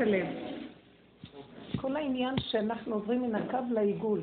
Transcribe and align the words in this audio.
הלב. 0.00 0.26
כל 1.76 1.96
העניין 1.96 2.34
שאנחנו 2.40 2.94
עוברים 2.94 3.22
מן 3.22 3.34
הקו 3.34 3.58
לעיגול. 3.70 4.20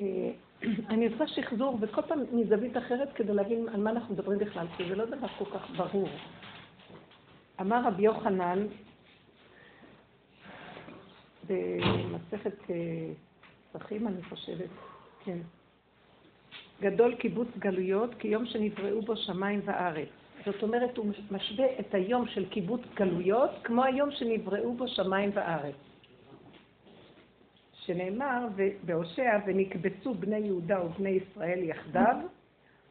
אה, 0.00 0.30
אני 0.90 1.06
עושה 1.06 1.26
שחזור, 1.26 1.78
וכל 1.80 2.02
פעם 2.02 2.22
מזווית 2.32 2.76
אחרת 2.76 3.12
כדי 3.12 3.34
להבין 3.34 3.68
על 3.68 3.80
מה 3.80 3.90
אנחנו 3.90 4.14
מדברים 4.14 4.38
בכלל, 4.38 4.66
כי 4.76 4.88
זה 4.88 4.94
לא 4.94 5.04
דבר 5.04 5.28
כל 5.38 5.44
כך 5.44 5.70
ברור. 5.76 6.08
אמר 7.60 7.82
רבי 7.86 8.02
יוחנן, 8.02 8.66
במסכת 11.48 12.54
פסחים, 13.72 14.06
אה, 14.06 14.12
אני 14.12 14.22
חושבת, 14.22 14.70
כן. 15.24 15.38
גדול 16.80 17.14
קיבוץ 17.14 17.48
גלויות 17.58 18.14
כיום 18.18 18.46
שנבראו 18.46 19.02
בו 19.02 19.16
שמיים 19.16 19.60
וארץ. 19.64 20.19
זאת 20.46 20.62
אומרת, 20.62 20.96
הוא 20.96 21.06
משווה 21.30 21.66
את 21.80 21.94
היום 21.94 22.26
של 22.26 22.48
קיבוץ 22.48 22.80
גלויות 22.94 23.50
כמו 23.64 23.84
היום 23.84 24.10
שנבראו 24.10 24.72
בו 24.72 24.88
שמיים 24.88 25.30
וארץ. 25.34 25.74
שנאמר 27.72 28.46
בהושע, 28.84 29.38
ונקבצו 29.46 30.14
בני 30.14 30.38
יהודה 30.38 30.84
ובני 30.84 31.08
ישראל 31.10 31.58
יחדיו, 31.62 32.16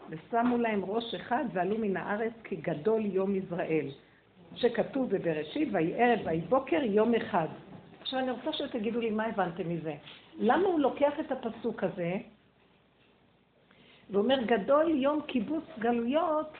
ושמו 0.09 0.57
להם 0.57 0.85
ראש 0.85 1.15
אחד 1.15 1.45
ועלו 1.53 1.77
מן 1.77 1.97
הארץ 1.97 2.33
כגדול 2.43 3.05
יום 3.05 3.35
יזרעאל. 3.35 3.87
שכתוב 4.55 5.09
בבראשית, 5.09 5.69
ויהי 5.71 5.93
ערב 6.03 6.19
ויהי 6.25 6.41
בוקר 6.41 6.83
יום 6.83 7.15
אחד. 7.15 7.47
עכשיו 8.01 8.19
אני 8.19 8.31
רוצה 8.31 8.53
שתגידו 8.53 8.99
לי 8.99 9.09
מה 9.09 9.25
הבנתם 9.25 9.69
מזה. 9.69 9.95
למה 10.39 10.67
הוא 10.67 10.79
לוקח 10.79 11.19
את 11.19 11.31
הפסוק 11.31 11.83
הזה 11.83 12.13
ואומר, 14.09 14.43
גדול 14.43 14.89
יום 14.89 15.21
קיבוץ 15.27 15.63
גלויות 15.79 16.53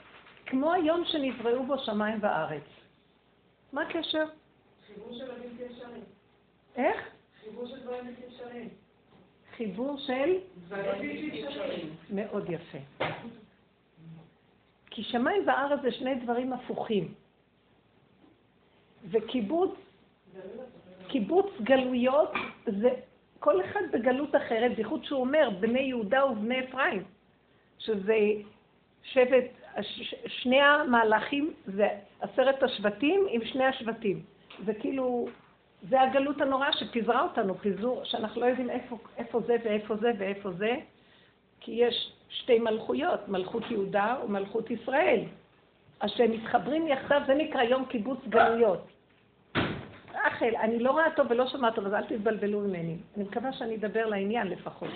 כמו 0.50 0.74
היום 0.74 1.04
שנבראו 1.06 1.66
בו 1.66 1.78
שמיים 1.78 2.18
וארץ. 2.22 2.64
מה 3.74 3.82
הקשר? 3.82 4.26
חיבור 4.88 5.14
של 5.14 5.32
הבלתי 5.32 5.66
אפשרי. 5.66 6.00
איך? 6.76 7.10
חיבור 7.44 7.68
של 7.68 7.80
דברים 7.84 8.06
בלתי 8.06 8.22
אפשריים. 8.28 8.70
חיבור 9.56 9.98
של? 9.98 10.38
דברים 10.68 11.26
בלתי 11.26 11.48
אפשריים. 11.48 11.96
מאוד 12.10 12.50
יפה. 12.50 13.06
כי 14.92 15.04
שמיים 15.04 15.48
וארץ 15.48 15.80
זה 15.82 15.92
שני 15.92 16.16
דברים 16.16 16.54
הפוכים. 16.54 17.14
וקיבוץ 19.10 19.76
קיבוץ 21.08 21.46
גלויות 21.62 22.32
זה 22.66 22.90
כל 23.40 23.66
אחד 23.66 23.82
בגלות 23.92 24.36
אחרת, 24.36 24.76
בייחוד 24.76 25.06
שהוא 25.06 25.20
אומר 25.20 25.50
בני 25.60 25.80
יהודה 25.80 26.26
ובני 26.26 26.60
אפרים, 26.60 27.04
שזה 27.78 28.18
שבט, 29.04 29.59
שני 30.28 30.62
המהלכים 30.62 31.54
זה 31.66 31.88
עשרת 32.22 32.64
השבטים 32.64 33.26
עם 33.30 33.46
שני 33.46 33.66
השבטים. 33.66 34.22
זה 34.66 34.74
כאילו, 34.74 35.28
זה 35.90 36.02
הגלות 36.02 36.42
הנוראה 36.42 36.74
שפיזרה 36.74 37.24
אותנו, 37.24 37.58
פיזור, 37.58 38.02
שאנחנו 38.04 38.42
לא 38.42 38.46
יודעים 38.46 38.70
איפה, 38.70 38.98
איפה 39.18 39.40
זה 39.40 39.56
ואיפה 39.64 39.96
זה 39.96 40.12
ואיפה 40.18 40.52
זה, 40.52 40.76
כי 41.60 41.72
יש 41.72 42.12
שתי 42.30 42.60
מלכויות, 42.60 43.28
מלכות 43.28 43.64
יהודה 43.72 44.16
ומלכות 44.26 44.72
ישראל. 44.72 45.20
אז 46.00 46.12
שהם 46.12 46.32
מתחברים 46.32 46.88
יחדיו, 46.88 47.22
זה 47.28 47.34
נקרא 47.34 47.64
יום 47.64 47.86
קיבוץ 47.86 48.20
גלויות. 48.30 48.88
רחל, 50.26 50.56
אני 50.62 50.80
לא 50.80 50.92
רואה 50.92 51.12
טוב 51.16 51.28
ולא 51.30 51.48
שומעת 51.48 51.76
טוב, 51.76 51.86
אז 51.86 51.94
אל 51.94 52.04
תתבלבלו 52.04 52.60
ממני. 52.60 52.98
אני 53.18 53.24
מקווה 53.24 53.54
שאני 53.54 53.76
אדבר 53.76 54.06
לעניין 54.06 54.48
לפחות. 54.48 54.90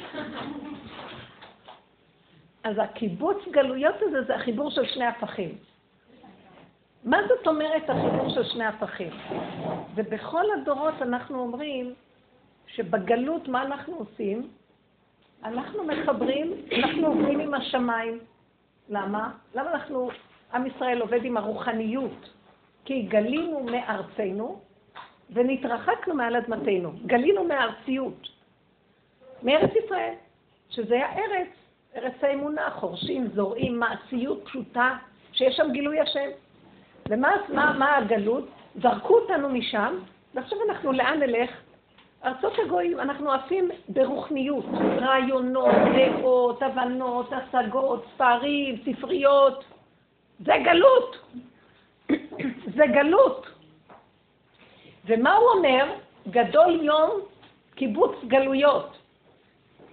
אז 2.63 2.77
הקיבוץ 2.77 3.37
גלויות 3.51 3.95
הזה 4.01 4.23
זה 4.23 4.35
החיבור 4.35 4.71
של 4.71 4.85
שני 4.85 5.05
הפכים. 5.05 5.57
מה 7.03 7.17
זאת 7.27 7.47
אומרת 7.47 7.89
החיבור 7.89 8.29
של 8.29 8.43
שני 8.43 8.65
הפכים? 8.65 9.09
ובכל 9.95 10.45
הדורות 10.51 11.01
אנחנו 11.01 11.39
אומרים 11.39 11.93
שבגלות 12.67 13.47
מה 13.47 13.63
אנחנו 13.63 13.95
עושים? 13.95 14.49
אנחנו 15.43 15.83
מחברים, 15.83 16.53
אנחנו 16.77 17.07
עובדים 17.07 17.39
עם 17.39 17.53
השמיים. 17.53 18.19
למה? 18.89 19.31
למה 19.55 19.71
אנחנו, 19.71 20.09
עם 20.53 20.65
ישראל 20.65 21.01
עובד 21.01 21.25
עם 21.25 21.37
הרוחניות? 21.37 22.29
כי 22.85 23.01
גלינו 23.01 23.63
מארצנו 23.63 24.61
ונתרחקנו 25.29 26.13
מעל 26.13 26.35
אדמתנו. 26.35 26.91
גלינו 27.05 27.43
מארציות, 27.43 28.27
מארץ 29.43 29.71
ישראל, 29.85 30.13
שזה 30.69 31.05
הארץ 31.05 31.62
ארץ 31.95 32.13
האמונה, 32.21 32.69
חורשים, 32.71 33.27
זורעים, 33.35 33.79
מעשיות 33.79 34.45
פשוטה, 34.45 34.95
שיש 35.33 35.55
שם 35.55 35.71
גילוי 35.71 35.99
השם. 35.99 36.29
ומה 37.09 37.31
מה, 37.49 37.73
מה 37.79 37.97
הגלות? 37.97 38.47
זרקו 38.81 39.17
אותנו 39.17 39.49
משם, 39.49 39.95
ועכשיו 40.33 40.57
אנחנו 40.69 40.91
לאן 40.91 41.19
נלך? 41.19 41.49
ארצות 42.25 42.53
הגויים, 42.65 42.99
אנחנו 42.99 43.33
עפים 43.33 43.69
ברוחניות, 43.89 44.65
רעיונות, 45.01 45.75
דעות, 45.95 46.61
הבנות, 46.61 47.29
השגות, 47.33 48.05
ספרים, 48.15 48.75
ספריות. 48.85 49.63
זה 50.39 50.53
גלות. 50.63 51.33
זה 52.77 52.83
גלות. 52.93 53.47
ומה 55.05 55.33
הוא 55.33 55.49
אומר? 55.49 55.85
גדול 56.29 56.79
יום 56.81 57.09
קיבוץ 57.75 58.15
גלויות. 58.27 58.97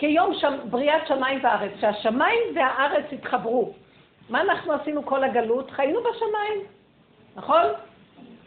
כיום 0.01 0.35
שם, 0.35 0.57
בריאת 0.71 1.07
שמיים 1.07 1.39
וארץ, 1.43 1.73
שהשמיים 1.81 2.41
והארץ 2.55 3.05
התחברו. 3.13 3.73
מה 4.29 4.41
אנחנו 4.41 4.73
עשינו 4.73 5.07
כל 5.07 5.25
הגלות? 5.25 5.71
חיינו 5.71 6.01
בשמיים, 6.01 6.61
נכון? 7.37 7.63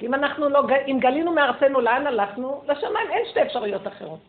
אם 0.02 0.14
אנחנו 0.14 0.50
לא, 0.50 0.64
אם 0.88 0.98
גלינו 1.00 1.32
מארצנו, 1.32 1.82
לאן 1.82 2.08
הלכנו? 2.08 2.64
לשמיים, 2.68 3.08
אין 3.10 3.26
שתי 3.30 3.42
אפשרויות 3.42 3.88
אחרות. 3.88 4.20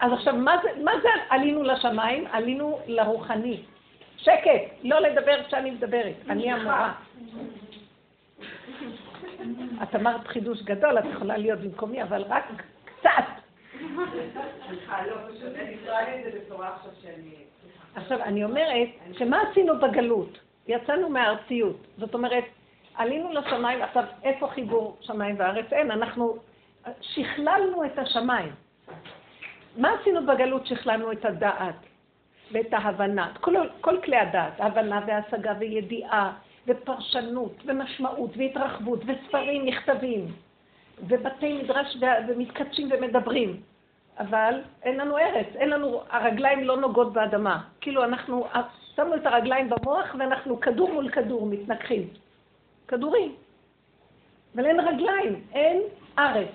אז 0.00 0.12
עכשיו, 0.12 0.36
מה 0.36 0.56
זה, 0.62 0.68
מה 0.84 0.92
זה 1.02 1.08
עלינו 1.30 1.62
לשמיים? 1.62 2.24
עלינו 2.32 2.78
לרוחני. 2.86 3.62
שקט, 4.16 4.62
לא 4.82 5.00
לדבר 5.00 5.44
כשאני 5.44 5.70
מדברת, 5.70 6.14
אני 6.30 6.52
המורה. 6.52 6.92
את 9.82 9.94
אמרת 9.94 10.26
חידוש 10.26 10.62
גדול, 10.62 10.98
את 10.98 11.04
יכולה 11.12 11.36
להיות 11.36 11.58
במקומי, 11.58 12.02
אבל 12.02 12.22
רק 12.28 12.44
קצת. 12.84 13.41
עכשיו, 17.94 18.22
אני 18.22 18.44
אומרת, 18.44 18.88
שמה 19.18 19.42
עשינו 19.50 19.80
בגלות? 19.80 20.38
יצאנו 20.68 21.08
מהארציות. 21.08 21.76
זאת 21.98 22.14
אומרת, 22.14 22.44
עלינו 22.94 23.32
לשמיים, 23.32 23.82
עכשיו, 23.82 24.04
איפה 24.22 24.48
חיבור 24.48 24.96
שמיים 25.00 25.36
וארץ? 25.38 25.72
אין, 25.72 25.90
אנחנו 25.90 26.36
שכללנו 27.00 27.84
את 27.84 27.98
השמיים. 27.98 28.52
מה 29.76 29.94
עשינו 30.00 30.26
בגלות? 30.26 30.66
שכללנו 30.66 31.12
את 31.12 31.24
הדעת 31.24 31.76
ואת 32.52 32.72
ההבנה, 32.72 33.32
כל, 33.40 33.54
כל 33.80 34.00
כלי 34.04 34.16
הדעת, 34.16 34.60
ההבנה 34.60 35.00
וההשגה 35.06 35.52
וידיעה 35.58 36.32
ופרשנות 36.66 37.62
ומשמעות 37.66 38.30
והתרחבות 38.36 39.00
וספרים, 39.06 39.66
מכתבים 39.66 40.26
ובתי 41.08 41.62
מדרש 41.62 41.96
ומתקדשים 42.28 42.88
ומדברים. 42.92 43.60
אבל 44.18 44.60
אין 44.82 44.96
לנו 44.96 45.18
ארץ, 45.18 45.46
אין 45.54 45.70
לנו, 45.70 46.02
הרגליים 46.10 46.64
לא 46.64 46.76
נוגעות 46.76 47.12
באדמה. 47.12 47.62
כאילו 47.80 48.04
אנחנו 48.04 48.46
שמנו 48.96 49.14
את 49.14 49.26
הרגליים 49.26 49.70
במוח 49.70 50.14
ואנחנו 50.18 50.60
כדור 50.60 50.92
מול 50.92 51.08
כדור 51.08 51.46
מתנגחים. 51.46 52.08
כדורים. 52.88 53.34
אבל 54.54 54.66
אין 54.66 54.80
רגליים, 54.80 55.44
אין 55.52 55.82
ארץ. 56.18 56.48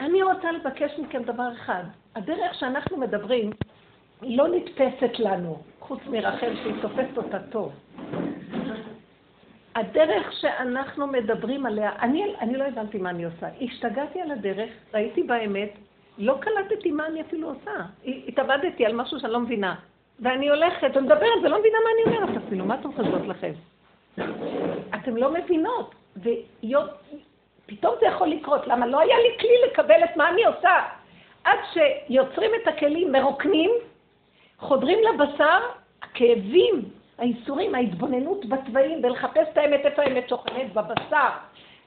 אני 0.00 0.22
רוצה 0.22 0.52
לבקש 0.52 0.98
מכם 0.98 1.22
דבר 1.22 1.52
אחד. 1.52 1.84
הדרך 2.14 2.54
שאנחנו 2.54 2.96
מדברים 2.96 3.50
לא 4.22 4.48
נתפסת 4.48 5.18
לנו, 5.18 5.62
חוץ 5.80 6.00
מרחל 6.06 6.56
שהיא 6.56 6.82
תופסת 6.82 7.16
אותה 7.16 7.38
טוב. 7.50 7.72
הדרך 9.74 10.32
שאנחנו 10.32 11.06
מדברים 11.06 11.66
עליה, 11.66 11.90
אני, 12.00 12.34
אני 12.40 12.56
לא 12.56 12.64
הבנתי 12.64 12.98
מה 12.98 13.10
אני 13.10 13.24
עושה. 13.24 13.46
השתגעתי 13.60 14.20
על 14.20 14.30
הדרך, 14.30 14.70
ראיתי 14.94 15.22
באמת, 15.22 15.70
לא 16.18 16.36
קלטתי 16.40 16.90
מה 16.90 17.06
אני 17.06 17.20
אפילו 17.20 17.48
עושה. 17.48 17.70
התאבדתי 18.28 18.86
על 18.86 18.92
משהו 18.92 19.20
שאני 19.20 19.32
לא 19.32 19.40
מבינה. 19.40 19.74
ואני 20.20 20.48
הולכת 20.48 20.96
ומדברת 20.96 21.38
ולא 21.44 21.58
מבינה 21.58 21.78
מה 21.84 21.90
אני 21.94 22.16
אומרת 22.16 22.42
אפילו, 22.46 22.64
מה 22.64 22.74
אתם 22.74 22.92
חושבות 22.92 23.26
לכם? 23.26 23.52
אתם 24.94 25.16
לא 25.16 25.32
מבינות. 25.32 25.94
ופתאום 26.16 27.94
זה 28.00 28.06
יכול 28.06 28.28
לקרות. 28.28 28.66
למה? 28.66 28.86
לא 28.86 29.00
היה 29.00 29.16
לי 29.18 29.38
כלי 29.40 29.70
לקבל 29.70 30.04
את 30.04 30.16
מה 30.16 30.28
אני 30.28 30.44
עושה. 30.44 30.82
עד 31.44 31.58
שיוצרים 31.72 32.50
את 32.62 32.68
הכלים, 32.68 33.12
מרוקנים, 33.12 33.70
חודרים 34.58 34.98
לבשר, 35.04 35.60
הכאבים, 36.02 36.82
האיסורים, 37.18 37.74
ההתבוננות 37.74 38.46
בתוואים, 38.46 39.00
ולחפש 39.04 39.48
את 39.52 39.58
האמת, 39.58 39.80
איפה 39.86 40.02
האמת 40.02 40.28
שוכנת? 40.28 40.72
בבשר. 40.72 41.28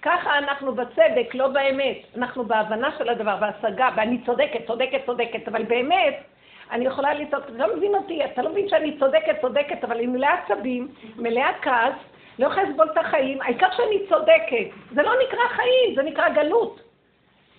ככה 0.02 0.38
אנחנו 0.38 0.76
בצדק, 0.76 1.34
לא 1.34 1.48
באמת. 1.48 1.98
אנחנו 2.18 2.46
בהבנה 2.46 2.90
של 2.98 3.10
הדבר, 3.10 3.36
בהשגה, 3.36 3.90
ואני 3.96 4.18
צודקת, 4.26 4.68
צודקת, 4.68 5.06
צודקת, 5.06 5.48
אבל 5.48 5.64
באמת, 5.64 6.24
אני 6.72 6.86
יכולה 6.86 7.14
לצעוק, 7.14 7.44
אתה 7.44 7.68
לא 7.68 7.76
מבין 7.76 7.96
אותי, 7.96 8.26
אתה 8.26 8.42
לא 8.42 8.50
מבין 8.50 8.70
שאני 8.70 9.00
צודקת, 9.00 9.42
צודקת, 9.42 9.84
אבל 9.84 10.00
עם 10.00 10.14
מלאה 10.14 10.34
עצבים, 10.34 10.88
מלאה 11.18 11.50
כעס, 11.62 11.94
לא 12.40 12.48
יכולה 12.48 12.64
לסבול 12.64 12.90
את 12.94 12.98
החיים, 12.98 13.42
העיקר 13.42 13.68
שאני 13.78 14.00
צודקת. 14.10 14.68
זה 14.92 15.02
לא 15.02 15.12
נקרא 15.28 15.48
חיים, 15.48 15.96
זה 15.96 16.04
נקרא 16.04 16.30
גלות. 16.30 16.82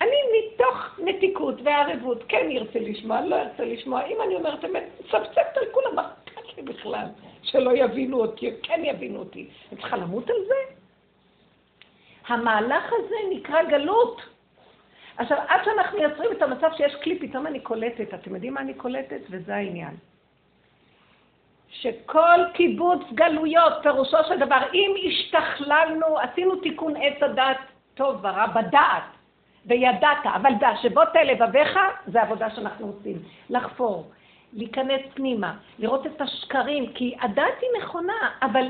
אני 0.00 0.17
מתוך 0.38 0.99
נתיקות 1.05 1.55
וערבות, 1.64 2.25
כן 2.29 2.47
ירצה 2.50 2.79
לשמוע, 2.79 3.21
לא 3.21 3.37
ירצה 3.37 3.64
לשמוע. 3.64 4.05
אם 4.06 4.17
אני 4.26 4.35
אומרת 4.35 4.64
אמת, 4.64 4.85
מצפצפת 5.00 5.56
על 5.56 5.64
כולם, 5.73 6.05
לי 6.59 6.73
בכלל? 6.73 7.07
שלא 7.43 7.71
יבינו 7.77 8.21
אותי, 8.21 8.51
כן 8.63 8.81
יבינו 8.85 9.19
אותי. 9.19 9.49
אני 9.73 9.81
צריכה 9.81 9.97
למות 9.97 10.31
על 10.31 10.37
זה? 10.47 10.75
המהלך 12.27 12.93
הזה 12.93 13.15
נקרא 13.31 13.63
גלות. 13.63 14.23
עכשיו, 15.17 15.39
עד 15.49 15.61
שאנחנו 15.65 15.99
יוצרים 15.99 16.33
את 16.33 16.43
המצב 16.43 16.71
שיש 16.77 16.95
כלי, 17.03 17.19
פתאום 17.19 17.47
אני 17.47 17.61
קולטת. 17.61 18.15
אתם 18.15 18.35
יודעים 18.35 18.55
מה 18.55 18.61
אני 18.61 18.75
קולטת? 18.75 19.21
וזה 19.31 19.55
העניין. 19.55 19.95
שכל 21.71 22.41
קיבוץ 22.55 23.03
גלויות, 23.15 23.73
פירושו 23.83 24.17
של 24.29 24.39
דבר, 24.39 24.61
אם 24.75 24.95
השתכללנו, 25.09 26.19
עשינו 26.19 26.57
תיקון 26.57 26.95
עץ 26.97 27.23
הדעת 27.23 27.59
טוב 27.95 28.17
ורע 28.23 28.47
בדעת, 28.47 29.03
וידעת, 29.67 30.19
אבל 30.25 30.51
דע 30.61 30.71
שבו 30.83 31.01
תהיה 31.13 31.25
לבביך, 31.25 31.79
זה 32.07 32.23
עבודה 32.23 32.51
שאנחנו 32.51 32.87
עושים. 32.87 33.17
לחפור, 33.51 34.11
להיכנס 34.53 35.00
פנימה, 35.15 35.53
לראות 35.79 36.06
את 36.06 36.21
השקרים, 36.21 36.93
כי 36.93 37.15
הדעת 37.21 37.55
היא 37.61 37.71
נכונה, 37.83 38.31
אבל 38.43 38.67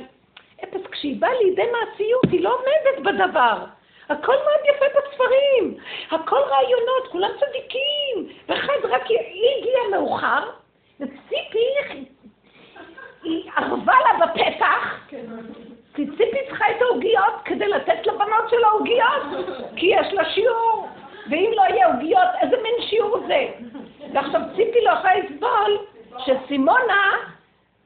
אפס, 0.64 0.86
כשהיא 0.90 1.20
באה 1.20 1.34
לידי 1.34 1.62
מעשיות, 1.72 2.24
היא 2.30 2.44
לא 2.44 2.54
עומדת 2.54 3.04
בדבר. 3.04 3.64
הכל 4.08 4.32
מאוד 4.32 4.74
יפה 4.74 4.84
בספרים, 4.98 5.74
הכל 6.10 6.36
רעיונות, 6.36 7.08
כולם 7.10 7.30
צדיקים, 7.40 8.38
ואחד 8.48 8.84
רק 8.84 9.06
היא 9.06 9.18
הגיעה 9.58 9.88
מאוחר, 9.90 10.50
וציפי, 11.00 12.06
היא 13.22 13.50
ערבה 13.56 13.94
לה 13.94 14.26
בפתח, 14.26 15.08
כי 15.94 16.06
ציפי 16.06 16.38
צריכה 16.48 16.64
את 16.70 16.82
העוגיות 16.82 17.34
כדי 17.44 17.68
לתת 17.68 18.06
לבנות 18.06 18.50
של 18.50 18.64
העוגיות, 18.64 19.22
כי 19.76 19.86
יש 19.86 20.12
לה 20.12 20.30
שיעור, 20.30 20.88
ואם 21.30 21.50
לא 21.54 21.62
יהיה 21.62 21.86
עוגיות, 21.86 22.28
איזה 22.40 22.56
מין 22.62 22.88
שיעור 22.88 23.18
זה? 23.26 23.46
ועכשיו 24.12 24.40
ציפי 24.56 24.84
לא 24.84 24.90
יכולה 24.90 25.14
לסבול 25.18 25.78
שסימונה 26.18 27.12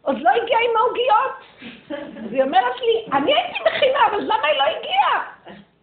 עוד 0.02 0.18
לא 0.20 0.30
הגיעה 0.30 0.60
עם 0.60 0.76
העוגיות. 0.76 1.32
אז 2.24 2.32
היא 2.32 2.42
אומרת 2.42 2.80
לי, 2.80 3.06
אני 3.12 3.34
הייתי 3.34 3.58
מכינה, 3.66 3.98
אבל 4.10 4.20
למה 4.20 4.46
היא 4.46 4.58
לא 4.58 4.78
הגיעה? 4.78 5.32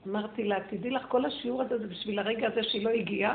אמרתי 0.08 0.44
לה, 0.44 0.60
תדעי 0.70 0.92
לך, 0.92 1.06
כל 1.08 1.26
השיעור 1.26 1.62
הזה 1.62 1.78
זה 1.78 1.88
בשביל 1.88 2.20
הרגע 2.20 2.48
הזה 2.48 2.64
שהיא 2.64 2.86
לא 2.86 2.90
הגיעה, 2.90 3.34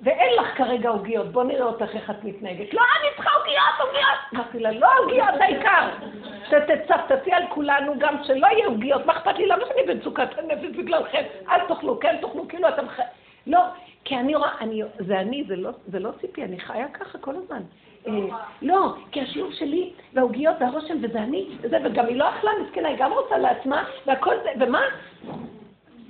ואין 0.00 0.34
לך 0.34 0.56
כרגע 0.56 0.88
עוגיות, 0.88 1.32
בוא 1.32 1.44
נראה 1.44 1.64
אותך 1.64 1.94
איך 1.94 2.10
את 2.10 2.24
מתנהגת. 2.24 2.74
לא, 2.74 2.80
אני 3.00 3.08
צריכה 3.16 3.30
עוגיות, 3.38 3.80
עוגיות! 3.80 4.18
אמרתי 4.34 4.58
לה, 4.58 4.70
לא 4.70 4.88
עוגיות, 4.98 5.40
העיקר. 5.40 5.88
שתצפצפי 6.48 7.32
על 7.32 7.42
כולנו 7.48 7.94
גם 7.98 8.16
שלא 8.24 8.46
יהיה 8.46 8.66
עוגיות, 8.66 9.06
מה 9.06 9.12
אכפת 9.12 9.38
לי? 9.38 9.46
למה 9.46 9.64
שאני 9.68 9.94
במצוקת 9.94 10.38
הנפש 10.38 10.76
בגללכם? 10.76 11.22
אל 11.50 11.60
תאכלו, 11.68 12.00
כן 12.00 12.16
תאכלו, 12.20 12.48
כאילו 12.48 12.68
אתם. 12.68 12.86
לא, 13.46 13.58
כי 14.08 14.16
אני 14.16 14.34
רואה, 14.34 14.50
אני, 14.60 14.82
זה 14.98 15.20
אני, 15.20 15.44
זה 15.48 15.56
לא, 15.56 15.70
זה 15.86 15.98
לא 15.98 16.10
ציפי, 16.20 16.44
אני 16.44 16.60
חיה 16.60 16.88
ככה 16.88 17.18
כל 17.18 17.34
הזמן. 17.36 17.62
אה, 18.06 18.12
לא, 18.62 18.94
כי 19.12 19.20
השיעור 19.20 19.52
שלי, 19.52 19.92
והעוגיות 20.14 20.56
והרושם, 20.60 20.96
וזה 21.02 21.22
אני, 21.22 21.48
וזה, 21.60 21.76
וגם 21.84 22.06
היא 22.06 22.16
לא 22.16 22.28
אכלה, 22.28 22.50
מסכנה, 22.66 22.88
היא 22.88 22.96
גם 22.98 23.12
רוצה 23.12 23.38
לעצמה, 23.38 23.84
והכל 24.06 24.34
זה, 24.42 24.64
ומה? 24.64 24.80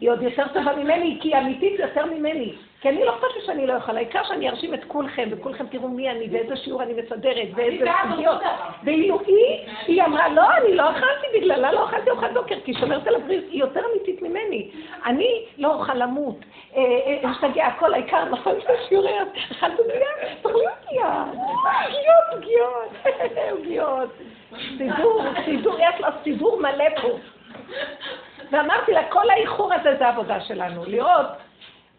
היא 0.00 0.10
עוד 0.10 0.22
יותר 0.22 0.48
טובה 0.48 0.76
ממני, 0.76 1.18
כי 1.20 1.28
היא 1.28 1.42
אמיתית 1.42 1.80
יותר 1.80 2.06
ממני. 2.06 2.54
כי 2.80 2.88
אני 2.88 3.04
לא 3.04 3.14
אכפת 3.14 3.36
לי 3.36 3.46
שאני 3.46 3.66
לא 3.66 3.72
יכולה, 3.72 3.98
העיקר 3.98 4.24
שאני 4.24 4.48
ארשים 4.48 4.74
את 4.74 4.84
כולכם, 4.84 5.28
וכולכם 5.30 5.66
תראו 5.66 5.88
מי 5.88 6.10
אני, 6.10 6.28
ואיזה 6.32 6.56
שיעור 6.56 6.82
אני 6.82 6.92
מסדרת, 6.92 7.48
ואיזה 7.54 7.84
סוגיות. 8.10 8.40
ואילו 8.84 9.20
היא, 9.26 9.66
היא 9.86 10.02
אמרה, 10.02 10.28
לא, 10.28 10.56
אני 10.56 10.74
לא 10.74 10.90
אכלתי 10.90 11.26
בגללה, 11.36 11.72
לא 11.72 11.84
אכלתי 11.84 12.10
אוכלת 12.10 12.34
בוקר, 12.34 12.54
כי 12.64 12.70
היא 12.70 12.80
שומרת 12.80 13.06
על 13.06 13.14
הבריאות, 13.14 13.44
היא 13.50 13.60
יותר 13.60 13.80
אמיתית 13.92 14.22
ממני. 14.22 14.70
אני 15.06 15.44
לא 15.58 15.74
אוכל 15.74 15.94
למות, 15.94 16.36
משתגע, 17.24 17.62
אה, 17.62 17.66
אה, 17.66 17.66
הכל 17.66 17.94
העיקר, 17.94 18.24
נכון, 18.24 18.52
זה 18.66 18.74
שיעורי, 18.88 19.12
אכלת 19.52 19.78
עוגיה, 19.78 20.08
תאכלו 20.42 20.60
עוגיה, 20.60 21.24
עוגיות, 22.32 22.32
עוגיות, 22.32 22.90
עוגיות. 23.58 24.10
סידור, 24.78 25.22
סידור, 25.44 25.78
יש 25.78 26.00
לה 26.00 26.08
סידור 26.24 26.60
מלא 26.60 27.00
פה. 27.02 27.08
ואמרתי 28.50 28.92
לה, 28.92 29.10
כל 29.10 29.30
האיחור 29.30 29.74
הזה 29.74 29.96
זה 29.98 30.06
העבודה 30.06 30.40
שלנו, 30.40 30.84
לראות 30.86 31.26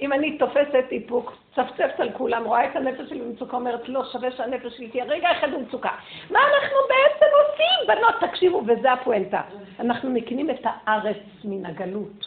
אם 0.02 0.14
אני 0.14 0.38
תופסת 0.38 0.86
איפוק, 0.92 1.34
צפצפת 1.56 2.00
על 2.00 2.10
כולם, 2.12 2.46
רואה 2.46 2.66
את 2.66 2.76
הנפש 2.76 3.10
שלי 3.10 3.20
במצוקה, 3.20 3.58
אומרת, 3.58 3.90
לא, 3.90 4.04
שווה 4.12 4.32
שהנפש 4.32 4.78
שלי 4.78 4.88
תהיה 4.88 5.06
רגע 5.06 5.32
אחד 5.32 5.52
במצוקה. 5.54 5.90
מה 6.30 6.40
אנחנו 6.40 6.78
בעצם 6.90 7.26
עושים? 7.42 7.88
בנות, 7.88 8.32
תקשיבו, 8.32 8.64
וזה 8.68 8.92
הפואנטה. 8.92 9.42
אנחנו 9.80 10.10
מקינים 10.10 10.50
את 10.50 10.60
הארץ 10.64 11.18
מן 11.44 11.66
הגלות. 11.66 12.26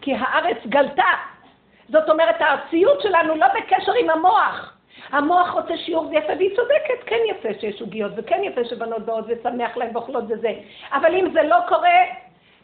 כי 0.00 0.14
הארץ 0.14 0.56
גלתה. 0.66 1.12
זאת 1.88 2.10
אומרת, 2.10 2.40
הארציות 2.40 3.00
שלנו 3.00 3.34
לא 3.34 3.46
בקשר 3.48 3.92
עם 4.00 4.10
המוח. 4.10 4.74
המוח 5.12 5.50
רוצה 5.50 5.76
שיעור 5.76 6.08
זה 6.08 6.14
יפה, 6.14 6.32
והיא 6.36 6.56
צודקת, 6.56 7.04
כן 7.06 7.20
יפה 7.30 7.48
שיש 7.60 7.80
עוגיות, 7.80 8.12
וכן 8.16 8.40
יפה 8.44 8.64
שבנות 8.64 9.02
באות 9.02 9.24
ושמח 9.28 9.76
להן 9.76 9.90
ואוכלות 9.92 10.24
וזה. 10.28 10.52
אבל 10.92 11.14
אם 11.14 11.30
זה 11.32 11.42
לא 11.42 11.56
קורה, 11.68 11.90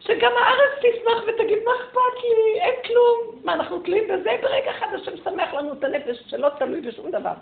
שגם 0.01 0.33
הארץ 0.37 0.71
תשמח 0.79 1.23
ותגיד, 1.27 1.59
מה 1.65 1.73
אכפת 1.81 2.23
לי? 2.25 2.61
אין 2.61 2.75
כלום. 2.87 3.41
מה, 3.45 3.53
אנחנו 3.53 3.79
תלויים 3.79 4.05
בזה? 4.05 4.31
ברגע 4.43 4.71
אחד 4.71 4.87
השם 4.95 5.17
שמח 5.25 5.55
לנו 5.55 5.73
את 5.73 5.85
הנפש, 5.85 6.23
שלא 6.27 6.49
תלוי 6.59 6.81
בשום 6.81 7.11
דבר. 7.11 7.33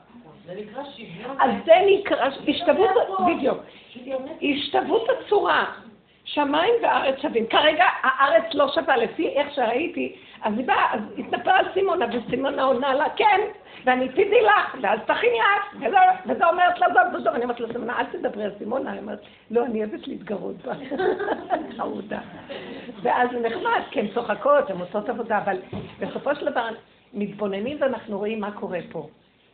זה 0.47 0.55
נקרא 0.55 0.83
שוויון. 0.97 1.41
אז 1.41 1.51
זה 1.65 1.73
נקרא, 1.87 2.29
השתוות, 2.49 2.91
בדיוק, 3.27 3.59
השתוות 4.43 5.07
הצורה. 5.09 5.65
שמיים 6.35 6.75
וארץ 6.83 7.21
שווים. 7.23 7.47
כרגע 7.47 7.85
הארץ 8.03 8.45
לא 8.55 8.69
שווה, 8.69 8.97
לפי 8.97 9.29
איך 9.29 9.55
שראיתי, 9.55 10.17
אז 10.43 10.55
היא 10.57 10.67
באה, 10.67 10.95
אז 10.95 11.01
התנפלה 11.19 11.59
על 11.59 11.65
סימונה, 11.75 12.07
וסימונה 12.13 12.63
עונה 12.63 12.95
לה, 12.95 13.05
כן, 13.17 13.41
ואני 13.85 14.09
תדעי 14.09 14.43
לך, 14.43 14.77
ואז 14.83 15.01
תכיני 15.07 15.39
את, 15.41 15.93
וזה 16.27 16.47
אומרת 16.47 16.79
לה 16.79 16.87
זאת 16.95 17.15
וזאת, 17.15 17.35
אני 17.35 17.43
אומרת 17.43 17.61
לה, 17.61 17.69
סימונה, 17.73 17.99
אל 17.99 18.05
תדברי 18.05 18.45
על 18.45 18.51
סימונה, 18.59 18.93
היא 18.93 19.01
אומרת, 19.01 19.21
לא, 19.51 19.65
אני 19.65 19.85
אוהבת 19.85 20.09
להתגרות 20.09 20.57
בה, 20.57 20.73
חמודה. 21.77 22.19
ואז 23.03 23.29
זה 23.33 23.41
נחמד, 23.41 23.81
כי 23.91 24.01
הן 24.01 24.09
צוחקות, 24.15 24.71
הן 24.71 24.81
עושות 24.81 25.09
עבודה, 25.09 25.39
אבל 25.39 25.57
בסופו 25.99 26.35
של 26.35 26.51
דבר 26.51 26.69
מתבוננים 27.15 27.77
ואנחנו 27.81 28.19
רואים 28.19 28.41
מה 28.41 28.53
קורה 28.53 28.81
פה. 28.93 29.09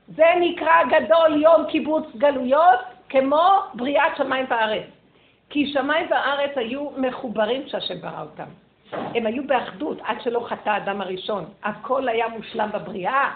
זה 0.09 0.25
נקרא 0.41 0.85
גדול 0.85 1.43
יום 1.43 1.67
קיבוץ 1.69 2.07
גלויות, 2.17 2.81
כמו 3.09 3.49
בריאת 3.75 4.17
שמיים 4.17 4.47
וארץ. 4.51 5.04
כי 5.51 5.73
שמיים 5.73 6.07
וארץ 6.11 6.51
היו 6.57 6.91
מחוברים 6.97 7.65
כשהשם 7.65 8.01
ברא 8.01 8.23
אותם. 8.23 8.49
הם 8.93 9.27
היו 9.27 9.47
באחדות 9.47 9.99
עד 10.03 10.21
שלא 10.21 10.47
חטא 10.49 10.71
האדם 10.71 11.01
הראשון. 11.01 11.45
הכל 11.63 12.09
היה 12.09 12.29
מושלם 12.29 12.71
בבריאה. 12.73 13.31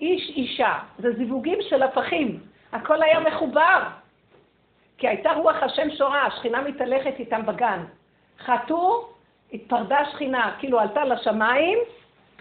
איש 0.00 0.32
אישה, 0.36 0.78
זה 0.98 1.12
זיווגים 1.16 1.58
של 1.68 1.82
הפכים. 1.82 2.40
הכל 2.72 3.02
היה 3.02 3.20
מחובר. 3.20 3.82
כי 4.98 5.08
הייתה 5.08 5.32
רוח 5.32 5.56
השם 5.62 5.90
שורה, 5.90 6.26
השכינה 6.26 6.60
מתהלכת 6.60 7.14
איתם 7.18 7.46
בגן. 7.46 7.84
חטאו, 8.38 9.04
התפרדה 9.52 9.98
השכינה, 9.98 10.54
כאילו 10.58 10.80
עלתה 10.80 11.04
לשמיים, 11.04 11.78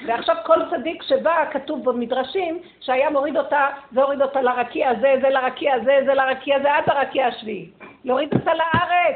ועכשיו 0.07 0.35
כל 0.45 0.59
צדיק 0.71 1.03
שבא, 1.03 1.45
כתוב 1.51 1.83
במדרשים, 1.89 2.59
שהיה 2.79 3.09
מוריד 3.09 3.37
אותה 3.37 3.67
והוריד 3.91 4.21
אותה 4.21 4.41
לרקיע 4.41 4.89
הזה, 4.89 5.13
זה 5.21 5.29
לרקיע 5.29 5.73
הזה, 5.73 5.99
זה 6.05 6.13
לרקיע 6.13 6.55
הזה, 6.55 6.75
עד 6.75 6.83
הרקיע 6.87 7.27
השביעי. 7.27 7.69
להוריד 8.05 8.33
אותה 8.33 8.53
לארץ, 8.53 9.15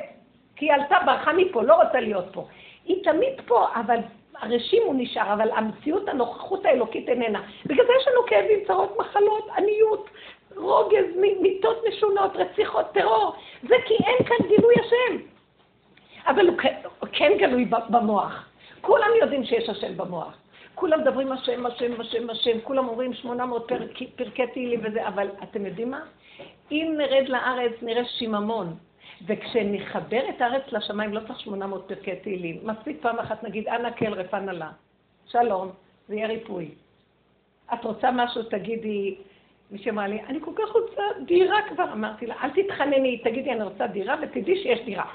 כי 0.55 0.65
היא 0.65 0.73
עלתה, 0.73 0.95
ברחה 1.05 1.33
מפה, 1.33 1.63
לא 1.63 1.75
רוצה 1.75 1.99
להיות 1.99 2.25
פה. 2.33 2.45
היא 2.85 3.03
תמיד 3.03 3.41
פה, 3.45 3.67
אבל 3.75 3.97
הרשים 4.41 4.83
הוא 4.85 4.95
נשאר, 4.97 5.33
אבל 5.33 5.51
המציאות, 5.51 6.09
הנוכחות 6.09 6.65
האלוקית 6.65 7.09
איננה. 7.09 7.41
בגלל 7.65 7.85
זה 7.85 7.91
יש 8.01 8.07
לנו 8.07 8.25
כאבים, 8.27 8.59
צרות, 8.67 8.97
מחלות, 8.99 9.49
עניות, 9.57 10.09
רוגז, 10.55 11.05
מיטות 11.41 11.77
משונות, 11.89 12.35
רציחות, 12.35 12.85
טרור. 12.93 13.33
זה 13.61 13.75
כי 13.85 13.93
אין 13.93 14.27
כאן 14.27 14.47
גילוי 14.47 14.75
השם. 14.79 15.23
אבל 16.27 16.47
הוא 16.47 16.57
כן 17.11 17.31
גלוי 17.37 17.65
במוח. 17.89 18.49
כולם 18.81 19.09
יודעים 19.21 19.45
שיש 19.45 19.69
השם 19.69 19.97
במוח. 19.97 20.42
כולם 20.75 21.01
מדברים 21.01 21.31
השם, 21.31 21.65
השם, 21.65 22.01
השם, 22.01 22.29
השם, 22.29 22.61
כולם 22.63 22.87
אומרים 22.87 23.13
800 23.13 23.67
פרק, 23.67 23.89
פרקי 24.15 24.47
תהילים 24.47 24.79
וזה, 24.83 25.07
אבל 25.07 25.27
אתם 25.43 25.65
יודעים 25.65 25.91
מה? 25.91 26.01
אם 26.71 26.93
נרד 26.97 27.29
לארץ 27.29 27.71
נראה 27.81 28.05
שיממון, 28.05 28.75
וכשנחבר 29.27 30.29
את 30.29 30.41
הארץ 30.41 30.63
לשמיים 30.71 31.13
לא 31.13 31.19
צריך 31.27 31.39
800 31.39 31.87
פרקי 31.87 32.15
תהילים, 32.15 32.59
מספיק 32.63 32.97
פעם 33.01 33.19
אחת 33.19 33.43
נגיד, 33.43 33.67
אנא 33.67 33.89
כל 33.91 34.13
רפא 34.13 34.35
נא 34.35 34.65
שלום, 35.25 35.71
זה 36.07 36.15
יהיה 36.15 36.27
ריפוי. 36.27 36.71
את 37.73 37.83
רוצה 37.83 38.11
משהו, 38.11 38.43
תגידי, 38.43 39.15
מישהי 39.71 39.91
אמרה 39.91 40.07
לי, 40.07 40.21
אני 40.21 40.39
כל 40.41 40.51
כך 40.55 40.69
רוצה 40.73 41.01
דירה 41.25 41.61
כבר. 41.69 41.93
אמרתי 41.93 42.25
לה, 42.25 42.35
אל 42.43 42.49
תתחנני, 42.49 43.17
תגידי, 43.17 43.51
אני 43.51 43.63
רוצה 43.63 43.87
דירה, 43.87 44.15
ותדעי 44.21 44.63
שיש 44.63 44.79
דירה. 44.85 45.05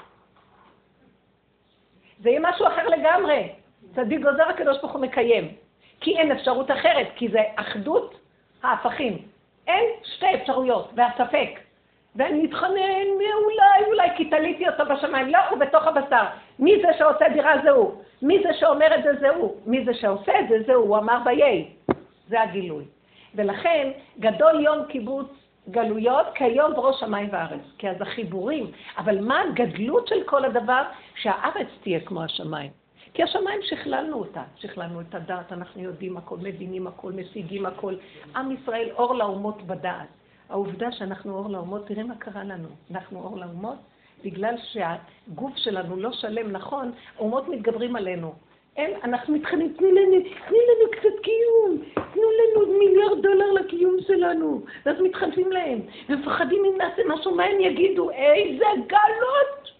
זה 2.19 2.29
יהיה 2.29 2.39
משהו 2.43 2.67
אחר 2.67 2.87
לגמרי. 2.87 3.49
צדיק 3.95 4.21
גוזר 4.21 4.49
הקדוש 4.49 4.77
ברוך 4.77 4.93
הוא 4.93 5.01
מקיים. 5.01 5.53
כי 5.99 6.17
אין 6.17 6.31
אפשרות 6.31 6.71
אחרת, 6.71 7.07
כי 7.15 7.29
זה 7.29 7.39
אחדות 7.55 8.19
ההפכים. 8.63 9.17
אין 9.67 9.85
שתי 10.03 10.35
אפשרויות, 10.35 10.91
והספק. 10.95 11.59
ואני 12.15 12.45
אתחנן, 12.45 13.07
אולי, 13.43 13.85
אולי, 13.87 14.07
כי 14.17 14.29
תליתי 14.29 14.69
אותו 14.69 14.85
בשמיים. 14.85 15.27
לא, 15.27 15.39
הוא 15.49 15.59
בתוך 15.59 15.87
הבשר. 15.87 16.23
מי 16.59 16.81
זה 16.81 16.87
שעושה 16.97 17.29
דירה 17.33 17.53
זה 17.63 17.69
הוא. 17.69 17.91
מי 18.21 18.43
זה 18.43 18.53
שאומר 18.53 18.95
את 18.95 19.03
זה 19.03 19.09
זה 19.19 19.29
הוא. 19.29 19.55
מי 19.65 19.85
זה 19.85 19.93
שעושה 19.93 20.39
את 20.39 20.49
זה 20.49 20.55
זה 20.65 20.73
הוא. 20.73 20.87
הוא 20.87 20.97
אמר 20.97 21.17
ביי. 21.25 21.67
זה 22.27 22.41
הגילוי. 22.41 22.85
ולכן, 23.35 23.91
גדול 24.19 24.63
יום 24.63 24.85
קיבוץ 24.85 25.27
גלויות 25.69 26.27
כיום 26.35 26.73
בראש 26.73 26.99
שמיים 26.99 27.29
וארץ. 27.31 27.61
כי 27.77 27.89
אז 27.89 28.01
החיבורים. 28.01 28.71
אבל 28.97 29.21
מה 29.21 29.41
הגדלות 29.41 30.07
של 30.07 30.23
כל 30.25 30.45
הדבר? 30.45 30.81
שהארץ 31.15 31.67
תהיה 31.83 31.99
כמו 31.99 32.23
השמיים. 32.23 32.78
כי 33.19 33.23
השמיים 33.23 33.59
שכללנו 33.63 34.19
אותה, 34.19 34.43
שכללנו 34.55 35.01
את 35.01 35.15
הדעת, 35.15 35.51
אנחנו 35.51 35.81
יודעים 35.81 36.17
הכל, 36.17 36.37
מבינים 36.41 36.87
הכל, 36.87 37.11
משיגים 37.11 37.65
הכל. 37.65 37.95
עם 38.35 38.51
ישראל 38.51 38.89
אור 38.97 39.15
לאומות 39.15 39.61
בדעת. 39.61 40.07
העובדה 40.49 40.91
שאנחנו 40.91 41.33
אור 41.37 41.49
לאומות, 41.49 41.87
תראה 41.87 42.03
מה 42.03 42.15
קרה 42.15 42.43
לנו. 42.43 42.67
אנחנו 42.91 43.19
אור 43.19 43.37
לאומות, 43.37 43.77
בגלל 44.23 44.55
שהגוף 44.71 45.51
שלנו 45.55 45.97
לא 45.97 46.11
שלם 46.11 46.51
נכון, 46.51 46.91
האומות 47.17 47.47
מתגברים 47.47 47.95
עלינו. 47.95 48.33
אין, 48.77 48.91
אנחנו 49.03 49.33
מתחננים, 49.33 49.73
תנו 49.77 49.87
לנו, 49.91 50.19
תנו 50.47 50.57
לנו 50.57 50.91
קצת 50.91 51.23
קיום, 51.23 51.83
תנו 51.93 52.23
לנו 52.39 52.79
מיליארד 52.79 53.21
דולר 53.21 53.51
לקיום 53.51 53.95
שלנו. 54.07 54.61
ואז 54.85 54.95
מתחנפים 55.01 55.51
להם, 55.51 55.79
ומפחדים 56.09 56.65
אם 56.65 56.77
נעשה 56.77 57.01
משהו, 57.07 57.35
מה 57.35 57.43
הם 57.43 57.59
יגידו? 57.59 58.09
איזה 58.09 58.65
גלות! 58.87 59.78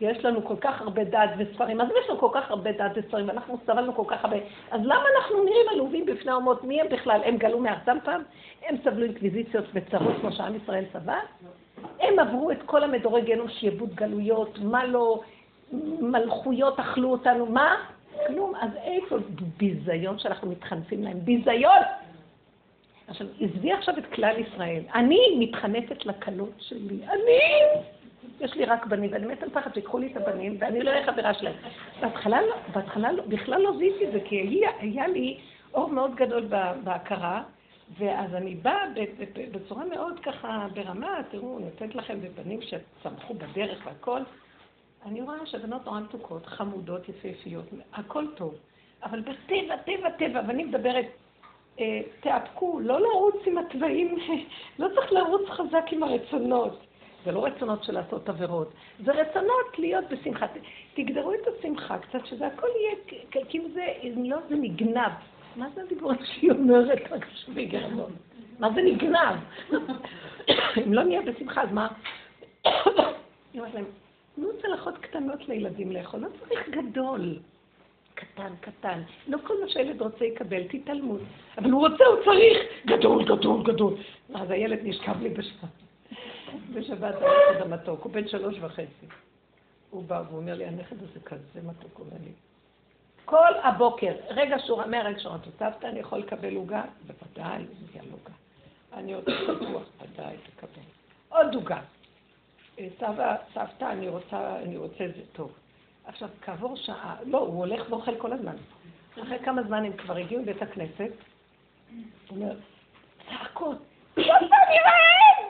כי 0.00 0.06
יש 0.06 0.24
לנו 0.24 0.44
כל 0.44 0.56
כך 0.60 0.80
הרבה 0.80 1.04
דעת 1.04 1.30
וספרים. 1.38 1.80
אז 1.80 1.88
יש 1.88 2.10
לנו 2.10 2.18
כל 2.18 2.28
כך 2.32 2.50
הרבה 2.50 2.72
דעת 2.72 2.92
וספרים, 2.94 3.28
ואנחנו 3.28 3.58
סבלנו 3.66 3.94
כל 3.94 4.02
כך 4.06 4.24
הרבה. 4.24 4.36
אז 4.70 4.80
למה 4.84 5.04
אנחנו 5.16 5.44
נראים 5.44 5.66
עלובים 5.72 6.06
בפני 6.06 6.32
האומות? 6.32 6.64
מי 6.64 6.80
הם 6.80 6.86
בכלל? 6.88 7.20
הם 7.24 7.36
גלו 7.36 7.58
מארצם 7.58 7.96
פעם? 8.04 8.22
הם 8.66 8.76
סבלו 8.84 9.04
אינקוויזיציות 9.04 9.64
וצרות 9.74 10.16
כמו 10.20 10.32
שעם 10.32 10.56
ישראל 10.56 10.84
סבל? 10.92 11.14
הם 12.00 12.18
עברו 12.18 12.50
את 12.50 12.62
כל 12.66 12.84
המדורי 12.84 13.22
גיהנום, 13.22 13.48
שיבוד 13.48 13.94
גלויות, 13.94 14.58
מה 14.58 14.84
לא, 14.84 15.20
מלכויות 16.00 16.80
אכלו 16.80 17.10
אותנו, 17.10 17.46
מה? 17.46 17.74
כלום. 18.26 18.52
אז 18.60 18.70
איפה 18.84 19.16
ביזיון 19.56 20.18
שאנחנו 20.18 20.50
מתחנפים 20.50 21.02
להם? 21.02 21.20
ביזיון! 21.24 21.82
עכשיו, 23.08 23.26
עזבי 23.40 23.72
עכשיו 23.72 23.98
את 23.98 24.06
כלל 24.06 24.38
ישראל. 24.38 24.82
אני 24.94 25.18
מתחנפת 25.38 26.06
לקלות 26.06 26.54
שלי. 26.58 26.98
אני! 27.08 27.40
יש 28.40 28.54
לי 28.54 28.64
רק 28.64 28.86
בנים, 28.86 29.12
ואני 29.12 29.26
מתה 29.26 29.46
לפחד 29.46 29.74
שיקחו 29.74 29.98
לי 29.98 30.12
את 30.12 30.16
הבנים, 30.16 30.56
ואני 30.60 30.82
לא 30.82 30.90
אהיה 30.90 31.06
חברה 31.06 31.34
שלהם. 31.34 31.56
בהתחלה, 32.00 32.42
לא, 32.42 32.56
בהתחלה 32.74 33.12
לא, 33.12 33.22
בכלל 33.28 33.62
לא 33.62 33.76
זיהיתי 33.78 34.06
את 34.06 34.12
זה, 34.12 34.18
כי 34.24 34.36
היה, 34.36 34.70
היה 34.78 35.08
לי 35.08 35.38
אור 35.74 35.90
מאוד 35.90 36.14
גדול 36.14 36.48
בהכרה, 36.84 37.42
ואז 37.98 38.34
אני 38.34 38.54
באה 38.54 38.84
בצורה 39.50 39.84
מאוד 39.84 40.20
ככה 40.20 40.66
ברמה, 40.74 41.20
תראו, 41.30 41.58
נותנת 41.58 41.94
לכם 41.94 42.18
בבנים 42.20 42.60
שצמחו 42.62 43.34
בדרך 43.34 43.86
והכל. 43.86 44.20
אני 45.06 45.22
רואה 45.22 45.46
שבנות 45.46 45.86
נורא 45.86 46.00
מתוקות, 46.00 46.46
חמודות, 46.46 47.08
יפהפיות, 47.08 47.64
הכל 47.92 48.26
טוב. 48.36 48.54
אבל 49.02 49.20
בטבע, 49.20 49.76
טבע, 49.76 50.10
טבע, 50.10 50.40
ואני 50.46 50.64
מדברת, 50.64 51.06
אה, 51.80 52.00
תאפקו, 52.20 52.80
לא 52.80 53.00
לרוץ 53.00 53.36
עם 53.46 53.58
התוואים, 53.58 54.18
לא 54.78 54.88
צריך 54.94 55.12
לרוץ 55.12 55.48
חזק 55.50 55.84
עם 55.92 56.02
הרצונות. 56.02 56.80
זה 57.24 57.32
לא 57.32 57.44
רצונות 57.44 57.84
של 57.84 57.92
לעשות 57.92 58.28
עבירות, 58.28 58.72
זה 59.04 59.12
רצונות 59.12 59.78
להיות 59.78 60.04
בשמחה. 60.10 60.46
תגדרו 60.94 61.32
את 61.32 61.46
השמחה 61.58 61.98
קצת, 61.98 62.26
שזה 62.26 62.46
הכל 62.46 62.66
יהיה, 62.80 63.20
כאילו 63.48 63.64
זה, 63.74 63.86
לא 64.16 64.36
זה 64.48 64.54
נגנב. 64.54 65.12
מה 65.56 65.68
זה 65.74 65.82
הדיבור 65.82 66.12
שהיא 66.24 66.50
אומרת 66.50 67.12
רק 67.12 67.26
שווי 67.34 67.64
גרמון? 67.64 68.10
מה 68.58 68.68
זה 68.74 68.82
נגנב? 68.82 69.36
אם 70.86 70.92
לא 70.92 71.02
נהיה 71.02 71.22
בשמחה, 71.22 71.62
אז 71.62 71.72
מה? 71.72 71.88
אני 72.66 73.60
אומרת 73.60 73.74
להם, 73.74 73.84
תנו 74.34 74.48
צלחות 74.62 74.98
קטנות 74.98 75.48
לילדים 75.48 75.92
לאכול, 75.92 76.20
לא 76.20 76.28
צריך 76.40 76.68
גדול. 76.68 77.38
קטן, 78.14 78.52
קטן. 78.60 79.02
לא 79.28 79.38
כל 79.46 79.54
מה 79.60 79.68
שהילד 79.68 80.02
רוצה 80.02 80.24
יקבל, 80.24 80.62
תתעלמו. 80.68 81.16
אבל 81.58 81.70
הוא 81.70 81.88
רוצה, 81.88 82.04
הוא 82.04 82.24
צריך 82.24 82.58
גדול, 82.86 83.24
גדול, 83.24 83.62
גדול. 83.62 83.94
אז 84.34 84.50
הילד 84.50 84.78
נשכב 84.82 85.22
לי 85.22 85.28
בשבת. 85.28 85.79
בשבת 86.74 87.14
הנכד 87.14 87.62
המתוק, 87.62 88.02
הוא 88.04 88.12
בן 88.12 88.28
שלוש 88.28 88.56
וחצי. 88.60 89.06
הוא 89.90 90.04
בא 90.04 90.22
והוא 90.26 90.38
אומר 90.38 90.54
לי, 90.54 90.64
הנכד 90.64 90.96
הזה 91.02 91.20
כזה 91.24 91.60
מתוק, 91.62 91.98
הוא 91.98 92.06
אומר 92.06 92.16
לי. 92.24 92.32
כל 93.24 93.58
הבוקר, 93.62 94.12
רגע 94.28 94.58
שהוא, 94.58 94.84
מהרגע 94.84 95.20
אמרתי, 95.26 95.50
סבתא, 95.58 95.86
אני 95.86 95.98
יכול 95.98 96.18
לקבל 96.18 96.56
עוגה? 96.56 96.82
בוודאי, 97.06 97.64
זה 97.92 98.00
עוגה. 98.12 98.32
אני 98.92 99.14
רוצה 99.14 99.30
תפוח, 99.60 99.82
ודאי, 100.00 100.36
תקבל. 100.56 100.82
עוד 101.28 101.54
עוגה. 101.54 101.80
סבא, 102.98 103.36
סבתא, 103.54 103.84
אני 103.84 104.08
רוצה, 104.08 104.56
אני 104.56 104.76
רוצה 104.76 105.04
את 105.04 105.14
זה 105.14 105.22
טוב. 105.32 105.52
עכשיו, 106.04 106.28
כעבור 106.42 106.76
שעה, 106.76 107.16
לא, 107.26 107.38
הוא 107.38 107.58
הולך 107.58 107.90
ואוכל 107.90 108.18
כל 108.18 108.32
הזמן. 108.32 108.56
אחרי 109.22 109.38
כמה 109.38 109.62
זמן 109.62 109.84
הם 109.84 109.92
כבר 109.92 110.16
הגיעו 110.16 110.42
לבית 110.42 110.62
הכנסת, 110.62 111.10
הוא 112.28 112.38
אומר, 112.38 112.56
צעקות, 113.28 113.78
סבתא, 114.14 114.56
אני 114.68 114.78
רעב! 114.84 115.49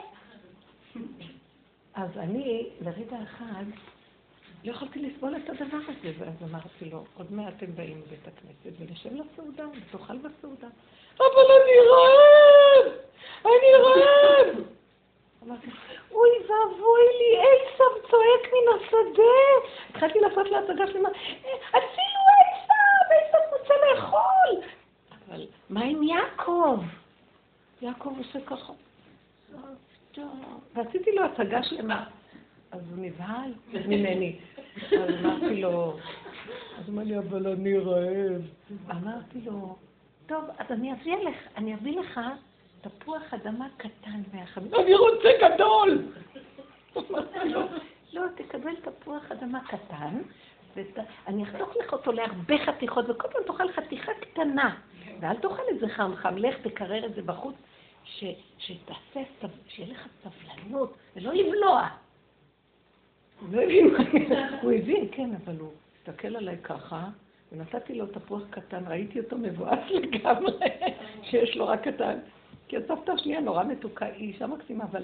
אז 1.94 2.18
אני, 2.18 2.68
לרגע 2.80 3.16
אחד, 3.22 3.64
לא 4.64 4.70
יכולתי 4.72 4.98
לסבול 4.98 5.36
את 5.36 5.48
הדבר 5.48 5.78
הזה, 5.88 6.12
ואז 6.18 6.50
אמרתי 6.50 6.84
לו, 6.84 7.04
עוד 7.16 7.32
מעט 7.32 7.54
אתם 7.56 7.74
באים 7.74 8.02
לבית 8.06 8.28
הכנסת 8.28 8.80
ונשב 8.80 9.10
לסעודה, 9.12 9.64
ותאכל 9.68 10.16
בסעודה. 10.18 10.68
אבל 11.16 11.46
אני 11.62 11.76
רעב! 11.90 12.92
אני 13.44 13.74
רעב! 13.74 14.64
אוי 16.10 16.30
ואבוי 16.30 17.02
לי, 17.18 17.38
עשב 17.40 18.08
צועק 18.10 18.52
מן 18.52 18.76
השדה! 18.76 19.68
התחלתי 19.90 20.18
לעשות 20.20 20.50
לה 20.50 20.58
הצגה 20.58 20.86
שלמה, 20.86 21.08
אפילו 21.68 22.20
עשב, 22.40 23.10
עשב 23.10 23.60
רוצה 23.60 23.74
לאכול! 23.94 24.66
אבל 25.28 25.46
מה 25.70 25.84
עם 25.84 26.02
יעקב? 26.02 26.78
יעקב 27.82 28.12
עושה 28.18 28.38
ככה. 28.46 28.72
ועשיתי 30.74 31.12
לו 31.12 31.24
הצגה 31.24 31.62
שלמה. 31.62 32.04
אז 32.70 32.80
הוא 32.90 33.04
נבהל 33.04 33.52
ממני. 33.72 34.36
אז 34.92 35.10
אמרתי 35.24 35.62
לו, 35.62 35.96
אז 36.78 36.88
הוא 36.88 36.94
אמר 36.94 37.02
לי, 37.02 37.18
אבל 37.18 37.46
אני 37.46 37.78
רעב. 37.78 38.42
אמרתי 38.90 39.40
לו, 39.44 39.76
טוב, 40.26 40.44
אז 40.58 40.66
אני 40.70 40.92
אביא 40.92 41.16
לך, 41.16 41.36
אני 41.56 41.74
אביא 41.74 41.98
לך 41.98 42.20
תפוח 42.80 43.34
אדמה 43.34 43.68
קטן 43.76 44.22
מהחמש. 44.32 44.72
אני 44.72 44.94
רוצה 44.94 45.28
גדול! 45.42 46.02
לא, 48.12 48.22
תקבל 48.36 48.76
תפוח 48.76 49.32
אדמה 49.32 49.60
קטן, 49.64 50.18
ואני 50.76 51.42
אחתוך 51.42 51.76
לך 51.76 51.92
אותו 51.92 52.12
להרבה 52.12 52.58
חתיכות, 52.66 53.10
וכל 53.10 53.28
פעם 53.28 53.42
תאכל 53.46 53.72
חתיכה 53.72 54.12
קטנה. 54.20 54.76
ואל 55.20 55.36
תאכל 55.36 55.62
את 55.70 55.80
זה 55.80 55.88
חם 55.88 56.12
חם, 56.16 56.36
לך 56.36 56.56
תקרר 56.62 57.06
את 57.06 57.14
זה 57.14 57.22
בחוץ, 57.22 57.54
ש, 58.18 58.24
שתעשה, 58.58 59.20
שיהיה 59.68 59.90
לך 59.90 60.06
סבלנות, 60.22 60.96
ולא 61.16 61.32
לבלוע. 61.32 61.88
הוא 63.40 63.48
לא 63.52 63.62
הבין, 63.62 63.94
הוא 64.62 64.72
הבין, 64.72 65.08
כן, 65.12 65.30
אבל 65.44 65.56
הוא 65.58 65.70
הסתכל 65.98 66.36
עליי 66.36 66.56
ככה, 66.62 67.08
ונתתי 67.52 67.94
לו 67.94 68.06
תפוח 68.06 68.42
קטן, 68.50 68.84
ראיתי 68.86 69.20
אותו 69.20 69.38
מבואס 69.38 69.78
לגמרי, 70.02 70.52
שיש 71.22 71.56
לו 71.56 71.68
רק 71.68 71.88
קטן. 71.88 72.18
כי 72.68 72.76
הסבתא 72.76 73.12
השנייה 73.12 73.40
נורא 73.40 73.64
מתוקה, 73.64 74.06
היא 74.06 74.32
אישה 74.32 74.46
מקסימה, 74.46 74.84
אבל 74.84 75.02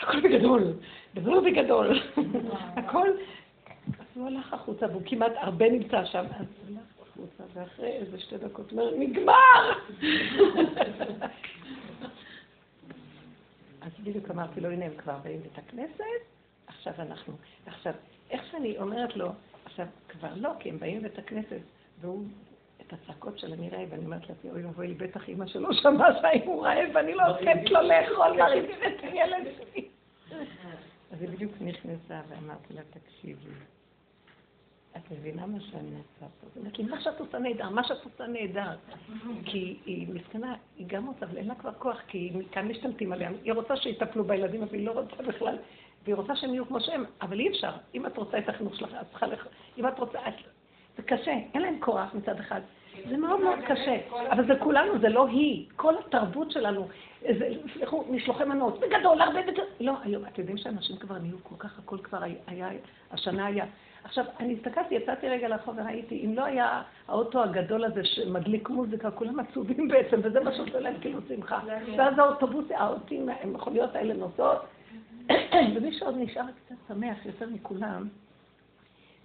הכל 0.00 0.20
בגדול, 0.20 0.72
דבר 1.14 1.40
בגדול. 1.40 1.98
הכל, 2.76 3.08
אז 3.86 4.06
הוא 4.14 4.26
הלך 4.26 4.52
החוצה, 4.52 4.86
והוא 4.86 5.02
כמעט 5.06 5.32
הרבה 5.36 5.70
נמצא 5.70 6.04
שם, 6.04 6.24
אז 6.38 6.46
הוא 6.68 6.76
הלך 6.76 6.86
החוצה, 7.02 7.44
ואחרי 7.54 7.88
איזה 7.88 8.20
שתי 8.20 8.38
דקות 8.38 8.70
הוא 8.70 8.80
אומר, 8.80 8.98
נגמר! 8.98 9.72
אז 13.82 13.92
בדיוק 14.00 14.30
אמרתי 14.30 14.60
לו, 14.60 14.70
הנה 14.70 14.84
הם 14.84 14.96
כבר 14.96 15.18
באים 15.22 15.40
לבית 15.40 15.58
הכנסת, 15.58 16.22
עכשיו 16.66 16.92
אנחנו, 16.98 17.34
עכשיו, 17.66 17.92
איך 18.30 18.42
שאני 18.50 18.78
אומרת 18.78 19.16
לו, 19.16 19.28
עכשיו 19.64 19.86
כבר 20.08 20.32
לא, 20.36 20.50
כי 20.60 20.70
הם 20.70 20.78
באים 20.78 20.98
לבית 20.98 21.18
הכנסת, 21.18 21.60
והוא, 22.00 22.24
את 22.80 22.92
הצעקות 22.92 23.38
של 23.38 23.52
אני 23.52 23.70
רעב, 23.70 23.88
ואני 23.90 24.04
אומרת 24.04 24.28
לעצמי, 24.28 24.50
אוי 24.50 24.64
ואבוי 24.64 24.88
לי, 24.88 24.94
בטח 24.94 25.28
אימא 25.28 25.46
שלו 25.46 25.74
שמעה 25.74 26.20
שהאם 26.20 26.46
הוא 26.46 26.66
רעב, 26.66 26.88
ואני 26.94 27.14
לא 27.14 27.22
אוהבת 27.26 27.70
לו 27.70 27.80
לאכול, 27.82 28.36
מרעיבים 28.36 28.78
את 28.86 29.02
הילד 29.02 29.48
שלי. 29.58 29.88
אז 31.12 31.22
היא 31.22 31.28
בדיוק 31.28 31.52
נכנסה 31.60 32.20
ואמרתי 32.28 32.74
לה, 32.74 32.82
תקשיבי, 32.90 33.50
את 34.96 35.10
מבינה 35.10 35.46
מה 35.46 35.60
שאני 35.60 35.90
עושה 35.90 36.26
פה? 36.40 36.46
היא 36.54 36.60
אומרת 36.60 36.78
לי, 36.78 36.84
מה 36.84 37.00
שאת 37.00 37.20
עושה 37.20 37.38
נהדר, 37.38 37.68
מה 37.68 37.84
שאת 37.84 38.04
עושה 38.04 38.26
נהדר. 38.26 38.70
כי 39.44 39.76
היא 39.86 40.08
מסכנה, 40.14 40.54
היא 40.76 40.86
גם 40.86 41.06
רוצה, 41.06 41.26
אבל 41.26 41.36
אין 41.36 41.48
לה 41.48 41.54
כבר 41.54 41.72
כוח, 41.72 42.00
כי 42.08 42.32
כאן 42.52 42.68
משתלטים 42.68 43.12
עליה. 43.12 43.30
היא 43.44 43.52
רוצה 43.52 43.76
שיטפלו 43.76 44.24
בילדים, 44.24 44.62
אבל 44.62 44.74
היא 44.74 44.86
לא 44.86 44.92
רוצה 44.92 45.22
בכלל. 45.22 45.58
והיא 46.04 46.14
רוצה 46.14 46.36
שהם 46.36 46.54
יהיו 46.54 46.66
כמו 46.66 46.80
שהם, 46.80 47.04
אבל 47.22 47.40
אי 47.40 47.48
אפשר. 47.48 47.72
אם 47.94 48.06
את 48.06 48.16
רוצה 48.16 48.38
את 48.38 48.48
החינוך 48.48 48.76
שלך, 48.76 48.94
את 49.00 49.06
צריכה 49.10 49.26
לך... 49.26 49.46
אם 49.78 49.88
את 49.88 49.98
רוצה... 49.98 50.18
את... 50.28 50.34
זה 50.96 51.02
קשה, 51.02 51.32
אין 51.54 51.62
להם 51.62 51.76
כורח 51.80 52.14
מצד 52.14 52.40
אחד. 52.40 52.60
זה 53.08 53.16
מאוד 53.16 53.40
מאוד 53.40 53.58
קשה, 53.66 53.96
אבל 54.30 54.46
זה 54.46 54.52
כולנו, 54.58 54.98
זה 55.00 55.08
לא 55.08 55.26
היא. 55.26 55.66
כל 55.76 55.94
התרבות 55.98 56.50
שלנו, 56.50 56.88
סליחו, 57.74 58.04
משלוחי 58.10 58.44
מנות, 58.44 58.80
בגדול, 58.80 59.20
הרבה 59.20 59.42
בגדול. 59.42 59.64
לא, 59.80 59.92
היום, 60.02 60.24
אתם 60.26 60.40
יודעים 60.40 60.58
שאנשים 60.58 60.96
כבר 60.96 61.18
נהיו 61.18 61.36
כל 61.42 61.54
כך, 61.58 61.78
הכל 61.78 61.98
כבר 61.98 62.18
היה, 62.46 62.68
השנה 63.10 63.46
היה. 63.46 63.64
עכשיו, 64.04 64.24
אני 64.40 64.54
הסתכלתי, 64.54 64.94
יצאתי 64.94 65.28
רגע 65.28 65.48
לרחוב 65.48 65.74
וראיתי, 65.78 66.26
אם 66.26 66.34
לא 66.34 66.44
היה 66.44 66.82
האוטו 67.08 67.42
הגדול 67.42 67.84
הזה 67.84 68.04
שמדליק 68.04 68.68
מוזיקה, 68.68 69.10
כולם 69.10 69.40
עצובים 69.40 69.88
בעצם, 69.88 70.20
וזה 70.22 70.40
מה 70.40 70.54
שעושה 70.54 70.80
להם 70.80 70.94
כאילו 71.00 71.20
שמחה. 71.28 71.60
ואז 71.96 72.18
האוטובוס, 72.18 72.64
האוטים, 72.70 73.28
המכוניות 73.42 73.94
האלה 73.94 74.14
נוסעות, 74.14 74.64
ומי 75.74 75.92
שעוד 75.92 76.14
נשאר 76.18 76.44
קצת 76.66 76.74
שמח 76.88 77.26
יותר 77.26 77.46
מכולם, 77.48 78.08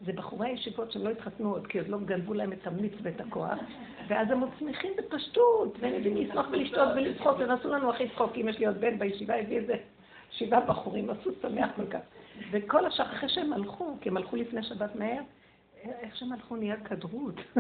זה 0.06 0.14
בחורי 0.14 0.50
הישיבות 0.50 0.92
שהם 0.92 1.04
לא 1.04 1.10
התחתנו 1.10 1.52
עוד, 1.52 1.68
כי 1.68 1.80
עוד 1.80 1.88
לא 1.88 1.98
גנבו 2.06 2.34
להם 2.34 2.54
את 2.54 2.68
המיץ 2.68 2.94
ואת 3.02 3.22
הכוח, 3.22 3.60
ואז 4.08 4.32
הם 4.32 4.40
עוד 4.40 4.50
שמחים 4.60 4.92
בפשטות, 4.98 5.78
והם 5.80 5.94
יודעים 5.94 6.18
לשמוח 6.18 6.46
ולשתות 6.52 6.90
ולצחוק, 6.96 7.36
ונסו 7.40 7.70
לנו 7.70 7.90
הכי 7.90 8.10
צחוק, 8.10 8.32
אם 8.36 8.50
יש 8.50 8.60
לי 8.60 8.66
עוד 8.66 8.78
בן 8.82 9.00
בישיבה, 9.00 9.36
הביא 9.36 9.58
איזה 9.58 9.76
שבעה 10.32 10.62
בחורים, 10.62 11.10
עשו 11.10 11.32
שמח 11.42 11.70
כל 11.76 11.86
כך. 11.86 12.00
וכל 12.52 12.86
השאר, 12.86 13.06
אחרי 13.06 13.30
שהם 13.30 13.54
הלכו, 13.54 13.98
כי 14.02 14.10
הם 14.10 14.18
הלכו 14.18 14.36
לפני 14.36 14.64
שבת 14.64 14.96
מהר, 14.96 15.22
איך 15.84 16.16
שהם 16.16 16.34
הלכו 16.34 16.56
נהיה 16.56 16.78
כדרות. 16.78 17.36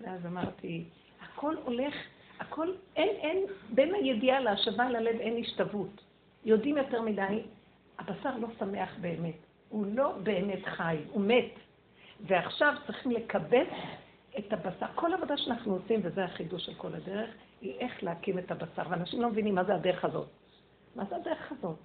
ואז 0.00 0.26
אמרתי, 0.26 0.84
הכל 1.20 1.54
הולך, 1.64 1.94
הכל, 2.40 2.72
אין, 2.96 3.08
אין, 3.08 3.44
בין 3.74 3.94
הידיעה 3.94 4.40
להשבה 4.40 4.90
ללב 4.90 5.20
אין 5.20 5.36
השתוות. 5.40 6.04
יודעים 6.44 6.76
יותר 6.76 7.02
מדי, 7.02 7.42
הבשר 7.98 8.36
לא 8.38 8.48
שמח 8.58 8.96
באמת. 9.00 9.36
הוא 9.68 9.86
לא 9.94 10.12
באמת 10.22 10.64
חי, 10.64 10.96
הוא 11.10 11.22
מת. 11.22 11.52
ועכשיו 12.20 12.74
צריכים 12.86 13.12
לקבץ 13.12 13.68
את 14.38 14.52
הבשר. 14.52 14.86
כל 14.94 15.14
עבודה 15.14 15.36
שאנחנו 15.36 15.74
עושים, 15.74 16.00
וזה 16.02 16.24
החידוש 16.24 16.66
של 16.66 16.74
כל 16.74 16.94
הדרך, 16.94 17.30
היא 17.60 17.74
איך 17.78 18.02
להקים 18.02 18.38
את 18.38 18.50
הבשר. 18.50 18.82
ואנשים 18.90 19.22
לא 19.22 19.28
מבינים 19.28 19.54
מה 19.54 19.64
זה 19.64 19.74
הדרך 19.74 20.04
הזאת. 20.04 20.28
מה 20.96 21.04
זה 21.04 21.16
הדרך 21.16 21.52
הזאת? 21.52 21.78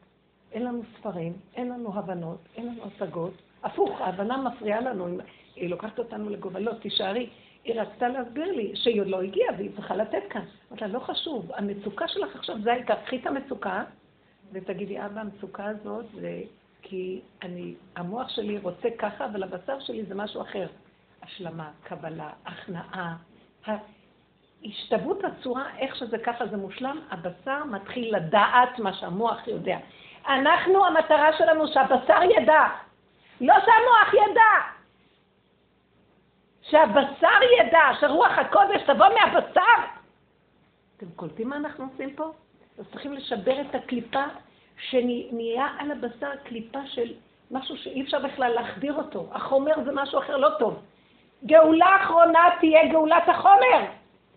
אין 0.54 0.66
לנו 0.66 0.82
ספרים, 0.98 1.34
אין 1.56 1.70
לנו 1.70 2.00
הבנות, 2.00 2.40
אין 2.58 2.68
לנו 2.68 2.82
השגות. 2.84 3.34
הפוך, 3.64 4.02
ההבנה 4.02 4.38
מפריעה 4.38 4.82
לנו, 4.82 5.08
היא 5.56 5.70
לוקחת 5.70 6.00
אותנו 6.00 6.30
לגובלות, 6.30 6.82
תישארי. 6.82 7.30
היא 7.64 7.82
רצתה 7.82 8.08
להסביר 8.08 8.52
לי 8.52 8.72
שהיא 8.76 9.02
עוד 9.02 9.08
לא 9.08 9.22
הגיעה 9.22 9.54
והיא 9.58 9.70
צריכה 9.76 9.96
לתת 9.96 10.24
כאן. 10.30 10.46
אמרתי 10.72 10.86
לה, 10.86 10.88
לא 10.88 11.00
חשוב, 11.00 11.52
המצוקה 11.56 12.08
שלך 12.08 12.36
עכשיו 12.36 12.62
זה 12.62 12.74
העיקר, 12.74 12.96
קחי 13.06 13.18
את 13.18 13.28
המצוקה 13.28 13.84
ותגידי, 14.52 15.06
אבא, 15.06 15.22
המצוקה 15.22 15.66
הזאת 15.66 16.06
זה 16.14 16.42
כי 16.82 17.22
אני, 17.42 17.74
המוח 17.96 18.30
שלי 18.30 18.58
רוצה 18.58 18.90
ככה, 18.98 19.26
אבל 19.26 19.44
הבשר 19.44 19.80
שלי 19.80 20.06
זה 20.06 20.16
משהו 20.16 20.42
אחר. 20.42 20.68
השלמה, 21.22 21.72
קבלה, 21.84 22.30
הכנעה, 22.46 23.16
השתוות 24.66 25.24
הצורה, 25.24 25.78
איך 25.78 25.96
שזה 25.96 26.18
ככה 26.18 26.48
זה 26.48 26.58
מושלם, 26.58 27.00
הבשר 27.12 27.64
מתחיל 27.66 28.16
לדעת 28.16 28.80
מה 28.80 28.94
שהמוח 28.94 29.48
יודע. 29.48 29.78
אנחנו, 30.28 30.86
המטרה 30.86 31.38
שלנו 31.38 31.68
שהבשר 31.68 32.24
ידע, 32.24 32.64
לא 33.42 33.54
שהמוח 33.54 34.14
ידע. 34.14 34.74
שהבשר 36.62 37.40
ידע, 37.60 37.82
שרוח 38.00 38.38
הקודש 38.38 38.82
תבוא 38.82 39.06
מהבשר. 39.08 39.62
אתם 40.98 41.06
קולטים 41.16 41.50
מה 41.50 41.56
אנחנו 41.56 41.88
עושים 41.92 42.16
פה? 42.16 42.32
אז 42.80 42.86
צריכים 42.92 43.14
לשבר 43.14 43.62
את 43.62 43.76
הקליפה 43.76 44.24
שנהיה 44.78 45.68
על 45.80 45.92
הבשר 45.92 46.36
קליפה 46.44 46.80
של 46.86 47.14
משהו 47.52 47.78
שאי 47.78 48.02
אפשר 48.02 48.20
בכלל 48.20 48.52
להחדיר 48.52 48.94
אותו. 48.94 49.28
החומר 49.32 49.74
זה 49.86 49.92
משהו 49.94 50.20
אחר 50.20 50.38
לא 50.38 50.50
טוב. 50.60 50.82
גאולה 51.46 51.96
אחרונה 52.02 52.50
תהיה 52.60 52.88
גאולת 52.88 53.30
החומר. 53.30 53.86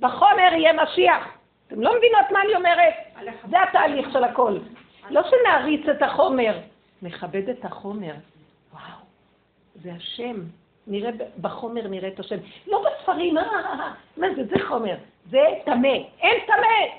בחומר 0.00 0.52
יהיה 0.52 0.72
משיח. 0.82 1.28
אתם 1.66 1.80
לא 1.80 1.96
מבינות 1.96 2.30
מה 2.32 2.42
אני 2.42 2.54
אומרת? 2.54 2.94
זה 3.50 3.62
התהליך 3.62 4.12
של 4.12 4.24
הכל. 4.24 4.58
לא 5.10 5.22
שנעריץ 5.30 5.88
את 5.88 6.02
החומר, 6.02 6.58
נכבד 7.02 7.48
את 7.48 7.64
החומר. 7.64 8.14
וואו, 8.72 8.98
זה 9.74 9.92
השם. 9.92 10.40
נראה 10.86 11.10
בחומר, 11.40 11.88
נראה 11.88 12.08
את 12.08 12.20
השם. 12.20 12.36
לא 12.66 12.84
בספרים, 12.86 13.38
אה, 13.38 13.42
אה, 13.42 13.80
אה, 13.80 13.92
מה 14.16 14.26
זה, 14.36 14.44
זה 14.44 14.66
חומר. 14.68 14.96
זה 15.30 15.38
טמא. 15.64 15.96
אין 16.20 16.40
טמא. 16.46 16.96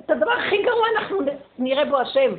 את 0.00 0.10
הדבר 0.10 0.32
הכי 0.32 0.62
גרוע 0.62 0.86
אנחנו 0.96 1.18
נראה 1.58 1.84
בו 1.84 2.00
השם. 2.00 2.34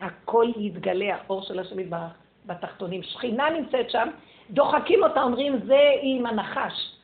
הכל 0.00 0.46
יתגלה, 0.56 1.16
האור 1.16 1.42
של 1.42 1.58
השם 1.58 1.78
יתברך 1.78 2.12
בתחתונים. 2.46 3.02
שכינה 3.02 3.50
נמצאת 3.50 3.90
שם, 3.90 4.08
דוחקים 4.50 5.02
אותה, 5.02 5.22
אומרים, 5.22 5.58
זה 5.66 5.90
עם 6.02 6.26
הנחש. 6.26 6.96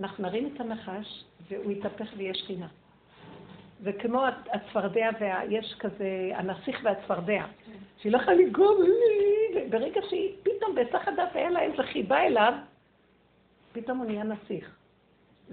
אנחנו 0.00 0.24
נרים 0.24 0.50
את 0.54 0.60
הנחש, 0.60 1.24
והוא 1.48 1.72
יתהפך 1.72 2.06
ויש 2.16 2.38
שכינה. 2.38 2.66
וכמו 3.84 4.22
הצפרדע, 4.52 5.10
יש 5.48 5.74
כזה, 5.78 6.30
הנסיך 6.34 6.80
והצפרדע, 6.82 7.44
שהיא 7.98 8.12
לא 8.12 8.18
יכולה 8.18 8.36
לגרום, 8.36 8.76
ברגע 9.70 10.00
שהיא 10.08 10.36
פתאום 10.42 10.74
בהיסח 10.74 11.08
הדף 11.08 11.30
היה 11.34 11.50
לה 11.50 11.62
איזה 11.62 11.82
חיבה 11.82 12.20
אליו, 12.26 12.52
פתאום 13.72 13.98
הוא 13.98 14.06
נהיה 14.06 14.24
נסיך. 14.24 14.76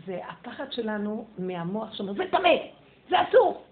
זה 0.05 0.19
הפחד 0.27 0.71
שלנו 0.71 1.25
מהמוח 1.37 1.93
שאומר, 1.93 2.13
זה 2.13 2.23
טמא, 2.31 2.49
זה 3.09 3.15
אסור. 3.21 3.63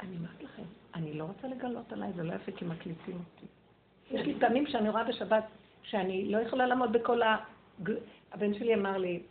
אני 0.00 0.16
אומרת 0.16 0.42
לכם, 0.42 0.62
אני 0.94 1.14
לא 1.14 1.24
רוצה 1.24 1.48
לגלות 1.48 1.92
עליי, 1.92 2.12
זה 2.12 2.22
לא 2.22 2.34
יפה 2.34 2.52
כי 2.52 2.64
מקליטים 2.64 3.14
אותי. 3.14 3.46
יש 4.10 4.26
לי 4.26 4.34
פעמים 4.40 4.66
שאני 4.66 4.88
רואה 4.88 5.04
בשבת 5.04 5.44
שאני 5.82 6.32
לא 6.32 6.38
יכולה 6.38 6.66
לעמוד 6.66 6.92
בכל 6.92 7.22
ה... 7.22 7.36
הבן 8.32 8.54
שלי 8.54 8.74
אמר 8.74 8.96
לי, 8.96 9.22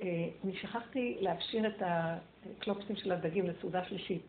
אני 0.00 0.56
שכחתי 0.60 1.16
להפשיר 1.20 1.66
את 1.66 1.82
הקלופסים 1.82 2.96
של 2.96 3.12
הדגים 3.12 3.46
לסעודה 3.46 3.84
שלישית. 3.84 4.22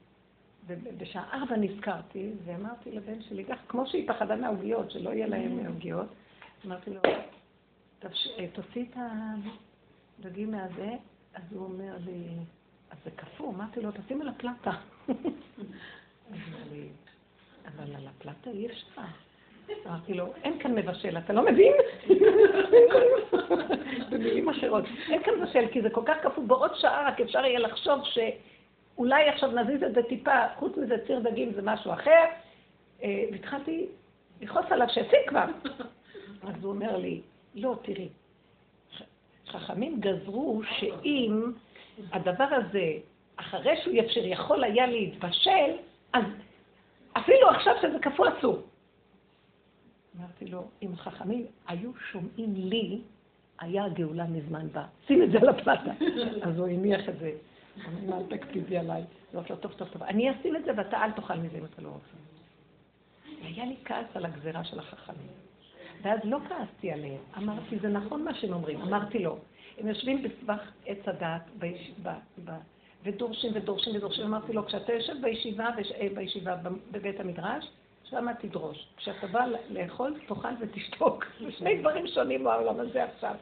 ובשעה 0.67 1.29
ארבע 1.33 1.55
נזכרתי, 1.57 2.31
ואמרתי 2.45 2.91
לבן 2.91 3.21
שלי, 3.21 3.45
כך, 3.45 3.57
כמו 3.67 3.87
שהיא 3.87 4.07
פחדה 4.07 4.35
מהעוגיות, 4.35 4.91
שלא 4.91 5.09
יהיה 5.09 5.27
להם 5.27 5.65
עוגיות, 5.67 6.07
אמרתי 6.65 6.89
לו, 6.89 7.01
אה, 7.05 8.47
תוציא 8.53 8.85
את 8.91 8.97
הדגים 10.19 10.51
מהזה, 10.51 10.89
אז 11.33 11.43
הוא 11.51 11.63
אומר 11.63 11.93
לי, 12.05 12.23
אז 12.91 12.97
זה 13.05 13.11
קפוא, 13.11 13.53
אמרתי 13.53 13.81
לו, 13.81 13.91
תשים 13.91 14.21
על 14.21 14.29
הפלטה. 14.29 14.71
אבל 17.67 17.95
על 17.95 18.07
הפלטה 18.07 18.49
אי 18.49 18.65
אפשר. 18.65 19.01
אמרתי 19.85 20.13
לו, 20.13 20.33
אין 20.43 20.59
כאן 20.59 20.75
מבשל, 20.75 21.17
אתה 21.17 21.33
לא 21.33 21.45
מבין? 21.45 21.73
במילים 24.09 24.49
אחרות. 24.49 24.83
אין 25.09 25.23
כאן 25.23 25.33
מבשל, 25.41 25.67
כי 25.71 25.81
זה 25.81 25.89
כל 25.89 26.01
כך 26.05 26.17
קפוא, 26.23 26.43
בעוד 26.43 26.71
שעה 26.75 27.07
רק 27.07 27.21
אפשר 27.21 27.45
יהיה 27.45 27.59
לחשוב 27.59 27.99
שאולי 28.03 29.29
עכשיו 29.29 29.51
נזיז 29.51 29.83
את 29.83 29.93
זה 29.93 30.03
טיפה, 30.03 30.47
חוץ 30.55 30.77
מזה 30.77 30.95
ציר 31.07 31.19
דגים 31.19 31.53
זה 31.53 31.61
משהו 31.61 31.93
אחר. 31.93 32.25
אה, 33.03 33.23
והתחלתי 33.31 33.85
לכעוס 34.41 34.65
עליו 34.69 34.87
שישים 34.89 35.19
כבר. 35.27 35.45
אז 36.47 36.63
הוא 36.63 36.71
אומר 36.71 36.97
לי, 36.97 37.21
לא, 37.55 37.75
תראי, 37.81 38.09
חכמים 39.47 39.99
גזרו 39.99 40.61
שאם 40.79 41.51
הדבר 42.11 42.47
הזה, 42.51 42.93
אחרי 43.35 43.77
שהוא 43.83 43.93
יפשיר, 43.93 44.27
יכול 44.27 44.63
היה 44.63 44.87
להתבשל, 44.87 45.71
אז 46.13 46.23
אפילו 47.13 47.49
עכשיו 47.49 47.73
שזה 47.81 47.99
קפוא 47.99 48.27
אסור. 48.29 48.61
אמרתי 50.19 50.45
לו, 50.45 50.67
אם 50.83 50.95
חכמים 50.95 51.45
היו 51.67 51.91
שומעים 52.11 52.53
לי, 52.55 53.01
היה 53.59 53.85
הגאולה 53.85 54.25
מזמן 54.25 54.67
באה. 54.71 54.85
שים 55.07 55.23
את 55.23 55.31
זה 55.31 55.37
על 55.37 55.49
הפלטה. 55.49 55.91
אז 56.47 56.59
הוא 56.59 56.67
הניח 56.67 57.09
את 57.09 57.19
זה. 57.19 57.31
אמרתי 57.85 58.07
לו, 58.07 58.17
אל 58.17 58.37
תקפידי 58.37 58.77
עליי. 58.77 59.03
אמרתי 59.33 59.53
לו, 59.53 59.59
טוב, 59.59 59.71
טוב, 59.71 59.87
טוב. 59.87 60.03
אני 60.03 60.31
אשים 60.31 60.55
את 60.55 60.65
זה 60.65 60.71
ואתה 60.77 61.03
אל 61.03 61.11
תאכל 61.11 61.35
מזה 61.35 61.57
אם 61.57 61.65
אתה 61.65 61.81
לא 61.81 61.89
רוצה. 61.89 62.17
והיה 63.43 63.65
לי 63.65 63.75
כעס 63.85 64.05
על 64.15 64.25
הגזירה 64.25 64.63
של 64.63 64.79
החכמים. 64.79 65.27
ואז 66.01 66.19
לא 66.23 66.39
כעסתי 66.49 66.91
עליהם. 66.91 67.21
אמרתי, 67.37 67.79
זה 67.79 67.87
נכון 67.87 68.23
מה 68.23 68.33
שהם 68.33 68.53
אומרים. 68.53 68.81
אמרתי 68.81 69.19
לו, 69.19 69.37
הם 69.77 69.87
יושבים 69.87 70.23
בסבך 70.23 70.71
עץ 70.85 71.07
הדעת 71.07 71.41
בישיבה, 71.59 72.15
ודורשים 73.03 73.51
ודורשים 73.55 73.95
ודורשים. 73.95 74.25
אמרתי 74.25 74.53
לו, 74.53 74.65
כשאתה 74.65 74.93
יושב 74.93 75.13
בישיבה, 75.21 75.69
אה, 75.99 76.07
בישיבה 76.15 76.55
בבית 76.91 77.19
המדרש, 77.19 77.71
שם 78.13 78.33
תדרוש. 78.33 78.87
כשאתה 78.97 79.27
בא 79.27 79.45
לאכול, 79.69 80.13
תאכל 80.27 80.47
ותשתוק. 80.59 81.25
זה 81.45 81.51
שני 81.51 81.77
דברים 81.77 82.07
שונים 82.07 82.43
בעולם 82.43 82.79
הזה 82.79 83.03
עכשיו. 83.03 83.35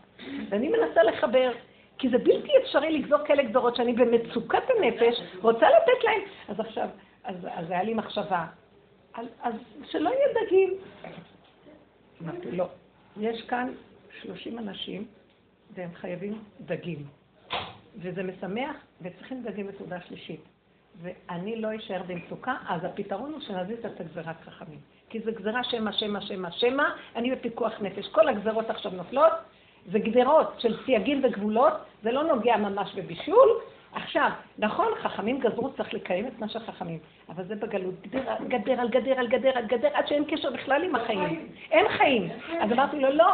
ואני 0.49 0.69
מנסה 0.69 1.03
לחבר, 1.03 1.51
כי 1.97 2.09
זה 2.09 2.17
בלתי 2.17 2.51
אפשרי 2.63 2.99
לגזור 2.99 3.19
כאלה 3.25 3.43
גזרות 3.43 3.75
שאני 3.75 3.93
במצוקת 3.93 4.63
הנפש, 4.69 5.21
רוצה 5.41 5.65
לתת 5.69 6.03
להם. 6.03 6.21
אז 6.47 6.59
עכשיו, 6.59 6.89
אז, 7.23 7.35
אז 7.51 7.71
היה 7.71 7.83
לי 7.83 7.93
מחשבה, 7.93 8.45
אז, 9.13 9.25
אז 9.41 9.53
שלא 9.85 10.09
יהיה 10.09 10.45
דגים. 10.45 10.73
אמרתי, 12.21 12.51
לא. 12.51 12.65
יש 13.17 13.41
כאן 13.41 13.73
30 14.21 14.59
אנשים 14.59 15.07
והם 15.73 15.89
חייבים 15.93 16.43
דגים. 16.61 17.05
וזה 17.97 18.23
משמח, 18.23 18.75
וצריכים 19.01 19.43
דגים 19.43 19.67
בסעודה 19.67 20.01
שלישית. 20.01 20.41
ואני 21.01 21.55
לא 21.55 21.75
אשאר 21.75 22.01
במצוקה, 22.07 22.55
אז 22.67 22.83
הפתרון 22.83 23.31
הוא 23.31 23.41
שנזיז 23.41 23.85
את 23.85 23.99
הגזירת 23.99 24.35
חכמים. 24.45 24.79
כי 25.09 25.19
זו 25.19 25.31
גזירה 25.35 25.63
שמא, 25.63 25.91
שמא, 25.91 26.21
שמא, 26.21 26.51
שמא, 26.51 26.83
אני 27.15 27.31
בפיקוח 27.31 27.81
נפש. 27.81 28.07
כל 28.07 28.29
הגזירות 28.29 28.69
עכשיו 28.69 28.91
נופלות, 28.91 29.33
זה 29.91 29.99
גדרות 29.99 30.59
של 30.59 30.77
סייגים 30.85 31.21
וגבולות, 31.23 31.73
זה 32.03 32.11
לא 32.11 32.23
נוגע 32.23 32.57
ממש 32.57 32.93
בבישול. 32.95 33.49
עכשיו, 33.93 34.29
נכון, 34.57 34.87
חכמים 35.01 35.39
גזרו, 35.39 35.73
צריך 35.73 35.93
לקיים 35.93 36.27
את 36.27 36.39
מה 36.39 36.49
שחכמים, 36.49 36.99
אבל 37.29 37.43
זה 37.43 37.55
בגלות, 37.55 38.01
גדר, 38.01 38.35
גדר 38.47 38.79
על 38.81 38.89
גדר 38.89 39.19
על 39.19 39.27
גדר 39.27 39.57
על 39.57 39.65
גדר, 39.65 39.89
עד 39.93 40.07
שאין 40.07 40.25
קשר 40.25 40.51
בכלל 40.51 40.83
עם 40.83 40.95
החיים. 40.95 41.49
אין 41.71 41.87
חיים. 41.89 42.29
אז 42.61 42.71
אמרתי 42.71 42.99
לו, 42.99 43.09
לא, 43.11 43.33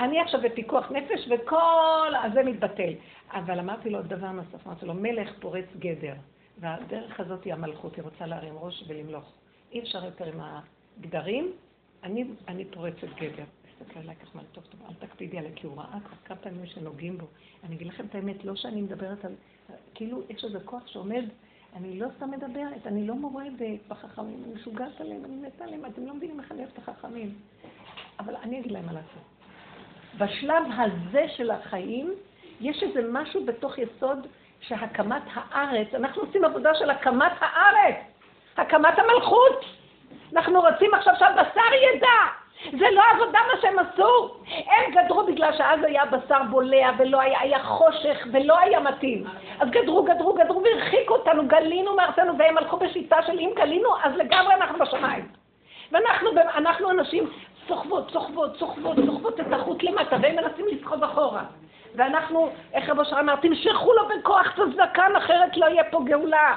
אני 0.00 0.20
עכשיו 0.20 0.40
בפיקוח 0.40 0.90
נפש 0.90 1.28
וכל 1.30 2.12
הזה 2.22 2.42
מתבטל. 2.42 2.92
אבל 3.32 3.58
אמרתי 3.58 3.90
לו 3.90 4.02
דבר 4.02 4.30
נוסף, 4.30 4.66
אמרתי 4.66 4.86
לו, 4.86 4.94
מלך 4.94 5.32
פורץ 5.40 5.66
גדר, 5.78 6.14
והדרך 6.60 7.20
הזאת 7.20 7.44
היא 7.44 7.52
המלכות, 7.52 7.96
היא 7.96 8.04
רוצה 8.04 8.26
להרים 8.26 8.58
ראש 8.58 8.84
ולמלוך. 8.88 9.32
אי 9.72 9.80
אפשר 9.80 10.04
יותר 10.04 10.24
עם 10.24 10.40
הגדרים, 10.40 11.52
אני, 12.02 12.24
אני 12.48 12.64
פורצת 12.64 13.08
גדר. 13.20 13.44
תסתכל 13.78 14.00
עליי 14.00 14.16
ככה, 14.16 14.38
טוב 14.52 14.64
טוב, 14.64 14.80
אל 14.88 14.94
תקפידי 15.06 15.38
עליי, 15.38 15.52
כי 15.56 15.66
הוא 15.66 15.76
ראה 15.76 15.98
כבר 16.04 16.16
כמה 16.24 16.36
פעמים 16.36 16.66
שנוגעים 16.66 17.18
בו. 17.18 17.26
אני 17.64 17.76
אגיד 17.76 17.86
לכם 17.86 18.06
את 18.06 18.14
האמת, 18.14 18.44
לא 18.44 18.56
שאני 18.56 18.82
מדברת 18.82 19.24
על... 19.24 19.34
כאילו, 19.94 20.22
יש 20.28 20.44
איזה 20.44 20.60
כוח 20.64 20.86
שעומד, 20.86 21.24
אני 21.76 22.00
לא 22.00 22.08
סתם 22.16 22.30
מדברת, 22.30 22.86
אני 22.86 23.06
לא 23.06 23.14
מורדת 23.14 23.80
בחכמים, 23.88 24.44
אני 24.44 24.54
משוגעת 24.54 25.00
עליהם, 25.00 25.24
אני 25.24 25.36
מתה 25.36 25.64
עליהם, 25.64 25.86
אתם 25.86 26.06
לא 26.06 26.14
מבינים 26.14 26.40
איך 26.40 26.52
אני 26.52 26.60
אוהבת 26.60 26.72
את 26.72 26.88
החכמים. 26.88 27.34
אבל 28.18 28.36
אני 28.36 28.60
אגיד 28.60 28.72
להם 28.72 28.86
מה 28.86 28.92
לעשות. 28.92 29.22
בשלב 30.18 30.64
הזה 30.78 31.26
של 31.36 31.50
החיים, 31.50 32.14
יש 32.60 32.82
איזה 32.82 33.00
משהו 33.12 33.46
בתוך 33.46 33.78
יסוד 33.78 34.26
שהקמת 34.60 35.22
הארץ, 35.34 35.94
אנחנו 35.94 36.22
עושים 36.22 36.44
עבודה 36.44 36.74
של 36.74 36.90
הקמת 36.90 37.32
הארץ, 37.40 37.96
הקמת 38.56 38.98
המלכות. 38.98 39.64
אנחנו 40.32 40.60
רוצים 40.60 40.94
עכשיו 40.94 41.14
שהבשר 41.18 41.74
ידע. 41.94 42.38
זה 42.78 42.90
לא 42.90 43.02
עבודה 43.14 43.38
מה 43.52 43.60
שהם 43.60 43.78
עשו. 43.78 44.34
הם 44.46 44.92
גדרו 44.92 45.26
בגלל 45.26 45.56
שאז 45.56 45.80
היה 45.84 46.04
בשר 46.04 46.42
בולע 46.50 46.90
ולא 46.98 47.20
היה, 47.20 47.40
היה 47.40 47.64
חושך 47.64 48.26
ולא 48.32 48.58
היה 48.58 48.80
מתאים. 48.80 49.24
אז 49.60 49.68
גדרו, 49.70 50.02
גדרו, 50.04 50.34
גדרו 50.34 50.62
והרחיקו 50.62 51.14
אותנו, 51.14 51.46
גלינו 51.46 51.96
מארצנו, 51.96 52.38
והם 52.38 52.58
הלכו 52.58 52.76
בשיטה 52.76 53.16
של 53.26 53.38
אם 53.38 53.50
גלינו, 53.56 53.88
אז 54.02 54.12
לגמרי 54.16 54.54
אנחנו 54.54 54.78
בשמיים. 54.78 55.28
ואנחנו 55.92 56.30
אנחנו 56.54 56.90
אנשים 56.90 57.30
סוחבות, 57.68 58.10
סוחבות, 58.10 58.56
סוחבות, 58.56 58.96
סוחבות 59.06 59.40
את 59.40 59.52
החוט 59.52 59.82
למטה, 59.82 60.16
והם 60.22 60.36
מנסים 60.36 60.66
לסחוב 60.68 61.04
אחורה. 61.04 61.42
ואנחנו, 61.94 62.50
איך 62.72 62.88
רבו 62.88 63.04
שר 63.04 63.20
אמר, 63.20 63.36
תמשכו 63.36 63.92
לו 63.92 64.02
בכוח 64.08 64.54
את 64.54 64.58
הזקן, 64.58 65.16
אחרת 65.16 65.56
לא 65.56 65.66
יהיה 65.66 65.84
פה 65.84 66.00
גאולה. 66.04 66.56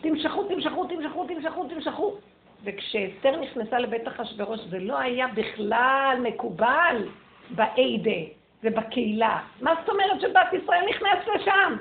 תמשכו, 0.00 0.44
תמשכו, 0.44 0.84
תמשכו, 0.84 1.24
תמשכו, 1.24 1.64
תמשכו. 1.64 2.16
וכשאסתר 2.64 3.40
נכנסה 3.40 3.78
לבית 3.78 4.08
אחשורוש 4.08 4.60
זה 4.60 4.78
לא 4.78 4.98
היה 4.98 5.26
בכלל 5.26 6.16
מקובל 6.22 7.08
באיידה 7.50 8.20
ובקהילה. 8.62 9.38
מה 9.60 9.74
זאת 9.80 9.88
אומרת 9.88 10.20
שבת 10.20 10.52
ישראל 10.52 10.84
נכנסת 10.88 11.28
לשם? 11.34 11.76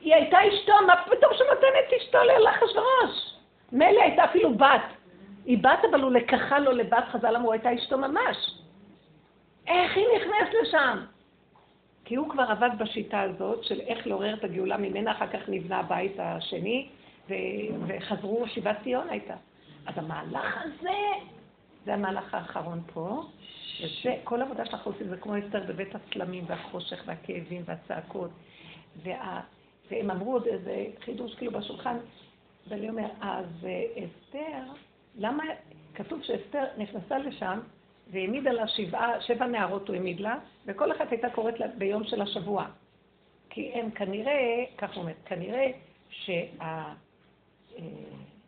היא 0.00 0.14
הייתה 0.14 0.38
אשתו, 0.48 0.72
מה 0.86 0.94
פתאום 0.96 1.32
שנותנת 1.34 1.92
אשתו 1.96 2.18
לאחשורוש? 2.44 3.34
מילא 3.72 4.02
הייתה 4.02 4.24
אפילו 4.24 4.54
בת. 4.54 4.82
היא 5.44 5.58
בת 5.58 5.84
אבל 5.90 6.00
הוא 6.00 6.10
לקחה 6.10 6.58
לו 6.58 6.72
לבת, 6.72 7.04
חז"ל 7.12 7.36
אמרו, 7.36 7.52
הייתה 7.52 7.74
אשתו 7.74 7.98
ממש. 7.98 8.36
איך 9.66 9.96
היא 9.96 10.06
נכנסת 10.16 10.54
לשם? 10.62 10.98
כי 12.04 12.14
הוא 12.14 12.28
כבר 12.28 12.42
עבד 12.42 12.70
בשיטה 12.78 13.20
הזאת 13.20 13.64
של 13.64 13.80
איך 13.80 14.06
לעורר 14.06 14.34
את 14.34 14.44
הגאולה 14.44 14.76
ממנה, 14.76 15.12
אחר 15.12 15.26
כך 15.26 15.48
נבנה 15.48 15.78
הבית 15.78 16.12
השני, 16.18 16.88
וחזרו, 17.86 18.44
שיבת 18.48 18.76
ציון 18.84 19.08
הייתה. 19.08 19.34
אז 19.86 19.94
המהלך 19.96 20.58
הזה, 20.64 20.98
זה 21.84 21.94
המהלך 21.94 22.34
האחרון 22.34 22.82
פה, 22.92 23.22
וזה, 23.78 24.16
כל 24.24 24.42
עבודה 24.42 24.66
שאנחנו 24.66 24.90
עושים 24.90 25.08
זה 25.08 25.16
כמו 25.16 25.38
אסתר 25.38 25.62
בבית 25.68 25.94
הצלמים 25.94 26.44
והחושך 26.46 27.02
והכאבים 27.06 27.62
והצעקות. 27.64 28.30
וה, 29.02 29.40
והם 29.90 30.10
אמרו 30.10 30.32
עוד 30.32 30.46
איזה 30.46 30.86
חידוש 31.04 31.34
כאילו 31.34 31.52
בשולחן, 31.52 31.96
ואני 32.68 32.90
אומר, 32.90 33.08
אז 33.20 33.66
אסתר, 33.94 34.72
למה, 35.18 35.44
כתוב 35.94 36.22
שאסתר 36.22 36.64
נכנסה 36.78 37.18
לשם 37.18 37.60
והעמידה 38.12 38.52
לה 38.52 38.68
שבעה, 38.68 39.20
שבע 39.20 39.46
נערות 39.46 39.88
הוא 39.88 39.96
העמיד 39.96 40.20
לה, 40.20 40.38
וכל 40.66 40.92
אחת 40.92 41.10
הייתה 41.10 41.30
קוראת 41.30 41.60
לה 41.60 41.66
ביום 41.78 42.04
של 42.04 42.22
השבוע. 42.22 42.66
כי 43.50 43.72
הם 43.74 43.90
כנראה, 43.90 44.64
כך 44.78 44.94
הוא 44.94 45.02
אומר, 45.02 45.12
כנראה 45.24 45.70
שה... 46.10 46.42
אה, 46.60 46.92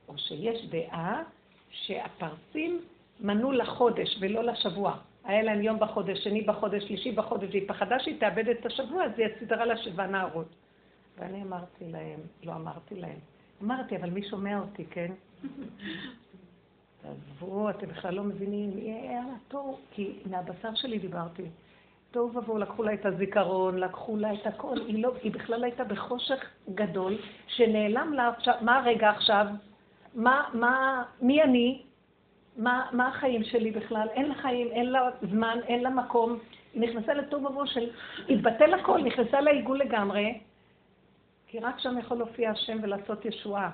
או 0.09 0.19
שיש 0.19 0.67
דעה 0.67 1.23
שהפרסים 1.71 2.81
מנו 3.21 3.53
לחודש 3.53 4.17
ולא 4.21 4.45
לשבוע. 4.45 4.97
היה 5.25 5.43
להם 5.43 5.63
יום 5.63 5.79
בחודש, 5.81 6.19
שני 6.25 6.43
בחודש, 6.43 6.85
שלישי 6.85 7.13
בחודש, 7.13 7.49
והיא 7.51 7.69
פחדה 7.69 7.99
שהיא 7.99 8.21
תאבד 8.21 8.49
את 8.49 8.67
השבוע, 8.67 9.05
אז 9.05 9.11
היא 9.17 9.27
סידרה 9.39 9.65
לה 9.65 9.77
שבע 9.77 10.07
נערות. 10.07 10.49
ואני 11.19 11.43
אמרתי 11.43 11.85
להם, 11.85 12.21
לא 12.43 12.53
אמרתי 12.53 12.95
להם, 12.95 13.19
אמרתי, 13.63 13.97
אבל 13.97 14.11
מי 14.11 14.29
שומע 14.29 14.59
אותי, 14.59 14.85
כן? 14.85 15.13
תעזבו, 17.05 17.71
אתם 17.71 17.87
בכלל 17.87 18.15
לא 18.15 18.23
מבינים, 18.23 18.79
יאללה, 18.79 19.35
טוב, 19.49 19.81
כי 19.91 20.13
מהבשר 20.31 20.75
שלי 20.75 20.99
דיברתי. 20.99 21.43
תוהו 22.11 22.35
ובוהו, 22.35 22.59
לקחו 22.59 22.83
לה 22.83 22.95
את 22.95 23.07
הזיכרון, 23.07 23.79
לקחו 23.79 24.17
לה 24.17 24.35
את 24.35 24.47
הכל, 24.47 24.77
היא, 24.87 25.03
לא, 25.03 25.13
היא 25.23 25.33
בכלל 25.33 25.65
הייתה 25.65 25.85
בחושך 25.85 26.45
גדול, 26.75 27.17
שנעלם 27.47 28.13
לה 28.13 28.29
עכשיו, 28.29 28.55
מה 28.61 28.79
הרגע 28.79 29.11
עכשיו? 29.11 29.47
מה, 30.15 30.45
מה, 30.53 31.05
מי 31.21 31.43
אני? 31.43 31.83
מה, 32.57 32.87
מה 32.93 33.09
החיים 33.09 33.45
שלי 33.45 33.71
בכלל? 33.71 34.09
אין 34.11 34.29
לה 34.29 34.35
חיים, 34.35 34.69
אין 34.71 34.93
לה 34.93 35.11
זמן, 35.31 35.59
אין 35.67 35.83
לה 35.83 35.91
מקום. 35.91 36.39
היא 36.75 36.83
נכנסה 36.83 37.15
לתוהו 37.15 37.45
ובוהו 37.45 37.67
של... 37.67 37.91
התבטל 38.29 38.75
הכל, 38.75 39.03
נכנסה 39.03 39.41
לעיגול 39.41 39.79
לגמרי, 39.79 40.41
כי 41.47 41.59
רק 41.59 41.79
שם 41.79 41.99
יכול 41.99 42.17
להופיע 42.17 42.51
השם 42.51 42.79
ולעשות 42.83 43.25
ישועה. 43.25 43.71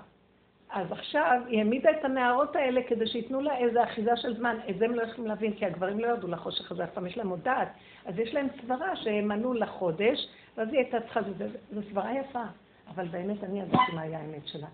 אז 0.73 0.93
עכשיו 0.93 1.41
היא 1.47 1.59
העמידה 1.59 1.91
את 1.91 2.05
הנערות 2.05 2.57
האלה 2.57 2.81
כדי 2.89 3.07
שייתנו 3.07 3.41
לה 3.41 3.57
איזו 3.57 3.83
אחיזה 3.83 4.17
של 4.17 4.37
זמן. 4.37 4.57
את 4.71 4.79
זה 4.79 4.85
הם 4.85 4.95
לא 4.95 5.03
יכולים 5.03 5.27
להבין, 5.27 5.55
כי 5.55 5.67
הגברים 5.67 6.01
לא 6.01 6.07
ירדו 6.07 6.29
לחושך 6.29 6.73
הזה, 6.73 6.85
אף 6.85 6.91
פעם 6.95 7.07
יש 7.07 7.19
להם 7.19 7.29
עוד 7.29 7.41
דעת. 7.43 7.69
אז 8.07 8.19
יש 8.19 8.35
להם 8.35 8.47
סברה 8.63 8.97
שהם 8.97 9.29
מנו 9.29 9.55
לחודש, 9.55 10.29
ואז 10.57 10.69
היא 10.69 10.79
הייתה 10.79 11.01
צריכה, 11.01 11.21
זו 11.73 11.83
סברה 11.91 12.13
יפה. 12.13 12.45
אבל 12.89 13.09
באמת 13.09 13.45
אני 13.45 13.61
ידעתי 13.61 13.93
מה 13.95 14.01
היה 14.01 14.19
האמת 14.19 14.47
שלה. 14.49 14.67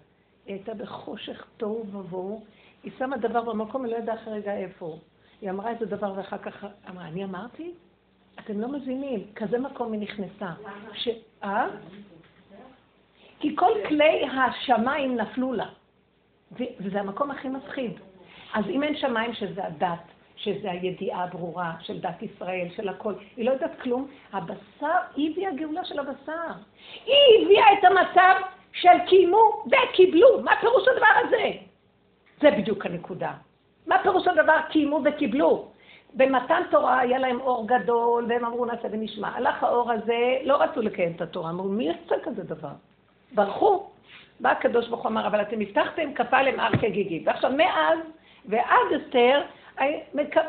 היא 0.46 0.54
הייתה 0.54 0.74
בחושך 0.74 1.46
תוהו 1.56 1.86
ובוהו, 1.92 2.44
היא 2.82 2.92
שמה 2.98 3.16
דבר 3.16 3.42
במקום, 3.42 3.84
היא 3.84 3.92
לא 3.92 3.98
ידעה 3.98 4.14
אחרי 4.14 4.34
רגע 4.34 4.56
איפה 4.56 4.98
היא 5.40 5.50
אמרה 5.50 5.70
איזה 5.70 5.86
דבר 5.86 6.12
ואחר 6.16 6.38
כך 6.38 6.66
אמרה, 6.90 7.08
אני 7.08 7.24
אמרתי? 7.24 7.72
אתם 8.40 8.60
לא 8.60 8.68
מבינים, 8.68 9.26
כזה 9.34 9.58
מקום 9.58 9.92
היא 9.92 10.00
נכנסה. 10.00 10.50
ש... 10.92 11.08
אה? 11.42 11.66
כי 13.40 13.56
כל 13.56 13.72
כלי 13.88 14.22
השמיים 14.28 15.16
נפלו 15.16 15.52
לה. 15.52 15.66
וזה 16.52 17.00
המקום 17.00 17.30
הכי 17.30 17.48
מפחיד. 17.48 17.92
אז 18.54 18.64
אם 18.70 18.82
אין 18.82 18.96
שמיים 18.96 19.34
שזה 19.34 19.64
הדת, 19.64 20.02
שזה 20.36 20.70
הידיעה 20.70 21.24
הברורה 21.24 21.72
של 21.80 22.00
דת 22.00 22.22
ישראל, 22.22 22.68
של 22.76 22.88
הכל, 22.88 23.14
היא 23.36 23.44
לא 23.44 23.50
יודעת 23.50 23.80
כלום, 23.80 24.08
הבשר, 24.32 24.98
היא 25.16 25.30
הביאה 25.30 25.50
גאולה 25.52 25.84
של 25.84 25.98
הבשר. 25.98 26.52
היא 27.04 27.44
הביאה 27.44 27.64
את 27.72 27.84
המצב 27.84 28.34
של 28.72 28.98
קיימו 29.06 29.64
וקיבלו. 29.66 30.42
מה 30.42 30.52
פירוש 30.60 30.88
הדבר 30.88 31.26
הזה? 31.26 31.50
זה 32.40 32.50
בדיוק 32.50 32.86
הנקודה. 32.86 33.32
מה 33.86 33.96
פירוש 34.02 34.26
הדבר 34.28 34.60
קיימו 34.70 35.00
וקיבלו? 35.04 35.68
במתן 36.14 36.62
תורה 36.70 36.98
היה 36.98 37.18
להם 37.18 37.40
אור 37.40 37.66
גדול, 37.68 38.26
והם 38.28 38.44
אמרו 38.44 38.66
נעשה 38.66 38.88
ונשמע. 38.90 39.28
הלך 39.28 39.62
האור 39.62 39.92
הזה, 39.92 40.38
לא 40.44 40.62
רצו 40.62 40.82
לקיים 40.82 41.12
את 41.16 41.20
התורה, 41.20 41.50
אמרו, 41.50 41.68
מי 41.68 41.84
יעשה 41.84 42.14
כזה 42.24 42.42
דבר? 42.42 42.72
ברחו. 43.34 43.86
בא 44.40 44.50
הקדוש 44.50 44.88
ברוך 44.88 45.02
הוא 45.02 45.10
אמר, 45.10 45.26
אבל 45.26 45.40
אתם 45.40 45.60
הבטחתם 45.60 46.14
כפה 46.14 46.36
הר 46.58 46.76
כגיגית. 46.80 47.22
ועכשיו, 47.26 47.50
מאז 47.56 47.98
ועד 48.48 48.92
אסתר, 48.96 49.42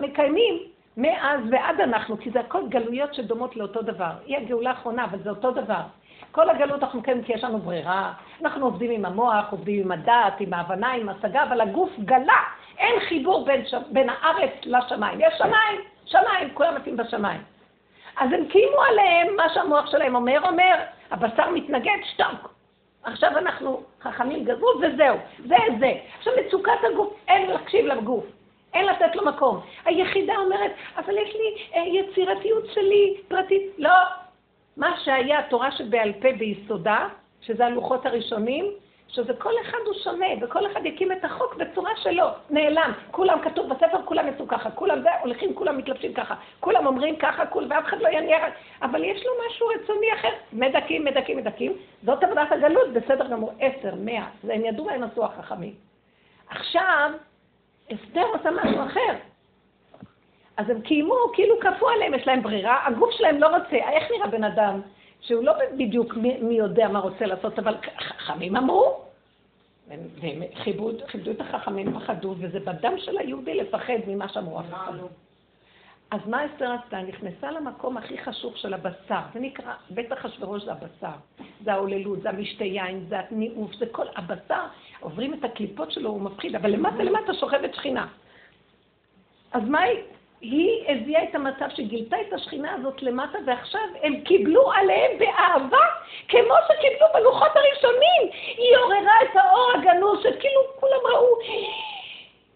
מקיימים 0.02 0.58
מאז 0.98 1.40
ועד 1.52 1.82
אנחנו, 1.82 2.18
כי 2.18 2.32
זה 2.32 2.40
הכל 2.40 2.62
גלויות 2.70 3.14
שדומות 3.14 3.56
לאותו 3.56 3.82
דבר. 3.82 4.12
היא 4.26 4.38
הגאולה 4.38 4.70
האחרונה, 4.70 5.06
אבל 5.06 5.20
זה 5.24 5.30
אותו 5.30 5.52
דבר. 5.52 5.82
כל 6.32 6.50
הגלות 6.50 6.84
אנחנו 6.84 7.00
מקיימים 7.00 7.24
כי 7.24 7.34
יש 7.34 7.44
לנו 7.44 7.60
ברירה, 7.60 8.14
אנחנו 8.42 8.66
עובדים 8.66 8.92
עם 8.92 9.06
המוח, 9.06 9.52
עובדים 9.52 9.82
עם 9.82 9.92
הדעת, 9.92 10.40
עם 10.40 10.54
ההבנה, 10.54 10.92
עם 10.92 11.10
השגה, 11.10 11.44
אבל 11.44 11.62
הגוף 11.62 11.90
גלה, 12.00 12.44
אין 12.78 13.00
חיבור 13.00 13.46
בין, 13.46 13.66
ש... 13.66 13.74
בין 13.92 14.10
הארץ 14.10 14.52
לשמיים. 14.66 15.20
יש 15.22 15.34
שמיים, 15.38 15.82
שמיים, 16.06 16.50
כולם 16.54 16.76
מתאים 16.76 16.98
בשמיים. 16.98 17.42
אז 18.18 18.34
הם 18.34 18.46
קיימו 18.46 18.82
עליהם 18.82 19.36
מה 19.36 19.50
שהמוח 19.54 19.92
שלהם 19.92 20.16
אומר, 20.16 20.40
אומר, 20.48 20.76
הבשר 21.12 21.50
מתנגד, 21.50 21.98
שטוק. 22.04 22.57
עכשיו 23.04 23.38
אנחנו 23.38 23.84
חכמים 24.02 24.44
גזרו 24.46 24.70
וזהו, 24.82 25.18
זה 25.46 25.56
זה. 25.80 25.94
עכשיו 26.18 26.34
מצוקת 26.46 26.72
הגוף, 26.92 27.14
אין 27.28 27.50
להקשיב 27.50 27.86
לגוף, 27.86 28.26
אין 28.74 28.86
לתת 28.86 29.16
לו 29.16 29.26
מקום. 29.26 29.60
היחידה 29.86 30.36
אומרת, 30.38 30.72
אבל 30.98 31.18
יש 31.18 31.36
לי 31.36 31.56
אה, 31.76 31.88
יצירתיות 31.88 32.64
שלי, 32.74 33.18
פרטית. 33.28 33.64
לא. 33.78 33.92
מה 34.78 34.98
שהיה 35.04 35.40
התורה 35.40 35.72
שבעל 35.72 36.14
פה 36.14 36.28
ביסודה, 36.40 37.08
שזה 37.42 37.66
הלוחות 37.66 38.06
הראשונים, 38.06 38.72
שזה 39.08 39.34
כל 39.34 39.54
אחד 39.62 39.78
הוא 39.86 39.94
שונה, 40.04 40.26
וכל 40.42 40.72
אחד 40.72 40.86
יקים 40.86 41.12
את 41.12 41.26
החוק 41.26 41.56
בצורה 41.56 41.92
שלו, 41.96 42.26
נעלם. 42.50 42.92
כולם 43.12 43.40
כתוב 43.42 43.70
בספר, 43.70 43.98
כולם 44.06 44.28
יצאו 44.28 44.48
ככה, 44.48 44.72
כולם 44.72 45.02
זה, 45.02 45.10
הולכים, 45.22 45.54
כולם 45.56 45.78
מתלבשים 45.78 46.14
ככה, 46.14 46.36
כולם 46.60 46.88
אומרים 46.88 47.16
ככה, 47.16 47.46
כול, 47.46 47.68
ואף 47.70 47.86
אחד 47.86 48.02
לא 48.02 48.10
יניח, 48.10 48.44
אבל 48.82 49.04
יש 49.04 49.26
לו 49.26 49.32
משהו 49.48 49.68
רצוני 49.68 50.14
אחר. 50.14 50.30
מדכאים, 50.54 51.06
מדכאים, 51.06 51.38
מדכאים. 51.38 51.74
זאת 52.04 52.24
עבודת 52.24 52.52
הגלות, 52.52 52.94
בסדר 52.94 53.28
גמור, 53.28 53.52
עשר, 53.60 53.96
מאה, 53.96 54.26
זה 54.44 54.54
הם 54.54 54.66
ידעו 54.66 54.86
מה 54.86 54.92
הם 54.92 55.04
עשו 55.04 55.26
החכמים. 55.26 55.74
עכשיו, 56.50 57.12
אסתר 57.94 58.26
עושה 58.34 58.52
משהו 58.52 58.84
אחר. 58.86 59.14
אז 60.58 60.70
הם 60.70 60.82
קיימו, 60.82 61.16
כאילו 61.34 61.56
כפו 61.60 61.90
עליהם, 61.90 62.14
יש 62.14 62.28
להם 62.28 62.42
ברירה, 62.42 62.88
הגוף 62.88 63.12
שלהם 63.12 63.38
לא 63.38 63.48
רוצה. 63.48 63.76
איך 63.76 64.12
נראה 64.12 64.28
בן 64.28 64.44
אדם 64.44 64.82
שהוא 65.22 65.44
לא 65.44 65.54
בדיוק 65.78 66.16
מי, 66.16 66.38
מי 66.42 66.54
יודע 66.56 66.88
מה 66.88 67.00
רוצה 67.00 67.26
לעשות, 67.26 67.60
אבל 67.60 67.76
חכמים 68.00 68.56
אמרו, 68.56 69.02
והם 69.88 70.42
כיבדו 70.64 71.32
את 71.32 71.42
החכמים, 71.42 72.00
פחדו, 72.00 72.36
וזה 72.40 72.60
בדם 72.60 72.94
של 72.98 73.18
היהודי 73.18 73.54
לפחד 73.54 73.94
ממה 74.08 74.30
שאמרו 74.30 74.60
החכמים. 74.60 75.08
אז 76.12 76.20
מה 76.26 76.46
אסתר 76.46 76.72
עשתה? 76.72 77.02
נכנסה 77.02 77.52
למקום 77.52 77.98
הכי 77.98 78.18
חשוב 78.18 78.56
של 78.56 78.74
הבשר, 78.74 79.20
זה 79.34 79.40
נקרא, 79.40 79.74
בית 79.90 80.14
אחשורוש 80.14 80.64
זה 80.64 80.72
הבשר, 80.72 81.18
זה 81.64 81.74
ההוללות, 81.74 82.22
זה 82.22 82.30
המשתה 82.30 82.64
יין, 82.64 83.06
זה 83.10 83.16
הניאוף, 83.20 83.76
זה 83.76 83.86
כל 83.92 84.06
הבשר, 84.16 84.64
עוברים 85.00 85.34
את 85.34 85.44
הקליפות 85.44 85.92
שלו, 85.92 86.10
הוא 86.10 86.22
מפחיד, 86.22 86.56
אבל 86.56 86.70
למטה 86.70 87.04
למטה 87.04 87.34
שוכבת 87.34 87.74
שכינה. 87.74 88.08
אז 89.52 89.64
מה 89.64 89.82
היא? 89.82 90.00
היא 90.42 90.84
הביאה 90.88 91.24
את 91.24 91.36
המצב 91.36 91.66
שגילתה 91.76 92.22
את 92.22 92.34
השכינה 92.34 92.74
הזאת 92.74 93.02
למטה, 93.02 93.38
ועכשיו 93.46 93.82
הם 94.04 94.22
קיבלו 94.22 94.72
עליהם 94.72 95.12
באהבה, 95.20 95.86
כמו 96.28 96.54
שקיבלו 96.68 97.08
בלוחות 97.14 97.52
הראשונים. 97.56 98.22
היא 98.58 98.78
עוררה 98.78 99.14
את 99.24 99.36
האור 99.36 99.72
הגנוז, 99.76 100.20
שכאילו 100.20 100.62
כולם 100.80 101.00
ראו, 101.14 101.40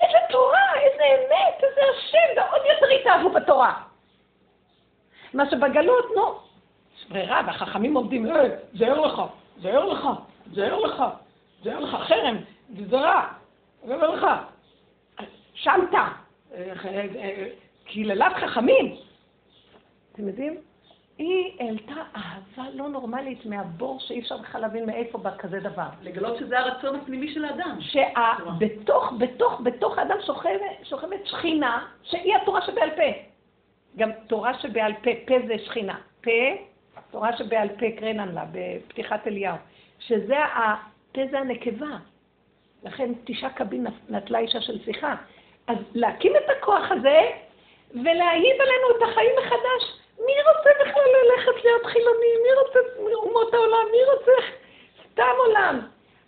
איזה 0.02 0.17
תורה, 0.30 0.74
איזה 0.76 1.04
אמת, 1.04 1.63
איזה 1.63 1.82
השם, 1.91 2.41
ועוד 2.41 2.62
יותר 2.74 2.96
התאהבו 3.02 3.30
בתורה. 3.30 3.74
מה 5.34 5.50
שבגלות, 5.50 6.06
נו, 6.15 6.39
יש 6.98 7.06
ברירה, 7.10 7.41
והחכמים 7.48 7.96
עומדים, 7.96 8.36
אה, 8.36 8.44
זהר 8.74 9.00
לך, 9.00 9.22
זהר 9.58 9.86
לך, 9.86 10.08
זהר 10.54 10.80
לך, 10.80 11.04
זהר 11.63 11.80
לך, 11.80 11.96
חרם, 12.08 12.38
גזרה, 12.74 13.28
זהר 13.86 14.10
לך, 14.10 14.28
שמת. 15.54 15.96
קללת 17.93 18.34
חכמים. 18.34 18.95
אתם 20.13 20.27
יודעים? 20.27 20.58
היא 21.17 21.51
העלתה 21.60 21.93
אהבה 22.15 22.69
לא 22.73 22.89
נורמלית 22.89 23.45
מהבור 23.45 23.99
שאי 23.99 24.19
אפשר 24.19 24.38
בכלל 24.38 24.62
להבין 24.62 24.86
מאיפה 24.86 25.17
בא 25.17 25.38
כזה 25.38 25.60
דבר. 25.60 25.88
לגלות 26.01 26.38
שזה 26.38 26.60
הרצון 26.60 26.95
הפנימי 26.95 27.34
של 27.34 27.45
האדם. 27.45 27.77
שבתוך, 27.82 29.13
בתוך, 29.17 29.62
בתוך 29.63 29.97
האדם 29.97 30.17
שוכבת, 30.25 30.62
שוכבת 30.84 31.25
שכינה, 31.25 31.88
שהיא 32.04 32.36
התורה 32.36 32.62
שבעל 32.62 32.89
פה. 32.89 33.04
גם 33.97 34.12
תורה 34.27 34.60
שבעל 34.60 34.93
פה, 34.93 35.12
פה 35.27 35.36
זה 35.47 35.54
שכינה. 35.65 35.97
פה, 36.21 36.32
תורה 37.12 37.38
שבעל 37.38 37.69
פה, 37.69 37.86
קרנן 37.99 38.32
לה, 38.32 38.45
בפתיחת 38.51 39.27
אליהו. 39.27 39.56
שזה, 39.99 40.38
פה 41.12 41.21
זה 41.32 41.39
הנקבה. 41.39 41.97
לכן 42.84 43.12
תשעה 43.23 43.49
קבין 43.49 43.88
נטלה 44.10 44.39
אישה 44.39 44.62
של 44.62 44.84
שיחה. 44.84 45.15
אז 45.67 45.77
להקים 45.93 46.34
את 46.36 46.49
הכוח 46.58 46.91
הזה, 46.91 47.19
ולהעיד 47.93 48.62
עלינו 48.62 48.97
את 48.97 49.01
החיים 49.01 49.32
מחדש. 49.39 50.01
מי 50.25 50.34
רוצה 50.47 50.69
בכלל 50.82 51.10
ללכת 51.23 51.63
להיות 51.63 51.86
חילוני? 51.86 52.34
מי 52.43 52.49
רוצה 52.65 52.80
אומות 53.13 53.54
העולם? 53.54 53.86
מי 53.91 53.97
רוצה 54.13 54.32
סתם 55.12 55.34
עולם? 55.38 55.80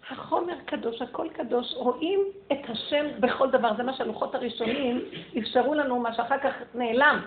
החומר 0.09 0.53
קדוש, 0.65 1.01
הכל 1.01 1.27
קדוש, 1.33 1.73
רואים 1.73 2.19
את 2.51 2.69
השם 2.69 3.05
בכל 3.19 3.51
דבר. 3.51 3.69
זה 3.77 3.83
מה 3.83 3.93
שהלוחות 3.93 4.35
הראשונים 4.35 5.05
אפשרו 5.39 5.73
לנו, 5.73 5.99
מה 5.99 6.13
שאחר 6.13 6.37
כך 6.43 6.53
נעלם. 6.73 7.25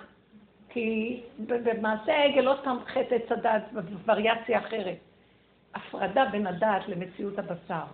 כי 0.68 1.20
במעשה 1.38 2.12
העגל 2.16 2.46
עוד 2.46 2.59
פעם 2.64 2.79
חטא 2.87 3.14
עץ 3.14 3.33
הדת, 3.33 3.62
בווריאציה 3.72 4.59
אחרת. 4.59 4.96
הפרדה 5.75 6.25
בין 6.25 6.46
הדעת 6.46 6.88
למציאות 6.88 7.38
הבשר. 7.38 7.85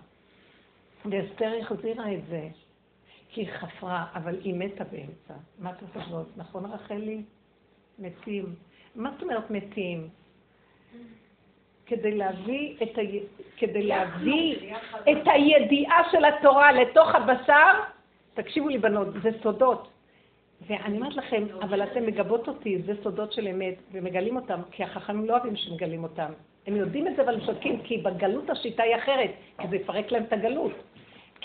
ואסתר 1.05 1.51
החזירה 1.61 2.13
את 2.13 2.25
זה. 2.29 2.47
כי 3.33 3.41
היא 3.41 3.49
חפרה, 3.51 4.05
אבל 4.15 4.35
היא 4.43 4.53
מתה 4.53 4.83
באמצע. 4.83 5.33
מה 5.59 5.71
אתם 5.71 5.85
חושבות? 5.93 6.27
נכון, 6.37 6.65
רחלי? 6.65 7.21
מתים. 7.99 8.55
מה 8.95 9.11
זאת 9.11 9.21
אומרת 9.23 9.51
מתים? 9.51 10.07
כדי 11.85 12.11
להביא, 12.11 12.75
את, 12.83 12.97
ה... 12.97 13.01
כדי 13.57 13.83
להביא 13.83 14.73
את 15.11 15.17
הידיעה 15.25 16.03
של 16.11 16.25
התורה 16.25 16.71
לתוך 16.71 17.15
הבשר, 17.15 17.71
תקשיבו 18.33 18.69
לי 18.69 18.77
בנות, 18.77 19.07
זה 19.23 19.29
סודות. 19.43 19.87
ואני 20.67 20.97
אומרת 20.97 21.15
לכם, 21.15 21.43
אבל 21.61 21.83
אתם 21.83 22.05
מגבות 22.05 22.47
אותי, 22.47 22.81
זה 22.81 22.93
סודות 23.03 23.33
של 23.33 23.47
אמת, 23.47 23.75
ומגלים 23.91 24.35
אותם, 24.35 24.61
כי 24.71 24.83
החכמים 24.83 25.25
לא 25.25 25.33
אוהבים 25.33 25.55
שמגלים 25.55 26.03
אותם. 26.03 26.31
הם 26.67 26.75
יודעים 26.75 27.07
את 27.07 27.15
זה 27.15 27.23
אבל 27.23 27.45
שותקים, 27.45 27.81
כי 27.83 27.97
בגלות 27.97 28.49
השיטה 28.49 28.83
היא 28.83 28.95
אחרת, 28.95 29.31
כי 29.57 29.67
זה 29.67 29.75
יפרק 29.75 30.11
להם 30.11 30.23
את 30.23 30.33
הגלות. 30.33 30.71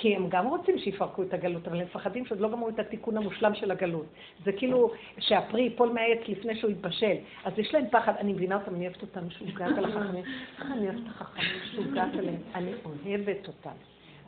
כי 0.01 0.17
הם 0.17 0.29
גם 0.29 0.47
רוצים 0.47 0.79
שיפרקו 0.79 1.23
את 1.23 1.35
הגלות, 1.35 1.69
אבל 1.69 1.81
הם 1.81 1.87
מפחדים 1.87 2.27
שעוד 2.27 2.41
לא 2.41 2.51
גמרו 2.51 2.69
את 2.69 2.79
התיקון 2.79 3.17
המושלם 3.17 3.55
של 3.55 3.71
הגלות. 3.71 4.07
זה 4.45 4.53
כאילו 4.53 4.91
שהפרי 5.19 5.63
ייפול 5.63 5.89
מהעץ 5.89 6.29
לפני 6.29 6.57
שהוא 6.57 6.71
יתבשל. 6.71 7.17
אז 7.45 7.59
יש 7.59 7.75
להם 7.75 7.85
פחד, 7.91 8.13
אני 8.17 8.33
מבינה 8.33 8.55
אותם, 8.55 8.75
אני 8.75 8.87
אוהבת 8.87 9.03
אותם 9.03 9.27
משוגעת 9.27 9.79
על 9.79 9.85
החכמים. 9.85 10.25
אני 10.61 10.87
אוהבת 10.87 11.01
את 11.03 11.09
החכמים 11.09 11.47
משוגעת 11.63 12.15
עליהם, 12.15 12.41
אני 12.55 12.73
אוהבת 12.85 13.49
אותם. 13.49 13.71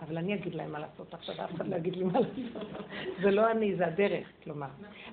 אבל 0.01 0.19
אני 0.19 0.35
אגיד 0.35 0.55
להם 0.55 0.73
מה 0.73 0.79
לעשות 0.79 1.15
עכשיו, 1.15 1.35
אף 1.45 1.55
אחד 1.55 1.69
לא 1.69 1.77
יגיד 1.77 1.97
לי 1.97 2.05
מה 2.05 2.13
לעשות. 2.21 2.75
זה 3.23 3.31
לא 3.31 3.51
אני, 3.51 3.77
זה 3.77 3.87
הדרך, 3.87 4.29
כלומר. 4.45 4.67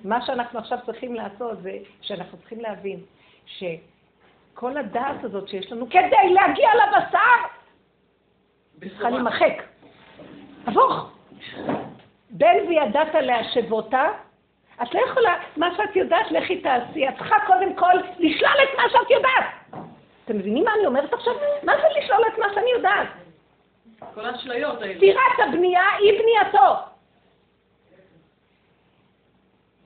מה 0.04 0.26
שאנחנו 0.26 0.58
עכשיו 0.58 0.78
צריכים 0.86 1.14
לעשות 1.14 1.62
זה 1.62 1.78
שאנחנו 2.00 2.38
צריכים 2.38 2.60
להבין 2.60 3.00
שכל 3.46 4.76
הדעת 4.76 5.24
הזאת 5.24 5.48
שיש 5.48 5.72
לנו 5.72 5.86
כדי 5.90 6.34
להגיע 6.34 6.68
לבשר, 6.74 7.48
צריכה 8.80 9.10
להימחק. 9.10 9.67
הפוך. 10.68 11.10
בין 12.30 12.66
וידעת 12.68 13.14
להשבותה, 13.14 14.08
את 14.82 14.94
לא 14.94 15.00
יכולה, 15.00 15.34
מה 15.56 15.68
שאת 15.76 15.96
יודעת, 15.96 16.30
לכי 16.30 16.60
תעשי. 16.60 17.08
את 17.08 17.14
צריכה 17.18 17.36
קודם 17.46 17.74
כל 17.74 17.94
לשלול 18.18 18.56
את 18.62 18.78
מה 18.78 18.82
שאת 18.90 19.10
יודעת. 19.10 19.44
אתם 20.24 20.36
מבינים 20.38 20.64
מה 20.64 20.70
אני 20.78 20.86
אומרת 20.86 21.12
עכשיו? 21.12 21.32
מה 21.62 21.72
זה 21.76 22.00
לשלול 22.00 22.22
את 22.32 22.38
מה 22.38 22.46
שאני 22.54 22.70
יודעת? 22.70 23.08
כל 24.14 24.24
האשליות 24.24 24.82
האלה. 24.82 24.96
סתירת 24.96 25.48
הבנייה 25.48 25.84
היא 25.98 26.12
בנייתו. 26.20 26.74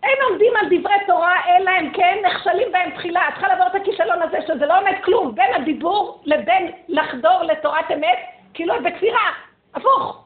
אין 0.02 0.18
עומדים 0.28 0.52
על 0.56 0.66
דברי 0.66 0.94
תורה, 1.06 1.40
אלא 1.48 1.70
הם 1.70 1.92
כן 1.92 2.18
נכשלים 2.26 2.72
בהם 2.72 2.90
תחילה. 2.90 3.28
את 3.28 3.32
צריכה 3.32 3.48
לעבור 3.48 3.66
את 3.66 3.74
הכישלון 3.74 4.22
הזה, 4.22 4.38
שזה 4.46 4.66
לא 4.66 4.78
עומד 4.78 4.94
כלום, 5.04 5.34
בין 5.34 5.54
הדיבור 5.54 6.22
לבין 6.24 6.72
לחדור 6.88 7.42
לתורת 7.42 7.90
אמת, 7.90 8.18
כאילו 8.54 8.74
בכפירה. 8.84 9.30
הפוך. 9.74 10.21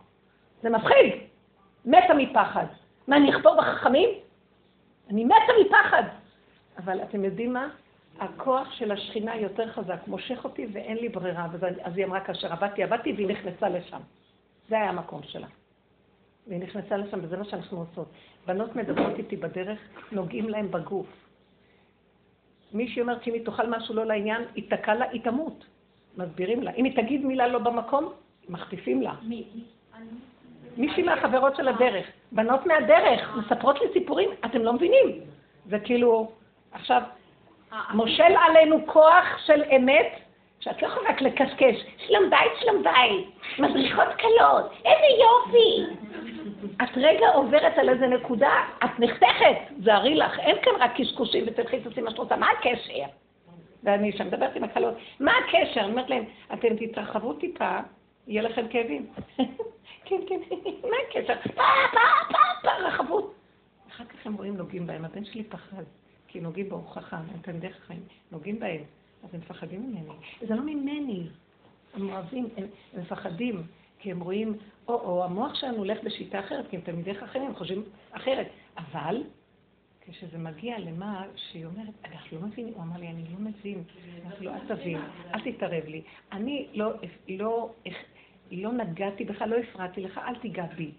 זה 0.63 0.71
מפחיד. 0.71 1.15
מתה 1.85 2.15
מפחד. 2.17 2.67
מה, 3.09 3.17
אני 3.17 3.31
אכפור 3.31 3.57
בחכמים? 3.57 4.09
אני 5.11 5.25
מתה 5.25 5.53
מפחד. 5.67 6.03
אבל 6.79 7.03
אתם 7.03 7.25
יודעים 7.25 7.53
מה? 7.53 7.69
הכוח 8.19 8.73
של 8.73 8.93
השכינה 8.93 9.37
יותר 9.37 9.73
חזק, 9.73 9.99
מושך 10.07 10.45
אותי 10.45 10.67
ואין 10.73 10.97
לי 10.97 11.09
ברירה. 11.09 11.47
אז 11.83 11.97
היא 11.97 12.05
אמרה, 12.05 12.21
כאשר 12.21 12.53
עבדתי, 12.53 12.83
עבדתי, 12.83 13.13
והיא 13.13 13.27
נכנסה 13.27 13.69
לשם. 13.69 14.01
זה 14.69 14.77
היה 14.77 14.89
המקום 14.89 15.23
שלה. 15.23 15.47
והיא 16.47 16.61
נכנסה 16.61 16.97
לשם, 16.97 17.19
וזה 17.23 17.37
מה 17.37 17.45
שאנחנו 17.45 17.79
עושות. 17.79 18.09
בנות 18.47 18.77
מדברות 18.77 19.19
איתי 19.19 19.37
בדרך, 19.37 19.79
נוגעים 20.13 20.49
להן 20.49 20.71
בגוף. 20.71 21.07
מישהי 22.73 23.03
אומרת 23.03 23.25
שאם 23.25 23.35
היא 23.35 23.45
תאכל 23.45 23.71
משהו 23.71 23.95
לא 23.95 24.07
לעניין, 24.07 24.43
היא 24.55 24.71
תקע 24.71 24.95
לה, 24.95 25.11
היא 25.11 25.23
תמות. 25.23 25.65
מסבירים 26.17 26.63
לה. 26.63 26.71
אם 26.71 26.85
היא 26.85 26.97
תגיד 26.97 27.25
מילה 27.27 27.49
לא 27.49 27.59
במקום, 27.59 28.13
מחטיפים 28.49 29.03
לה. 29.03 29.15
מי? 29.23 29.45
מישהי 30.77 31.03
מהחברות 31.03 31.57
של 31.57 31.69
הדרך, 31.69 32.07
בנות 32.33 32.67
מהדרך, 32.67 33.37
מספרות 33.37 33.81
לי 33.81 33.87
סיפורים, 33.93 34.31
אתם 34.45 34.63
לא 34.63 34.73
מבינים. 34.73 35.21
זה 35.67 35.79
כאילו, 35.79 36.31
עכשיו, 36.73 37.03
מושל 37.95 38.35
עלינו 38.49 38.87
כוח 38.87 39.25
של 39.47 39.63
אמת, 39.77 40.21
שאת 40.61 40.83
לא 40.83 40.87
יכולה 40.87 41.11
רק 41.11 41.21
לקשקש, 41.21 41.85
שלום 42.07 42.31
בית, 42.31 42.53
שלום 42.61 42.83
בית, 42.83 43.27
מדריכות 43.59 44.09
קלות, 44.19 44.73
איזה 44.85 45.23
יופי. 45.23 45.97
את 46.83 46.97
רגע 46.97 47.29
עוברת 47.29 47.79
על 47.79 47.89
איזה 47.89 48.07
נקודה, 48.07 48.53
את 48.85 48.91
נחתכת, 48.99 49.57
זה 49.79 49.95
הרי 49.95 50.15
לך, 50.15 50.39
אין 50.39 50.57
כאן 50.63 50.73
רק 50.81 50.91
קשקושים 50.97 51.45
ותלכי 51.47 51.81
תעשי 51.81 52.01
מה 52.01 52.11
שאת 52.11 52.19
רוצה, 52.19 52.37
מה 52.37 52.47
הקשר? 52.59 53.05
ואני 53.85 54.13
שם 54.13 54.27
מדברת 54.27 54.57
עם 54.57 54.65
הקלות, 54.65 54.95
מה 55.21 55.33
הקשר? 55.45 55.81
אני 55.81 55.91
אומרת 55.91 56.11
להם, 56.11 56.25
אתם 56.53 56.69
תתרחבו 56.77 57.33
טיפה, 57.33 57.79
יהיה 58.27 58.43
לכם 58.43 58.69
כאבים. 58.69 59.07
כן, 60.07 60.21
כן, 60.29 60.41
מה 60.91 60.97
הקשר? 61.09 61.35
פה, 61.43 61.63
פה, 61.93 61.99
פה, 62.33 62.39
פה, 62.63 62.89
רחבות. 62.89 63.35
אחר 63.89 64.05
כך 64.05 64.27
הם 64.27 64.35
רואים 64.35 64.57
נוגעים 64.57 64.87
בהם, 64.87 65.05
הבן 65.05 65.25
שלי 65.25 65.45
פחד, 65.45 65.83
כי 66.29 66.41
נוגעים 66.41 66.69
בו, 66.69 66.77
הוא 66.77 66.89
חכם, 66.89 67.17
הם 67.17 67.39
תלמידי 67.43 67.73
חיים, 67.73 68.03
נוגעים 68.33 68.59
בהם, 68.59 68.81
אז 69.25 69.35
הם 69.35 69.41
מפחדים 69.41 69.91
ממני. 69.91 70.15
זה 70.49 70.55
לא 70.55 70.63
ממני, 70.63 71.29
הם 71.95 72.11
אוהבים, 72.11 72.49
הם, 72.57 72.67
מפחדים, 72.95 73.63
כי 73.99 74.11
הם 74.11 74.21
רואים, 74.21 74.59
או-או, 74.89 75.25
המוח 75.25 75.55
שלנו 75.55 75.77
הולך 75.77 75.99
בשיטה 76.05 76.41
אחרת, 76.41 76.71
כי 76.71 76.77
הם 76.77 76.83
תלמידי 76.83 77.15
חכמים, 77.15 77.47
הם 77.47 77.55
חושבים 77.55 77.83
אחרת. 78.13 78.47
אבל, 78.79 79.23
כשזה 80.01 80.39
מגיע 80.39 80.79
למה 80.79 81.25
שהיא 81.37 81.67
אומרת, 81.67 81.95
אנחנו 82.05 82.41
לא 82.41 82.47
מבינים, 82.47 82.75
הוא 82.75 82.83
אמר 82.83 83.01
לי, 83.01 83.09
אני 83.09 83.23
לא 83.23 83.39
מבין. 83.39 83.85
אמרתי 84.25 84.45
לו, 84.45 84.53
אל 84.53 84.77
תבין, 84.77 85.01
אל 85.35 85.53
תתערב 85.53 85.85
לי. 85.85 86.03
אני 86.33 86.67
לא, 86.75 86.93
לא, 87.29 87.71
לא 88.51 88.73
נגעתי 88.73 89.25
בך, 89.25 89.43
לא 89.43 89.57
הפרעתי 89.57 90.01
לך, 90.01 90.21
אל 90.29 90.35
תיגע 90.35 90.65
בי. 90.77 90.91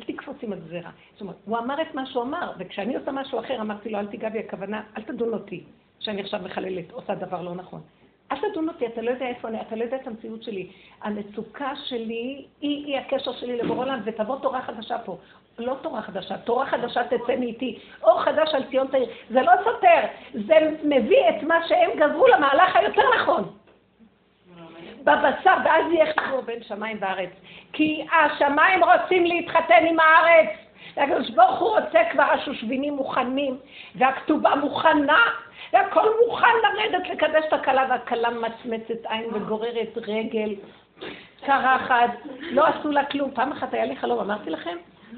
אל 0.00 0.04
תקפוץ 0.06 0.36
עם 0.42 0.52
הגזירה. 0.52 0.90
זאת 1.12 1.20
אומרת, 1.20 1.36
הוא 1.44 1.58
אמר 1.58 1.82
את 1.82 1.94
מה 1.94 2.06
שהוא 2.06 2.22
אמר, 2.22 2.52
וכשאני 2.58 2.96
עושה 2.96 3.12
משהו 3.12 3.40
אחר, 3.40 3.60
אמרתי 3.60 3.90
לו, 3.90 3.98
אל 3.98 4.06
תיגע 4.06 4.28
בי, 4.28 4.38
הכוונה, 4.38 4.82
אל 4.96 5.02
תדון 5.02 5.32
אותי, 5.32 5.64
שאני 5.98 6.20
עכשיו 6.20 6.40
מחללת, 6.44 6.90
עושה 6.90 7.14
דבר 7.14 7.42
לא 7.42 7.54
נכון. 7.54 7.80
אל 8.32 8.36
תדון 8.50 8.68
אותי, 8.68 8.86
אתה 8.86 9.02
לא 9.02 9.10
יודע 9.10 9.26
איפה 9.26 9.48
אני, 9.48 9.60
אתה 9.60 9.76
לא 9.76 9.84
יודע 9.84 9.96
את 9.96 10.06
המציאות 10.06 10.42
שלי. 10.42 10.70
המצוקה 11.02 11.72
שלי 11.84 12.44
היא, 12.60 12.86
היא 12.86 12.98
הקשר 12.98 13.32
שלי 13.32 13.56
לבורא 13.56 13.78
עולם, 13.78 14.00
ותבוא 14.04 14.38
תורה 14.38 14.62
חדשה 14.62 14.98
פה. 14.98 15.18
לא 15.58 15.76
תורה 15.82 16.02
חדשה, 16.02 16.38
תורה 16.38 16.66
חדשה 16.66 17.04
תצא 17.04 17.36
מאיתי. 17.38 17.78
אור 18.02 18.22
חדש 18.22 18.54
על 18.54 18.62
ציון 18.70 18.86
תאיר. 18.86 19.10
זה 19.30 19.42
לא 19.42 19.52
סותר, 19.64 20.00
זה 20.46 20.54
מביא 20.84 21.28
את 21.28 21.42
מה 21.42 21.68
שהם 21.68 21.90
גזרו 21.96 22.26
למהלך 22.26 22.76
היותר 22.76 23.02
נכון. 23.20 23.61
בבשר, 25.04 25.54
ואז 25.64 25.92
יהיה 25.92 26.06
חיבור 26.20 26.40
בין 26.40 26.62
שמיים 26.62 26.98
וארץ. 27.00 27.30
כי 27.72 28.06
השמיים 28.12 28.80
רוצים 28.84 29.24
להתחתן 29.24 29.86
עם 29.88 29.96
הארץ. 30.00 30.48
הקדוש 30.96 31.30
ברוך 31.30 31.58
הוא 31.58 31.78
רוצה 31.78 31.98
כבר 32.12 32.22
השושבינים 32.22 32.94
מוכנים, 32.94 33.56
והכתובה 33.94 34.54
מוכנה, 34.54 35.22
והכל 35.72 36.08
מוכן 36.26 36.46
לרדת 36.62 37.08
לקדש 37.08 37.44
את 37.48 37.52
הכלה, 37.52 37.86
והכלה 37.90 38.30
מצמצת 38.30 39.06
עין 39.08 39.24
וגוררת 39.34 39.98
רגל, 40.06 40.54
קרחת, 41.46 42.10
לא 42.40 42.66
עשו 42.66 42.90
לה 42.90 43.04
כלום. 43.04 43.30
פעם 43.30 43.52
אחת 43.52 43.74
היה 43.74 43.84
לי 43.84 43.96
חלום, 43.96 44.18
אמרתי 44.18 44.50
לכם? 44.50 44.76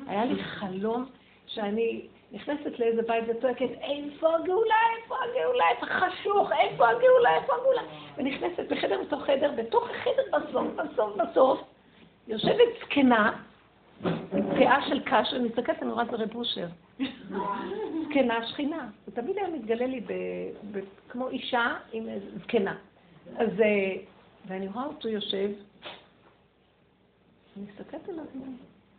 היה 0.09 0.25
לי 0.25 0.45
חלום 0.45 1.05
שאני 1.47 2.01
נכנסת 2.35 2.79
לאיזה 2.79 3.03
בית 3.03 3.25
וצועקת, 3.29 3.69
איפה 3.81 4.37
הגאולה, 4.37 4.75
איפה 4.97 5.17
הגאולה, 5.25 5.65
איפה 5.71 5.87
חשוך, 5.87 6.53
איפה 6.53 6.89
הגאולה, 6.89 7.37
איפה 7.37 7.53
הגאולה. 7.55 7.83
ונכנסת 8.17 8.73
בחדר 8.73 9.01
בתוך 9.03 9.23
חדר, 9.23 9.53
בתוך 9.57 9.91
החדר 9.91 10.23
בסוף, 10.33 10.67
בסוף, 10.77 11.17
בסוף, 11.17 11.61
יושבת 12.29 12.69
זקנה, 12.81 13.41
פאה 14.31 14.89
של 14.89 15.01
קש, 15.05 15.33
ואני 15.33 15.49
מסתכלת, 15.49 15.83
אני 15.83 15.93
רואה 15.93 16.05
את 16.05 16.13
רב 16.13 16.35
אושר. 16.35 16.67
זקנה 18.09 18.47
שכינה. 18.47 18.89
זה 19.07 19.13
תמיד 19.13 19.39
היה 19.39 19.49
מתגלה 19.49 19.87
לי 19.87 20.01
ב, 20.01 20.13
ב, 20.73 20.81
כמו 21.09 21.29
אישה 21.29 21.77
עם 21.93 22.09
זקנה. 22.43 22.77
אז, 23.37 23.61
אה, 23.61 23.97
ואני 24.47 24.69
רואה 24.69 24.85
אותו 24.85 25.09
יושב, 25.09 25.51
אני 27.57 27.67
מסתכלת 27.73 28.09
עליו, 28.09 28.25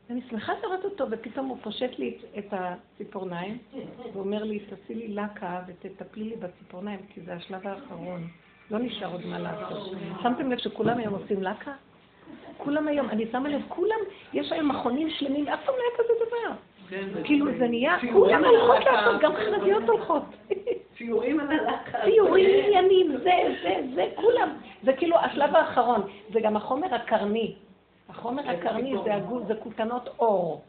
אני 0.10 0.22
שמחה 0.30 0.54
לראות 0.63 0.86
אותו, 0.86 1.06
ופתאום 1.12 1.48
הוא 1.48 1.58
פושט 1.63 2.00
לי 2.00 2.18
את 2.38 2.54
הציפורניים, 2.54 3.58
ואומר 4.13 4.44
לי, 4.44 4.60
תעשי 4.60 4.96
לי 4.96 5.08
לקה 5.08 5.62
ותטפלי 5.68 6.24
לי 6.24 6.36
בציפורניים, 6.36 7.00
כי 7.10 7.22
זה 7.22 7.34
השלב 7.34 7.68
האחרון. 7.68 8.28
לא 8.72 8.80
נשאר 8.80 9.12
עוד 9.12 9.26
מה 9.26 9.39
לעשות. 9.39 9.91
שמתם 10.22 10.52
לב 10.52 10.58
שכולם 10.58 10.98
היום 10.98 11.13
עושים 11.13 11.44
לקה? 11.44 11.72
כולם 12.58 12.88
היום, 12.88 13.10
אני 13.10 13.26
שמה 13.32 13.50
לב, 13.50 13.62
כולם, 13.68 14.00
יש 14.34 14.52
היום 14.52 14.70
מכונים 14.70 15.10
שלמים, 15.10 15.48
אף 15.48 15.60
פעם 15.65 15.76
לא 15.78 15.82
היה 15.82 15.98
כזה 15.98 16.26
דבר. 16.28 16.56
כן, 16.89 17.24
כאילו 17.24 17.46
זה 17.60 17.68
נהיה, 17.68 17.98
כולם 18.13 18.46
הולכות 18.46 18.86
לעשות, 18.86 19.22
גם 19.22 19.34
חרדיות 19.36 19.84
הולכות. 19.84 20.24
ציורים 20.98 21.39
על 21.39 21.48
הלקה. 21.52 21.98
ציורים 22.06 22.65
עניינים, 22.65 23.12
זה, 23.18 23.56
זה, 23.63 23.76
זה, 23.96 24.08
כולם. 24.15 24.50
זה 24.84 24.94
כאילו 24.94 25.18
השלב 25.18 25.56
האחרון. 25.56 26.02
זה 26.34 26.39
גם 26.39 26.56
החומר 26.56 26.96
הקרני. 26.96 27.56
החומר 28.10 28.50
הקרני 28.50 28.94
זה 29.04 29.15
הגול, 29.15 29.44
זה 29.48 29.56
כותנות 29.56 30.10
אור, 30.20 30.63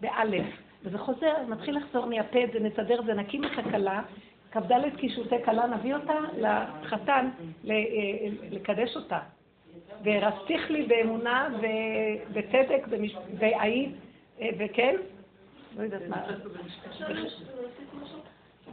באלף. 0.00 0.46
וזה 0.82 0.98
חוזר, 0.98 1.34
מתחיל 1.48 1.76
לחזור, 1.76 2.06
נייפה 2.06 2.44
את 2.44 2.52
זה, 2.52 2.60
נסדר 2.60 3.00
את 3.00 3.04
זה, 3.04 3.14
נקים 3.14 3.44
את 3.44 3.50
הכלה, 3.58 4.02
כ"ד 4.52 4.72
קישוטי 4.96 5.44
כלה, 5.44 5.66
נביא 5.66 5.94
אותה 5.94 6.14
לחתן, 6.38 7.28
אה, 7.70 7.74
לקדש 8.50 8.96
אותה. 8.96 9.18
ורסתיך 10.04 10.70
לי 10.70 10.82
באמונה 10.82 11.48
ובצדק 11.60 12.86
והיית, 13.38 13.94
אה, 14.40 14.48
וכן? 14.58 14.96
לא 15.76 15.82
יודעת 15.82 16.02
מה. 16.08 16.26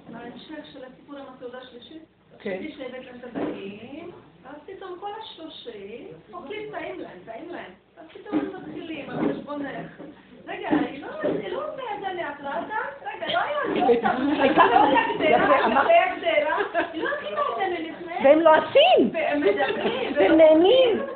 מה 0.09 0.19
ההמשך 0.19 0.65
של 0.73 0.83
הסיפור 0.83 1.17
עם 1.17 1.25
התעודה 1.35 1.57
השלישית? 1.57 2.03
כן. 2.39 2.61
שהבאת 2.77 3.05
להם 3.05 3.15
את 3.15 3.23
הבאים, 3.23 4.11
ואז 4.43 4.55
פתאום 4.65 4.97
כל 4.99 5.11
השלושים 5.23 6.07
אוכלים 6.33 6.71
טעים 6.71 6.99
להם, 6.99 7.19
טעים 7.25 7.49
להם. 7.49 7.71
אז 7.97 8.05
פתאום 8.13 8.39
הם 8.39 8.49
מתחילים 8.61 9.09
על 9.09 9.17
חשבונך. 9.33 10.01
רגע, 10.47 10.69
היא 10.69 11.03
לא 11.51 11.63
נתנה 11.73 12.13
לי 12.13 12.23
התראה, 12.23 12.61
רגע, 13.05 13.33
לא 13.33 13.39
היה 13.39 13.73
לי 13.73 13.81
אותה. 13.81 14.11
הייתה 14.41 14.65
לא 14.65 14.75
גדלה, 15.15 15.67
לא 15.67 15.81
גדלה. 16.17 16.57
היא 16.93 17.03
לא. 17.03 17.09
והם. 18.23 19.09
והם 19.13 19.41
מדברים. 19.41 20.13
והם 20.15 20.37
נהנים. 20.37 21.14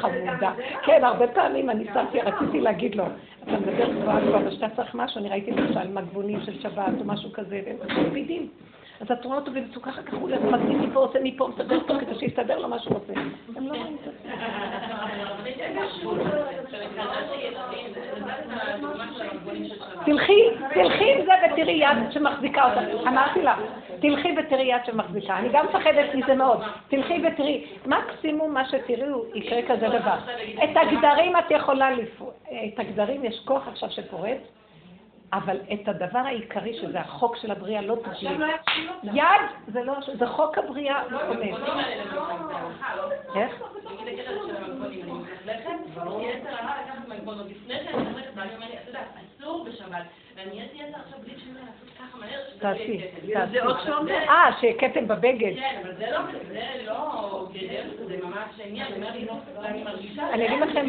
חמודה. 0.00 0.52
כן, 0.82 1.04
הרבה 1.04 1.28
פעמים 1.28 1.70
אני 1.70 1.84
שמתי, 1.94 2.20
רציתי 2.20 2.60
להגיד 2.60 2.94
לו, 2.94 3.04
אתה 3.42 3.52
מדבר 3.52 3.92
גבוהה 3.92 4.20
גבוהה, 4.20 4.48
ושאתה 4.48 4.68
צריך 4.76 4.94
משהו, 4.94 5.20
אני 5.20 5.28
ראיתי 5.28 5.50
למשל 5.50 5.88
מגבונים 5.88 6.40
של 6.40 6.60
שבת 6.60 7.00
או 7.00 7.04
משהו 7.04 7.32
כזה, 7.32 7.60
והם 7.66 7.76
מקפידים. 8.06 8.48
אז 9.00 9.10
את 9.12 9.24
רואה 9.24 9.36
אותו 9.36 9.50
במצוקה, 9.50 9.90
אחר 9.90 10.02
כך 10.02 10.14
הוא 10.14 10.20
הולך 10.20 10.40
מגדיל 10.42 10.78
מפה, 10.78 11.00
עושה 11.00 11.18
מפה, 11.22 11.48
מסדר 11.48 11.76
אותו 11.76 11.94
כדי 12.00 12.14
שיסתדר 12.14 12.58
לו 12.58 12.68
מה 12.68 12.78
שהוא 12.78 12.94
רוצה. 12.94 13.12
הם 13.56 13.68
לא 13.68 13.76
רואים 13.76 13.96
את 14.00 14.04
זה. 14.04 14.30
תלכי, 20.04 20.48
תלכי 20.74 21.12
עם 21.12 21.24
זה 21.24 21.32
ותראי 21.52 21.72
יד 21.72 22.12
שמחזיקה 22.12 22.64
אותה. 22.64 23.08
אמרתי 23.08 23.42
לך, 23.42 23.58
תלכי 24.00 24.34
ותראי 24.38 24.64
יד 24.64 24.84
שמחזיקה. 24.86 25.38
אני 25.38 25.48
גם 25.52 25.66
מפחדת 25.66 26.14
מזה 26.14 26.34
מאוד. 26.34 26.62
תלכי 26.88 27.22
ותראי. 27.26 27.64
מקסימום 27.86 28.54
מה 28.54 28.68
שתראו 28.68 29.24
יקרה 29.34 29.62
כזה 29.62 29.88
דבר. 29.88 30.16
את 30.64 30.76
הגדרים 30.76 31.36
את 31.36 31.50
יכולה 31.50 31.90
לפעול. 31.90 32.30
את 32.44 32.78
הגדרים 32.78 33.24
יש 33.24 33.42
כוח 33.44 33.68
עכשיו 33.68 33.90
שפורץ. 33.90 34.61
אבל 35.32 35.56
את 35.72 35.88
הדבר 35.88 36.18
העיקרי, 36.18 36.74
שזה 36.74 37.00
החוק 37.00 37.36
של 37.36 37.50
הבריאה, 37.50 37.82
לא. 37.82 37.96
לא 38.22 38.46
יד, 39.02 39.24
זה 39.68 39.82
לא, 39.82 39.94
זה 40.18 40.26
חוק 40.26 40.58
הבריאה 40.58 41.02
לא 41.08 41.28
עומד. 41.28 41.52
איך? 43.36 43.62
תעשי, 52.58 53.00
תעשי. 53.32 53.58
אה, 54.28 54.50
שכתם 54.60 55.08
בבגד. 55.08 55.54
כן, 55.54 55.80
אבל 55.82 55.94
זה 55.96 56.10
לא, 56.10 56.18
לא 56.86 57.48
זה 58.06 58.18
ממש 58.22 58.60
עניין, 58.64 59.02
אני 59.64 59.84
מרגישה... 59.84 60.32
אני 60.32 60.46
אגיד 60.46 60.60
לכם... 60.60 60.86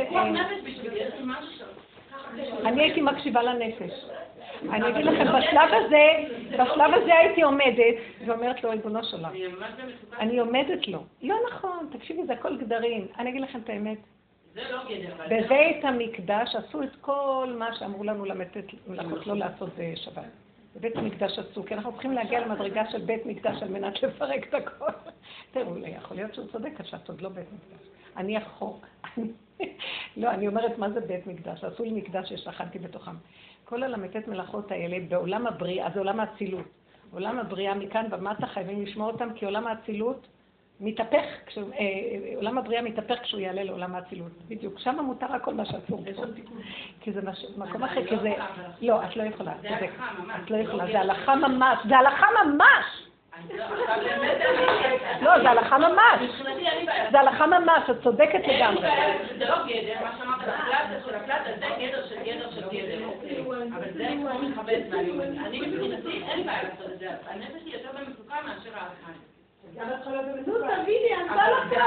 אה, 2.40 2.70
אני 2.70 2.82
הייתי 2.82 3.02
מקשיבה 3.02 3.44
לנפש. 3.44 4.06
אני 4.70 4.90
אגיד 4.90 5.06
לכם, 5.06 5.26
בשלב 5.38 5.70
הזה, 5.74 6.08
בשלב 6.52 6.94
הזה 6.94 7.16
הייתי 7.16 7.42
עומדת 7.42 7.96
ואומרת 8.26 8.64
לו, 8.64 8.70
ריבונו 8.70 9.04
שלך, 9.04 9.30
אני 10.20 10.40
עומדת 10.40 10.88
לו. 10.88 11.04
לא 11.22 11.36
נכון, 11.52 11.90
תקשיבי, 11.92 12.26
זה 12.26 12.34
הכל 12.34 12.58
גדרים. 12.58 13.08
אני 13.20 13.30
אגיד 13.30 13.42
לכם 13.42 13.60
את 13.64 13.70
האמת. 13.70 13.98
בבית 15.30 15.86
המקדש 15.86 16.56
עשו 16.56 16.84
את 16.84 16.96
כל 17.02 17.56
מה 17.58 17.76
שאמרו 17.76 18.04
לנו 18.04 18.26
למלאכות 18.26 19.28
לא 19.28 19.36
לעשות 19.36 19.70
בשבת. 19.78 20.24
בבית 20.76 20.98
המקדש 20.98 21.40
עשו, 21.40 21.66
כי 21.66 21.74
אנחנו 21.74 21.92
צריכים 21.92 22.12
להגיע 22.12 22.40
למדרגה 22.40 22.92
של 22.92 23.02
בית 23.02 23.26
מקדש 23.26 23.64
על 23.64 23.70
מנת 23.70 24.04
לפרק 24.04 24.48
את 24.50 24.54
הכל. 24.54 24.92
תראו, 25.54 25.78
יכול 25.78 26.18
להיות 26.18 26.34
שהוא 26.34 26.48
צודק, 26.52 26.72
עכשיו 26.80 27.00
עוד 27.08 27.22
לא 27.22 27.30
בית 27.30 27.48
מקדש. 27.54 27.88
אני 28.18 28.38
החוק. 28.38 28.86
לא, 30.18 30.32
אני 30.32 30.48
אומרת, 30.48 30.78
מה 30.78 30.90
זה 30.90 31.00
בית 31.00 31.28
מקדש? 31.28 31.64
עשו 31.64 31.84
לי 31.84 31.92
מקדש 31.92 32.34
ששכנתי 32.34 32.80
בתוכם. 32.80 33.16
כל 33.66 33.84
הל"ט 33.84 34.28
מלאכות 34.28 34.72
האלה 34.72 34.98
בעולם 35.10 35.48
הבריאה, 35.48 35.90
זה 35.94 36.00
עולם 36.00 36.20
האצילות. 36.20 36.66
עולם 37.12 37.40
הבריאה 37.40 37.76
מכאן 37.76 38.06
ומטה 38.12 38.48
חייבים 38.48 38.84
לשמור 38.84 39.12
אותם, 39.12 39.30
כי 39.36 39.46
עולם 39.46 39.68
האצילות 39.68 40.28
מתהפך, 40.80 41.26
כשהוא, 41.46 41.74
אה, 41.74 41.80
אה, 41.80 42.36
עולם 42.36 42.58
הבריאה 42.58 42.82
מתהפך 42.82 43.22
כשהוא 43.24 43.42
יעלה 43.42 43.64
לעולם 43.64 43.96
האצילות. 43.96 44.32
בדיוק, 44.48 44.80
שם 44.80 44.96
מותר 45.06 45.34
הכל 45.34 45.54
מה 45.54 45.66
שאסור. 45.66 46.04
כי 47.02 47.12
זה 47.12 47.22
מש, 47.22 47.46
מקום 47.58 47.84
אחר, 47.84 48.08
כי 48.08 48.16
זה... 48.22 48.34
לא, 48.82 49.04
את 49.04 49.16
לא 49.16 49.24
יכולה, 49.24 49.54
צודק. 49.56 49.92
את 50.44 50.52
לא 50.52 50.58
יכולה, 50.58 50.86
זה 50.86 51.00
הלכה 51.00 51.36
ממש, 51.36 51.80
זה 51.88 51.98
הלכה 51.98 52.26
ממש! 52.46 53.13
לא, 55.22 55.40
זה 55.42 55.50
הלכה 55.50 55.78
ממש. 55.78 56.22
זה 57.12 57.20
הלכה 57.20 57.48
ממש, 57.48 57.90
את 57.90 58.04
צודקת 58.04 58.48
לגמרי. 58.48 58.90
זה 59.38 59.46
לא 59.50 59.56
גדר, 59.68 59.94
מה 60.04 60.12
שאמרת, 60.18 60.42
הפלטה 60.42 60.78
של 61.06 61.16
הפלטה, 61.16 61.34
זה 61.60 61.66
גדר 61.80 62.08
של 62.10 62.16
גדר 62.26 62.50
של 62.52 62.62
גדר. 62.70 63.00
אבל 63.76 63.88
זה 63.94 64.08
מכבד, 64.42 64.82
ואני 64.92 65.12
מבחינתי, 65.62 66.24
אין 66.30 66.38
לי 66.38 66.44
בעיה 66.44 66.64
לעשות 66.64 66.90
את 66.94 67.00
זה. 67.00 67.08
הנפש 67.30 67.62
היא 67.66 67.74
יותר 67.74 67.90
במצוקה 68.00 68.36
מאשר 68.46 68.70
ההלכה. 68.76 69.12
נו, 70.46 70.54
תביני, 70.54 71.14
ענתה 71.20 71.44
לך 71.52 71.64
תביני. 71.70 71.84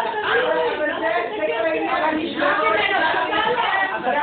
אבל 3.96 4.14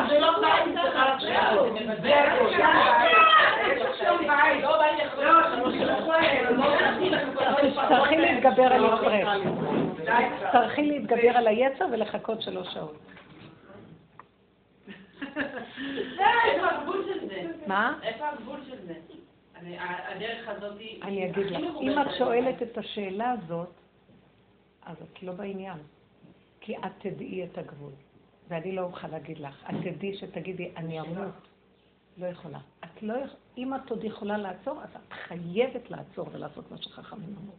נשמעתי 0.00 0.70
תצטרכי 7.70 8.16
להתגבר 8.16 8.72
על 8.72 8.84
הפרק. 8.84 9.26
תצטרכי 10.46 10.82
להתגבר 10.82 11.36
על 11.36 11.46
היצר 11.46 11.84
ולחכות 11.92 12.42
שלוש 12.42 12.68
שעות. 12.74 12.98
איפה 15.36 16.66
הגבול 16.70 17.04
של 17.04 17.28
זה? 17.28 17.42
מה? 17.66 17.98
איפה 18.02 18.28
הגבול 18.28 18.60
של 18.70 18.86
זה? 18.86 18.94
הדרך 20.08 20.48
הזאת 20.48 20.78
היא... 20.78 21.02
אני 21.02 21.26
אגיד 21.30 21.46
לך, 21.46 21.60
אם 21.80 21.98
את 22.02 22.06
שואלת 22.18 22.62
את 22.62 22.78
השאלה 22.78 23.30
הזאת, 23.30 23.70
אז 24.86 24.96
את 25.02 25.22
לא 25.22 25.32
בעניין. 25.32 25.78
כי 26.60 26.76
את 26.76 26.92
תדעי 26.98 27.44
את 27.44 27.58
הגבול. 27.58 27.92
ואני 28.52 28.72
לא 28.72 28.82
אוכל 28.82 29.08
להגיד 29.08 29.38
לך. 29.38 29.64
את 29.70 29.74
תדעי 29.84 30.16
שתגידי, 30.16 30.70
אני 30.76 31.00
אמות. 31.00 31.48
לא 32.18 32.26
יכולה. 32.26 32.58
את 32.84 33.02
לא 33.02 33.12
יכולה, 33.12 33.38
אם 33.58 33.74
את 33.74 33.90
עוד 33.90 34.04
יכולה 34.04 34.38
לעצור, 34.38 34.82
אז 34.82 34.88
את 34.96 35.12
חייבת 35.12 35.90
לעצור 35.90 36.26
ולעשות 36.32 36.70
מה 36.70 36.76
שחכמים 36.76 37.36
אמרו. 37.42 37.54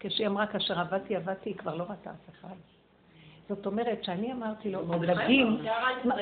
כשהיא 0.00 0.26
אמרה, 0.26 0.46
כאשר 0.46 0.80
עבדתי, 0.80 1.16
עבדתי, 1.16 1.50
היא 1.50 1.56
כבר 1.56 1.74
לא 1.74 1.82
ראתה 1.82 2.10
אף 2.10 2.30
אחד. 2.30 2.54
זאת 3.48 3.66
אומרת, 3.66 4.04
שאני 4.04 4.32
אמרתי 4.32 4.70
לו, 4.70 4.94
הדגים, 4.94 5.58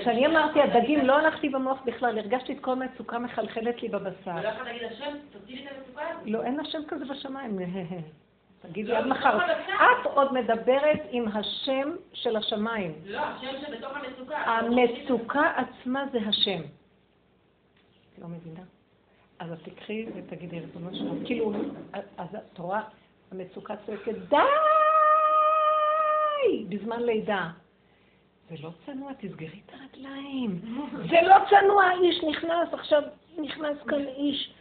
כשאני 0.00 0.26
אמרתי 0.26 0.60
הדגים, 0.62 1.06
לא 1.06 1.18
הלכתי 1.18 1.48
במוח 1.48 1.78
בכלל, 1.84 2.18
הרגשתי 2.18 2.52
את 2.52 2.60
כל 2.60 2.74
מצוקה 2.74 3.18
מחלחלת 3.18 3.82
לי 3.82 3.88
בבשר. 3.88 4.30
ולא 4.40 4.48
יכולת 4.48 4.66
להגיד, 4.66 4.82
השם, 4.92 5.16
תוציא 5.32 5.54
לי 5.56 5.66
את 5.66 5.72
המצוקה 5.76 6.02
הזאת. 6.10 6.22
לא, 6.26 6.42
אין 6.42 6.60
השם 6.60 6.80
כזה 6.88 7.04
בשמיים. 7.04 7.58
תגידי 8.60 8.96
עד 8.96 9.06
מחר. 9.06 9.38
את 9.76 10.06
עוד 10.14 10.32
מדברת 10.32 11.00
עם 11.10 11.28
השם 11.28 11.90
של 12.12 12.36
השמיים. 12.36 12.94
לא, 13.04 13.18
השם 13.18 13.52
שבתוך 13.60 13.92
המצוקה. 13.96 14.36
המצוקה 14.36 15.52
עצמה 15.56 16.04
זה 16.12 16.18
השם. 16.28 16.60
לא 18.18 18.28
מבינה? 18.28 18.62
אז 19.38 19.52
את 19.52 19.58
תקחי 19.62 20.06
ותגידי, 20.14 20.60
ריבונו 20.60 20.96
שלום, 20.96 21.24
כאילו, 21.24 21.52
אז 21.92 22.28
את 22.34 22.58
רואה, 22.58 22.80
המצוקה 23.32 23.74
צועקת, 23.86 24.14
די! 24.28 24.36
בזמן 26.68 27.02
לידה. 27.02 27.50
זה 28.50 28.56
לא 28.62 28.70
צנוע, 28.86 29.12
תסגרי 29.12 29.60
את 29.66 29.72
הרגליים. 29.72 30.60
זה 31.10 31.16
לא 31.22 31.36
צנוע, 31.50 31.84
איש 32.02 32.24
נכנס, 32.24 32.68
עכשיו 32.72 33.02
נכנס 33.38 33.76
כאן 33.88 34.06
איש. 34.06 34.54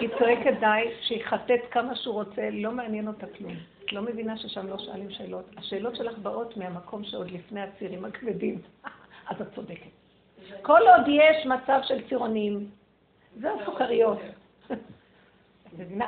היא 0.00 0.08
צועקת 0.18 0.60
די, 0.60 0.90
שיחטט 1.02 1.60
כמה 1.70 1.96
שהוא 1.96 2.14
רוצה, 2.14 2.50
לא 2.52 2.72
מעניין 2.72 3.08
אותה 3.08 3.26
כלום. 3.38 3.52
את 3.84 3.92
לא 3.92 4.02
מבינה 4.02 4.38
ששם 4.38 4.66
לא 4.66 4.78
שואלים 4.78 5.10
שאלות. 5.10 5.44
השאלות 5.56 5.96
שלך 5.96 6.18
באות 6.18 6.56
מהמקום 6.56 7.04
שעוד 7.04 7.30
לפני 7.30 7.60
הצירים 7.60 8.04
הכבדים. 8.04 8.60
אז 9.28 9.40
את 9.40 9.54
צודקת. 9.54 9.90
כל 10.62 10.80
עוד 10.80 11.08
יש 11.08 11.46
מצב 11.46 11.80
של 11.82 12.08
צירונים, 12.08 12.70
זה 13.40 13.48
הסוכריות. 13.52 14.18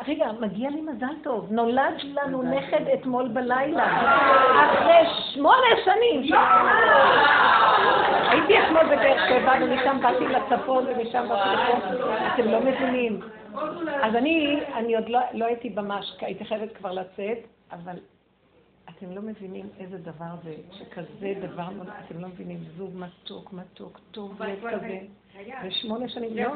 רגע, 0.09 0.33
מגיע 0.41 0.71
לי 0.71 0.81
מזל 0.81 1.15
טוב. 1.23 1.53
נולד 1.53 1.95
לנו 2.05 2.43
נכד 2.43 2.89
אתמול 2.95 3.29
בלילה, 3.29 3.87
אחרי 4.65 5.11
שמונה 5.35 5.67
שנים. 5.85 6.35
הייתי 8.31 8.59
אתמול 8.63 8.85
בבאר 8.85 9.29
שבע, 9.29 9.53
ומשם 9.63 9.99
באתי 10.03 10.29
לצפון, 10.29 10.85
ומשם 10.87 11.29
באתי 11.29 11.49
לפה. 11.57 12.15
אתם 12.35 12.49
לא 12.49 12.61
מבינים. 12.61 13.21
אז 14.03 14.15
אני, 14.15 14.61
אני 14.75 14.97
עוד 14.97 15.09
לא, 15.09 15.21
לא 15.33 15.45
הייתי 15.45 15.69
ממש, 15.69 16.17
הייתי 16.21 16.45
חייבת 16.45 16.77
כבר 16.77 16.93
לצאת, 16.93 17.39
אבל 17.73 17.97
אתם 18.89 19.11
לא 19.11 19.23
מבינים 19.23 19.67
איזה 19.79 19.99
דבר 19.99 20.35
זה, 20.45 20.55
שכזה 20.73 21.35
דבר, 21.41 21.69
אתם 22.07 22.21
לא 22.21 22.29
מבינים, 22.29 22.59
זוג 22.77 22.91
מתוק, 22.95 23.53
מתוק, 23.53 24.01
טוב 24.11 24.43
לב 24.43 24.59
כזה. 24.71 24.99
ושמונה 25.67 26.09
שנים, 26.09 26.37
לא, 26.37 26.53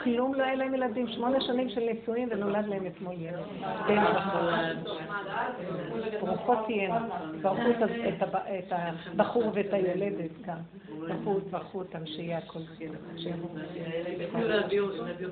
כלום 0.00 0.34
לא 0.34 0.42
היה 0.42 0.54
להם 0.54 0.74
ילדים, 0.74 1.08
שמונה 1.08 1.40
שנים 1.40 1.68
של 1.68 1.80
נישואים 1.80 2.28
ונולד 2.30 2.66
להם 2.66 2.86
אתמול 2.86 3.14
ילד. 3.18 3.44
בן 3.88 4.04
ברוכות 6.20 6.58
תהיינה, 6.66 7.08
ברכו 7.42 7.70
את 8.58 8.72
הבחור 8.72 9.44
ואת 9.54 9.72
היולדת 9.72 10.30
גם. 10.46 10.58
ברכו 11.50 11.78
אותם 11.78 12.06
שיהיה 12.06 12.38
הכל 12.38 12.58
בסדר. 12.58 12.98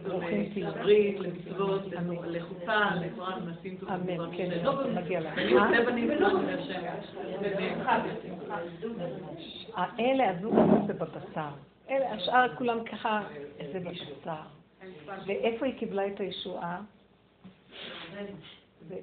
ברוכים 0.08 0.50
תהיו. 0.52 0.68
לברית, 0.68 1.20
למצוות, 1.20 1.82
לחופה, 2.26 2.84
לתורה, 3.00 3.36
למעשים 3.38 3.76
טובים. 3.76 4.20
אמן, 4.20 4.36
כן, 4.36 4.50
מגיע 4.94 5.20
לך. 5.20 5.38
אלה 9.98 10.30
הזוג 10.30 10.54
הזה 10.82 10.92
בבשר. 10.92 11.75
אלה, 11.90 12.12
השאר 12.12 12.56
כולם 12.56 12.84
ככה, 12.84 13.22
זה 13.72 13.80
בבשר. 13.80 14.12
ואיפה 15.26 15.66
היא 15.66 15.78
קיבלה 15.78 16.06
את 16.06 16.20
הישועה? 16.20 16.80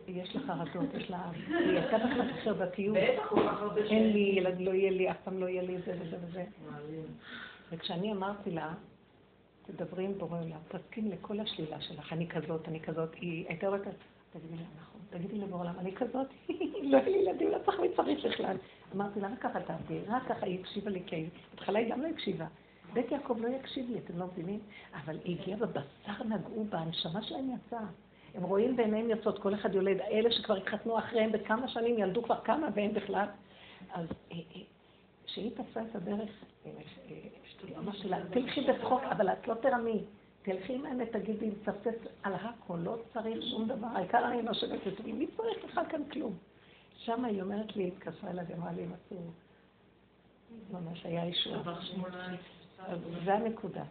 יש 0.08 0.36
לה 0.36 0.42
חרדות, 0.42 0.94
יש 0.94 1.10
לה... 1.10 1.32
היא 1.48 1.78
הייתה 1.78 1.98
בכלל 1.98 2.32
בחרדתיות. 2.32 2.98
אין 3.90 4.14
לי 4.14 4.34
ילד, 4.36 4.62
לא 4.62 4.72
יהיה 4.72 4.92
לי, 4.92 5.12
אף 5.12 5.18
פעם 5.24 5.40
לא 5.40 5.46
יהיה 5.46 5.62
לי 5.62 5.78
זה 5.86 5.98
וזה 6.00 6.18
וזה. 6.28 6.44
וכשאני 7.72 8.12
אמרתי 8.12 8.52
לה, 8.52 8.74
תדברי 9.66 10.06
עם 10.06 10.14
בורא 10.18 10.40
עולם, 10.40 10.58
תסכים 10.68 11.12
לכל 11.12 11.40
השלילה 11.40 11.82
שלך, 11.82 12.14
אני 12.14 12.28
כזאת, 12.28 12.68
אני 12.68 12.80
כזאת, 12.80 13.14
היא 13.14 13.46
הייתה 13.48 13.68
אומרת, 13.68 13.82
תגידי 14.34 14.56
לה, 14.56 14.64
נכון, 14.82 15.02
תגידי 15.10 15.38
לבורא 15.38 15.62
עולם, 15.62 15.80
אני 15.80 15.96
כזאת, 15.96 16.28
לא 16.84 16.98
יהיה 16.98 17.10
לי 17.10 17.18
ילדים, 17.18 17.52
לא 17.52 17.58
צריך 17.66 17.80
מי 17.80 17.88
צריך 17.96 18.26
בכלל. 18.26 18.58
אמרתי 18.96 19.20
לה, 19.20 19.28
רק 19.28 19.40
ככה 19.40 19.60
תעשי, 19.60 20.00
רק 20.08 20.24
ככה 20.28 20.46
היא 20.46 20.60
הקשיבה 20.60 20.92
לי, 20.92 21.02
כי 21.06 21.26
בהתחלה 21.52 21.80
היא 21.80 21.92
גם 21.92 22.02
לא 22.02 22.08
הקשיבה. 22.08 22.46
בית 22.94 23.12
יעקב 23.12 23.38
לא 23.42 23.48
יקשיב 23.48 23.90
לי, 23.90 24.00
אתם 24.00 24.20
לא 24.20 24.26
מבינים? 24.26 24.60
אבל 24.94 25.20
היא 25.24 25.42
הגיעה 25.42 25.60
בבשר, 25.60 26.24
נגעו 26.26 26.64
בה, 26.64 26.78
הנשמה 26.78 27.24
שלהם 27.24 27.56
יצאה. 27.56 27.86
הם 28.36 28.44
רואים 28.44 28.76
בעיניהם 28.76 29.10
יוצאות, 29.10 29.40
כל 29.40 29.54
אחד 29.54 29.76
יולד, 29.76 30.02
אלה 30.02 30.32
שכבר 30.32 30.56
התחתנו 30.56 31.00
אחריהם 31.00 31.32
בכמה 31.32 31.68
שנים, 31.68 32.00
ילדו 32.00 32.24
כבר 32.24 32.42
כמה 32.44 32.68
ואין 32.74 32.94
בכלל. 32.94 33.26
אז 33.94 34.08
כשהיא 35.26 35.52
תפסה 35.52 35.82
את 35.82 35.96
הדרך, 35.96 36.30
אמרה 37.78 37.94
שלה, 37.94 38.18
תלכי 38.32 38.62
בצחוק, 38.62 39.02
אבל 39.04 39.30
את 39.30 39.48
לא 39.48 39.54
תרמי. 39.54 40.04
תלכי 40.42 40.76
עם 40.76 40.86
האמת, 40.86 41.12
תגידי, 41.12 41.50
מצפצף 41.50 41.96
על 42.24 42.34
הכל, 42.34 42.78
לא 42.84 42.98
צריך 43.14 43.44
שום 43.44 43.68
דבר, 43.68 43.88
העיקר 43.88 44.28
אני 44.28 44.42
נושבת 44.42 44.88
את 44.88 45.00
מי 45.06 45.28
צריך 45.38 45.66
לך 45.66 45.80
כאן 45.90 46.02
כלום? 46.12 46.38
שם 46.98 47.26
היא 47.26 47.42
אומרת 47.42 47.76
לי, 47.76 47.88
התקשרה 47.88 48.32
אליי 48.32 48.46
ואמרה 48.50 48.72
לי, 48.72 48.86
מצאו, 48.86 49.18
ממש 50.72 51.06
היה 51.06 51.24
אישור. 51.24 51.56
זה 53.26 53.34
הנקודה. 53.34 53.84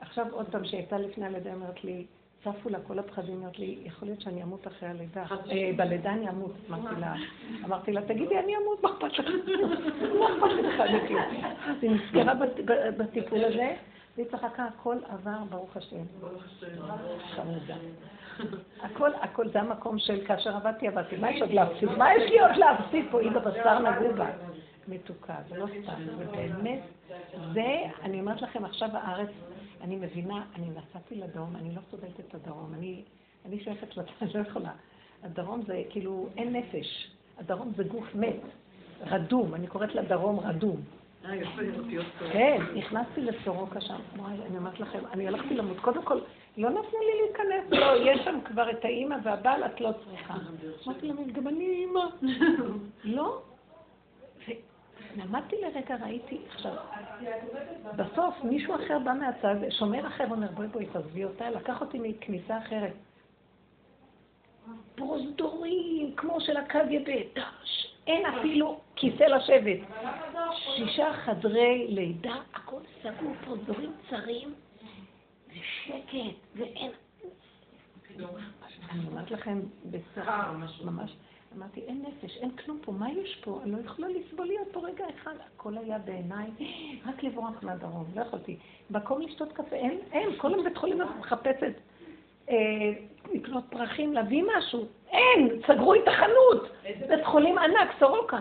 עכשיו 0.00 0.26
עוד 0.30 0.46
פעם, 0.50 0.64
שהייתה 0.64 0.98
לפני 0.98 1.26
הלידה, 1.26 1.54
אומרת 1.54 1.84
לי, 1.84 2.06
צפו 2.44 2.68
לה 2.68 2.78
כל 2.86 2.98
הפחדים, 2.98 3.34
אומרת 3.34 3.58
לי, 3.58 3.78
יכול 3.84 4.08
להיות 4.08 4.20
שאני 4.20 4.42
אמות 4.42 4.66
אחרי 4.66 4.88
הלידה. 4.88 5.24
אה, 5.50 5.70
בלידה 5.76 6.12
אני 6.12 6.28
אמות, 6.28 6.52
אמרתי 6.70 7.00
לה, 7.00 7.14
אמרתי 7.64 7.92
לה, 7.92 8.02
תגידי, 8.02 8.38
אני 8.38 8.56
אמות, 8.56 8.82
מה 8.82 8.90
אכפת 8.90 9.18
לך? 9.18 9.26
מה 10.18 10.26
אכפת 10.26 10.64
לך? 10.64 10.82
אז 11.68 11.76
היא 11.82 11.90
נזכרה 11.90 12.34
בטיפול 12.96 13.44
הזה, 13.44 13.74
והיא 14.16 14.26
צחקה, 14.30 14.64
הכל 14.64 14.96
עבר, 15.08 15.38
ברוך 15.50 15.76
השם. 15.76 16.04
חמודה. 17.34 17.74
הכל, 18.82 19.10
הכל, 19.20 19.48
זה 19.48 19.60
המקום 19.60 19.98
של 19.98 20.26
כאשר 20.26 20.56
עבדתי, 20.56 20.88
עבדתי. 20.88 21.16
מה 21.16 21.30
יש 21.30 21.42
עוד 21.42 21.50
להפסיד? 21.50 21.88
מה 21.98 22.14
יש 22.14 22.30
לי 22.30 22.40
עוד 22.40 22.56
להפסיד 22.56 23.06
פה? 23.10 23.20
היא 23.20 23.30
בבשר 23.30 23.78
נגעו 23.78 24.14
בה. 24.14 24.30
מתוקה, 24.88 25.36
זה 25.48 25.58
לא 25.58 25.66
סתם, 25.82 26.02
זה 26.18 26.24
באמת, 26.24 26.82
זה, 27.52 27.76
אני 28.02 28.20
אומרת 28.20 28.42
לכם, 28.42 28.64
עכשיו 28.64 28.88
הארץ, 28.92 29.30
אני 29.80 29.96
מבינה, 29.96 30.44
אני 30.54 30.66
נסעתי 30.70 31.14
לדרום, 31.14 31.56
אני 31.56 31.74
לא 31.74 31.80
סובלת 31.90 32.20
את 32.20 32.34
הדרום, 32.34 32.74
אני, 32.74 33.02
אני 33.44 33.64
שייכת 33.64 33.96
לצד, 33.96 34.10
אני 34.22 34.32
לא 34.34 34.40
יכולה. 34.40 34.72
הדרום 35.22 35.62
זה 35.66 35.82
כאילו, 35.90 36.28
אין 36.36 36.56
נפש. 36.56 37.10
הדרום 37.38 37.72
זה 37.76 37.84
גוף 37.84 38.14
מת, 38.14 38.40
רדום, 39.00 39.54
אני 39.54 39.66
קוראת 39.66 39.94
לדרום 39.94 40.40
רדום. 40.40 40.80
כן, 42.32 42.62
נכנסתי 42.74 43.20
לסורוקה 43.20 43.80
שם, 43.80 43.96
אני 44.46 44.56
אומרת 44.56 44.80
לכם, 44.80 44.98
אני 45.12 45.28
הלכתי 45.28 45.54
למות. 45.54 45.78
קודם 45.80 46.02
כל, 46.02 46.20
לא 46.56 46.70
נתנו 46.70 46.98
לי 47.00 47.22
להיכנס, 47.22 47.80
לא, 47.80 48.10
יש 48.10 48.20
שם 48.24 48.38
כבר 48.44 48.70
את 48.70 48.84
האימא 48.84 49.16
והבעל, 49.24 49.64
את 49.64 49.80
לא 49.80 49.90
צריכה. 50.04 50.34
אמרתי 50.86 51.06
להם, 51.06 51.30
גם 51.32 51.48
אני 51.48 51.64
אימא. 51.64 52.04
לא, 53.04 53.42
למדתי 55.16 55.56
לרגע, 55.62 55.96
ראיתי, 56.02 56.38
עכשיו, 56.48 56.72
בסוף 57.96 58.34
מישהו 58.44 58.74
אחר 58.74 58.98
בא 58.98 59.12
מהצד, 59.12 59.54
שומר 59.70 60.06
אחר 60.06 60.24
אומר, 60.30 60.50
בואי 60.50 60.68
בואי, 60.68 60.86
תעזבי 60.86 61.24
אותה, 61.24 61.50
לקח 61.50 61.80
אותי 61.80 61.98
מכניסה 62.02 62.58
אחרת. 62.58 62.92
פרוזדורים, 64.94 66.16
כמו 66.16 66.40
של 66.40 66.56
הקג"ב, 66.56 67.10
אין 68.06 68.26
אפילו 68.26 68.80
כיסא 68.96 69.22
לשבת. 69.22 69.78
שישה 70.50 71.12
חדרי 71.12 71.86
לידה, 71.88 72.34
הכל 72.54 72.80
סגור 73.02 73.34
פה 73.44 73.56
דברים 73.56 73.92
צרים, 74.10 74.54
ושקט, 75.48 76.36
ואין... 76.54 76.90
אני 78.90 79.06
אומרת 79.06 79.30
לכם, 79.30 79.60
בצרה, 79.84 80.52
ממש, 80.84 81.16
אמרתי, 81.56 81.80
אין 81.80 82.04
נפש, 82.08 82.36
אין 82.36 82.50
כלום 82.50 82.78
פה, 82.84 82.92
מה 82.92 83.10
יש 83.10 83.40
פה? 83.44 83.60
אני 83.62 83.72
לא 83.72 83.78
יכולה 83.78 84.08
לסבול 84.08 84.46
להיות 84.46 84.68
פה 84.72 84.80
רגע 84.80 85.04
אחד. 85.14 85.34
הכל 85.54 85.78
היה 85.78 85.98
בעיניי, 85.98 86.46
רק 87.06 87.22
לברוח 87.22 87.62
מהדרום, 87.62 88.04
לא 88.14 88.20
יכולתי. 88.20 88.56
מקום 88.90 89.22
לשתות 89.22 89.52
קפה, 89.52 89.76
אין, 89.76 89.98
אין, 90.12 90.28
כל 90.36 90.52
היום 90.54 90.64
בית 90.64 90.76
חולים 90.76 90.98
מחפשת 91.18 91.74
אה, 92.50 92.54
לקנות 93.34 93.64
פרחים, 93.70 94.12
להביא 94.12 94.44
משהו, 94.56 94.86
אין, 95.10 95.62
סגרו 95.66 95.94
את 95.94 96.08
החנות, 96.08 96.70
בית 97.08 97.24
חולים 97.24 97.58
ענק, 97.58 97.90
סורוקה. 97.98 98.40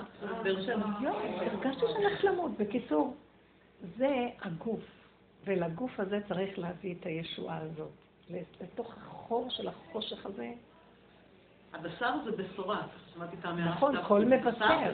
לא, 1.02 1.10
הרגשתי 1.38 1.82
שאני 1.88 2.06
הולכת 2.06 2.24
למות. 2.24 2.52
בקיצור, 2.58 3.14
זה 3.98 4.28
הגוף, 4.42 4.84
ולגוף 5.46 6.00
הזה 6.00 6.20
צריך 6.28 6.60
להביא 6.60 6.96
את 7.00 7.06
הישועה 7.06 7.58
הזאת. 7.58 7.92
לתוך 8.62 8.94
החור 8.98 9.50
של 9.50 9.68
החושך 9.68 10.26
הזה. 10.26 10.52
הבשר 11.74 12.14
זה 12.24 12.32
בשורה, 12.32 12.82
שמעתי 13.14 13.36
את 13.40 13.46
האמירה. 13.46 13.70
נכון, 13.70 13.96
כל 14.08 14.26
מבשר, 14.26 14.92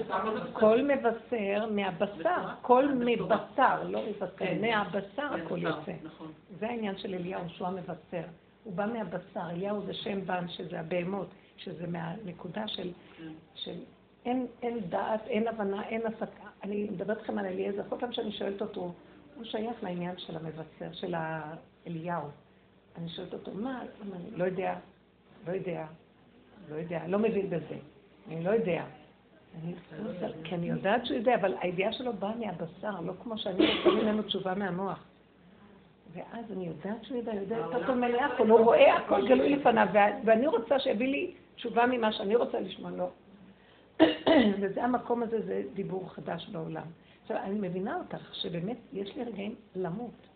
כל 0.54 0.82
מבשר 0.82 1.66
מהבשר, 1.72 2.50
כל 2.62 2.94
מבשר, 2.94 3.84
לא 3.84 4.02
מבשר, 4.10 4.28
כן. 4.38 4.62
מהבשר 4.62 5.34
הכל 5.46 5.58
יוצא. 5.58 5.92
נכון. 6.04 6.32
זה 6.60 6.68
העניין 6.68 6.98
של 6.98 7.14
אליהו, 7.14 7.50
שהוא 7.50 7.68
המבשר. 7.68 8.24
הוא 8.64 8.74
בא 8.74 8.86
מהבשר, 8.86 9.50
אליהו 9.50 9.86
זה 9.86 9.94
שם 9.94 10.26
בן, 10.26 10.48
שזה 10.48 10.80
הבהמות, 10.80 11.28
שזה 11.58 11.88
מהנקודה 11.88 12.68
של, 12.68 12.92
כן. 13.18 13.32
של 13.56 13.76
אין, 14.26 14.48
אין 14.62 14.80
דעת, 14.90 15.28
אין 15.28 15.48
הבנה, 15.48 15.84
אין 15.84 16.02
הסקה. 16.06 16.48
אני 16.64 16.88
מדברת 16.92 17.18
איתכם 17.18 17.38
על 17.38 17.46
אליעזר, 17.46 17.84
כל 17.90 17.96
פעם 18.00 18.14
שאני 18.14 18.32
שואלת 18.32 18.62
אותו, 18.62 18.94
הוא 19.36 19.44
שייך 19.44 19.84
לעניין 19.84 20.18
של 20.18 20.38
המבשר, 20.38 20.94
של 20.94 21.16
אליהו. 21.88 22.28
אני 22.98 23.10
שואלת 23.10 23.34
אותו, 23.34 23.52
מה, 23.54 23.84
לא 24.32 24.44
יודע, 24.44 24.76
לא 25.48 25.52
יודע, 25.52 25.86
לא 26.70 26.76
יודע, 26.76 27.02
לא 27.08 27.20
מבין 27.20 27.50
בזה, 27.50 27.78
אני 28.28 28.44
לא 28.44 28.50
יודע. 28.50 28.84
אני, 29.64 29.74
כי 30.44 30.56
אני 30.56 30.70
יודעת 30.70 31.06
שהוא 31.06 31.18
יודע, 31.18 31.36
אבל 31.36 31.56
הידיעה 31.62 31.94
שלו 31.94 32.14
באה 32.14 32.36
מהבשר, 32.36 33.02
לא 33.02 33.14
כמו 33.24 33.38
שאני 33.38 33.78
רוצה 33.78 33.90
ממנו 33.90 34.24
תשובה 34.24 34.56
מהמוח. 34.56 35.04
ואז 36.14 36.52
אני 36.52 36.68
יודעת 36.68 37.04
שהוא 37.04 37.18
יודע, 37.18 37.34
יודע 37.34 37.58
יותר 37.58 37.86
טוב 37.88 37.96
ממני 37.96 38.20
הכל, 38.20 38.50
הוא 38.50 38.60
רואה 38.60 38.98
הכל 38.98 39.28
גלוי 39.28 39.50
לפניו, 39.50 39.88
ואני 40.26 40.48
רוצה 40.48 40.80
שיביא 40.80 41.08
לי 41.08 41.34
תשובה 41.56 41.86
ממה 41.86 42.12
שאני 42.14 42.36
רוצה 42.36 42.60
לשמוע, 42.60 42.92
לא. 42.92 43.10
וזה 44.62 44.84
המקום 44.84 45.24
הזה, 45.24 45.42
זה 45.42 45.64
דיבור 45.74 46.10
חדש 46.14 46.50
בעולם. 46.52 46.86
עכשיו, 47.22 47.38
אני 47.38 47.68
מבינה 47.70 47.98
אותך, 47.98 48.36
שבאמת 48.36 48.78
יש 48.94 49.16
לי 49.16 49.24
רגעים 49.24 49.56
למות. 49.76 50.28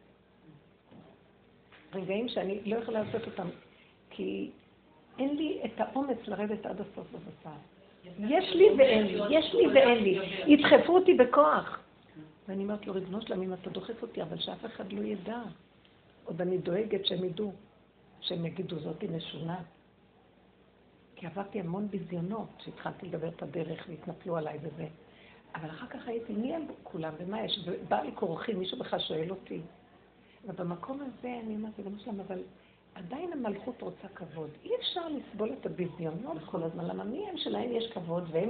רגעים 1.93 2.29
שאני 2.29 2.59
לא 2.65 2.75
יכולה 2.75 3.03
לעשות 3.03 3.25
אותם, 3.25 3.47
כי 4.09 4.51
אין 5.19 5.35
לי 5.35 5.61
את 5.65 5.79
האומץ 5.79 6.17
לרדת 6.27 6.65
עד 6.65 6.81
הסוף 6.81 7.07
בבשר. 7.11 7.55
יש 8.19 8.55
לי 8.55 8.69
ואין 8.77 9.05
לי, 9.05 9.37
יש 9.37 9.53
לי 9.53 9.67
ואין 9.67 10.03
לי. 10.03 10.19
ידחפו 10.47 10.97
אותי 10.97 11.13
בכוח. 11.13 11.79
ואני 12.47 12.63
אומרת 12.63 12.87
לו, 12.87 12.93
ריבונו 12.93 13.21
שלם, 13.21 13.41
אם 13.41 13.53
אתה 13.53 13.69
דוחף 13.69 14.01
אותי, 14.01 14.21
אבל 14.21 14.37
שאף 14.39 14.65
אחד 14.65 14.93
לא 14.93 15.01
ידע. 15.03 15.41
עוד 16.25 16.41
אני 16.41 16.57
דואגת 16.57 17.05
שהם 17.05 17.23
ידעו, 17.23 17.51
שהם 18.21 18.45
יגידו, 18.45 18.79
זאתי 18.79 19.07
משונה. 19.07 19.57
כי 21.15 21.25
עברתי 21.25 21.59
המון 21.59 21.87
ביזיונות, 21.87 22.49
שהתחלתי 22.57 23.05
לדבר 23.05 23.27
את 23.27 23.43
הדרך 23.43 23.85
והתנפלו 23.89 24.37
עליי 24.37 24.57
וזה. 24.61 24.87
אבל 25.55 25.69
אחר 25.69 25.87
כך 25.87 26.07
הייתי, 26.07 26.33
מי 26.33 26.55
הם 26.55 26.65
כולם 26.83 27.13
ומה 27.17 27.41
יש? 27.41 27.59
ובא 27.65 28.01
לי 28.01 28.11
כורחים, 28.15 28.59
מישהו 28.59 28.79
בכלל 28.79 28.99
שואל 28.99 29.29
אותי. 29.29 29.61
ובמקום 30.45 31.01
הזה 31.01 31.39
אני 31.43 31.55
אומרת, 31.55 31.73
ריבונו 31.77 31.99
שלם, 31.99 32.19
אבל 32.19 32.41
עדיין 32.95 33.33
המלכות 33.33 33.81
רוצה 33.81 34.07
כבוד. 34.15 34.49
אי 34.63 34.71
אפשר 34.79 35.07
לסבול 35.07 35.53
את 35.59 35.65
הביזיונות 35.65 36.37
כל 36.45 36.63
הזמן, 36.63 36.85
למה 36.85 37.03
מי 37.03 37.29
הם 37.29 37.37
שלהם 37.37 37.71
יש 37.71 37.91
כבוד 37.91 38.29
והם 38.31 38.49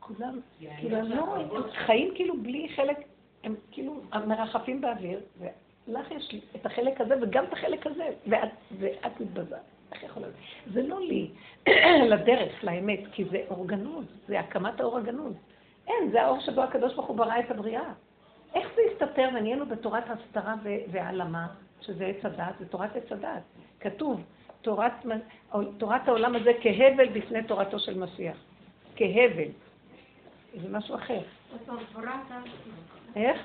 כולם, 0.00 0.40
כאילו 0.78 0.96
הם 0.96 1.06
לא, 1.06 1.36
הם 1.36 1.62
חיים 1.86 2.14
כאילו 2.14 2.42
בלי 2.42 2.68
חלק, 2.76 2.96
הם 3.44 3.54
כאילו 3.70 4.00
מרחפים 4.26 4.80
באוויר, 4.80 5.20
ולך 5.38 6.10
יש 6.10 6.34
את 6.56 6.66
החלק 6.66 7.00
הזה 7.00 7.14
וגם 7.22 7.44
את 7.44 7.52
החלק 7.52 7.86
הזה, 7.86 8.08
ואת, 8.26 8.50
ואת 8.78 9.20
מתבזה. 9.20 9.56
איך 9.92 10.02
יכול 10.02 10.22
להיות? 10.22 10.34
זה 10.72 10.82
לא 10.82 11.00
לי, 11.00 11.30
לדרך, 12.12 12.64
לאמת, 12.64 13.00
כי 13.12 13.24
זה 13.24 13.44
אורגנות, 13.50 14.04
זה 14.28 14.40
הקמת 14.40 14.80
האור 14.80 14.98
הגנוז. 14.98 15.34
אין, 15.86 16.10
זה 16.10 16.22
האור 16.22 16.40
שבו 16.40 16.62
הקדוש 16.62 16.94
ברוך 16.94 17.06
הוא 17.06 17.16
ברא 17.16 17.38
את 17.38 17.50
הבריאה. 17.50 17.92
איך 18.54 18.68
זה 18.76 18.82
יסתתר 18.92 19.28
ונהיינו 19.34 19.66
בתורת 19.66 20.04
הסתרה 20.06 20.54
והעלמה, 20.90 21.46
שזה 21.80 22.06
עץ 22.06 22.24
הדת, 22.24 22.54
זה 22.58 22.68
תורת 22.68 22.96
עץ 22.96 23.12
הדת. 23.12 23.42
כתוב, 23.80 24.22
תורת, 24.62 24.92
תורת 25.78 26.08
העולם 26.08 26.36
הזה 26.36 26.50
כהבל 26.60 27.08
בפני 27.08 27.42
תורתו 27.42 27.78
של 27.78 27.98
משיח. 27.98 28.36
כהבל. 28.96 29.48
זה 30.62 30.68
משהו 30.70 30.94
אחר. 30.94 31.20
איך? 33.16 33.40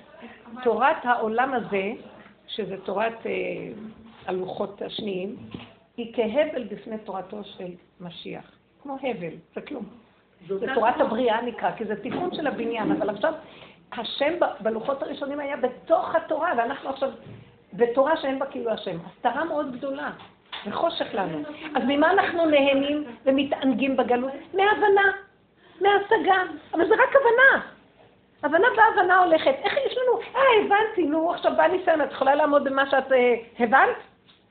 תורת 0.64 0.98
העולם 1.04 1.54
הזה, 1.54 1.92
שזה 2.48 2.78
תורת 2.78 3.26
אה, 3.26 3.32
הלוחות 4.26 4.82
השניים, 4.82 5.36
היא 5.98 6.14
כהבל 6.16 6.64
בפני 6.64 6.98
תורתו 6.98 7.44
של 7.44 7.72
משיח. 8.02 8.52
כמו 8.82 8.98
הבל, 9.02 9.34
זה 9.56 9.62
כלום. 9.62 9.86
זה 10.48 10.66
תורת 10.76 11.00
הבריאה 11.00 11.42
נקרא, 11.42 11.72
כי 11.72 11.86
זה 11.86 12.02
תיקון 12.02 12.36
של 12.36 12.48
הבניין, 12.48 12.92
אבל 12.92 13.10
עכשיו 13.10 13.34
השם 13.92 14.34
בלוחות 14.60 15.04
הראשונים 15.04 15.40
היה 15.40 15.58
בתוך 15.58 16.16
התורה, 16.16 16.54
ואנחנו 16.58 16.90
עכשיו 16.90 17.10
בתורה 17.74 18.18
שאין 18.18 18.40
בה 18.40 18.46
כאילו 18.46 18.72
השם. 18.72 18.98
הסתרה 19.06 19.44
מאוד 19.46 19.76
גדולה, 19.76 20.12
וחושך 20.68 21.08
לנו. 21.14 21.40
אז 21.76 21.84
ממה 21.88 22.12
אנחנו 22.12 22.46
נהנים 22.46 23.04
ומתענגים 23.26 23.98
בגלות? 23.98 24.32
מהבנה, 24.54 25.12
מהשגה. 25.82 26.42
אבל 26.74 26.88
זה 26.88 26.94
רק 26.94 27.10
הבנה. 27.16 27.66
הבנה 28.44 28.68
והבנה 28.78 29.20
הולכת. 29.20 29.56
איך 29.64 29.74
יש 29.86 29.98
לנו? 29.98 30.20
אה, 30.36 30.42
הבנתי, 30.66 31.04
נו, 31.04 31.34
עכשיו 31.34 31.52
בא 31.58 31.68
ניסיון, 31.68 32.02
את 32.02 32.12
יכולה 32.12 32.36
לעמוד 32.36 32.64
במה 32.64 32.90
שאת 32.90 33.12
אה, 33.12 33.36
הבנת? 33.60 33.98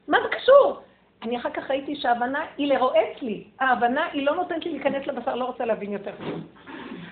מה 0.08 0.18
זה 0.22 0.28
קשור? 0.28 0.80
אני 1.22 1.38
אחר 1.38 1.50
כך 1.50 1.70
ראיתי 1.70 1.96
שההבנה 1.96 2.44
היא 2.56 2.74
לרועץ 2.74 3.22
לי. 3.22 3.44
ההבנה 3.60 4.06
היא 4.12 4.26
לא 4.26 4.34
נותנת 4.34 4.64
לי 4.64 4.72
להיכנס 4.72 5.06
לבשר, 5.06 5.34
לא 5.34 5.44
רוצה 5.44 5.64
להבין 5.64 5.92
יותר 5.92 6.10
טוב. 6.18 6.40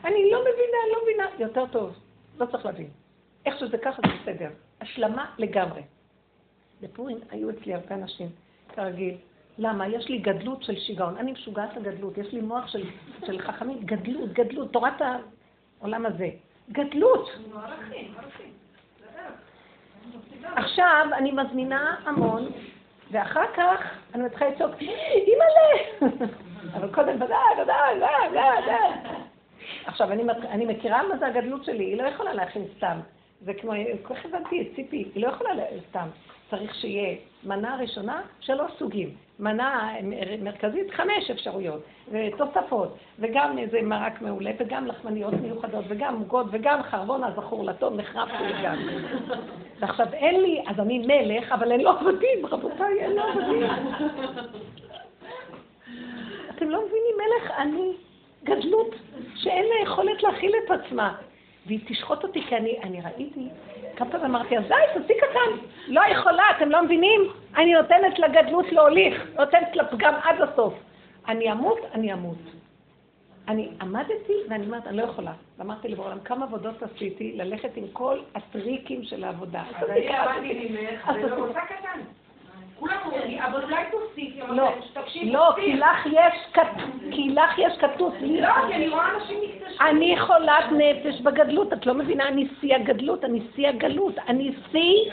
אני 0.04 0.30
לא 0.30 0.40
מבינה, 0.40 0.78
לא 0.92 1.02
מבינה. 1.02 1.26
יותר 1.38 1.66
טוב. 1.66 1.94
לא 2.38 2.46
צריך 2.46 2.66
להבין. 2.66 2.88
איך 3.46 3.58
שזה 3.58 3.78
ככה 3.78 4.02
זה 4.02 4.08
בסדר. 4.22 4.48
השלמה 4.80 5.26
לגמרי. 5.38 5.82
בפורים 6.82 7.18
היו 7.30 7.50
אצלי 7.50 7.74
הרבה 7.74 7.94
אנשים, 7.94 8.28
כרגיל. 8.74 9.14
למה? 9.58 9.88
יש 9.88 10.08
לי 10.08 10.18
גדלות 10.18 10.62
של 10.62 10.76
שיגעון. 10.78 11.16
אני 11.16 11.32
משוגעת 11.32 11.76
לגדלות. 11.76 12.18
יש 12.18 12.32
לי 12.32 12.40
מוח 12.40 12.68
של, 12.68 12.82
של 13.26 13.38
חכמים. 13.38 13.78
גדלות, 13.84 14.32
גדלות, 14.32 14.72
תורת 14.72 15.02
העולם 15.80 16.06
הזה. 16.06 16.30
גדלות. 16.72 17.30
עכשיו 20.42 21.06
אני 21.12 21.32
מזמינה 21.32 21.96
המון, 22.04 22.48
ואחר 23.10 23.44
כך 23.56 23.80
אני 24.14 24.24
מתחילה 24.24 24.50
לצעוק, 24.50 24.74
אימא'לה! 24.80 26.08
אבל 26.74 26.94
קודם, 26.94 27.16
ודאי, 27.16 27.62
ודאי, 27.62 27.96
ודאי, 27.96 28.28
ודאי. 28.28 29.20
עכשיו, 29.84 30.12
אני, 30.12 30.22
אני 30.48 30.66
מכירה 30.66 31.08
מה 31.08 31.16
זה 31.18 31.26
הגדלות 31.26 31.64
שלי, 31.64 31.84
היא 31.84 32.02
לא 32.02 32.08
יכולה 32.08 32.34
להכין 32.34 32.64
סתם. 32.76 32.98
זה 33.40 33.54
כמו, 33.54 33.72
כך 34.04 34.24
הבנתי 34.24 34.72
ציפי, 34.76 35.10
היא 35.14 35.22
לא 35.24 35.28
יכולה 35.28 35.50
סתם. 35.90 36.08
צריך 36.50 36.74
שיהיה 36.74 37.16
מנה 37.44 37.76
ראשונה, 37.76 38.22
שלוש 38.40 38.72
סוגים. 38.78 39.14
מנה 39.40 39.92
מרכזית, 40.42 40.90
חמש 40.90 41.30
אפשרויות, 41.30 41.82
ותוספות, 42.12 42.96
וגם 43.18 43.58
איזה 43.58 43.82
מרק 43.82 44.22
מעולה, 44.22 44.50
וגם 44.58 44.86
לחמניות 44.86 45.34
מיוחדות, 45.34 45.84
וגם 45.88 46.18
עוגות, 46.18 46.46
וגם 46.50 46.82
חרבון 46.82 47.24
הזכור 47.24 47.64
לטוב, 47.64 47.94
נחרף 47.94 48.30
גם. 48.64 48.76
ועכשיו 49.78 50.06
אין 50.12 50.40
לי, 50.40 50.62
אז 50.66 50.80
אני 50.80 50.98
מלך, 50.98 51.52
אבל 51.52 51.72
אין 51.72 51.80
לו 51.80 51.90
עבדים, 51.90 52.46
רבותיי, 52.46 53.00
אין 53.00 53.12
לו 53.12 53.22
עבדים. 53.22 53.62
אתם 56.50 56.70
לא 56.70 56.78
מבינים, 56.86 57.14
מלך 57.16 57.50
אני. 57.58 57.92
גדלות 58.44 58.94
שאין 59.36 59.64
לה 59.64 59.82
יכולת 59.82 60.22
להכיל 60.22 60.52
את 60.64 60.70
עצמה. 60.70 61.14
והיא 61.66 61.80
תשחוט 61.86 62.22
אותי, 62.22 62.42
כי 62.48 62.56
אני, 62.56 62.78
אני 62.82 63.00
ראיתי, 63.00 63.48
כמה 64.00 64.10
פעמים 64.10 64.26
אמרתי, 64.26 64.58
אז 64.58 64.64
די, 64.68 64.74
תעשי 65.00 65.12
קטן, 65.20 65.66
לא 65.88 66.00
יכולה, 66.12 66.42
אתם 66.56 66.68
לא 66.68 66.82
מבינים? 66.82 67.20
אני 67.56 67.72
נותנת 67.74 68.18
לגדלות 68.18 68.72
להוליך, 68.72 69.26
נותנת 69.38 69.76
לפגם 69.76 70.14
עד 70.22 70.40
הסוף. 70.40 70.74
אני 71.28 71.52
אמות, 71.52 71.78
אני 71.94 72.12
אמות. 72.12 72.38
אני 73.48 73.70
עמדתי 73.80 74.32
ואני 74.50 74.66
אומרת, 74.66 74.86
אני 74.86 74.96
לא 74.96 75.02
יכולה. 75.02 75.32
ואמרתי 75.58 75.88
לבורלם, 75.88 76.20
כמה 76.20 76.44
עבודות 76.44 76.82
עשיתי 76.82 77.32
ללכת 77.36 77.76
עם 77.76 77.84
כל 77.92 78.18
הטריקים 78.34 79.02
של 79.02 79.24
העבודה. 79.24 79.62
אז 79.74 79.90
אני 79.90 80.08
עבדתי 80.08 80.68
ממך, 80.70 81.10
זה 81.22 81.26
לא 81.28 81.46
רוצה 81.46 81.60
קטן. 81.60 82.00
כולם 82.80 82.96
אומרים 83.04 83.28
לי, 83.28 83.40
אבל 83.44 83.62
אולי 83.62 83.84
תוסיפי, 83.90 84.40
לא, 84.48 84.70
לא, 85.22 85.52
כי 87.10 87.28
לך 87.28 87.58
יש 87.58 87.78
כתוב. 87.78 88.14
לא, 88.20 88.48
כי 88.68 88.74
אני 88.74 88.88
רואה 88.88 89.14
אנשים 89.14 89.38
מתקשרים. 89.42 89.88
אני 89.88 90.20
חולת 90.20 90.64
נפש 90.72 91.20
בגדלות, 91.20 91.72
את 91.72 91.86
לא 91.86 91.94
מבינה? 91.94 92.28
אני 92.28 92.48
שיא 92.60 92.76
הגדלות, 92.76 93.24
אני 93.24 93.40
שיא 93.54 93.68
הגלות, 93.68 94.18
אני 94.28 94.52
שיא 94.70 95.12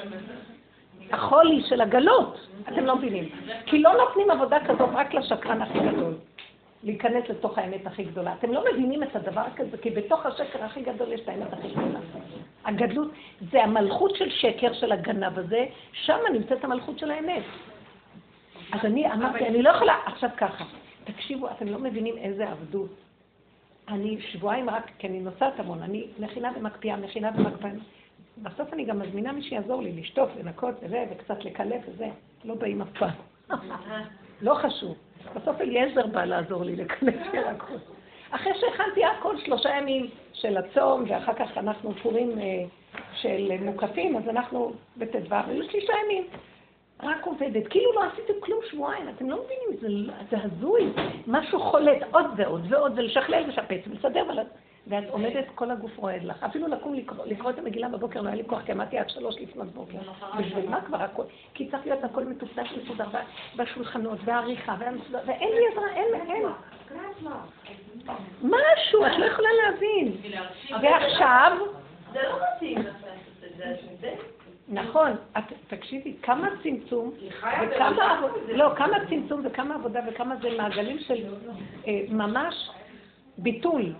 החולי 1.12 1.62
של 1.70 1.82
הגלות. 1.82 2.48
אתם 2.68 2.86
לא 2.86 2.96
מבינים. 2.96 3.30
כי 3.66 3.82
לא 3.82 3.94
נותנים 3.94 4.32
עבודה 4.32 4.58
כזאת 4.60 4.90
רק 4.94 5.14
לשקרן 5.14 5.62
הכי 5.62 5.80
גדול. 5.80 6.14
להיכנס 6.84 7.30
לתוך 7.30 7.58
האמת 7.58 7.88
הכי 7.88 8.04
גדולה. 8.04 8.34
אתם 8.34 8.52
לא 8.54 8.64
מבינים 8.72 9.04
את 9.04 9.16
הדבר 9.16 9.44
כזה, 9.56 9.78
כי 9.78 9.90
בתוך 9.90 10.26
השקר 10.26 10.64
הכי 10.64 10.82
גדול 10.82 11.12
יש 11.12 11.22
את 11.22 11.30
האמת 11.30 11.54
הכי 11.54 11.68
גדולה. 11.70 12.00
הגדלות 12.66 13.12
זה 13.52 13.64
המלכות 13.64 14.16
של 14.16 14.30
שקר, 14.30 14.74
של 14.74 14.92
הגנב 14.92 15.40
הזה, 15.40 15.66
שם 15.92 16.18
נמצאת 16.34 16.64
המלכות 16.64 17.00
של 17.00 17.12
האמת. 17.12 17.44
אז 18.72 18.86
אני 18.86 19.14
אמרתי, 19.14 19.48
אני 19.48 19.62
לא 19.62 19.70
יכולה, 19.70 19.96
עכשיו 20.06 20.30
ככה, 20.38 20.64
תקשיבו, 21.04 21.48
אתם 21.52 21.68
לא 21.68 21.80
מבינים 21.80 22.18
איזה 22.18 22.50
עבדות. 22.50 22.90
אני 23.88 24.22
שבועיים 24.22 24.70
רק, 24.70 24.92
כי 24.98 25.08
אני 25.08 25.20
נוסעת 25.20 25.60
המון, 25.60 25.84
אני 25.84 26.08
מכינה 26.20 26.52
ומקפיאה, 26.58 26.98
מכינה 26.98 27.32
ומקפיאה. 27.36 27.72
בסוף 28.38 28.74
אני 28.74 28.86
גם 28.86 29.00
מזמינה 29.00 29.32
מי 29.32 29.44
שיעזור 29.44 29.82
לי 29.82 29.92
לשטוף, 30.02 30.30
לנקות 30.40 30.76
וזה, 30.82 31.06
וקצת 31.12 31.46
לקלף 31.46 31.82
וזה. 31.88 32.08
לא 32.46 32.56
באים 32.56 32.82
אף 32.82 32.88
פעם. 33.00 33.10
לא 34.42 34.54
חשוב. 34.54 34.96
בסוף 35.36 35.62
אליעזר 35.62 36.08
בא 36.08 36.26
לעזור 36.26 36.64
לי 36.64 36.76
לקלף 36.76 37.34
ירקות. 37.34 37.82
אחרי 38.32 38.52
שהכנתי 38.60 39.06
הכל 39.06 39.38
שלושה 39.38 39.70
ימים 39.70 40.10
של 40.34 40.58
הצום, 40.58 41.04
ואחר 41.08 41.34
כך 41.34 41.58
אנחנו 41.58 41.92
פורים 42.04 42.40
אה, 42.40 42.64
של 43.14 43.52
מוקפים, 43.62 44.18
אז 44.18 44.30
אנחנו 44.30 44.72
בט"ו, 44.98 45.36
היו 45.48 45.64
שלישה 45.72 45.94
ימים. 46.06 46.28
רק 47.04 47.26
עובדת, 47.26 47.68
כאילו 47.68 47.94
לא 47.94 48.04
עשיתם 48.04 48.34
כלום 48.40 48.60
שבועיים, 48.72 49.10
אתם 49.10 49.30
לא 49.30 49.44
מבינים, 49.44 49.82
זה, 49.82 50.14
זה 50.32 50.38
הזוי, 50.44 50.90
משהו 51.28 51.60
חולט 51.60 51.98
עוד 52.12 52.26
ועוד 52.38 52.62
ועוד, 52.70 52.92
ולשכלל 52.96 53.44
ולשפץ 53.44 53.82
ולסדר, 53.88 54.24
ול... 54.30 54.40
ואת 54.90 55.04
עומדת, 55.10 55.46
כל 55.56 55.72
הגוף 55.72 55.98
רועד 55.98 56.24
לך. 56.24 56.44
אפילו 56.44 56.68
לקום 56.68 56.94
לקרוא, 56.94 57.26
לקרוא 57.26 57.52
את 57.52 57.60
המגילה 57.60 57.90
בבוקר, 57.90 58.22
לא 58.22 58.28
היה 58.28 58.36
לי 58.36 58.44
כוח, 58.48 58.62
כי 58.66 58.72
עמדתי 58.72 58.98
עד 58.98 59.10
שלוש 59.10 59.36
לפנות 59.40 59.68
בוקר. 59.68 59.98
בשביל 60.40 60.70
מה 60.70 60.82
כבר 60.82 61.02
הכל? 61.02 61.24
כי 61.54 61.70
צריך 61.72 61.86
להיות 61.86 62.04
הכל 62.04 62.24
מטופלש 62.26 62.72
מסודר 62.72 63.08
בשולחנות, 63.56 64.20
והעריכה, 64.26 64.76
ואין 65.26 65.50
לי 65.50 65.62
עזרה, 65.72 65.94
אין, 65.94 66.32
אין. 66.32 66.46
משהו, 68.42 69.06
את 69.06 69.18
לא 69.18 69.26
יכולה 69.26 69.50
להבין. 69.64 70.18
ועכשיו... 70.82 71.58
זה 72.14 72.20
לא 72.24 72.40
מתאים 72.56 72.80
נכון, 74.70 75.12
תקשיבי, 75.68 76.16
כמה 76.22 76.50
צמצום, 76.64 77.12
וכמה, 77.38 78.22
לא, 78.48 78.70
כמה 78.76 78.98
צמצום 79.10 79.42
וכמה 79.44 79.76
עבודה 79.76 80.00
וכמה 80.08 80.36
זה 80.42 80.50
מעגלים 80.58 81.00
של 81.00 81.34
אה, 81.88 82.02
ממש 82.10 82.70
ביטול. 83.38 83.94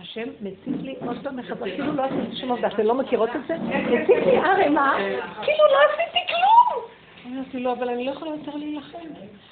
השם 0.00 0.28
מציב 0.40 0.80
לי 0.82 0.94
עוד 1.06 1.16
פעם 1.22 1.36
מחזק, 1.36 1.62
כאילו 1.62 1.92
לא 1.92 2.02
עשיתי 2.02 2.36
שום 2.36 2.52
עבודה, 2.52 2.68
אתן 2.68 2.86
לא 2.86 2.94
מכירות 2.94 3.30
את 3.36 3.40
זה? 3.48 3.58
מציב 3.58 4.18
לי 4.26 4.36
ערימה, 4.36 4.94
כאילו 5.42 5.64
לא 5.72 5.78
עשיתי 5.92 6.18
כלום! 6.28 6.84
אמרתי 7.26 7.58
לו, 7.60 7.72
אבל 7.72 7.88
אני 7.88 8.04
לא 8.04 8.10
יכולה 8.10 8.30
יותר 8.30 8.56
להילחם. 8.56 8.98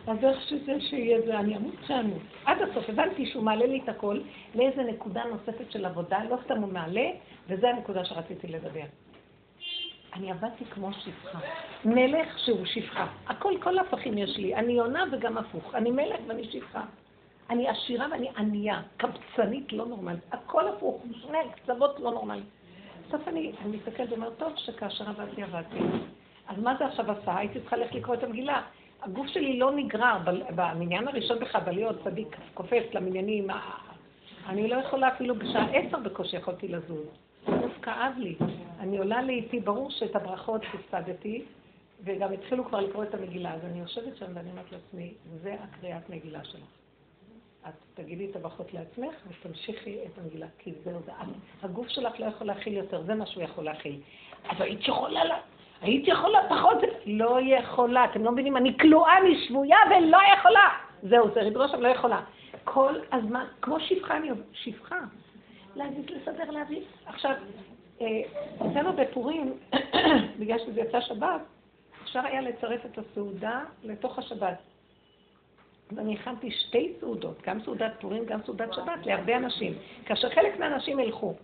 אז 0.07 0.25
איך 0.25 0.41
שזה 0.41 0.81
שיהיה 0.81 1.21
זה, 1.21 1.39
אני 1.39 1.57
אמות 1.57 1.75
שאמות. 1.87 2.23
עד 2.45 2.59
הסוף 2.63 2.89
הבנתי 2.89 3.27
שהוא 3.27 3.45
מעלה 3.45 3.67
לי 3.67 3.81
את 3.85 3.89
הכל 3.89 4.21
לאיזה 4.55 4.83
נקודה 4.83 5.23
נוספת 5.25 5.73
של 5.73 5.85
עבודה, 5.85 6.19
לא 6.31 6.37
סתם 6.45 6.63
הוא 6.63 6.73
מעלה, 6.73 7.07
וזו 7.49 7.67
הנקודה 7.67 8.05
שרציתי 8.05 8.47
לדבר. 8.47 8.85
אני 10.15 10.31
עבדתי 10.31 10.65
כמו 10.65 10.93
שפחה. 10.93 11.39
מלך 11.85 12.39
שהוא 12.39 12.65
שפחה. 12.65 13.07
הכל, 13.27 13.53
כל 13.63 13.79
הפכים 13.79 14.19
יש 14.19 14.37
לי. 14.37 14.55
אני 14.55 14.79
עונה 14.79 15.05
וגם 15.13 15.39
הפוך. 15.39 15.75
אני 15.75 15.91
מלך 15.91 16.21
ואני 16.27 16.45
שפחה. 16.45 16.83
אני 17.51 17.69
עשירה 17.69 18.07
ואני 18.11 18.29
ענייה, 18.37 18.83
קבצנית 18.97 19.73
לא 19.73 19.87
נורמלית. 19.87 20.21
הכל 20.33 20.69
הפוך, 20.69 21.03
שני 21.13 21.39
קצוות 21.55 22.01
לא 22.01 22.11
נורמליים. 22.11 22.45
בסוף 23.09 23.29
אני 23.29 23.53
מסתכלת 23.65 24.11
ואומרת, 24.11 24.33
טוב 24.39 24.53
שכאשר 24.57 25.09
עבדתי, 25.09 25.43
עבדתי. 25.43 25.79
אז 26.49 26.59
מה 26.59 26.75
זה 26.79 26.87
עכשיו 26.87 27.11
עשה? 27.11 27.37
הייתי 27.37 27.61
צריכה 27.61 27.77
ללכת 27.77 27.95
לקרוא 27.95 28.15
את 28.15 28.23
המגילה. 28.23 28.63
הגוף 29.03 29.27
שלי 29.27 29.59
לא 29.59 29.73
נגרר, 29.73 30.19
במניין 30.55 31.09
הראשון 31.09 31.39
בכלל, 31.39 31.61
בלהיות 31.61 31.97
צדיק 32.05 32.37
קופץ 32.55 32.85
למניינים. 32.95 33.49
אני 34.47 34.69
לא 34.69 34.77
יכולה 34.77 35.09
אפילו 35.09 35.35
בשעה 35.35 35.67
עשר 35.71 35.99
בקושי 35.99 36.37
יכולתי 36.37 36.69
לזוז. 36.69 37.07
הגוף 37.47 37.73
כאב 37.83 38.13
לי. 38.19 38.37
אני 38.81 38.99
עולה 38.99 39.23
לאיתי, 39.23 39.61
ברור 39.61 39.91
שאת 39.91 40.17
הברכות 40.17 40.63
הפסדתי, 40.75 41.45
וגם 42.05 42.33
התחילו 42.33 42.65
כבר 42.65 42.81
לקרוא 42.81 43.05
את 43.05 43.15
המגילה. 43.15 43.55
אז 43.55 43.65
אני 43.65 43.81
יושבת 43.81 44.17
שם 44.17 44.27
ואני 44.35 44.51
אומרת 44.51 44.73
לעצמי, 44.73 45.15
זה 45.43 45.57
הקריאת 45.63 46.11
מגילה 46.11 46.45
שלך. 46.45 46.80
את 47.69 47.75
תגידי 47.95 48.31
את 48.31 48.37
הברכות 48.37 48.75
לעצמך 48.75 49.15
ותמשיכי 49.29 49.99
את 50.07 50.19
המגילה, 50.19 50.47
כי 50.59 50.73
זה 50.85 50.95
הודעה. 50.95 51.25
הגוף 51.63 51.89
שלך 51.89 52.21
לא 52.21 52.27
יכול 52.27 52.47
להכיל 52.47 52.73
יותר, 52.73 53.03
זה 53.03 53.15
מה 53.15 53.27
שהוא 53.27 53.43
יכול 53.43 53.65
להכיל. 53.65 54.01
אבל 54.51 54.63
היית 54.63 54.89
יכולה 54.89 55.25
לה... 55.25 55.39
היית 55.81 56.09
יכולה 56.09 56.39
פחות, 56.49 56.79
לא 57.07 57.39
יכולה, 57.41 58.05
אתם 58.05 58.25
לא 58.25 58.33
מבינים, 58.33 58.57
אני 58.57 58.79
כלואה, 58.79 59.19
אני 59.19 59.47
שבויה 59.49 59.79
ולא 59.91 60.19
יכולה. 60.39 60.69
זהו, 61.03 61.31
זה 61.35 61.41
ריבונו 61.41 61.69
שם 61.69 61.81
לא 61.81 61.89
יכולה. 61.89 62.21
כל 62.65 62.95
הזמן, 63.13 63.45
כמו 63.63 63.81
שפחה 63.81 64.17
אני 64.17 64.31
עובדת, 64.31 64.45
שפחה. 64.53 64.99
להגיד, 65.77 66.11
לסדר, 66.11 66.51
להביא. 66.51 66.81
עכשיו, 67.07 67.35
אצלנו 68.57 68.93
בפורים, 68.93 69.53
בגלל 70.39 70.59
שזה 70.59 70.81
יצא 70.81 71.01
שבת, 71.01 71.41
אפשר 72.03 72.21
היה 72.21 72.41
לצרף 72.41 72.87
את 72.87 72.99
הסעודה 72.99 73.65
לתוך 73.83 74.19
השבת. 74.19 74.59
ואני 75.97 76.15
הכנתי 76.15 76.51
שתי 76.51 76.93
סעודות, 77.01 77.43
גם 77.47 77.63
סעודת 77.65 77.93
פורים, 78.01 78.25
גם 78.25 78.41
סעודת 78.47 78.73
שבת, 78.73 79.07
להרבה 79.07 79.37
אנשים. 79.37 79.75
כאשר 80.07 80.31
חלק 80.31 80.59
מהאנשים 80.59 81.01
ילכו. 81.01 81.35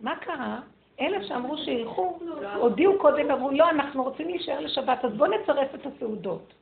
מה 0.00 0.16
קרה? 0.16 0.60
אלה 1.00 1.24
שאמרו 1.24 1.58
שילכו, 1.58 2.18
הודיעו 2.56 2.98
קודם, 2.98 3.30
אמרו, 3.30 3.50
לא, 3.50 3.70
אנחנו 3.70 4.02
רוצים 4.02 4.28
להישאר 4.28 4.60
לשבת, 4.60 5.04
אז 5.04 5.12
בואו 5.12 5.30
נצרף 5.30 5.74
את 5.74 5.86
הסעודות. 5.86 6.54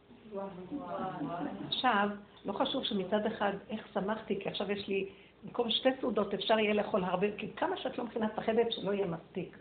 עכשיו, 1.69 2.09
לא 2.45 2.53
חשוב 2.53 2.85
שמצד 2.85 3.27
אחד, 3.27 3.53
איך 3.71 3.89
שמחתי, 3.95 4.41
כי 4.41 4.49
עכשיו 4.49 4.73
יש 4.73 4.89
לי, 4.89 5.09
במקום 5.45 5.71
שתי 5.71 5.89
סעודות 6.01 6.35
אפשר 6.35 6.59
יהיה 6.59 6.75
לאכול 6.75 7.05
הרבה, 7.05 7.27
כי 7.37 7.49
כמה 7.57 7.77
שאת 7.77 7.99
לא 7.99 8.05
מכינה 8.05 8.29
פחדת 8.29 8.73
שלא 8.73 8.93
יהיה 8.93 9.07
מספיק. 9.07 9.57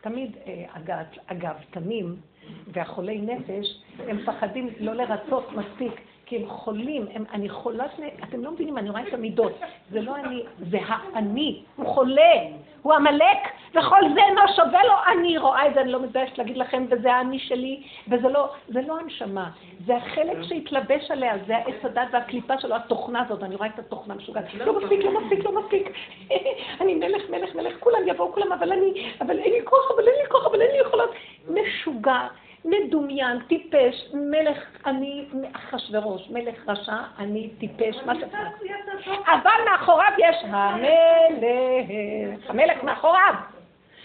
תמיד, 0.00 0.36
אה, 0.46 0.64
אגב, 1.26 1.54
תמים 1.70 2.16
והחולי 2.66 3.18
נפש, 3.18 3.82
הם 3.98 4.18
פחדים 4.26 4.68
לא 4.80 4.92
לרצות 4.92 5.52
מספיק. 5.52 6.00
כי 6.26 6.36
הם 6.36 6.48
חולים, 6.48 7.06
הם, 7.14 7.24
אני 7.32 7.48
חולת, 7.48 7.90
אתם 8.24 8.44
לא 8.44 8.50
מבינים, 8.50 8.78
אני 8.78 8.90
רואה 8.90 9.02
את 9.08 9.14
המידות. 9.14 9.52
זה 9.90 10.00
לא 10.00 10.16
אני, 10.16 10.42
זה 10.70 10.78
האני, 10.86 11.62
הוא 11.76 11.86
חולה, 11.86 12.32
הוא 12.82 12.94
עמלק, 12.94 13.38
וכל 13.70 14.00
זה 14.14 14.20
אינו 14.28 14.40
שווה 14.56 14.84
לו. 14.84 14.94
אני 15.12 15.38
רואה 15.38 15.66
את 15.66 15.74
זה, 15.74 15.80
אני 15.80 15.92
לא 15.92 16.02
מתביישת 16.02 16.38
להגיד 16.38 16.56
לכם, 16.56 16.86
וזה 16.90 17.12
האני 17.12 17.38
שלי, 17.38 17.82
וזה 18.08 18.28
לא, 18.28 18.48
זה 18.68 18.80
לא 18.86 18.98
הנשמה, 18.98 19.50
זה 19.86 19.96
החלק 19.96 20.42
שהתלבש 20.42 21.10
עליה, 21.10 21.34
זה 21.46 21.56
העץ 21.56 21.84
הדת 21.84 22.08
והקליפה 22.12 22.58
שלו, 22.58 22.76
התוכנה 22.76 23.22
הזאת, 23.22 23.42
אני 23.42 23.56
רואה 23.56 23.68
את 23.68 23.78
התוכנה 23.78 24.14
משוגעת. 24.14 24.54
לא 24.54 24.80
מספיק, 24.80 25.00
לא 25.04 25.20
מספיק, 25.20 25.44
לא 25.44 25.62
מספיק. 25.62 25.92
אני 26.80 26.94
מלך, 26.94 27.30
מלך, 27.30 27.54
מלך, 27.54 27.74
כולם 27.80 28.00
יבואו, 28.06 28.32
כולם, 28.32 28.52
אבל 28.52 28.72
אני, 28.72 29.10
אבל 29.20 29.38
אין 29.38 29.52
לי 29.52 29.64
כוח, 29.64 29.90
אבל 29.94 30.08
אין 30.08 30.16
לי 30.22 30.28
כוח, 30.30 30.46
אבל 30.46 30.60
אין 30.60 30.70
לי 30.70 30.78
יכולות. 30.78 31.10
משוגע. 31.48 32.26
מדומיין, 32.66 33.38
טיפש, 33.48 34.10
מלך 34.14 34.58
אני 34.86 35.24
אחשורוש, 35.52 36.30
מלך 36.30 36.68
רשע, 36.68 36.96
אני 37.18 37.50
טיפש, 37.58 37.96
מה 38.06 38.14
שאתה 38.20 38.38
אבל 39.26 39.70
מאחוריו 39.70 40.12
יש 40.18 40.36
המלך, 40.44 40.90
המלך 42.50 42.82
מאחוריו. 42.82 43.34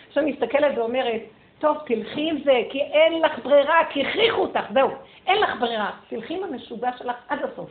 עכשיו 0.08 0.24
אני 0.24 0.32
מסתכלת 0.32 0.78
ואומרת, 0.78 1.22
טוב, 1.60 1.78
תלכי 1.86 2.30
עם 2.30 2.38
זה, 2.44 2.62
כי 2.70 2.82
אין 2.82 3.22
לך 3.22 3.40
ברירה, 3.44 3.80
כי 3.90 4.08
הכריחו 4.08 4.42
אותך, 4.42 4.64
זהו, 4.74 4.90
אין 5.28 5.42
לך 5.42 5.50
ברירה. 5.60 5.92
תלכי 6.10 6.38
עם 6.38 6.44
המשוגע 6.44 6.90
שלך 6.98 7.16
עד 7.30 7.40
הסוף. 7.44 7.70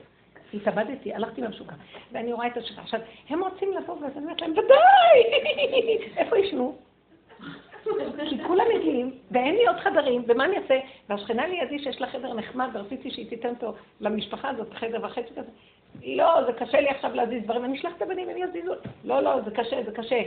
התאבדתי, 0.54 1.14
הלכתי 1.14 1.40
למשוגע, 1.40 1.72
ואני 2.12 2.32
רואה 2.32 2.46
את 2.46 2.56
השוגע. 2.56 2.80
עכשיו, 2.82 3.00
הם 3.28 3.42
רוצים 3.42 3.72
לבוא 3.76 3.94
ואני 4.00 4.12
אומרת 4.16 4.40
להם, 4.40 4.52
ודאי! 4.52 5.40
איפה 6.16 6.38
ישנו? 6.38 6.76
כי 8.28 8.44
כולם 8.46 8.64
מגיעים, 8.76 9.14
ואין 9.30 9.54
לי 9.54 9.66
עוד 9.66 9.76
חדרים, 9.76 10.24
ומה 10.28 10.44
אני 10.44 10.58
אעשה? 10.58 10.78
והשכנה 11.08 11.46
לידי 11.46 11.78
שיש 11.78 12.00
לה 12.00 12.06
חדר 12.06 12.34
נחמד, 12.34 12.68
ורציתי 12.74 13.10
שהיא 13.10 13.28
תיתן 13.28 13.48
אותו 13.48 13.74
למשפחה 14.00 14.48
הזאת, 14.48 14.74
חדר 14.74 14.98
וחצי 15.02 15.34
כזה. 15.36 15.50
לא, 16.04 16.44
זה 16.46 16.52
קשה 16.52 16.80
לי 16.80 16.88
עכשיו 16.88 17.14
להזיז 17.14 17.44
דברים, 17.44 17.64
אני 17.64 17.78
אשלח 17.78 17.92
את 17.96 18.02
הבנים, 18.02 18.28
הם 18.28 18.36
יזיזו. 18.36 18.72
לא, 19.04 19.20
לא, 19.20 19.40
זה 19.44 19.50
קשה, 19.50 19.82
זה 19.84 19.92
קשה. 19.92 20.22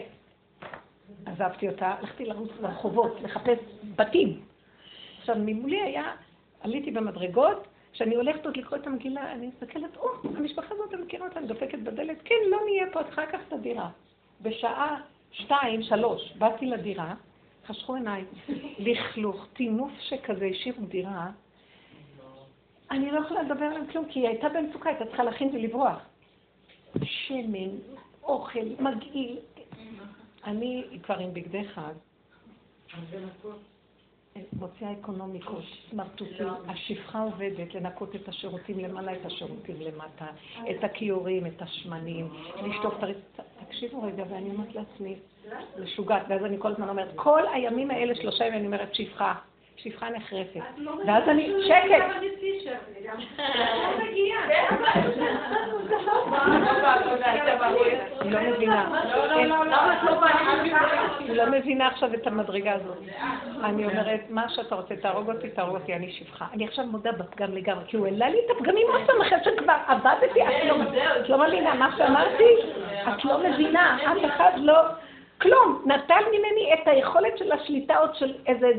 עזבתי 1.26 1.70
אותה, 1.70 1.95
הלכתי 1.99 2.26
לרוץ 2.26 2.51
לרחובות, 2.62 3.22
לחפש 3.22 3.58
בתים. 3.95 4.41
עכשיו, 5.20 5.36
ממולי 5.39 5.82
היה, 5.82 6.12
עליתי 6.62 6.91
במדרגות, 6.91 7.68
כשאני 7.93 8.16
הולכת 8.16 8.45
עוד 8.45 8.58
לקרוא 8.58 8.80
את 8.80 8.88
המגילה, 8.88 9.32
אני 9.32 9.47
מסתכלת, 9.47 9.97
או, 9.97 10.10
המשפחה 10.38 10.76
הזאת, 10.76 10.93
אני 10.93 11.01
מכירה 11.01 11.28
אותה, 11.28 11.39
אני 11.39 11.47
דופקת 11.47 11.80
בדלת, 11.80 12.18
כן, 12.26 12.36
לא 12.47 12.60
נהיה 12.66 12.86
פה, 12.91 13.04
צריכה 13.04 13.24
לקחת 13.24 13.47
את 13.47 13.54
הדירה. 13.54 13.89
בשעה 14.41 15.01
שתיים, 15.32 15.84
שלוש, 15.84 16.34
באתי 16.38 16.66
לדירה, 16.66 17.14
חשכו 17.68 17.95
עיניי, 17.95 18.26
לכלוך, 18.80 19.47
טינוף 19.53 19.91
שכזה, 19.99 20.45
השאירו 20.45 20.86
דירה, 20.86 21.32
אני 22.91 23.11
לא 23.11 23.20
יכולה 23.20 23.43
לדבר 23.43 23.66
עליהם 23.66 23.88
כלום, 23.91 24.05
כי 24.09 24.20
היא 24.20 24.28
הייתה 24.28 24.49
במצוקה, 24.49 24.89
הייתה 24.89 25.05
צריכה 25.05 25.24
להכין 25.24 25.49
ולברוח. 25.53 25.97
שמן, 27.03 27.70
אוכל, 28.24 28.59
מגעיל. 28.80 29.38
אני 30.45 30.84
כבר 31.03 31.20
עם 31.20 31.34
בגדי 31.34 31.68
חג. 31.68 31.93
מוציאה 34.53 34.91
אקונומיקות, 34.91 35.64
סמרטוטים, 35.89 36.47
השפחה 36.68 37.24
עובדת 37.24 37.76
לנקות 37.76 38.16
את 38.16 38.28
השירותים 38.28 38.80
למעלה, 38.80 39.14
את 39.16 39.26
השירותים 39.26 39.82
למטה, 39.82 40.26
את 40.72 40.84
הכיורים, 40.84 41.45
את 41.45 41.61
השמנים, 41.61 42.34
לשטוף 42.64 42.93
את 42.97 43.03
הרצפה. 43.03 43.43
תקשיבו 43.66 44.01
רגע, 44.01 44.24
ואני 44.30 44.49
אומרת 44.49 44.76
לעצמי, 44.76 45.16
משוגעת, 45.83 46.21
ואז 46.29 46.45
אני 46.45 46.57
כל 46.59 46.71
הזמן 46.71 46.89
אומרת, 46.89 47.09
כל 47.15 47.41
הימים 47.53 47.91
האלה, 47.91 48.15
שלושה 48.15 48.45
ימים, 48.45 48.59
אני 48.59 48.65
אומרת, 48.65 48.95
שפחה. 48.95 49.33
שפחה 49.77 50.09
נחרפת. 50.09 50.59
ואז 51.07 51.23
אני, 51.27 51.53
שקט. 51.67 52.03
היא 58.21 58.31
לא 58.31 58.39
מבינה. 58.41 58.85
היא 61.19 61.35
לא 61.35 61.51
מבינה 61.51 61.87
עכשיו 61.87 62.13
את 62.13 62.27
המדרגה 62.27 62.73
הזאת. 62.73 62.97
אני 63.63 63.85
אומרת, 63.85 64.19
מה 64.29 64.49
שאתה 64.49 64.75
רוצה, 64.75 64.95
תהרוג 64.95 65.31
אותי, 65.31 65.49
תהרוג 65.49 65.75
אותי, 65.75 65.93
אני 65.93 66.11
שפחה. 66.11 66.45
אני 66.53 66.67
עכשיו 66.67 66.85
מודה 66.85 67.11
בפגם 67.11 67.53
לגמרי, 67.53 67.83
כי 67.87 67.97
הוא 67.97 68.05
העלה 68.05 68.29
לי 68.29 68.37
את 68.45 68.57
הפגמים 68.57 68.87
עוד 68.91 69.01
פעם 69.07 69.21
אחרי 69.21 69.37
שכבר 69.43 69.75
עבדתי, 69.87 70.41
את 71.21 71.29
לא 71.29 71.47
מבינה 71.47 71.73
מה 71.73 71.89
שאמרתי? 71.97 72.55
את 73.09 73.25
לא 73.25 73.49
מבינה, 73.49 73.97
אף 74.11 74.17
אחד 74.25 74.51
לא... 74.57 74.75
כלום, 75.43 75.83
נטל 75.85 76.23
ממני 76.31 76.73
את 76.73 76.87
היכולת 76.87 77.37
של 77.37 77.51
השליטה 77.51 77.97
עוד 77.97 78.15
של 78.15 78.33
איזה 78.47 78.71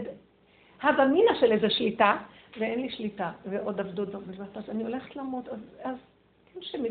הווה 0.82 1.06
מינא 1.06 1.34
של 1.40 1.52
איזה 1.52 1.70
שליטה, 1.70 2.16
ואין 2.58 2.80
לי 2.80 2.90
שליטה, 2.90 3.30
ועוד 3.46 3.80
עבדות 3.80 4.08
בבת 4.08 4.56
אז 4.56 4.70
אני 4.70 4.82
הולכת 4.82 5.16
למות, 5.16 5.48
אז, 5.48 5.58
אז 5.82 5.96
תנשמי, 6.54 6.88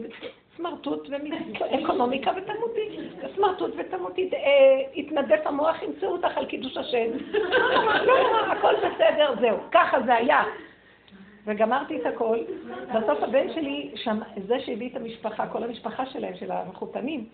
סמרטוט 0.58 1.10
ואקונומיקה 1.10 2.32
ותמותי, 2.38 3.00
סמרטוט 3.36 3.72
ותמותי, 3.78 4.30
התנדף 4.96 5.42
המוח, 5.46 5.84
ימצאו 5.84 6.08
אותך 6.08 6.38
על 6.38 6.46
קידוש 6.46 6.78
השם. 6.78 7.12
לא, 8.08 8.40
הכל 8.52 8.74
בסדר, 8.76 9.36
זהו, 9.42 9.58
ככה 9.72 10.02
זה 10.06 10.16
היה. 10.16 10.44
וגמרתי 11.46 12.02
את 12.02 12.06
הכל, 12.06 12.38
בסוף 12.96 13.24
הבן 13.24 13.54
שלי, 13.54 13.92
זה 14.48 14.60
שהביא 14.60 14.90
את 14.90 14.96
המשפחה, 14.96 15.48
כל 15.48 15.64
המשפחה 15.64 16.06
שלהם, 16.06 16.36
של 16.36 16.52
המחותנים, 16.52 17.26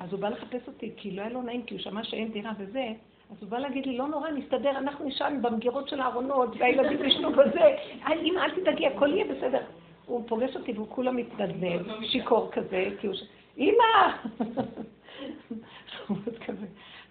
אז 0.00 0.12
הוא 0.12 0.20
בא 0.20 0.28
לחפש 0.28 0.68
אותי, 0.68 0.92
כי 0.96 1.10
לא 1.10 1.20
היה 1.22 1.30
לו 1.30 1.42
נעים, 1.42 1.62
כי 1.62 1.74
הוא 1.74 1.82
שמע 1.82 2.04
שאין 2.04 2.32
דירה 2.32 2.52
וזה, 2.58 2.92
אז 3.30 3.36
הוא 3.40 3.50
בא 3.50 3.58
להגיד 3.58 3.86
לי, 3.86 3.96
לא 3.96 4.08
נורא, 4.08 4.30
נסתדר, 4.30 4.70
אנחנו 4.70 5.04
נשען 5.04 5.42
במגירות 5.42 5.88
של 5.88 6.00
הארונות, 6.00 6.56
והילדים 6.58 7.04
ישנו 7.04 7.32
בזה, 7.32 7.76
אמא, 8.08 8.40
אל 8.40 8.50
תדאגי, 8.50 8.86
הכל 8.86 9.08
יהיה 9.08 9.24
בסדר. 9.24 9.62
הוא 10.06 10.24
פוגש 10.28 10.56
אותי 10.56 10.72
והוא 10.72 10.86
כולה 10.88 11.12
מתנדנד, 11.12 11.86
שיכור 12.02 12.50
כזה, 12.52 12.88
כי 13.00 13.06
הוא 13.06 13.14
ש... 13.14 13.22
אמא! 13.58 14.16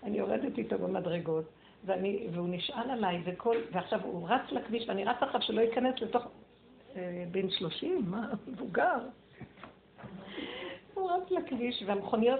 אני 0.03 0.17
יורדת 0.17 0.57
איתו 0.57 0.77
במדרגות, 0.77 1.45
ואני, 1.85 2.27
והוא 2.31 2.47
נשאל 2.49 2.91
עליי, 2.91 3.21
וכל, 3.25 3.55
ועכשיו 3.71 3.99
הוא 4.03 4.29
רץ 4.29 4.51
לכביש, 4.51 4.89
ואני 4.89 5.03
רץ 5.03 5.17
אחריו 5.23 5.41
שלא 5.41 5.61
ייכנס 5.61 6.01
לתוך... 6.01 6.27
אה, 6.95 7.23
בן 7.31 7.49
שלושים, 7.49 8.03
מה? 8.07 8.29
מבוגר. 8.47 8.97
הוא 10.93 11.11
רץ 11.11 11.31
לכביש, 11.31 11.83
והמכוניות, 11.85 12.39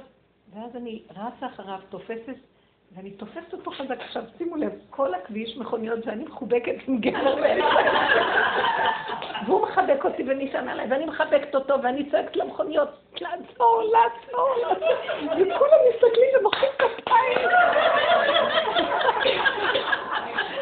ואז 0.54 0.76
אני 0.76 1.02
רצה 1.10 1.46
אחריו, 1.46 1.80
תופסת 1.90 2.36
ואני 2.96 3.12
תופסת 3.12 3.54
אותו 3.54 3.72
חזק. 3.72 4.00
עכשיו, 4.00 4.24
שימו 4.38 4.56
לב, 4.56 4.72
כל 4.90 5.14
הכביש 5.14 5.58
מכוניות 5.58 6.00
ואני 6.06 6.24
מחובקת 6.24 6.76
עם 6.88 7.02
גבר 7.02 7.36
והוא 9.48 9.62
מחבק 9.62 10.06
אותי 10.06 10.24
ונשען 10.28 10.70
עליי, 10.70 10.88
ואני 10.90 11.06
מחבקת 11.06 11.56
אותו, 11.56 11.84
ואני 11.84 12.10
צועקת 12.12 12.36
למכוניות, 12.36 12.90
לעצור, 13.22 13.84
לעצור, 13.84 14.50
לעצור, 14.62 14.96
וכולם 15.26 15.80
מסתכלים 15.90 16.30
ומוחאים 16.40 16.72
כפיים. 16.78 17.50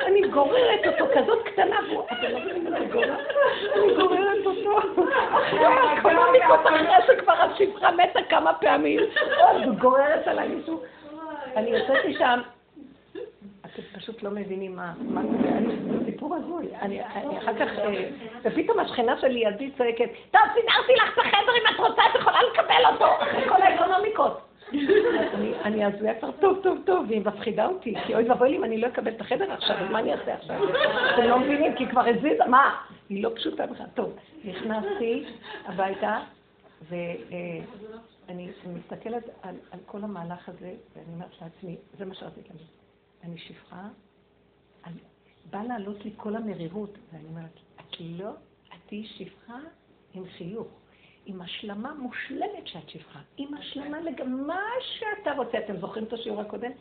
אני 0.07 0.21
גוררת 0.27 0.87
אותו, 0.87 1.05
כזאת 1.15 1.43
קטנה, 1.45 1.81
לא 1.81 2.05
אני 2.11 2.87
גוררת? 2.91 4.45
אותו, 4.45 5.03
אחרי 5.31 5.65
הקונומיקות, 5.65 6.59
אחרי 6.63 6.87
שכבר 7.07 7.33
השפחה 7.33 7.91
מתה 7.91 8.19
כמה 8.29 8.53
פעמים, 8.53 8.99
עוד 9.39 9.79
גוררת 9.79 10.27
עליי 10.27 10.47
מישהו. 10.47 10.81
אני 11.55 11.69
יוצאת 11.69 12.05
משם, 12.05 12.39
אתם 13.61 13.81
פשוט 13.95 14.23
לא 14.23 14.29
מבינים 14.31 14.75
מה, 14.75 14.93
מה 14.99 15.21
זה, 15.21 16.05
סיפור 16.05 16.35
הזוי. 16.35 16.67
אני 16.81 17.05
אחר 17.05 17.53
כך, 17.59 17.79
אה, 17.79 18.09
ופתאום 18.43 18.79
השכנה 18.79 19.17
שלי 19.21 19.39
ידי 19.39 19.71
צועקת, 19.77 20.09
טוב, 20.31 20.41
סידרתי 20.53 20.93
לך 20.95 21.13
את 21.13 21.19
החדר 21.19 21.51
אם 21.51 21.75
את 21.75 21.79
רוצה, 21.79 22.01
את 22.09 22.15
יכולה 22.19 22.39
לקבל 22.53 22.93
אותו, 22.93 23.23
אחרי 23.23 23.49
כל 23.49 23.61
האקונומיקות. 23.61 24.46
אני 25.65 25.85
אעזבי 25.85 26.09
כבר 26.19 26.31
טוב, 26.31 26.59
טוב, 26.63 26.77
טוב, 26.85 27.05
והיא 27.09 27.21
מפחידה 27.21 27.67
אותי, 27.67 27.93
כי 28.05 28.15
אוי 28.15 28.29
ואבוי 28.29 28.49
לי 28.49 28.57
אם 28.57 28.63
אני 28.63 28.77
לא 28.77 28.87
אקבל 28.87 29.11
את 29.11 29.21
החדר 29.21 29.51
עכשיו, 29.51 29.75
אז 29.77 29.91
מה 29.91 29.99
אני 29.99 30.13
אעשה 30.13 30.33
עכשיו? 30.33 30.63
אתם 31.13 31.23
לא 31.23 31.39
מבינים, 31.39 31.75
כי 31.75 31.87
כבר 31.87 32.01
הזיזה, 32.01 32.45
מה? 32.49 32.75
היא 33.09 33.23
לא 33.23 33.31
פשוטה 33.35 33.65
בכלל. 33.65 33.85
טוב, 33.93 34.15
נכנסתי 34.45 35.25
הביתה, 35.65 36.19
ו... 36.89 36.95
אה, 36.95 37.59
מסתכלת 38.75 39.23
על, 39.41 39.55
על 39.71 39.79
כל 39.85 40.03
המהלך 40.03 40.49
הזה, 40.49 40.75
ואני 40.95 41.13
אומרת 41.13 41.41
לעצמי, 41.41 41.75
זה 41.97 42.05
מה 42.05 42.13
שרציתי 42.13 42.49
להגיד. 42.49 42.67
אני 43.23 43.37
שפחה, 43.37 43.87
בא 45.49 45.61
לעלות 45.63 46.05
לי 46.05 46.11
כל 46.17 46.35
המרירות, 46.35 46.97
ואני 47.13 47.27
אומרת, 47.27 47.59
את 47.75 47.95
לא, 47.99 48.29
את 48.67 48.79
תהיי 48.85 49.05
שפחה 49.05 49.57
עם 50.13 50.23
חיוך, 50.37 50.67
עם 51.27 51.41
השלמה 51.41 51.93
מושלמת 51.99 52.67
שאת 52.67 52.89
שפחה, 52.89 53.19
עם 53.37 53.53
השלמה 53.53 53.99
לגבי 53.99 54.29
מה 54.29 54.61
שאתה 54.81 55.31
רוצה. 55.31 55.57
אתם 55.57 55.77
זוכרים 55.77 56.03
את 56.03 56.13
השיעור 56.13 56.41
הקודם? 56.41 56.71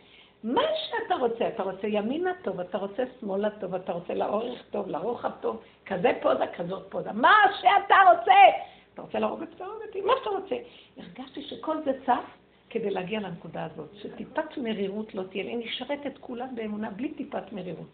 מה 0.44 0.62
שאתה 0.86 1.14
רוצה, 1.14 1.48
אתה 1.48 1.62
רוצה 1.62 1.86
ימינה 1.86 2.30
טוב, 2.42 2.60
אתה 2.60 2.78
רוצה 2.78 3.02
שמאלה 3.20 3.50
טוב, 3.50 3.74
אתה 3.74 3.92
רוצה 3.92 4.14
לאורך 4.14 4.62
טוב, 4.70 4.88
לרוחב 4.88 5.30
טוב, 5.40 5.62
כזה 5.86 6.12
פודה, 6.22 6.46
כזאת 6.46 6.86
פודה, 6.90 7.12
מה 7.12 7.34
שאתה 7.60 7.94
רוצה! 8.10 8.32
אתה 8.94 9.02
רוצה 9.02 9.18
להרוג 9.18 9.40
אותי? 9.40 9.56
תהרוג 9.56 9.82
אותי, 9.86 10.00
מה 10.00 10.12
שאתה 10.18 10.30
רוצה. 10.30 10.56
הרגשתי 10.96 11.42
שכל 11.42 11.76
זה 11.84 11.92
צף 12.06 12.24
כדי 12.70 12.90
להגיע 12.90 13.20
לנקודה 13.20 13.64
הזאת, 13.64 13.88
שטיפת 13.94 14.58
מרירות 14.58 15.14
לא 15.14 15.22
תהיה 15.22 15.44
לי. 15.44 15.54
אני 15.54 15.68
אשרת 15.68 16.06
את 16.06 16.18
כולם 16.18 16.54
באמונה 16.54 16.90
בלי 16.90 17.14
טיפת 17.14 17.52
מרירות. 17.52 17.88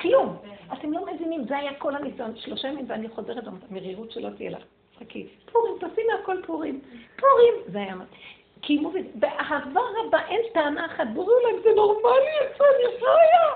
כלום. 0.00 0.36
אתם 0.72 0.92
לא 0.92 1.06
מבינים, 1.14 1.44
זה 1.48 1.56
היה 1.58 1.74
כל 1.74 1.96
הניסיון. 1.96 2.36
שלושה 2.36 2.68
ימים 2.68 2.84
ואני 2.88 3.08
חוזרת 3.08 3.44
מרירות 3.70 4.10
שלא 4.10 4.30
תהיה 4.36 4.50
לך. 4.50 4.62
חכי. 5.00 5.26
פורים, 5.52 5.74
תשימי 5.76 6.12
הכל 6.22 6.36
פורים. 6.46 6.80
פורים. 7.16 7.54
זה 7.66 7.78
היה... 7.78 7.94
קיימו. 8.60 8.92
באהבה 9.14 9.80
רבה 9.96 10.18
אין 10.28 10.40
טענה 10.54 10.86
אחת. 10.86 11.06
בורו 11.14 11.32
להם, 11.44 11.62
זה 11.62 11.70
נורמלי, 11.76 12.38
איפה 12.40 12.64
אני 12.64 12.98
חיה? 12.98 13.52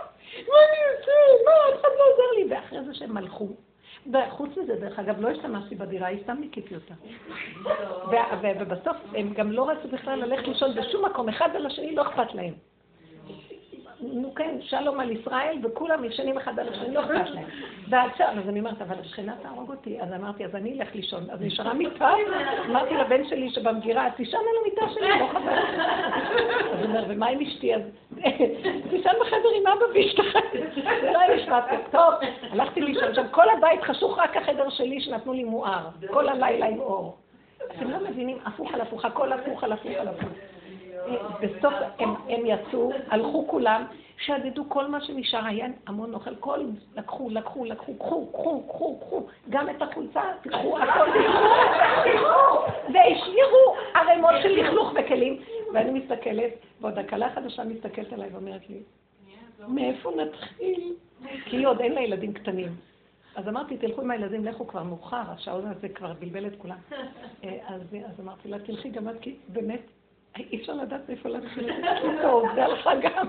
מה 0.48 0.56
אני 0.58 0.98
עושה? 0.98 1.12
מה, 1.44 1.74
אף 1.74 1.80
אחד 1.80 1.88
לא 1.98 2.04
עוזר 2.12 2.32
לי. 2.36 2.54
ואחרי 2.54 2.84
זה 2.84 2.94
שהם 2.94 3.14
מלכו. 3.14 3.48
וחוץ 4.12 4.50
מזה, 4.56 4.76
דרך 4.76 4.98
אגב, 4.98 5.20
לא 5.20 5.28
השתמשתי 5.28 5.74
בדירה, 5.74 6.06
היא 6.06 6.22
סתם 6.22 6.36
ניקיתי 6.40 6.74
אותה. 6.74 6.94
ובסוף 8.60 8.96
הם 9.14 9.32
גם 9.34 9.52
לא 9.52 9.68
רצו 9.68 9.88
בכלל 9.88 10.24
ללכת 10.24 10.48
לישון 10.48 10.74
בשום 10.74 11.04
מקום, 11.04 11.28
אחד 11.28 11.56
על 11.56 11.66
השני 11.66 11.94
לא 11.94 12.02
אכפת 12.02 12.34
להם. 12.34 12.54
נו 14.02 14.34
כן, 14.34 14.56
שלום 14.60 15.00
על 15.00 15.10
ישראל, 15.10 15.58
וכולם 15.62 16.04
ישנים 16.04 16.36
אחד 16.36 16.58
על 16.58 16.68
השני, 16.68 16.94
לא 16.94 17.00
אכפת 17.00 17.30
להם. 17.30 17.44
ועכשיו, 17.88 18.28
אז 18.38 18.48
אני 18.48 18.58
אומרת, 18.58 18.82
אבל 18.82 18.96
השכנה 19.00 19.34
תהרוג 19.42 19.70
אותי. 19.70 20.00
אז 20.00 20.12
אמרתי, 20.12 20.44
אז 20.44 20.54
אני 20.54 20.80
אלך 20.80 20.94
לישון. 20.94 21.30
אז 21.30 21.40
נשארה 21.40 21.74
מיטה, 21.74 22.10
אמרתי 22.70 22.94
לבן 22.94 23.28
שלי 23.28 23.50
שבמגירה, 23.50 24.10
תישן 24.16 24.36
על 24.36 24.44
המיטה 24.60 24.94
שלי, 24.94 25.20
לא 25.20 25.26
חבל. 25.32 25.58
אז 26.72 26.78
הוא 26.78 26.84
אומר, 26.84 27.04
ומה 27.08 27.26
עם 27.26 27.40
אשתי? 27.40 27.74
אז 27.74 27.82
תישן 28.90 29.10
בחדר 29.20 29.48
עם 29.56 29.66
אבא 29.66 29.84
ואשתך. 29.94 30.38
זה 31.02 31.10
לא 31.12 31.18
היה 31.18 31.36
נשמע 31.42 31.60
טוב. 31.90 32.14
הלכתי 32.50 32.80
לישון, 32.80 33.04
עכשיו 33.04 33.24
כל 33.30 33.50
הבית 33.58 33.82
חשוך 33.82 34.18
רק 34.18 34.36
החדר 34.36 34.70
שלי 34.70 35.00
שנתנו 35.00 35.32
לי 35.32 35.44
מואר. 35.44 35.88
כל 36.06 36.28
הלילה 36.28 36.66
עם 36.66 36.80
אור. 36.80 37.16
אתם 37.78 37.90
לא 37.90 37.98
מבינים, 38.10 38.38
הפוך 38.44 38.74
על 38.74 38.80
הפוך, 38.80 39.04
הכל 39.04 39.32
הפוך 39.32 39.64
על 39.64 39.72
הפוך 39.72 39.92
על 39.98 40.08
הפוך. 40.08 40.28
בסוף 41.40 41.74
הם, 41.98 42.14
הם 42.28 42.40
יצאו, 42.46 42.92
הלכו 43.08 43.48
כולם, 43.48 43.84
שדדו 44.18 44.64
כל 44.68 44.86
מה 44.86 45.00
שנשאר, 45.00 45.44
היה 45.44 45.66
המון 45.86 46.14
אוכל, 46.14 46.34
כל, 46.34 46.60
לקחו, 46.96 47.30
לקחו, 47.30 47.64
לקחו, 47.64 47.94
קחו, 47.98 48.26
קחו, 48.32 48.62
קחו, 48.68 48.98
קחו, 49.00 49.26
גם 49.50 49.70
את 49.70 49.82
החולצה, 49.82 50.22
תקחו, 50.42 50.78
הכל, 50.78 51.10
תקחו, 51.10 52.22
והשאירו 52.92 53.76
ערימות 53.94 54.34
של 54.42 54.48
לכלוך 54.48 54.92
וכלים. 54.94 55.38
ואני 55.72 55.98
מסתכלת, 56.00 56.52
ועוד 56.80 56.98
הכלה 56.98 57.26
החדשה 57.26 57.64
מסתכלת 57.64 58.12
עליי 58.12 58.28
ואומרת 58.32 58.70
לי, 58.70 58.82
מאיפה 59.68 60.10
נתחיל? 60.16 60.94
כי 61.44 61.56
היא 61.56 61.66
עוד 61.66 61.80
אין 61.80 61.92
לה 61.92 62.00
ילדים 62.00 62.32
קטנים. 62.32 62.68
אז 63.36 63.48
אמרתי, 63.48 63.76
תלכו 63.76 64.00
עם 64.00 64.10
הילדים, 64.10 64.44
לכו 64.44 64.66
כבר 64.66 64.82
מאוחר, 64.82 65.22
השעון 65.28 65.66
הזה 65.66 65.88
כבר 65.88 66.12
בלבל 66.18 66.46
את 66.46 66.52
כולם. 66.58 66.76
אה, 67.44 67.58
אז, 67.66 67.80
אז 68.06 68.20
אמרתי 68.20 68.48
לה, 68.48 68.58
תלכי 68.58 68.90
גם 68.90 69.08
את, 69.08 69.14
כי 69.20 69.36
באמת, 69.48 69.80
אי 70.36 70.60
אפשר 70.60 70.72
לדעת 70.72 71.10
איפה 71.10 71.28
להתחיל. 71.28 71.70
טוב, 72.22 72.44
זה 72.54 72.64
הלכה 72.64 72.90
גם. 72.94 73.26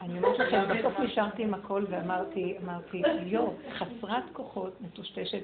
אני 0.00 0.18
אומרת 0.18 0.38
לכם, 0.38 0.64
בסוף 0.68 1.00
נשארתי 1.00 1.42
עם 1.42 1.54
הכל 1.54 1.84
ואמרתי, 1.90 2.56
אמרתי, 2.62 3.02
יו, 3.26 3.46
חסרת 3.72 4.24
כוחות, 4.32 4.80
מטושטשת. 4.80 5.42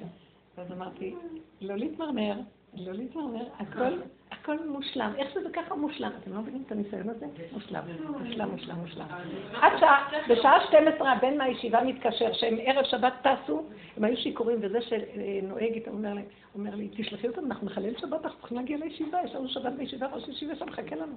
ואז 0.59 0.73
אמרתי, 0.73 1.15
לא 1.61 1.77
להתמרמר, 1.77 2.35
לא 2.75 2.93
להתמרמר, 2.93 3.45
הכל, 3.59 4.01
הכל 4.31 4.69
מושלם. 4.69 5.13
איך 5.19 5.31
שזה 5.35 5.49
ככה 5.53 5.75
מושלם? 5.75 6.11
אתם 6.23 6.33
לא 6.33 6.41
מבינים 6.41 6.63
את 6.67 6.73
הניסיון 6.73 7.09
הזה? 7.09 7.27
מושלם, 7.53 7.83
מושלם, 8.19 8.51
מושלם, 8.51 8.77
מושלם. 8.77 9.07
עד 9.55 9.73
שעה, 9.81 10.11
בשעה 10.29 10.67
12 10.67 11.13
הבן 11.13 11.39
מהישיבה 11.39 11.85
מתקשר, 11.85 12.33
שהם 12.33 12.57
ערב 12.61 12.85
שבת 12.85 13.13
טסו, 13.23 13.63
הם 13.97 14.05
היו 14.05 14.17
שיכורים, 14.17 14.59
וזה 14.63 14.79
שנוהג 14.83 15.73
איתם 15.73 15.91
אומר 15.91 16.15
לי, 16.15 16.23
אומר 16.55 16.75
לי, 16.75 16.89
תשלחי 16.97 17.29
אותם, 17.29 17.45
אנחנו 17.45 17.67
נחלל 17.67 17.99
שבת, 17.99 18.25
אנחנו 18.25 18.39
צריכים 18.39 18.57
להגיע 18.57 18.77
לישיבה, 18.77 19.19
יש 19.25 19.35
לנו 19.35 19.49
שבת 19.49 19.73
בישיבה, 19.73 20.07
ראש 20.07 20.29
ישיבה 20.29 20.57
שם 20.57 20.67
מחכה 20.67 20.97
לנו. 20.97 21.15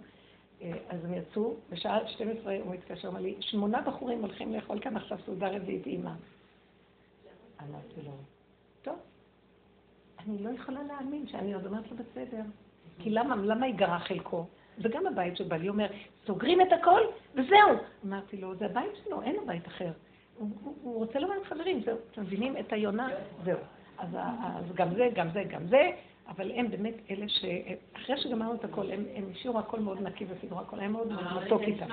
אה, 0.62 0.72
אז 0.90 1.06
הם 1.06 1.14
יצאו, 1.14 1.56
בשעה 1.70 2.08
12 2.08 2.56
הוא 2.64 2.74
מתקשר, 2.74 3.08
אמר 3.08 3.20
לי, 3.20 3.36
שמונה 3.40 3.82
בחורים 3.82 4.22
הולכים 4.22 4.54
לאכול 4.54 4.80
כאן 4.80 4.98
עכשיו 4.98 5.18
סעודה 5.26 5.48
רביעית 5.48 5.86
אימא. 5.86 6.12
אמרתי 7.62 8.02
לו, 8.06 8.12
אני 10.28 10.44
לא 10.44 10.50
יכולה 10.50 10.84
להאמין 10.84 11.28
שאני 11.28 11.54
עוד 11.54 11.66
אומרת 11.66 11.92
לו 11.92 11.98
בסדר. 11.98 12.42
כי 13.00 13.10
למה, 13.10 13.36
למה 13.36 13.68
ייגרע 13.68 14.00
חלקו? 14.00 14.46
וגם 14.80 15.08
הבית 15.08 15.38
של 15.38 15.44
בעלי 15.44 15.70
אומר, 15.70 15.88
סוגרים 16.26 16.62
את 16.62 16.74
הכל 16.82 17.02
וזהו. 17.34 17.78
אמרתי 18.06 18.38
לו, 18.38 18.56
זה 18.56 18.66
הבית 18.66 18.92
שלו, 19.04 19.22
אין 19.22 19.36
לו 19.36 19.46
בית 19.46 19.68
אחר. 19.68 19.92
הוא, 20.38 20.50
הוא, 20.64 20.76
הוא 20.82 20.96
רוצה 20.96 21.20
לומר 21.20 21.44
חברים, 21.44 21.82
זהו, 21.86 21.98
אתם 22.12 22.22
מבינים 22.22 22.58
את 22.58 22.74
היונה? 22.74 23.10
זהו. 23.44 23.60
אז, 23.98 24.10
אז 24.16 24.76
גם 24.76 24.94
זה, 24.96 25.10
גם 25.14 25.28
זה, 25.34 25.44
גם 25.44 25.68
זה, 25.68 25.90
אבל 26.30 26.52
הם 26.56 26.72
באמת 26.72 26.94
אלה 27.12 27.30
ש... 27.30 27.46
אחרי 27.96 28.18
שגמרנו 28.18 28.54
את 28.54 28.64
הכל, 28.64 28.92
הם, 28.92 29.06
הם 29.16 29.24
השאירו 29.32 29.60
הכל 29.60 29.80
מאוד 29.80 30.02
נקי 30.02 30.26
וסידרו 30.30 30.60
הכל, 30.60 30.80
היה 30.80 30.90
מאוד 30.90 31.14
מתוק 31.36 31.62
איתם. 31.62 31.86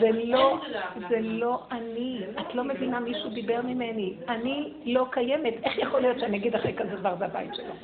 זה 0.00 0.10
לא, 0.12 0.60
זה 1.08 1.20
לא 1.20 1.62
אני, 1.70 2.20
את 2.40 2.54
לא 2.54 2.64
מבינה, 2.64 3.00
מישהו 3.00 3.30
דיבר 3.30 3.62
ממני. 3.62 4.14
אני 4.28 4.72
לא 4.84 5.06
קיימת. 5.10 5.54
איך 5.62 5.78
יכול 5.78 6.00
להיות 6.00 6.18
שאני 6.20 6.36
אגיד 6.36 6.54
אחרי 6.54 6.74
כזה 6.76 6.96
דבר 6.96 7.16
זה 7.18 7.24
הבית 7.24 7.54
שלו? 7.54 7.74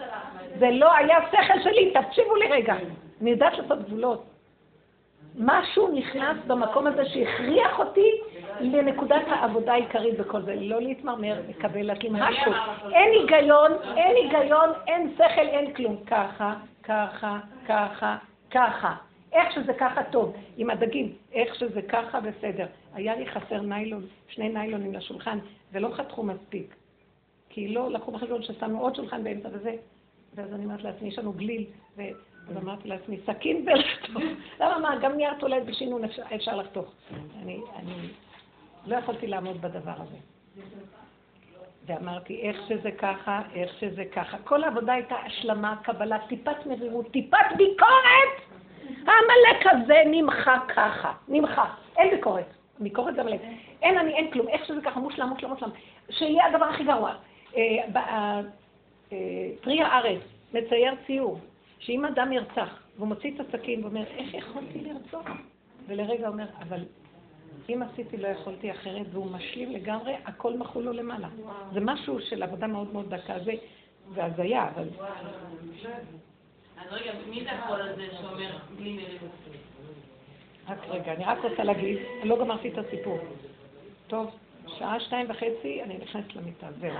זה 0.58 0.70
לא 0.70 0.96
היה 0.96 1.18
שכל 1.30 1.60
שלי, 1.62 1.92
תקשיבו 1.94 2.36
לי 2.36 2.48
רגע. 2.48 2.74
אני 3.20 3.30
יודעת 3.30 3.58
לעשות 3.58 3.78
גבולות. 3.82 4.24
משהו 5.38 5.88
נכנס 5.88 6.36
במקום 6.46 6.86
הזה 6.86 7.04
שהכריח 7.04 7.78
אותי 7.78 8.10
לנקודת 8.60 9.22
העבודה 9.28 9.72
העיקרית 9.72 10.18
בכל 10.18 10.42
זה. 10.42 10.54
לא 10.54 10.80
להתמרמר, 10.80 11.40
לקבל, 11.48 11.82
להקים 11.82 12.12
משהו. 12.12 12.52
אין 12.92 13.12
היגיון, 13.12 13.72
אין 13.96 14.16
היגיון, 14.16 14.70
אין 14.86 15.14
שכל, 15.14 15.46
אין 15.46 15.74
כלום. 15.74 15.96
ככה, 16.06 16.54
ככה, 16.82 17.38
ככה, 17.68 18.16
ככה. 18.50 18.94
איך 19.32 19.52
שזה 19.52 19.72
ככה 19.74 20.04
טוב, 20.04 20.36
עם 20.56 20.70
הדגים, 20.70 21.12
איך 21.32 21.54
שזה 21.54 21.82
ככה 21.82 22.20
בסדר. 22.20 22.66
היה 22.94 23.16
לי 23.16 23.26
חסר 23.26 23.60
ניילון, 23.60 24.06
שני 24.28 24.48
ניילונים 24.48 24.94
לשולחן, 24.94 25.38
ולא 25.72 25.88
חתכו 25.94 26.22
מספיק. 26.22 26.74
כי 27.48 27.68
לא 27.68 27.90
לקחו 27.90 28.12
בחשבון 28.12 28.42
ששמנו 28.42 28.80
עוד 28.80 28.94
שולחן 28.94 29.24
באמצע 29.24 29.48
וזה. 29.52 29.74
ואז 30.34 30.52
אני 30.52 30.64
אומרת 30.64 30.82
לעצמי, 30.82 31.08
יש 31.08 31.18
לנו 31.18 31.32
גליל, 31.32 31.64
אז 32.48 32.56
אמרתי 32.56 32.88
לעצמי, 32.88 33.18
סכין 33.26 33.66
ולחתוך. 33.66 34.22
למה 34.60 34.78
מה, 34.78 34.96
גם 35.00 35.12
נייר 35.12 35.34
טולד 35.40 35.66
בשינון 35.66 36.02
אפשר 36.34 36.56
לחתוך. 36.56 36.92
אני 37.42 37.60
לא 38.86 38.96
יכולתי 38.96 39.26
לעמוד 39.26 39.60
בדבר 39.60 39.94
הזה. 39.96 40.16
ואמרתי, 41.86 42.40
איך 42.40 42.56
שזה 42.68 42.90
ככה, 42.90 43.42
איך 43.54 43.74
שזה 43.80 44.04
ככה. 44.04 44.38
כל 44.38 44.64
העבודה 44.64 44.92
הייתה 44.92 45.14
השלמה, 45.14 45.76
קבלה, 45.82 46.18
טיפת 46.28 46.66
מרירות, 46.66 47.10
טיפת 47.10 47.46
ביקורת. 47.56 48.56
העמלק 48.86 49.66
הזה 49.66 50.02
נמחק 50.06 50.72
ככה, 50.76 51.12
נמחק. 51.28 51.68
אין 51.96 52.10
ביקורת. 52.10 52.46
ביקורת 52.78 53.14
זה 53.14 53.20
עמלק. 53.20 53.40
אין 53.82 53.98
אני, 53.98 54.14
אין 54.14 54.30
כלום. 54.30 54.48
איך 54.48 54.64
שזה 54.64 54.80
ככה, 54.80 55.00
מושלם, 55.00 55.28
מושלם, 55.28 55.50
מושלם. 55.50 55.70
שיהיה 56.10 56.46
הדבר 56.46 56.64
הכי 56.64 56.84
גרוע. 56.84 57.14
אה, 57.56 57.62
אה, 57.96 58.40
פרי 59.60 59.82
הארץ 59.82 60.20
מצייר 60.54 60.94
ציור. 61.06 61.40
שאם 61.78 62.04
אדם 62.04 62.32
ירצח, 62.32 62.82
והוא 62.96 63.08
מוציא 63.08 63.30
את 63.34 63.40
הסכין 63.40 63.84
ואומר, 63.84 64.04
איך 64.16 64.34
יכולתי 64.34 64.80
לרצוח? 64.80 65.26
ולרגע 65.86 66.28
אומר, 66.28 66.46
אבל 66.62 66.84
אם 67.68 67.82
עשיתי 67.82 68.16
לא 68.16 68.28
יכולתי 68.28 68.70
אחרת, 68.70 69.06
והוא 69.12 69.30
משלים 69.30 69.72
לגמרי, 69.72 70.14
הכל 70.24 70.56
מחול 70.56 70.84
לו 70.84 70.92
למעלה. 70.92 71.28
זה 71.72 71.80
משהו 71.80 72.20
של 72.20 72.42
עבודה 72.42 72.66
מאוד 72.66 72.92
מאוד 72.92 73.14
דקה, 73.14 73.34
זה, 74.14 74.24
הזיה, 74.24 74.68
אבל... 74.68 74.88
אז 76.78 76.92
רגע, 76.92 77.12
מי 77.30 77.44
זה 77.44 77.52
הקול 77.52 77.82
הזה 77.82 78.06
שאומר 78.20 78.56
בלי 78.76 78.92
מריבות? 78.92 79.30
רק 80.68 80.78
רגע, 80.88 81.12
אני 81.12 81.24
רק 81.24 81.38
רוצה 81.42 81.64
להגיד, 81.64 81.98
לא 82.24 82.38
גמרתי 82.40 82.68
את 82.68 82.78
הסיפור. 82.78 83.18
טוב, 84.06 84.30
שעה 84.66 85.00
שתיים 85.00 85.30
וחצי, 85.30 85.82
אני 85.82 85.98
נכנסת 85.98 86.36
למיטה, 86.36 86.66
זהו. 86.80 86.94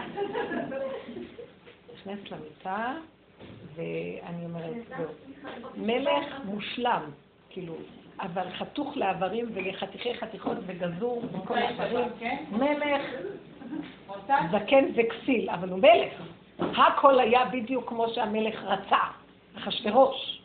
נכנסת 1.95 2.31
למיטה, 2.31 2.95
ואני 3.75 4.45
אומרת, 4.45 4.77
זהו. 4.89 5.09
מלך 5.77 6.27
מושלם, 6.45 7.11
כאילו, 7.51 7.75
אבל 8.21 8.51
חתוך 8.51 8.97
לאיברים 8.97 9.47
ולחתיכי 9.55 10.15
חתיכות 10.15 10.59
וגזור 10.67 11.23
וכל 11.33 11.59
הדברים. 11.59 12.09
מלך, 12.51 13.03
זקן 14.53 14.85
וכסיל, 14.95 15.51
אבל 15.51 15.69
הוא 15.69 15.79
מלך. 15.79 16.23
הכל 16.59 17.21
היה 17.21 17.45
בדיוק 17.45 17.89
כמו 17.89 18.09
שהמלך 18.15 18.63
רצה, 18.63 18.99
אחשוורוש. 19.59 20.43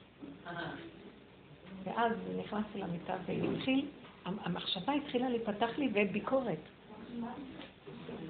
ואז 1.83 2.11
נכנסתי 2.39 2.79
למיטה 2.79 3.13
והתחיל, 3.25 3.85
המחשבה 4.25 4.93
התחילה 4.93 5.29
להיפתח 5.29 5.69
לי 5.77 5.89
וביקורת. 5.93 6.57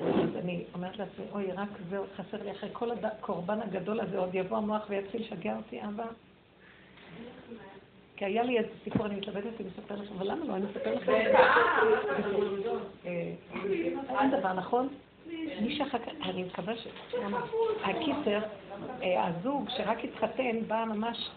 אז 0.02 0.36
אני 0.44 0.64
אומרת 0.74 0.98
לעצמי, 0.98 1.26
אוי, 1.32 1.52
רק 1.52 1.70
זה 1.90 1.98
עוד 1.98 2.10
חסר 2.16 2.44
לי, 2.44 2.52
אחרי 2.52 2.70
כל 2.74 2.92
הקורבן 2.92 3.62
הגדול 3.62 4.00
הזה 4.00 4.18
עוד 4.18 4.30
יבוא 4.36 4.58
המוח 4.58 4.86
ויתחיל 4.90 5.22
לשגע 5.22 5.58
אותי, 5.58 5.84
אבא. 5.84 6.06
כי 8.22 8.26
היה 8.26 8.44
לי 8.44 8.58
איזה 8.58 8.70
סיפור, 8.84 9.06
אני 9.06 9.16
מתלבטת 9.16 9.62
אם 9.62 9.66
לספר 9.68 9.96
לכם, 9.96 10.14
אבל 10.18 10.32
למה 10.32 10.46
לא? 10.46 10.56
אני 10.56 10.66
אספר 10.66 10.96
לכם. 10.96 11.12
אה, 13.06 13.34
אין 14.20 14.32
דבר, 14.32 14.54
נכון? 14.54 14.88
מי 15.62 15.76
שאחר 15.78 15.98
כך, 15.98 16.12
אני 16.24 16.44
מקווה 16.44 16.78
ש... 16.78 16.88
הקיצר, 17.84 18.40
אה, 19.04 19.28
הזוג 19.28 19.70
שרק 19.70 20.04
התחתן, 20.04 20.60
בא 20.68 20.86
ממש 20.86 21.30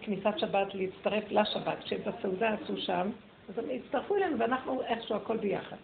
כניסת 0.00 0.32
שבת 0.36 0.74
להצטרף 0.74 1.24
לשבת, 1.30 1.86
שבסעודה 1.86 2.54
עשו 2.54 2.76
שם, 2.76 3.10
אז 3.48 3.58
הם 3.58 3.64
הצטרפו 3.74 4.16
אלינו 4.16 4.38
ואנחנו 4.38 4.82
איכשהו 4.82 5.16
הכל 5.16 5.36
ביחד. 5.36 5.76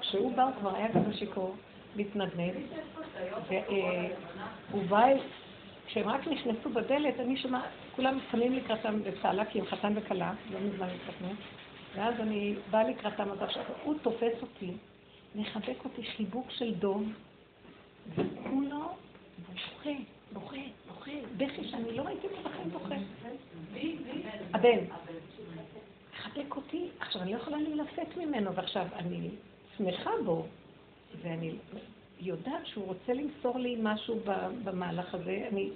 כשהוא 0.00 0.36
בא 0.36 0.42
הוא 0.42 0.52
כבר 0.60 0.76
היה 0.76 0.88
כזה 0.88 1.14
שיכור, 1.14 1.54
מתנדנד, 1.96 2.54
והוא 3.48 4.82
בא, 4.88 5.04
כשהם 5.86 6.08
רק 6.08 6.28
נכנסו 6.28 6.70
בדלת, 6.70 7.20
אני 7.20 7.36
שומעת, 7.36 7.64
כולם 7.96 8.18
קמים 8.30 8.52
לקראתם 8.52 9.02
בצהלה, 9.02 9.44
כי 9.44 9.60
הם 9.60 9.66
חתן 9.66 9.92
וכלה, 9.96 10.32
לא 10.50 10.60
מזמן 10.60 10.88
התחתנו, 10.88 11.28
ואז 11.94 12.14
אני 12.20 12.54
באה 12.70 12.88
לקראתם, 12.88 13.30
אז 13.30 13.42
עכשיו 13.42 13.62
הוא 13.84 13.94
תופס 14.02 14.42
אותי, 14.42 14.72
מחבק 15.34 15.84
אותי 15.84 16.02
חיבוק 16.02 16.50
של 16.50 16.74
דום, 16.74 17.12
וכולו 18.14 18.88
בוכה, 19.48 19.90
בוכה, 20.32 20.56
בוכה, 20.88 21.10
בכי 21.36 21.68
שאני 21.68 21.96
לא 21.96 22.02
ראיתי 22.02 22.26
אותו 22.26 22.48
בחיים 22.48 22.70
בוכה. 22.70 22.94
הבן. 24.54 24.78
מחבק 26.14 26.56
אותי, 26.56 26.88
עכשיו 27.00 27.22
אני 27.22 27.32
לא 27.32 27.36
יכולה 27.36 27.56
להילפת 27.56 28.16
ממנו, 28.16 28.54
ועכשיו 28.54 28.86
אני 28.96 29.30
שמחה 29.78 30.10
בו, 30.24 30.46
ואני 31.22 31.52
יודעת 32.20 32.66
שהוא 32.66 32.86
רוצה 32.86 33.12
למסור 33.12 33.58
לי 33.58 33.76
משהו 33.82 34.20
במהלך 34.64 35.14
הזה. 35.14 35.48
אני 35.52 35.70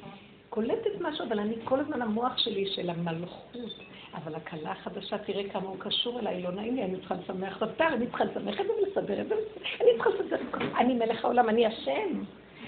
קולטת 0.50 1.00
משהו, 1.00 1.26
אבל 1.28 1.38
אני 1.38 1.54
כל 1.64 1.80
הזמן 1.80 2.02
המוח 2.02 2.38
שלי 2.38 2.66
של 2.66 2.90
המלכות. 2.90 3.70
אבל 4.14 4.34
הכלה 4.34 4.72
החדשה, 4.72 5.18
תראה 5.18 5.48
כמה 5.48 5.68
הוא 5.68 5.76
קשור 5.78 6.20
אליי, 6.20 6.42
לא 6.42 6.50
נעים 6.50 6.76
לי, 6.76 6.84
אני 6.84 6.96
צריכה 6.98 7.14
לשמח 7.14 7.62
אותה, 7.62 7.88
אני 7.88 8.06
צריכה 8.06 8.24
לשמח 8.24 8.60
את 8.60 8.66
זה 8.66 8.72
ולסדר 8.72 9.20
את 9.20 9.28
זה, 9.28 9.34
אני 9.80 9.88
צריכה 9.94 10.10
לסדר 10.10 10.36
את 10.36 10.46
זה. 10.52 10.78
אני 10.78 10.94
מלך 10.94 11.24
העולם, 11.24 11.48
אני 11.48 11.66
השם. 11.66 12.22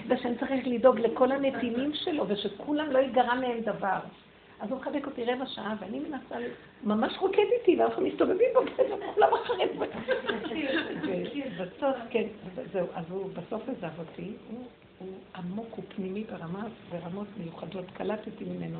ושאני 0.07 0.37
צריך 0.37 0.67
לדאוג 0.67 0.99
לכל 0.99 1.31
הנתינים 1.31 1.91
שלו, 1.93 2.25
ושכולם 2.27 2.91
לא 2.91 2.99
ייגרע 2.99 3.33
מהם 3.33 3.59
דבר. 3.59 3.99
אז 4.59 4.71
הוא 4.71 4.79
מחבק 4.79 5.05
אותי 5.05 5.25
רבע 5.25 5.45
שעה, 5.45 5.75
ואני 5.79 5.99
מנסה, 5.99 6.35
ממש 6.83 7.17
רוקד 7.19 7.45
איתי, 7.59 7.81
ואנחנו 7.81 8.01
מסתובבים 8.01 8.49
בו, 8.53 8.61
כולם 9.13 9.33
אחרים. 9.33 9.69
ובסוף, 11.57 11.97
כן, 12.09 12.23
זהו, 12.71 12.87
אז 12.93 13.05
הוא 13.09 13.29
בסוף 13.29 13.69
עזב 13.69 13.99
אותי, 13.99 14.31
הוא 14.49 15.07
עמוק, 15.35 15.67
הוא 15.75 15.83
פנימי 15.95 16.23
ברמה, 16.23 16.67
ברמות 16.89 17.27
מיוחדות, 17.37 17.85
קלטתי 17.93 18.43
ממנו, 18.45 18.79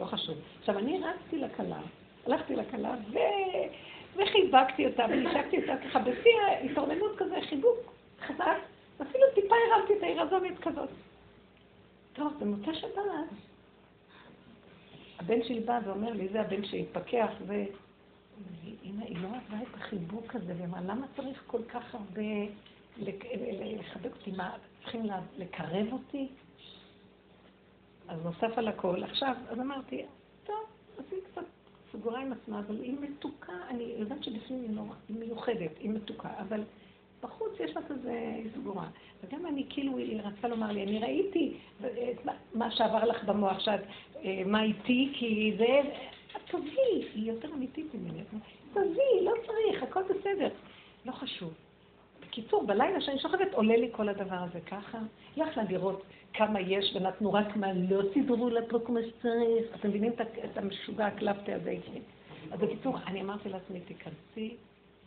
לא 0.00 0.04
חשוב. 0.04 0.34
עכשיו, 0.60 0.78
אני 0.78 1.00
רצתי 1.00 1.38
לכלה, 1.38 1.80
הלכתי 2.26 2.56
לכלה, 2.56 2.94
ו... 3.12 3.18
וחיבקתי 4.16 4.86
אותה, 4.86 5.04
ונשקתי 5.10 5.62
אותה 5.62 5.72
ככה 5.84 5.98
בשיא 5.98 6.40
ההתעורמנות 6.46 7.12
כזה, 7.16 7.34
חיבוק 7.48 7.92
חזק, 8.26 8.56
ואפילו 8.98 9.24
טיפה 9.34 9.54
הרמתי 9.70 9.92
את 9.98 10.02
העירזונית 10.02 10.58
כזאת. 10.58 10.88
טוב, 12.12 12.32
במוצא 12.40 12.72
שבת, 12.74 13.02
הבן 15.18 15.42
שלי 15.44 15.60
בא 15.60 15.80
ואומר 15.84 16.12
לי, 16.12 16.28
זה 16.28 16.40
הבן 16.40 16.64
שהתפכח, 16.64 17.30
ו... 17.46 17.54
הנה, 18.84 19.04
היא 19.04 19.18
לא 19.18 19.28
אהבה 19.28 19.62
את 19.62 19.74
החיבוק 19.74 20.34
הזה, 20.34 20.54
ואמרה, 20.58 20.80
למה 20.80 21.06
צריך 21.16 21.42
כל 21.46 21.62
כך 21.68 21.94
הרבה 21.94 22.22
לחבק 22.98 24.12
אותי? 24.18 24.30
מה, 24.30 24.56
צריכים 24.82 25.06
לקרב 25.36 25.92
אותי? 25.92 26.28
אז 28.08 28.24
נוסף 28.24 28.58
על 28.58 28.68
הכל. 28.68 29.02
עכשיו, 29.04 29.34
אז 29.48 29.60
אמרתי, 29.60 30.04
טוב, 30.44 30.64
היא 31.10 31.18
קצת 31.32 31.44
סגורה 31.92 32.20
עם 32.20 32.32
עצמה, 32.32 32.58
אבל 32.58 32.80
היא 32.80 32.96
מתוקה, 33.00 33.52
אני 33.68 33.94
יודעת 33.98 34.24
שבפנים 34.24 34.78
היא 35.08 35.16
מיוחדת, 35.18 35.78
היא 35.78 35.90
מתוקה, 35.90 36.30
אבל 36.38 36.62
בחוץ 37.22 37.52
יש 37.60 37.76
לה 37.76 37.82
כזה 37.82 38.36
סגורה. 38.54 38.88
וגם 39.24 39.46
אני, 39.46 39.66
כאילו, 39.68 39.98
היא 39.98 40.20
רצתה 40.22 40.48
לומר 40.48 40.72
לי, 40.72 40.82
אני 40.82 40.98
ראיתי 40.98 41.54
מה 42.54 42.70
שעבר 42.70 43.04
לך 43.04 43.24
במוח, 43.24 43.60
שאת, 43.60 43.80
אה, 44.24 44.42
מה 44.46 44.62
איתי, 44.62 45.12
כי 45.12 45.54
זה, 45.58 45.80
תביאי, 46.50 47.08
היא 47.14 47.32
יותר 47.32 47.48
אמיתית 47.54 47.94
ממני. 47.94 48.22
תביאי, 48.72 49.24
לא 49.24 49.32
צריך, 49.46 49.82
הכל 49.82 50.02
בסדר. 50.02 50.48
לא 51.04 51.12
חשוב. 51.12 51.54
בקיצור, 52.20 52.66
בלילה 52.66 53.00
שאני 53.00 53.18
שוכבת 53.18 53.54
עולה 53.54 53.76
לי 53.76 53.88
כל 53.92 54.08
הדבר 54.08 54.36
הזה 54.36 54.60
ככה. 54.60 54.98
יכלה 55.36 55.62
לראות 55.68 56.02
כמה 56.34 56.60
יש 56.60 56.96
ונתנו 56.96 57.32
רק 57.32 57.56
מה 57.56 57.72
לא 57.72 58.02
סידרו 58.12 58.50
לה 58.50 58.60
פה 58.68 58.78
כמו 58.86 58.98
שצריך. 59.08 59.74
אתם 59.74 59.88
מבינים 59.88 60.12
את 60.44 60.58
המשוגע 60.58 61.06
הקלפטה 61.06 61.54
הזה? 61.54 61.76
אז 62.52 62.60
בקיצור, 62.60 62.96
אני 63.06 63.22
אמרתי 63.22 63.48
לעצמי, 63.48 63.80
תיכנסי, 63.80 64.56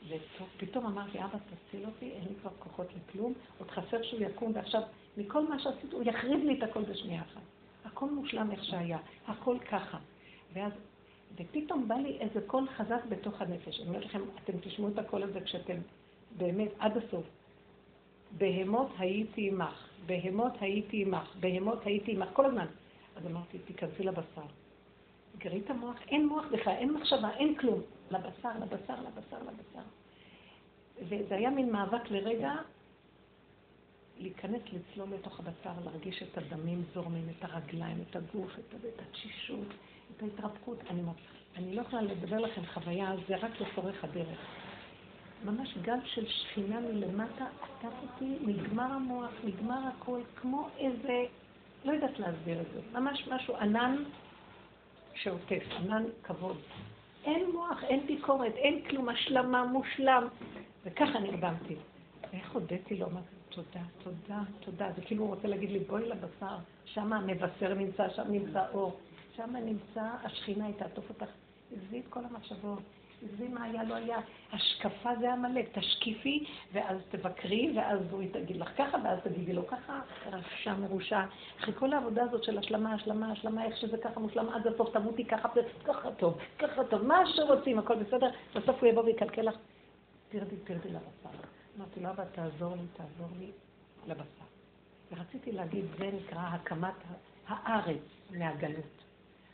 ופתאום 0.07 0.85
אמרתי, 0.85 1.19
אבא, 1.19 1.37
תציל 1.37 1.85
אותי, 1.85 2.11
אין 2.11 2.23
לי 2.29 2.35
כבר 2.41 2.51
כוחות 2.59 2.87
לכלום, 2.95 3.33
עוד 3.57 3.71
חסר 3.71 4.03
שהוא 4.03 4.21
יקום, 4.21 4.51
ועכשיו, 4.55 4.81
מכל 5.17 5.47
מה 5.47 5.59
שעשיתי, 5.59 5.95
הוא 5.95 6.03
יחריב 6.03 6.43
לי 6.43 6.57
את 6.57 6.63
הכל 6.63 6.83
בשנייה 6.83 7.21
אחת. 7.21 7.41
הכל 7.85 8.09
מושלם 8.09 8.51
איך 8.51 8.63
שהיה, 8.63 8.97
הכל 9.27 9.57
ככה. 9.71 9.97
ואז, 10.53 10.71
ופתאום 11.35 11.87
בא 11.87 11.95
לי 11.95 12.17
איזה 12.19 12.41
קול 12.47 12.67
חזק 12.67 13.05
בתוך 13.09 13.41
הנפש. 13.41 13.79
אני 13.79 13.89
אומרת 13.89 14.05
לכם, 14.05 14.21
אתם 14.43 14.53
תשמעו 14.61 14.89
את 14.89 14.99
הקול 14.99 15.23
הזה 15.23 15.41
כשאתם 15.41 15.77
באמת 16.37 16.71
עד 16.79 16.97
הסוף. 16.97 17.25
בהמות 18.37 18.89
הייתי 18.97 19.47
עמך, 19.47 19.89
בהמות 20.05 20.53
הייתי 20.59 21.01
עמך, 21.01 21.35
בהמות 21.39 21.85
הייתי 21.85 22.11
עמך, 22.11 22.29
כל 22.33 22.45
הזמן. 22.45 22.65
אז 23.15 23.25
אמרתי, 23.25 23.59
תיכנסי 23.59 24.03
לבשר. 24.03 24.41
גרי 25.37 25.61
את 25.65 25.69
המוח, 25.69 25.95
אין 26.07 26.27
מוח 26.27 26.45
בכלל, 26.51 26.73
אין 26.73 26.93
מחשבה, 26.93 27.29
אין 27.29 27.55
כלום. 27.55 27.81
לבשר, 28.11 28.49
לבשר, 28.61 28.95
לבשר, 29.01 29.37
לבשר. 29.37 29.85
וזה 31.01 31.35
היה 31.35 31.49
מין 31.49 31.71
מאבק 31.71 32.11
לרגע 32.11 32.53
להיכנס, 34.19 34.61
לצלול 34.73 35.09
לתוך 35.13 35.39
הבשר, 35.39 35.83
להרגיש 35.85 36.23
את 36.23 36.37
הדמים 36.37 36.83
זורמים, 36.93 37.27
את 37.29 37.43
הרגליים, 37.43 38.03
את 38.09 38.15
הגוף, 38.15 38.51
את, 38.59 38.73
את 38.73 39.01
התשישות, 39.09 39.67
את 40.17 40.23
ההתרפקות. 40.23 40.77
אני, 40.89 41.01
אני 41.55 41.75
לא 41.75 41.81
יכולה 41.81 42.01
לדבר 42.01 42.37
לכם 42.37 42.61
חוויה, 42.73 43.13
זה 43.27 43.35
רק 43.35 43.51
לצורך 43.61 44.03
הדרך. 44.03 44.39
ממש 45.45 45.77
גל 45.81 45.99
של 46.05 46.27
שכינה 46.27 46.79
מלמטה, 46.79 47.45
עטף 47.61 47.93
אותי, 48.01 48.35
נגמר 48.41 48.93
המוח, 48.93 49.31
נגמר 49.43 49.79
הכל, 49.87 50.19
כמו 50.35 50.67
איזה, 50.77 51.23
לא 51.85 51.91
יודעת 51.91 52.19
להסביר 52.19 52.61
את 52.61 52.65
זה, 52.73 52.99
ממש 52.99 53.27
משהו, 53.31 53.55
ענן 53.55 54.03
שעוטף, 55.23 55.63
ענן 55.79 56.03
כבוד. 56.23 56.57
אין 57.25 57.51
מוח, 57.51 57.83
אין 57.83 58.07
ביקורת, 58.07 58.55
אין 58.55 58.81
כלום, 58.89 59.09
השלמה, 59.09 59.63
מושלם. 59.63 60.27
וככה 60.85 61.19
נרדמתי. 61.19 61.75
ואיך 62.33 62.51
הודיתי 62.51 62.97
לו, 62.97 63.07
אמרתי, 63.07 63.35
תודה, 63.49 63.81
תודה, 64.03 64.41
תודה. 64.59 64.91
זה 64.95 65.01
כאילו 65.01 65.23
הוא 65.23 65.35
רוצה 65.35 65.47
להגיד 65.47 65.69
לי, 65.69 65.79
בואי 65.79 66.09
לבשר, 66.09 66.57
שם 66.85 67.13
המבשר 67.13 67.73
נמצא, 67.73 68.09
שם 68.09 68.31
נמצא 68.31 68.63
אור, 68.73 68.99
שם 69.35 69.55
נמצא 69.55 70.03
השכינה, 70.23 70.65
היא 70.65 70.75
תעטוף 70.77 71.09
אותך. 71.09 71.29
עזבי 71.71 71.99
את 71.99 72.07
כל 72.09 72.25
המחשבות. 72.25 72.79
עזבי 73.23 73.47
מה 73.47 73.63
היה, 73.63 73.83
לא 73.83 73.95
היה. 73.95 74.17
השקפה 74.53 75.09
זה 75.19 75.33
עמלק, 75.33 75.77
תשקיפי, 75.77 76.45
ואז 76.73 76.97
תבקרי, 77.09 77.73
ואז 77.75 77.99
הוא 78.11 78.23
תגיד 78.31 78.57
לך 78.57 78.69
ככה, 78.77 78.97
ואז 79.03 79.19
תגידי 79.23 79.53
לו 79.53 79.67
ככה, 79.67 80.01
רשע 80.25 80.73
מרושע. 80.73 81.21
אחרי 81.59 81.73
כל 81.73 81.93
העבודה 81.93 82.23
הזאת 82.23 82.43
של 82.43 82.57
השלמה, 82.57 82.93
השלמה, 82.93 83.31
השלמה, 83.31 83.65
איך 83.65 83.77
שזה 83.77 83.97
ככה 83.97 84.19
מושלם, 84.19 84.49
עד 84.49 84.67
הסוף 84.67 84.93
תמותי 84.93 85.25
ככה, 85.25 85.49
ככה 85.85 86.11
טוב, 86.11 86.37
ככה 86.59 86.83
טוב, 86.83 87.01
מה 87.01 87.23
שרוצים, 87.35 87.79
הכל 87.79 88.03
בסדר, 88.03 88.29
בסוף 88.55 88.81
הוא 88.81 88.89
יבוא 88.89 89.03
ויקלקל 89.03 89.41
לך, 89.41 89.55
תרדי, 90.29 90.55
תרדי 90.63 90.89
לבשר. 90.89 91.37
אמרתי 91.77 91.99
לו, 91.99 92.09
אבא, 92.09 92.23
תעזור 92.23 92.75
לי, 92.75 92.83
תעזור 92.93 93.27
לי 93.39 93.51
לבשר. 94.07 94.45
ורציתי 95.11 95.51
להגיד, 95.51 95.85
זה 95.97 96.09
נקרא 96.13 96.39
הקמת 96.39 96.93
הארץ 97.47 98.01
מהגלות. 98.31 99.03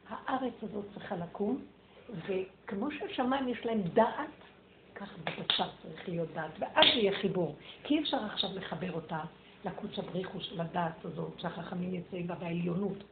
הארץ 0.09 0.53
הזאת 0.61 0.85
צריכה 0.93 1.15
לקום, 1.15 1.61
וכמו 2.09 2.91
שהשמיים 2.91 3.47
יש 3.47 3.65
להם 3.65 3.81
דעת, 3.81 4.29
כך 4.95 5.17
בבשר 5.17 5.69
צריך 5.83 6.09
להיות 6.09 6.29
דעת, 6.33 6.51
ואז 6.59 6.85
יהיה 6.85 7.19
חיבור. 7.21 7.55
כי 7.83 7.93
אי 7.93 8.03
אפשר 8.03 8.17
עכשיו 8.17 8.49
לחבר 8.53 8.91
אותה 8.91 9.19
לקודש 9.65 9.99
הבריחו 9.99 10.41
של 10.41 10.61
הדעת 10.61 11.05
הזאת, 11.05 11.39
שהחכמים 11.39 11.93
יצאים 11.95 12.27
בה 12.27 12.35
בעליונות. 12.35 13.03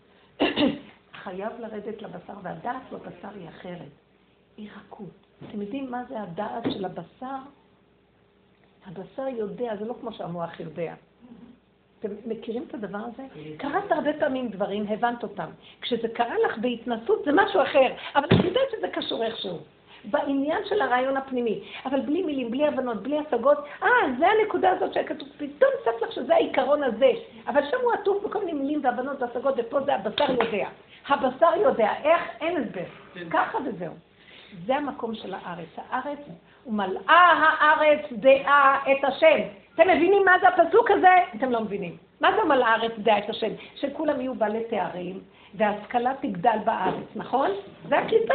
חייב 1.24 1.54
לרדת 1.60 2.02
לבשר, 2.02 2.34
והדעת 2.44 2.82
בבשר 2.92 3.30
היא 3.36 3.50
אחרת. 3.50 3.92
היא 4.58 4.70
רכות. 4.76 5.28
אתם 5.50 5.62
יודעים 5.62 5.92
מה 5.92 6.04
זה 6.10 6.22
הדעת 6.22 6.64
של 6.74 6.86
הבשר? 6.86 7.38
הבשר 8.86 9.28
יודע, 9.28 9.76
זה 9.80 9.86
לא 9.86 9.96
כמו 10.02 10.14
שהמוח 10.14 10.60
יודע. 10.60 10.96
אתם 12.06 12.14
מכירים 12.26 12.64
את 12.68 12.74
הדבר 12.74 12.98
הזה? 12.98 13.24
קראת 13.58 13.92
הרבה 13.92 14.14
פעמים 14.20 14.50
דברים, 14.50 14.86
הבנת 14.90 15.24
אותם. 15.24 15.50
כשזה 15.82 16.08
קרה 16.08 16.36
לך 16.46 16.58
בהתנסות 16.58 17.26
זה 17.26 17.32
משהו 17.34 17.62
אחר, 17.62 17.94
אבל 18.16 18.26
את 18.26 18.44
יודעת 18.44 18.70
שזה 18.78 18.88
קשור 18.88 19.24
איכשהו. 19.24 19.58
בעניין 20.06 20.66
של 20.66 20.82
הרעיון 20.82 21.18
הפנימי, 21.18 21.64
אבל 21.86 22.00
בלי 22.00 22.24
מילים, 22.24 22.52
בלי 22.52 22.68
הבנות, 22.68 23.04
בלי 23.04 23.20
השגות, 23.20 23.58
אה, 23.84 23.88
זה 24.20 24.26
הנקודה 24.28 24.72
הזאת 24.72 24.94
שכתוב, 24.94 25.28
פתאום 25.38 25.72
צף 25.86 26.02
לך 26.02 26.12
שזה 26.12 26.36
העיקרון 26.36 26.84
הזה, 26.84 27.12
אבל 27.48 27.62
שם 27.72 27.78
הוא 27.84 27.94
עטוף 27.94 28.24
בכל 28.24 28.40
מיני 28.40 28.54
מילים 28.54 28.80
והבנות 28.84 29.22
והשגות, 29.22 29.56
ופה 29.58 29.82
זה 29.82 29.96
הבשר 29.96 30.32
יודע. 30.32 30.68
הבשר 31.08 31.56
יודע, 31.62 31.92
איך? 32.04 32.22
אין 32.42 32.58
הסבר. 32.58 32.84
כן. 33.14 33.30
ככה 33.30 33.58
וזהו. 33.66 33.94
זה 34.66 34.76
המקום 34.76 35.16
של 35.16 35.34
הארץ. 35.34 35.68
הארץ, 35.90 36.20
ומלאה 36.68 37.34
הארץ 37.60 38.00
דעה 38.12 38.84
את 38.92 39.04
השם. 39.04 39.63
אתם 39.76 39.90
מבינים 39.90 40.26
מה 40.26 40.32
זה 40.42 40.48
הפסוק 40.48 40.92
הזה? 40.92 41.16
אתם 41.36 41.52
לא 41.52 41.62
מבינים. 41.62 41.98
מה 42.22 42.30
זה 42.36 42.44
מלאה 42.44 42.68
הארץ 42.68 42.92
דעה 42.98 43.18
את 43.18 43.30
השם? 43.30 43.52
שכולם 43.76 44.22
יהיו 44.22 44.36
בעלי 44.36 44.64
תארים, 44.70 45.20
וההשכלה 45.54 46.14
תגדל 46.22 46.58
בארץ, 46.66 47.08
נכון? 47.16 47.50
זה 47.90 48.00
הקליפה. 48.00 48.34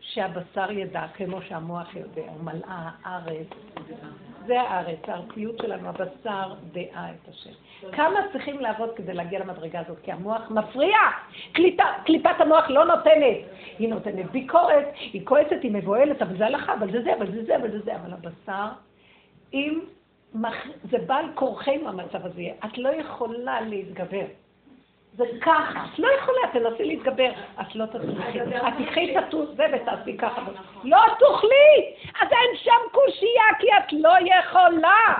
שהבשר 0.00 0.70
ידע, 0.70 1.06
כמו 1.14 1.42
שהמוח 1.42 1.96
יודע, 1.96 2.32
ומלאה 2.40 2.90
הארץ. 3.04 3.46
זה 4.46 4.60
הארץ, 4.60 4.98
הערכיות 5.08 5.58
שלנו, 5.58 5.88
הבשר 5.88 6.54
דעה 6.72 7.10
את 7.10 7.28
השם. 7.28 7.50
כמה 7.92 8.20
צריכים 8.32 8.60
לעבוד 8.60 8.90
כדי 8.96 9.14
להגיע 9.14 9.40
למדרגה 9.40 9.80
הזאת? 9.80 9.98
כי 10.02 10.12
המוח 10.12 10.50
מפריע. 10.50 10.98
קליפה, 11.52 11.82
קליפת 12.04 12.40
המוח 12.40 12.64
לא 12.68 12.84
נותנת. 12.84 13.36
היא 13.78 13.88
נותנת 13.88 14.30
ביקורת, 14.30 14.88
היא 14.94 15.26
כועסת, 15.26 15.62
היא 15.62 15.72
מבוהלת, 15.72 16.22
אבל 16.22 16.38
זה 16.38 16.46
הלכה, 16.46 16.74
אבל 16.74 16.92
זה 16.92 17.02
זה, 17.02 17.14
אבל 17.14 17.32
זה 17.32 17.44
זה, 17.44 17.56
אבל 17.56 17.70
זה 17.70 17.80
זה. 17.80 17.96
אבל 17.96 18.12
הבשר, 18.12 18.68
אם 19.54 19.80
זה 20.90 20.98
בא 21.06 21.16
על 21.16 21.26
כורחנו 21.34 21.88
המצב 21.88 22.26
הזה, 22.26 22.42
את 22.64 22.78
לא 22.78 22.88
יכולה 22.88 23.60
להתגבר. 23.60 24.24
זה 25.16 25.24
ככה, 25.40 25.84
את 25.94 25.98
לא 25.98 26.08
יכולה, 26.18 26.38
תנסי 26.52 26.84
להתגבר, 26.84 27.30
את 27.60 27.74
לא 27.74 27.86
תצליחי. 27.86 28.40
את 28.40 28.74
תקחי 28.78 29.18
את 29.18 29.24
זה 29.56 29.64
ותעשי 29.72 30.16
ככה. 30.16 30.42
לא 30.84 30.98
תוכלי! 31.18 31.94
אז 32.20 32.28
אין 32.32 32.56
שם 32.56 32.90
קושייה, 32.92 33.44
כי 33.58 33.66
את 33.78 33.92
לא 33.92 34.14
יכולה. 34.20 35.14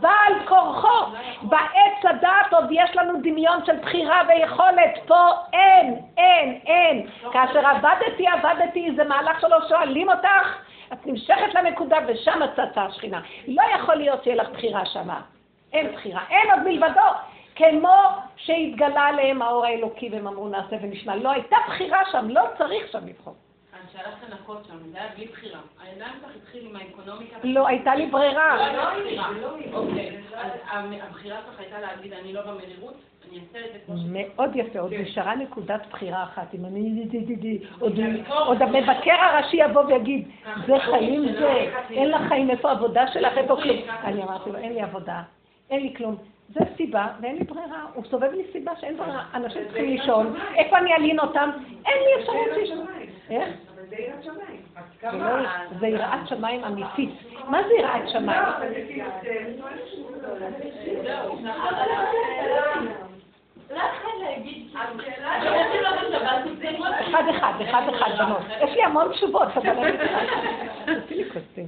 בעל 0.00 0.46
כורחו. 0.48 1.12
בעץ 1.42 2.04
הדעת 2.04 2.52
עוד 2.52 2.64
יש 2.70 2.96
לנו 2.96 3.12
דמיון 3.22 3.64
של 3.66 3.76
בחירה 3.76 4.22
ויכולת. 4.28 4.98
פה 5.06 5.30
אין, 5.52 6.00
אין, 6.16 6.60
אין. 6.66 7.06
כאשר 7.32 7.66
עבדתי, 7.66 8.26
עבדתי, 8.26 8.90
זה 8.96 9.04
מהלך 9.04 9.40
שלא 9.40 9.58
שואלים 9.68 10.08
אותך. 10.10 10.56
את 10.92 11.06
נמשכת 11.06 11.54
לנקודה 11.54 11.96
ושם 12.08 12.40
צצה 12.52 12.82
השכינה. 12.82 13.20
לא 13.48 13.62
יכול 13.74 13.94
להיות 13.94 14.24
שיהיה 14.24 14.36
לך 14.36 14.48
בחירה 14.48 14.86
שמה. 14.86 15.20
אין 15.72 15.92
בחירה. 15.92 16.20
אין 16.30 16.50
עוד 16.50 16.62
מלבדו. 16.62 17.00
כמו 17.56 17.96
שהתגלה 18.36 19.00
עליהם 19.00 19.42
האור 19.42 19.64
האלוקי 19.64 20.08
והם 20.12 20.26
אמרו 20.26 20.48
נעשה 20.48 20.76
ונשמע. 20.82 21.16
לא 21.16 21.30
הייתה 21.30 21.56
בחירה 21.68 22.00
שם, 22.12 22.28
לא 22.30 22.42
צריך 22.58 22.92
שם 22.92 23.06
לבחור. 23.06 23.34
שהלכת 23.92 24.30
לנקות 24.30 24.64
שם, 24.68 24.78
זה 24.92 24.98
היה 24.98 25.08
בלי 25.16 25.26
בחירה. 25.26 25.60
הידיים 25.82 26.12
שלך 26.20 26.36
התחיל 26.42 26.66
עם 26.66 26.76
האקונומיקה. 26.76 27.36
לא, 27.44 27.66
הייתה 27.66 27.94
לי 27.94 28.06
ברירה. 28.06 28.72
לא, 28.72 28.82
לא 28.82 29.00
בחירה. 29.00 29.28
אוקיי, 29.72 30.20
הבחירה 31.02 31.38
שלך 31.46 31.60
הייתה 31.60 31.80
להגיד, 31.80 32.12
אני 32.12 32.32
לא 32.32 32.42
במרירות, 32.42 32.94
מאוד 34.06 34.50
יפה, 34.54 34.78
עוד 34.78 34.94
נשארה 34.94 35.34
נקודת 35.34 35.80
בחירה 35.90 36.22
אחת. 36.22 36.54
אם 36.54 36.64
אני... 36.64 37.06
עוד 38.28 38.62
המבקר 38.62 39.16
הראשי 39.20 39.56
יבוא 39.56 39.84
ויגיד, 39.84 40.28
זה 40.66 40.78
חיים 40.78 41.32
זה, 41.32 41.70
אין 41.90 42.10
לך 42.10 42.20
חיים, 42.28 42.50
איפה 42.50 42.70
עבודה 42.70 43.06
שלך, 43.06 43.38
איפה 43.38 43.56
כלום. 43.56 43.76
אני 44.04 44.22
אמרתי 44.22 44.50
לו, 44.50 44.58
אין 44.58 44.72
לי 44.72 44.82
עבודה. 44.82 45.22
אין 45.70 45.82
לי 45.82 45.94
כלום. 45.96 46.16
זה 46.48 46.60
סיבה, 46.76 47.06
ואין 47.20 47.36
לי 47.36 47.44
ברירה. 47.44 47.84
הוא 47.94 48.04
סובב 48.04 48.32
לי 48.32 48.42
סיבה 48.52 48.72
שאין 48.80 48.96
ברירה. 48.96 49.24
אנשים 49.34 49.62
צריכים 49.64 49.88
לישון, 49.88 50.36
איפה 50.56 50.78
אני 50.78 50.94
אלין 50.94 51.20
אותם? 51.20 51.50
אין 51.86 51.98
לי 52.04 52.20
אפשרות 52.20 52.56
לישון. 52.56 52.86
איך? 53.30 53.48
זה 55.80 55.86
יראת 55.86 56.28
שמיים 56.28 56.64
אמיתית. 56.64 57.10
מה 57.48 57.58
זה 57.68 57.74
יראת 57.74 58.08
שמיים? 58.08 58.42
אחד 67.00 67.22
אחד, 67.30 67.52
אחד 67.62 67.82
אחד, 67.94 68.10
בנות. 68.18 68.42
יש 68.60 68.70
לי 68.76 68.82
המון 68.82 69.12
תשובות, 69.12 69.48
אבל 69.56 69.68
אני... 69.68 69.98
תעשי 70.84 71.14
לי 71.14 71.24
קוסטים. 71.24 71.66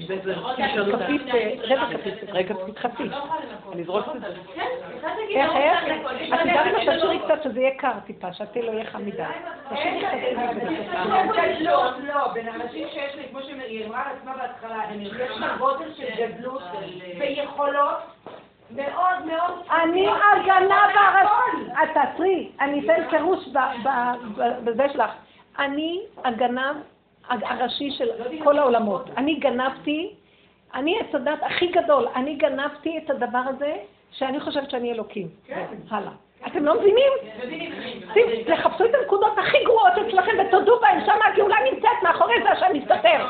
כפית, 0.99 1.23
רבע 1.63 1.87
כפית, 1.99 2.15
רגע 2.29 2.55
כפית 2.55 2.79
חצי. 2.79 3.03
אני 3.73 3.83
אזרוק 3.83 4.07
את 4.17 4.21
זה. 4.21 4.27
איך, 5.31 5.51
איך? 5.57 5.85
את 6.35 6.47
יודעת 6.47 6.67
מה 6.67 6.79
תשאירי 6.79 7.19
קצת 7.19 7.43
שזה 7.45 7.61
יהיה 7.61 7.75
קר 7.79 7.93
טיפה, 8.07 8.33
שהתה 8.33 8.61
לא 8.61 8.71
יהיה 8.71 8.91
חם 8.91 9.07
מדי. 9.07 9.23
תשאירי 9.71 10.05
קצת. 10.05 10.17
לא, 11.61 11.91
לא, 12.07 12.29
בין 12.33 12.49
אנשים 12.49 12.89
שיש 12.89 13.15
לי, 13.15 13.23
כמו 13.31 13.43
שהיא 13.43 13.87
אמרה 13.87 14.03
על 14.03 14.17
עצמה 14.17 14.33
בהתחלה, 14.37 14.83
יש 15.01 15.41
לה 15.41 15.57
גודל 15.59 15.95
של 15.97 16.27
גדלות 16.27 16.63
ויכולות. 17.19 17.99
מאוד 18.71 19.27
מאוד... 19.27 19.53
אני 19.71 20.09
הגנב 20.09 20.73
הראשי. 20.95 21.71
את 21.83 21.89
תעצרי, 21.95 22.51
אני 22.61 22.85
אתן 22.85 23.11
פירוש 23.11 23.49
בזה 24.65 24.87
שלך. 24.93 25.11
אני 25.59 26.01
הגנב 26.25 26.77
הראשי 27.29 27.91
של 27.91 28.09
כל 28.45 28.59
העולמות. 28.59 29.11
אני 29.17 29.35
גנבתי, 29.35 30.15
אני 30.75 30.99
עץ 31.01 31.15
הדת 31.15 31.43
הכי 31.43 31.67
גדול, 31.67 32.09
אני 32.17 32.35
גנבתי 32.35 32.99
את 32.99 33.11
הדבר 33.11 33.43
הזה 33.47 33.77
שאני 34.11 34.41
חושבת 34.41 34.71
שאני 34.71 34.93
אלוקים. 34.93 35.29
הלאה. 35.91 36.13
אתם 36.47 36.65
לא 36.65 36.75
מבינים? 36.75 37.13
תחפשו 38.47 38.85
את 38.85 38.95
הנקודות 38.95 39.39
הכי 39.39 39.65
גרועות 39.65 39.93
אצלכם 39.93 40.33
ותודו 40.41 40.81
בהן, 40.81 41.07
שם 41.07 41.19
הגאולה 41.33 41.57
נמצאת 41.73 42.03
מאחורי 42.03 42.35
זה 42.43 42.51
השם 42.51 42.67
מסתתר. 42.75 43.27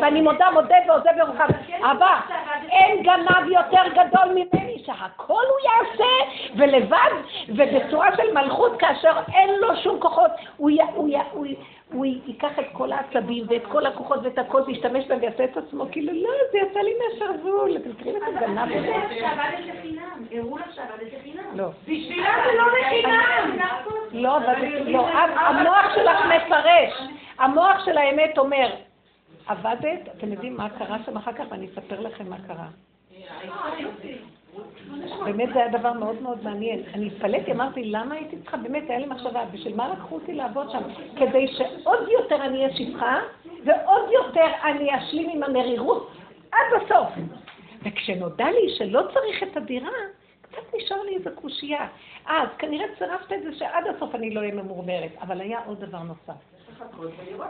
ואני 0.00 0.20
מודה, 0.20 0.50
מודה 0.50 0.76
ועוזב 0.88 1.18
ירוחם. 1.18 1.46
אבל 1.80 2.34
אין 2.70 3.02
גנב 3.02 3.48
יותר 3.48 3.82
גדול 3.90 4.28
ממני, 4.34 4.82
שהכל 4.86 5.32
הוא 5.32 5.70
יעשה, 5.70 6.12
ולבד, 6.56 7.10
ובצורה 7.48 8.16
של 8.16 8.34
מלכות, 8.34 8.72
כאשר 8.78 9.12
אין 9.34 9.50
לו 9.60 9.76
שום 9.76 10.00
כוחות, 10.00 10.30
הוא 10.56 10.70
ייקח 11.94 12.58
את 12.58 12.64
כל 12.72 12.92
העצבים 12.92 13.44
ואת 13.48 13.62
כל 13.68 13.86
הכוחות 13.86 14.20
ואת 14.22 14.38
הכל, 14.38 14.62
וישתמש 14.66 15.06
בהם 15.06 15.18
ויעשה 15.20 15.44
את 15.44 15.56
עצמו, 15.56 15.86
כאילו, 15.92 16.12
לא, 16.12 16.30
זה 16.52 16.58
יצא 16.58 16.80
לי 16.80 16.92
מהשרוול, 16.98 17.76
אתם 17.76 17.90
מכירים 17.90 18.16
את 18.16 18.22
הגנב 18.28 18.76
הזה? 18.76 18.92
שעבדת 19.20 19.82
חינם, 19.82 20.24
הראו 20.32 20.58
לך 20.58 20.74
שעבדת. 20.74 21.12
לא. 21.54 21.68
בשבילה 21.82 22.34
זה 22.46 22.58
לא 22.58 22.64
לחינם. 22.80 23.58
לא, 24.12 24.38
לא, 24.86 25.08
המוח 25.08 25.94
שלך 25.94 26.18
מפרש. 26.26 27.08
המוח 27.38 27.84
של 27.84 27.98
האמת 27.98 28.38
אומר, 28.38 28.70
עבדת, 29.46 30.08
אתם 30.16 30.32
יודעים 30.32 30.56
מה 30.56 30.68
קרה 30.70 30.96
שם 31.06 31.16
אחר 31.16 31.32
כך, 31.32 31.44
ואני 31.50 31.66
אספר 31.66 32.00
לכם 32.00 32.30
מה 32.30 32.36
קרה. 32.46 32.66
באמת 35.24 35.48
זה 35.54 35.58
היה 35.58 35.78
דבר 35.78 35.92
מאוד 35.92 36.22
מאוד 36.22 36.44
מעניין. 36.44 36.82
אני 36.94 37.06
התפלאתי, 37.06 37.52
אמרתי, 37.52 37.84
למה 37.84 38.14
הייתי 38.14 38.36
צריכה, 38.36 38.56
באמת, 38.56 38.90
היה 38.90 38.98
לי 38.98 39.06
מחשבה, 39.06 39.44
בשביל 39.52 39.76
מה 39.76 39.88
לקחו 39.92 40.14
אותי 40.14 40.32
לעבוד 40.32 40.70
שם? 40.70 40.82
כדי 41.16 41.48
שעוד 41.48 42.08
יותר 42.08 42.44
אני 42.44 42.58
אהיה 42.64 42.76
שפחה, 42.76 43.20
ועוד 43.64 44.10
יותר 44.12 44.46
אני 44.64 44.98
אשלים 44.98 45.30
עם 45.30 45.42
המרירות 45.42 46.10
עד 46.52 46.82
הסוף. 46.82 47.08
וכשנודע 47.82 48.46
לי 48.50 48.74
שלא 48.78 49.02
צריך 49.14 49.42
את 49.42 49.56
הדירה, 49.56 49.90
קצת 50.40 50.74
נשאר 50.76 51.02
לי 51.02 51.14
איזו 51.16 51.30
קושייה. 51.34 51.86
אז 52.26 52.48
כנראה 52.58 52.86
צירפת 52.98 53.32
את 53.32 53.42
זה 53.42 53.54
שעד 53.54 53.84
הסוף 53.96 54.14
אני 54.14 54.30
לא 54.30 54.40
אהיה 54.40 54.54
ממורמרת, 54.54 55.10
אבל 55.20 55.40
היה 55.40 55.58
עוד 55.66 55.80
דבר 55.80 55.98
נוסף. 55.98 56.55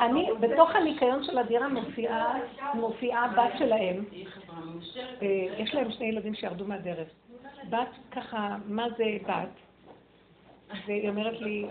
אני, 0.01 0.29
בתוך 0.41 0.71
הניקיון 0.71 1.25
של 1.25 1.39
הדירה 1.39 1.69
מופיעה, 2.75 3.29
בת 3.29 3.59
שלהם. 3.59 4.05
אה, 5.23 5.27
יש 5.59 5.75
להם 5.75 5.91
שני 5.91 6.07
ילדים 6.07 6.35
שירדו 6.35 6.65
מהדרך. 6.65 7.09
בת 7.71 7.89
ככה, 8.11 8.57
מה 8.67 8.87
זה 8.97 9.05
בת? 9.29 9.49
והיא 10.87 11.09
אומרת 11.09 11.41
לי, 11.41 11.67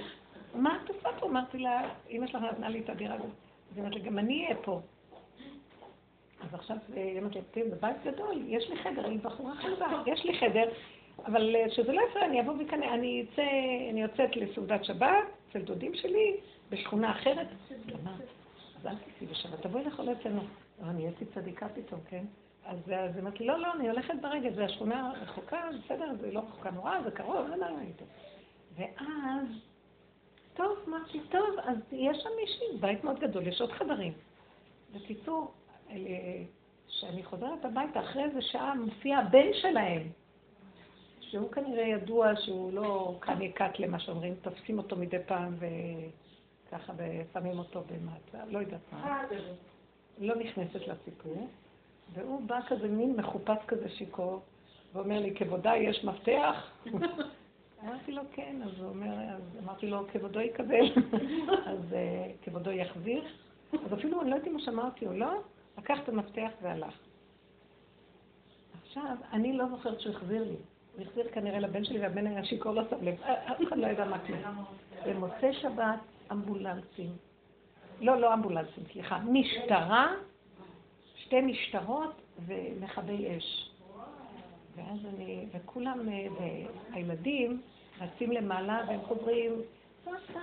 מה 0.55 0.77
את 0.83 0.89
עושה 0.89 1.09
פה? 1.19 1.27
אמרתי 1.27 1.57
לה, 1.57 1.89
אמא 2.09 2.27
שלך 2.27 2.41
נתנה 2.41 2.69
לי 2.69 2.79
את 2.79 2.89
הדירה 2.89 3.15
הזאת. 3.15 3.29
היא 3.75 3.83
אומרת 3.83 3.95
לי, 3.95 4.01
גם 4.01 4.19
אני 4.19 4.43
אהיה 4.45 4.55
פה. 4.55 4.81
אז 6.41 6.53
עכשיו 6.53 6.77
היא 6.95 7.19
אומרת 7.19 7.35
לי, 7.35 7.69
זה 7.69 7.75
בית 7.75 7.97
גדול, 8.05 8.41
יש 8.47 8.69
לי 8.69 8.77
חדר, 8.77 9.05
היא 9.05 9.19
בחורה 9.19 9.55
חלבה, 9.55 10.01
יש 10.05 10.25
לי 10.25 10.39
חדר, 10.39 10.69
אבל 11.25 11.55
אה, 11.55 11.69
שזה 11.69 11.93
לא 11.93 12.01
יפריע, 12.09 12.25
אני 12.25 12.41
אבוא 12.41 12.53
וכאן, 12.59 12.83
אני 12.83 13.25
אצא, 13.25 13.41
אני 13.91 14.01
יוצאת 14.01 14.35
לסעודת 14.35 14.85
שבת, 14.85 15.23
אצל 15.49 15.59
דודים 15.59 15.95
שלי, 15.95 16.35
בשכונה 16.69 17.11
אחרת. 17.11 17.47
אז 18.79 18.87
אל 18.87 18.95
תצאי 18.95 19.27
בשבת, 19.27 19.61
תבואי 19.61 19.83
לאכול 19.83 20.11
אצלנו. 20.11 20.41
אני 20.83 20.93
נהייתי 20.93 21.25
צדיקה 21.25 21.69
פתאום, 21.69 22.01
כן? 22.09 22.25
אז 22.65 22.77
היא 22.87 23.21
אמרת 23.21 23.39
לי, 23.39 23.45
לא, 23.45 23.59
לא, 23.59 23.73
אני 23.73 23.89
הולכת 23.89 24.13
ברגל, 24.21 24.53
זה 24.53 24.65
השכונה 24.65 25.13
רחוקה, 25.21 25.69
בסדר, 25.85 26.11
זה 26.21 26.31
לא 26.31 26.39
רחוקה 26.39 26.71
נורא, 26.71 27.01
זה 27.03 27.11
קרוב, 27.11 27.47
לא 27.47 27.55
נורא 27.55 27.81
איתו. 27.81 28.05
ואז, 28.75 29.47
טוב, 30.53 30.77
אמרתי, 30.87 31.19
טוב, 31.31 31.59
אז 31.63 31.77
יש 31.91 32.17
שם 32.17 32.29
מישהי, 32.41 32.77
בית 32.79 33.03
מאוד 33.03 33.19
גדול, 33.19 33.47
יש 33.47 33.61
עוד 33.61 33.71
חדרים. 33.71 34.13
בקיצור, 34.93 35.53
כשאני 36.87 37.23
חוזרת 37.23 37.65
הביתה, 37.65 37.99
אחרי 37.99 38.23
איזה 38.23 38.41
שעה 38.41 38.75
מופיע 38.75 39.17
הבן 39.17 39.53
שלהם, 39.53 40.07
שהוא 41.19 41.51
כנראה 41.51 41.83
ידוע 41.83 42.35
שהוא 42.35 42.73
לא 42.73 43.17
כאן 43.21 43.41
יקט 43.41 43.79
למה 43.79 43.99
שאומרים, 43.99 44.35
תופסים 44.41 44.77
אותו 44.77 44.95
מדי 44.95 45.17
פעם 45.25 45.55
וככה 46.75 46.93
ושמים 46.97 47.59
אותו 47.59 47.83
במעצר, 47.91 48.49
לא 48.51 48.59
יודעת 48.59 48.79
מה. 48.91 49.21
לא 50.17 50.35
נכנסת 50.35 50.87
לסיפור. 50.87 51.47
והוא 52.13 52.41
בא 52.41 52.59
כזה 52.67 52.87
מין 52.87 53.15
מחופש 53.15 53.57
כזה 53.67 53.89
שיכור, 53.89 54.41
ואומר 54.93 55.19
לי, 55.19 55.35
כבודי 55.35 55.75
יש 55.75 56.03
מפתח? 56.03 56.71
אמרתי 57.83 58.11
לו, 58.11 58.21
כן, 58.31 58.55
אז 58.65 58.79
הוא 58.79 58.89
אומר, 58.89 59.13
אז 59.35 59.41
אמרתי 59.63 59.87
לו, 59.87 60.07
כבודו 60.11 60.39
יקבל, 60.39 60.91
אז 61.71 61.79
uh, 61.91 62.45
כבודו 62.45 62.71
יחזיר. 62.71 63.23
אז 63.73 63.93
אפילו 63.93 64.21
אני 64.21 64.29
לא 64.29 64.35
יודעת 64.35 64.47
אם 64.47 64.79
אותי 64.79 65.07
או 65.07 65.13
לא, 65.13 65.41
לקח 65.77 65.99
את 66.03 66.09
המפתח 66.09 66.49
והלך. 66.61 66.93
עכשיו, 68.85 69.17
אני 69.33 69.53
לא 69.53 69.65
זוכרת 69.69 70.01
שהוא 70.01 70.15
החזיר 70.15 70.43
לי. 70.43 70.55
הוא 70.95 71.03
החזיר 71.03 71.27
כנראה 71.33 71.59
לבן 71.59 71.83
שלי, 71.83 71.99
והבן 71.99 72.27
היה 72.27 72.45
שיכור 72.45 72.71
לא 72.71 72.81
שם 72.89 73.05
לב. 73.05 73.21
אף 73.23 73.61
אחד 73.67 73.77
לא 73.77 73.87
ידע 73.87 74.05
מה 74.05 74.19
כלום. 74.19 74.39
במוצאי 75.07 75.53
שבת, 75.53 75.99
אמבולנסים. 76.31 77.09
לא, 78.01 78.17
לא 78.17 78.33
אמבולנסים, 78.33 78.83
סליחה. 78.91 79.19
משטרה 79.19 80.13
שתי 81.15 81.41
משטרות 81.41 82.21
ומכבי 82.45 83.37
אש. 83.37 83.71
ואז 84.75 84.99
אני, 85.05 85.45
וכולם, 85.53 85.99
והילדים 86.91 87.61
רצים 88.01 88.31
למעלה 88.31 88.83
והם 88.87 88.99
חוזרים, 89.01 89.61
סבתא, 90.05 90.39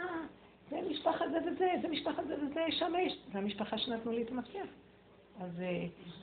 זה 0.70 0.80
משפחה 0.90 1.28
זה 1.28 1.38
וזה, 1.46 1.68
זה 1.82 1.88
משפחה 1.88 2.22
זה 2.24 2.34
וזה, 2.34 2.64
שם 2.70 2.92
יש, 2.98 3.18
זה 3.32 3.38
המשפחה 3.38 3.78
שנתנו 3.78 4.12
לי 4.12 4.22
את 4.22 4.30
המפתח. 4.30 4.66
אז, 5.40 5.62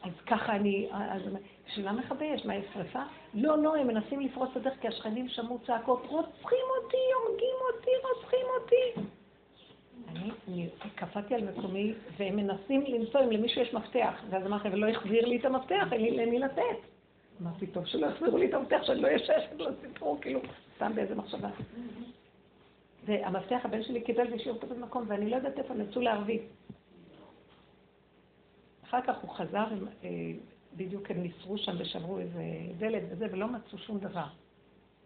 אז 0.03 0.11
ככה 0.25 0.55
אני, 0.55 0.87
אז 0.91 1.21
שאלה 1.67 1.91
מכבי 1.91 2.35
אש, 2.35 2.45
מה, 2.45 2.55
יש 2.55 2.65
שרפה? 2.73 3.03
לא, 3.33 3.57
לא, 3.57 3.75
הם 3.75 3.87
מנסים 3.87 4.19
לפרוץ 4.19 4.49
את 4.51 4.57
הדרך 4.57 4.81
כי 4.81 4.87
השכנים 4.87 5.29
שמעו 5.29 5.59
צעקות, 5.65 6.05
רוצחים 6.07 6.65
אותי, 6.77 6.97
הורגים 7.15 7.55
אותי, 7.73 7.91
רוצחים 8.13 8.45
אותי. 8.61 9.09
אני 10.15 10.69
קפאתי 10.95 11.35
על 11.35 11.43
מקומי, 11.43 11.93
והם 12.17 12.35
מנסים 12.35 12.83
למצוא 12.87 13.23
אם 13.23 13.31
למישהו 13.31 13.61
יש 13.61 13.73
מפתח. 13.73 14.13
ואז 14.29 14.45
אמרתי, 14.45 14.67
ולא 14.67 14.87
החזיר 14.89 15.25
לי 15.25 15.37
את 15.37 15.45
המפתח, 15.45 15.87
אין 15.91 16.01
לי 16.01 16.11
למי 16.11 16.39
לתת. 16.39 16.61
אמרתי, 17.41 17.67
טוב 17.67 17.85
שלא 17.85 18.07
יחזירו 18.07 18.37
לי 18.37 18.49
את 18.49 18.53
המפתח, 18.53 18.79
שאני 18.83 19.01
לא 19.01 19.07
אשש 19.15 19.43
לסיפור, 19.57 20.17
כאילו, 20.21 20.39
סתם 20.75 20.91
באיזה 20.95 21.15
מחשבה. 21.15 21.49
והמפתח 23.05 23.59
הבן 23.63 23.83
שלי 23.83 24.01
קיבל 24.01 24.31
והשאיר 24.31 24.53
אותו 24.53 24.67
במקום, 24.67 25.05
ואני 25.07 25.29
לא 25.29 25.35
יודעת 25.35 25.59
איפה 25.59 25.73
נצאו 25.73 26.01
לערבית. 26.01 26.41
אחר 28.83 29.01
כך 29.01 29.17
הוא 29.21 29.29
חזר, 29.29 29.65
אה, 30.03 30.09
בדיוק 30.75 31.11
הם 31.11 31.23
ניסרו 31.23 31.57
שם 31.57 31.71
ושמרו 31.79 32.19
איזה 32.19 32.43
דלת 32.77 33.03
וזה, 33.09 33.27
ולא 33.31 33.47
מצאו 33.47 33.77
שום 33.77 33.99
דבר. 33.99 34.27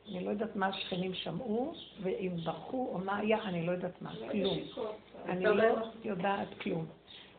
אני 0.07 0.25
לא 0.25 0.29
יודעת 0.29 0.55
מה 0.55 0.67
השכנים 0.67 1.13
שמעו, 1.13 1.73
ואם 2.01 2.31
ברחו 2.43 2.89
או 2.93 2.99
מה 2.99 3.17
היה, 3.17 3.43
אני 3.43 3.65
לא 3.65 3.71
יודעת 3.71 4.01
מה, 4.01 4.11
כלום. 4.31 4.57
אני 5.25 5.43
לא 5.43 5.63
יודעת 6.03 6.47
כלום. 6.61 6.85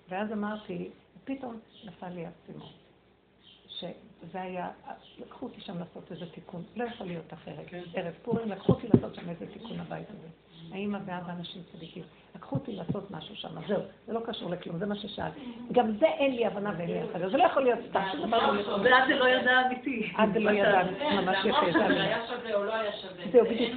ואז 0.09 0.33
אמרתי, 0.33 0.91
פתאום 1.25 1.61
נפל 1.85 2.09
לי 2.09 2.27
האסימון. 2.27 2.73
שזה 3.69 4.43
היה, 4.43 4.71
לקחו 5.19 5.47
אותי 5.47 5.61
שם 5.61 5.79
לעשות 5.79 6.13
איזה 6.13 6.31
תיקון, 6.31 6.63
לא 6.77 6.85
יכול 6.85 7.07
להיות 7.07 7.33
אחרת. 7.33 7.67
כן. 7.67 7.83
ערב 7.95 8.15
פורים 8.23 8.51
לקחו 8.51 8.73
אותי 8.73 8.87
לעשות 8.95 9.15
שם 9.15 9.31
איזה 9.31 9.47
תיקון 9.53 9.81
הבית 9.81 10.11
הזה. 10.11 10.29
האמא 10.75 10.99
ואבא 11.07 11.33
אנשים 11.39 11.63
צדיקים. 11.73 12.03
לקחו 12.37 12.57
אותי 12.57 12.73
לעשות 12.73 13.11
משהו 13.11 13.37
שם, 13.37 13.49
זהו, 13.69 13.81
זה 14.07 14.13
לא 14.13 14.21
קשור 14.27 14.51
לכלום, 14.51 14.79
זה 14.79 14.87
מה 14.87 14.95
ששאלת. 14.95 15.33
גם 15.73 15.91
זה 16.01 16.07
אין 16.07 16.35
לי 16.35 16.47
הבנה 16.47 16.73
ואין 16.77 16.91
לי 16.91 17.01
הבנה, 17.01 17.29
זה 17.29 17.37
לא 17.37 17.45
יכול 17.45 17.63
להיות 17.63 17.79
סתם, 17.89 18.03
שום 18.13 18.27
דבר 18.27 18.53
לא 18.53 19.07
זה 19.07 19.15
לא 19.15 19.29
ידע 19.29 19.63
אמיתי. 19.67 20.13
זה 20.33 20.41
לא 20.41 20.51
ידע, 20.51 20.83
ממש 21.13 21.39
יפה, 21.45 21.73
זה 21.73 22.03
היה 22.03 22.19
שווה 22.27 22.55
או 22.55 22.65
לא 22.65 22.75
היה 22.75 22.93
שווה. 22.93 23.25
זהו, 23.33 23.45
בדיוק. 23.45 23.73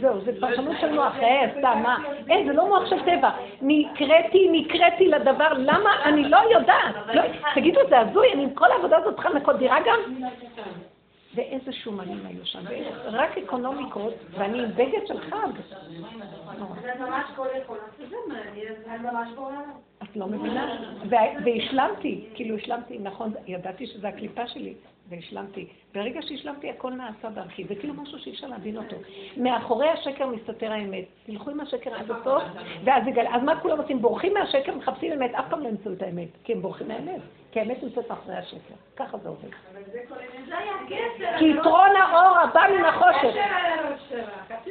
זהו, 0.00 0.20
זה 0.24 0.40
פרשנות 0.40 0.76
של 0.80 0.94
מוח, 0.94 1.16
אה, 1.22 1.52
סתם, 1.58 1.80
מה? 1.82 1.98
אין, 2.28 2.46
זה 2.46 2.52
לא 2.52 2.68
מוח 2.68 2.86
של 2.90 3.00
טבע. 3.04 3.30
נקראתי, 3.62 4.48
נקראתי 4.52 5.08
לדבר, 5.08 5.52
למה? 5.52 5.90
אני 6.04 6.28
לא 6.28 6.38
יודעת. 6.52 6.94
לא, 7.14 7.22
תגידו, 7.54 7.80
זה 7.88 7.98
הזוי, 7.98 8.32
אני 8.32 8.42
עם 8.42 8.54
כל 8.54 8.70
העבודה 8.72 8.96
הזאת 8.96 9.14
צריכה 9.14 9.30
לנקות 9.30 9.58
דירה 9.58 9.76
גם? 9.86 9.98
ואיזה 11.38 11.72
שומנים 11.72 12.26
היו 12.26 12.46
שם, 12.46 12.64
רק 13.04 13.38
אקונומיקות, 13.38 14.14
ואני 14.30 14.62
עם 14.62 14.70
בגד 14.72 15.06
של 15.06 15.20
חג. 15.20 15.48
זה 16.82 16.92
ממש 17.00 17.24
כל 17.36 17.46
יכולה. 17.62 17.80
את 20.02 20.16
לא 20.16 20.26
מבינה? 20.26 20.78
וה- 21.08 21.40
והשלמתי, 21.44 22.28
כאילו 22.34 22.56
השלמתי, 22.56 22.98
נכון, 22.98 23.32
ידעתי 23.46 23.86
שזו 23.86 24.06
הקליפה 24.08 24.46
שלי, 24.46 24.74
והשלמתי. 25.08 25.66
ברגע 25.94 26.22
שהשלמתי, 26.22 26.70
הכל 26.70 26.92
נעשה 26.92 27.30
דרכי. 27.30 27.64
זה 27.64 27.74
כאילו 27.74 27.94
משהו 27.94 28.18
שאי 28.18 28.32
אפשר 28.32 28.46
להבין 28.46 28.76
אותו. 28.76 28.96
מאחורי 29.36 29.88
השקר 29.88 30.26
מסתתר 30.26 30.72
האמת. 30.72 31.04
תלכו 31.26 31.50
עם 31.50 31.60
השקר 31.60 31.94
עד 31.94 32.10
הסוף, 32.10 32.42
ואז 32.84 33.06
יגאל. 33.06 33.26
אז 33.26 33.42
מה 33.42 33.60
כולם 33.60 33.78
עושים? 33.78 34.02
בורחים 34.02 34.34
מהשקר, 34.34 34.74
מחפשים 34.74 35.12
אמת, 35.12 35.34
אף 35.34 35.44
פעם 35.50 35.62
לא 35.62 35.68
ימצאו 35.68 35.92
את 35.92 36.02
האמת. 36.02 36.28
כי 36.44 36.52
הם 36.52 36.62
בורחים 36.62 36.88
מהאמת. 36.88 37.20
כי 37.52 37.60
האמת 37.60 37.82
נמצאת 37.82 38.10
מאחורי 38.10 38.36
השקר. 38.36 38.74
ככה 38.96 39.18
זה 39.18 39.28
עובד. 39.28 39.48
כי 41.38 41.44
יתרון 41.44 41.96
האור 41.96 42.38
הבא 42.38 42.60
מן 42.78 42.84
החושך. 42.84 43.34
דעתי. 44.48 44.70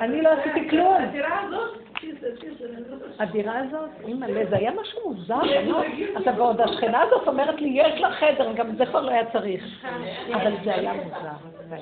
אני 0.00 0.22
לא 0.22 0.28
עשיתי 0.28 0.70
כלום. 0.70 1.02
הדירה 3.18 3.58
הזאת, 3.58 3.90
אימא'לה, 4.06 4.46
זה 4.50 4.56
היה 4.56 4.72
משהו 4.80 5.10
מוזר, 5.10 5.40
עכשיו 6.14 6.34
ועוד 6.36 6.60
השכנה 6.60 7.02
הזאת 7.02 7.28
אומרת 7.28 7.60
לי, 7.60 7.68
יש 7.68 8.00
לה 8.00 8.12
חדר, 8.12 8.52
גם 8.52 8.76
זה 8.76 8.86
כבר 8.86 9.00
לא 9.00 9.10
היה 9.10 9.30
צריך. 9.32 9.86
אבל 10.34 10.52
זה 10.64 10.74
היה 10.74 10.92
מוזר. 10.92 11.76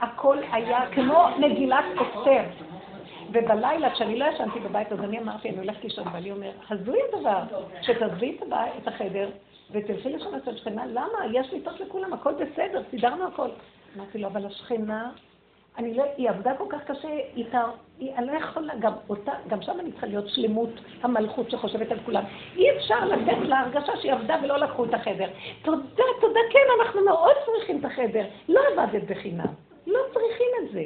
הכל 0.00 0.38
היה 0.52 0.90
כמו 0.92 1.26
מגילת 1.38 1.84
אסתר. 1.94 2.42
ובלילה, 3.32 3.90
כשאני 3.90 4.18
לא 4.18 4.24
ישנתי 4.24 4.60
בבית, 4.60 4.92
אז 4.92 5.00
אני 5.00 5.18
אמרתי, 5.18 5.48
אני 5.48 5.58
הולכת 5.58 5.84
לישון, 5.84 6.04
ואני 6.12 6.30
אומר, 6.30 6.50
הזוי 6.70 6.98
הדבר, 7.08 7.42
שתעזבי 7.82 8.38
את 8.82 8.88
החדר, 8.88 9.30
ותלכי 9.70 10.08
לישון 10.08 10.34
אצל 10.34 10.56
שכנה, 10.56 10.86
למה? 10.86 11.26
יש 11.32 11.52
מיטות 11.52 11.80
לכולם, 11.80 12.12
הכל 12.12 12.32
בסדר, 12.34 12.82
סידרנו 12.90 13.26
הכל. 13.26 13.48
אמרתי 13.96 14.18
לו, 14.18 14.28
אבל 14.28 14.46
השכנה, 14.46 15.10
אני 15.78 15.94
לא, 15.94 16.04
היא 16.16 16.30
עבדה 16.30 16.54
כל 16.58 16.64
כך 16.68 16.84
קשה, 16.84 17.08
היא, 17.34 17.44
אני 18.16 18.26
לא 18.26 18.32
יכולה, 18.32 18.74
גם 18.78 18.92
אותה, 19.08 19.32
גם 19.48 19.62
שם 19.62 19.80
אני 19.80 19.92
צריכה 19.92 20.06
להיות 20.06 20.28
שלמות 20.28 20.70
המלכות 21.02 21.50
שחושבת 21.50 21.92
על 21.92 21.98
כולם. 22.04 22.24
אי 22.56 22.76
אפשר 22.76 23.04
לתת 23.04 23.38
לה 23.42 23.60
הרגשה 23.60 23.92
שהיא 23.96 24.12
עבדה 24.12 24.36
ולא 24.42 24.56
לקחו 24.56 24.84
את 24.84 24.94
החדר. 24.94 25.28
תודה, 25.62 26.04
תודה, 26.20 26.40
כן, 26.52 26.82
אנחנו 26.82 27.04
מאוד 27.04 27.34
צריכים 27.46 27.80
את 27.80 27.84
החדר. 27.84 28.24
לא 28.48 28.60
עבדת 28.72 29.10
בחינם, 29.10 29.52
לא 29.86 30.00
צריכים 30.12 30.48
את 30.62 30.72
זה. 30.72 30.84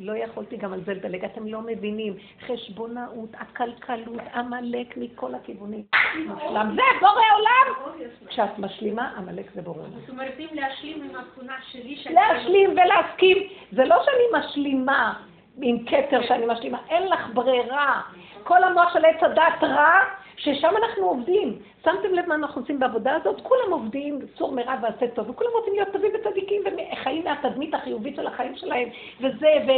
לא 0.00 0.16
יכולתי 0.16 0.56
גם 0.56 0.72
על 0.72 0.80
זה 0.84 0.94
לדלג, 0.94 1.24
אתם 1.24 1.46
לא 1.46 1.60
מבינים. 1.60 2.16
חשבונאות, 2.46 3.28
עקלקלות, 3.34 4.20
עמלק 4.34 4.96
מכל 4.96 5.34
הכיוונים. 5.34 5.82
מושלם. 6.26 6.76
זה 6.76 6.82
בורא 7.00 7.22
עולם! 7.34 7.98
כשאת 8.26 8.58
משלימה, 8.58 9.12
עמלק 9.16 9.46
זה 9.54 9.62
בורא 9.62 9.78
עולם. 9.78 9.90
זאת 10.00 10.10
אומרת, 10.10 10.34
אם 10.38 10.46
להשלים 10.52 11.02
עם 11.02 11.16
התכונה 11.16 11.56
שלי. 11.70 12.04
להשלים 12.10 12.70
ולהסכים. 12.70 13.36
זה 13.72 13.84
לא 13.84 13.96
שאני 14.04 14.40
משלימה 14.40 15.14
עם 15.62 15.84
כתר 15.86 16.22
שאני 16.26 16.46
משלימה, 16.46 16.78
אין 16.88 17.08
לך 17.08 17.28
ברירה. 17.34 18.02
כל 18.42 18.64
המוח 18.64 18.92
של 18.92 19.04
עץ 19.04 19.22
הדת 19.22 19.62
רע, 19.62 20.00
ששם 20.36 20.72
אנחנו 20.82 21.06
עובדים. 21.06 21.58
שמתם 21.84 22.14
לב 22.14 22.26
מה 22.28 22.34
אנחנו 22.34 22.62
עושים 22.62 22.78
בעבודה 22.78 23.14
הזאת? 23.14 23.40
כולם 23.40 23.72
עובדים, 23.72 24.18
צור 24.38 24.52
מרע 24.52 24.74
ועשה 24.82 25.08
טוב, 25.14 25.30
וכולם 25.30 25.50
רוצים 25.58 25.74
להיות 25.74 25.88
טובים 25.92 26.12
וצדיקים 26.14 26.62
וחיים 26.92 27.24
מהתדמית 27.24 27.74
החיובית 27.74 28.16
של 28.16 28.26
החיים 28.26 28.56
שלהם, 28.56 28.88
וזה, 29.20 29.48
ו... 29.66 29.70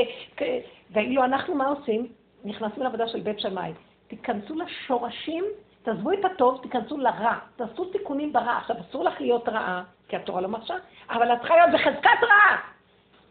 ואילו 0.90 1.24
אנחנו 1.24 1.54
מה 1.54 1.68
עושים? 1.68 2.06
נכנסים 2.44 2.82
לעבודה 2.82 3.08
של 3.08 3.20
בית 3.20 3.40
שמאי. 3.40 3.72
תיכנסו 4.08 4.54
לשורשים, 4.54 5.44
תעזבו 5.82 6.12
את 6.12 6.24
הטוב, 6.24 6.60
תיכנסו 6.62 6.98
לרע. 6.98 7.34
תעשו 7.56 7.84
תיקונים 7.84 8.32
ברע. 8.32 8.56
עכשיו, 8.56 8.76
אסור 8.80 9.04
לך 9.04 9.20
להיות 9.20 9.48
רעה, 9.48 9.82
כי 10.08 10.16
התורה 10.16 10.40
לא 10.40 10.48
מרשה, 10.48 10.74
אבל 11.10 11.32
את 11.32 11.38
צריכה 11.38 11.56
להיות 11.56 11.70
בחזקת 11.74 12.22
רעה. 12.22 12.56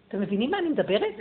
אתם 0.10 0.22
מבינים 0.22 0.52
מה 0.52 0.60
אני 0.60 0.70
מדברת? 0.70 1.16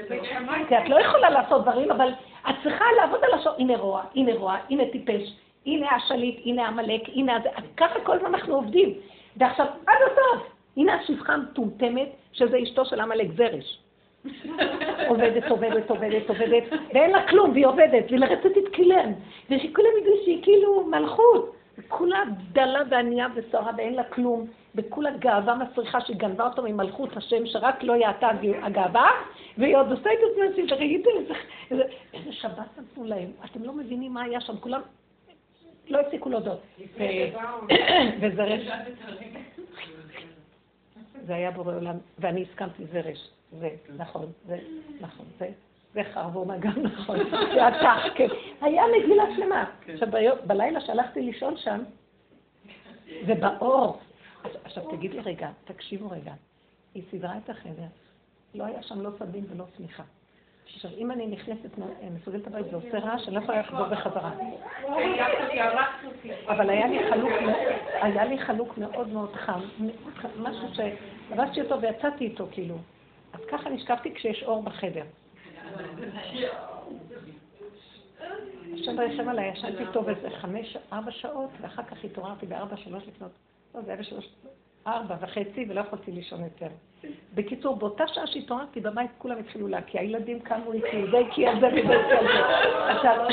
כי 0.68 0.78
את 0.78 0.88
לא 0.88 1.00
יכולה 1.00 1.30
לעשות 1.30 1.62
דברים, 1.62 1.90
אבל 1.90 2.08
את 2.50 2.54
צריכה 2.62 2.84
לעבוד 2.96 3.20
על 3.24 3.34
השור. 3.34 3.52
הנה 3.58 3.76
רוע, 3.76 4.02
הנה 4.14 4.34
רוע, 4.34 4.56
הנה 4.70 4.82
טיפש, 4.92 5.36
הנה 5.66 5.94
השליט, 5.96 6.40
הנה 6.44 6.68
עמלק, 6.68 7.02
הנה. 7.14 7.38
ככה 7.76 8.00
כל 8.00 8.16
הזמן 8.16 8.34
אנחנו 8.34 8.54
עובדים. 8.54 8.94
ועכשיו, 9.36 9.66
עד 9.86 9.96
הסוף, 10.06 10.48
הנה 10.76 10.94
השפחה 10.94 11.32
המטומטמת, 11.32 12.08
שזה 12.32 12.58
אשתו 12.62 12.84
של 12.84 13.00
עמלק 13.00 13.26
זרש. 13.36 13.78
עובדת, 15.08 15.50
עובדת, 15.50 15.90
עובדת, 15.90 16.28
עובדת, 16.28 16.62
ואין 16.94 17.10
לה 17.10 17.28
כלום, 17.28 17.50
והיא 17.50 17.66
עובדת, 17.66 18.04
והיא 18.08 18.18
לרצת 18.18 18.50
תתקילן, 18.54 19.12
ושכולם 19.50 19.88
ידעו 20.00 20.14
שהיא 20.24 20.42
כאילו 20.42 20.84
מלכות. 20.86 21.54
כולה 21.88 22.22
דלה 22.52 22.80
וענייה 22.90 23.26
ושרה 23.34 23.70
ואין 23.76 23.94
לה 23.94 24.04
כלום, 24.04 24.46
וכולה 24.78 25.10
גאווה 25.18 25.54
מסריחה 25.54 26.00
שהיא 26.00 26.16
גנבה 26.16 26.44
אותו 26.44 26.62
ממלכות 26.62 27.16
השם, 27.16 27.46
שרק 27.46 27.82
לא 27.82 27.92
יעתה 27.92 28.28
הגאווה, 28.62 29.08
והיא 29.58 29.76
עוד 29.76 29.90
עושה 29.90 30.10
את 30.12 30.18
עצמה, 30.32 30.76
וראיתם 30.76 31.10
איזה, 31.20 31.34
איזה, 31.70 31.82
איזה 32.14 32.32
שבת 32.32 32.78
נתנו 32.78 33.04
להם. 33.04 33.30
אתם 33.44 33.64
לא 33.64 33.72
מבינים 33.72 34.14
מה 34.14 34.22
היה 34.22 34.40
שם, 34.40 34.56
כולם 34.60 34.80
לא 35.88 35.98
הפסיקו 36.00 36.28
להודות. 36.28 36.60
וזה 38.20 38.44
רש... 38.44 38.68
זה 41.26 41.34
היה 41.34 41.50
בורא 41.50 41.74
עולם, 41.76 41.94
ואני 42.18 42.42
הסכמתי, 42.42 42.84
זה 42.92 43.00
רש. 43.00 43.28
זה, 43.60 43.68
נכון, 43.96 44.26
זה, 44.46 44.58
נכון, 45.00 45.26
זה. 45.38 45.48
זה 45.94 46.00
חרבונה 46.14 46.58
גם 46.58 46.82
נכון, 46.82 47.18
זה 47.54 47.66
התח, 47.66 48.02
כן. 48.14 48.26
היה 48.60 48.82
מגילה 48.98 49.24
שלמה. 49.36 49.64
עכשיו, 49.92 50.08
ביום- 50.10 50.38
בלילה 50.46 50.80
שהלכתי 50.80 51.20
לישון 51.20 51.56
שם, 51.56 51.80
ובאור, 53.26 53.98
עכשיו 54.64 54.90
תגידי 54.90 55.20
רגע, 55.20 55.50
תקשיבו 55.64 56.10
רגע, 56.10 56.32
היא 56.94 57.02
סידרה 57.10 57.36
את 57.44 57.50
החדר, 57.50 57.86
לא 58.54 58.64
היה 58.64 58.82
שם 58.82 59.00
לא 59.00 59.10
סדין 59.18 59.44
ולא 59.50 59.64
צמיחה. 59.76 60.02
עכשיו, 60.74 60.90
אם 60.98 61.10
אני 61.10 61.26
נכנסת, 61.26 61.78
מ- 61.78 62.14
מסוגלת 62.16 62.46
הבית, 62.46 62.66
זה 62.70 62.76
עושה 62.76 62.98
רעש, 62.98 63.28
אני 63.28 63.34
לא 63.36 63.40
יכולה 63.40 63.60
לחזור 63.60 63.86
בחזרה. 63.86 64.32
אבל 66.48 66.70
היה 66.70 66.86
לי 66.86 67.10
חלוק, 67.10 67.32
היה 68.02 68.24
לי 68.24 68.38
חלוק 68.38 68.78
מאוד 68.78 69.08
מאוד 69.08 69.32
חם, 69.34 69.60
משהו 70.38 70.68
שלבשתי 70.74 71.60
אותו 71.60 71.80
ויצאתי 71.80 72.24
איתו, 72.24 72.46
כאילו. 72.50 72.74
אז 73.32 73.40
ככה 73.50 73.70
נשכבתי 73.70 74.14
כשיש 74.14 74.42
אור 74.42 74.62
בחדר. 74.62 75.04
עכשיו 78.72 79.02
ישב 79.02 79.28
עליי, 79.28 79.48
ישנתי 79.52 79.82
טוב 79.92 80.08
איזה 80.08 80.30
חמש, 80.30 80.76
ארבע 80.92 81.10
שעות, 81.10 81.50
ואחר 81.60 81.82
כך 81.82 82.04
התעוררתי 82.04 82.46
בארבע, 82.46 82.76
שלוש 82.76 83.04
לפנות, 83.08 83.30
לא, 83.74 83.80
זה 83.80 83.90
היה 83.90 84.00
בשלוש, 84.00 84.28
ארבע 84.86 85.14
וחצי, 85.20 85.66
ולא 85.68 85.80
יכולתי 85.80 86.12
לישון 86.12 86.44
יותר. 86.44 86.68
בקיצור, 87.34 87.76
באותה 87.76 88.04
שעה 88.08 88.26
שהתעוררתי 88.26 88.80
בבית, 88.80 89.10
כולם 89.18 89.38
התחילו 89.38 89.68
להקיא, 89.68 90.00
הילדים 90.00 90.40
קמו 90.40 90.72
איתי, 90.72 91.10
זה 91.10 91.18
הקיא 91.18 91.50
זה 91.60 91.66
וזה 91.66 92.00
הקיא 92.00 92.18
על 92.18 92.26
זה. 92.26 92.42
עכשיו, 92.88 93.26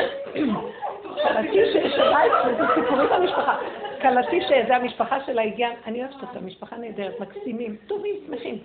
קלטי 1.24 1.72
שבית, 1.72 2.32
זה 2.58 2.64
סיפורים 2.76 3.10
במשפחה, 3.10 3.58
קלטי 4.02 4.42
שזה 4.42 4.76
המשפחה 4.76 5.26
שלה 5.26 5.42
הגיעה, 5.42 5.72
אני 5.86 6.04
אוהבת 6.04 6.22
אותה, 6.22 6.40
משפחה 6.40 6.78
נהדרת, 6.78 7.20
מקסימים, 7.20 7.76
טובים, 7.88 8.16
שמחים. 8.28 8.60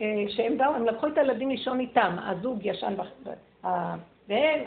אה, 0.00 0.24
שהם 0.28 0.58
באו, 0.58 0.74
הם 0.74 0.86
לקחו 0.86 1.06
את 1.06 1.18
הילדים 1.18 1.50
לישון 1.50 1.80
איתם, 1.80 2.16
הזוג 2.18 2.58
ישן, 2.62 2.94
והם, 4.28 4.60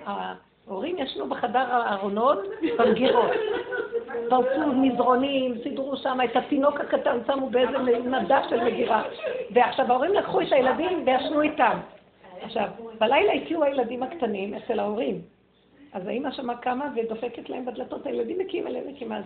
ההורים 0.67 0.95
ישנו 0.99 1.29
בחדר 1.29 1.65
הארונות 1.71 2.39
במגירות. 2.77 3.31
פרצו 4.29 4.73
מזרונים, 4.73 5.55
סידרו 5.63 5.97
שם 5.97 6.17
את 6.25 6.35
התינוק 6.35 6.79
הקטן, 6.79 7.17
שמו 7.27 7.49
באיזה 7.49 7.77
נדף 8.05 8.43
של 8.49 8.63
מגירה. 8.63 9.03
ועכשיו 9.51 9.91
ההורים 9.91 10.13
לקחו 10.13 10.41
את 10.41 10.51
הילדים 10.51 11.03
וישנו 11.05 11.41
איתם. 11.41 11.77
עכשיו, 12.41 12.67
בלילה 12.99 13.33
הגיעו 13.33 13.63
הילדים 13.63 14.03
הקטנים 14.03 14.53
אצל 14.53 14.79
ההורים. 14.79 15.21
אז 15.93 16.07
האמא 16.07 16.31
שמה 16.31 16.57
קמה 16.57 16.89
ודופקת 16.95 17.49
להם 17.49 17.65
בדלתות, 17.65 18.05
הילדים 18.05 18.39
מקים 18.39 18.67
אליהם 18.67 18.87
מקים 18.87 19.11
אז. 19.11 19.23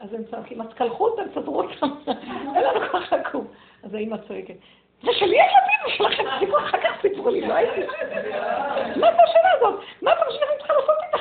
אז 0.00 0.14
הם 0.14 0.22
צועקים, 0.30 0.60
אז 0.60 0.66
קלחו 0.74 1.06
אותם, 1.08 1.22
סדרו 1.34 1.62
אותם, 1.62 1.88
אין 2.54 2.64
לנו 2.64 2.80
כוח 2.90 3.12
לקום. 3.12 3.46
אז 3.82 3.94
האמא 3.94 4.16
צועקת, 4.16 4.54
זה 5.02 5.10
שלי 5.12 5.40
הילדים 5.40 5.96
שלכם, 5.96 6.22
תפסיקו 6.34 6.58
אחר 6.58 6.78
כך 6.82 7.00
סיפרו 7.02 7.30
לי, 7.30 7.40
לא 7.40 7.54
הייתי. 7.54 7.80
מה 8.96 9.12
זה 9.12 9.22
השאלה 9.22 9.52
הזאת? 9.56 9.80
מה 10.02 10.12
אתה 10.12 10.20
חושב 10.24 10.38
שאני 10.38 10.58
צריכה 10.58 10.72
לעשות 10.72 10.96
איתה? 11.06 11.18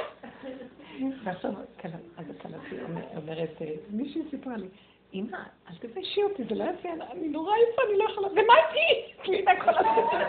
ועכשיו, 1.24 1.52
כן, 1.78 1.90
אז 2.18 2.26
כלתי 2.42 2.84
אומרת, 3.18 3.62
אה, 3.62 3.68
מישהי 3.90 4.22
סיפרה 4.30 4.58
לי, 4.58 4.68
אמא, 5.14 5.38
אל 5.70 5.76
תביישי 5.80 6.24
אותי, 6.24 6.44
זה 6.44 6.56
לא 6.56 6.64
יפה, 6.64 6.90
אני 7.12 7.28
נורא 7.28 7.54
יפה, 7.58 7.82
אני 7.90 7.98
לא 7.98 8.04
יכולה, 8.12 8.28
ומה 8.28 8.54
איתי? 8.70 9.14
קלינה 9.24 9.52
כל 9.64 9.70
הזמן. 9.70 10.24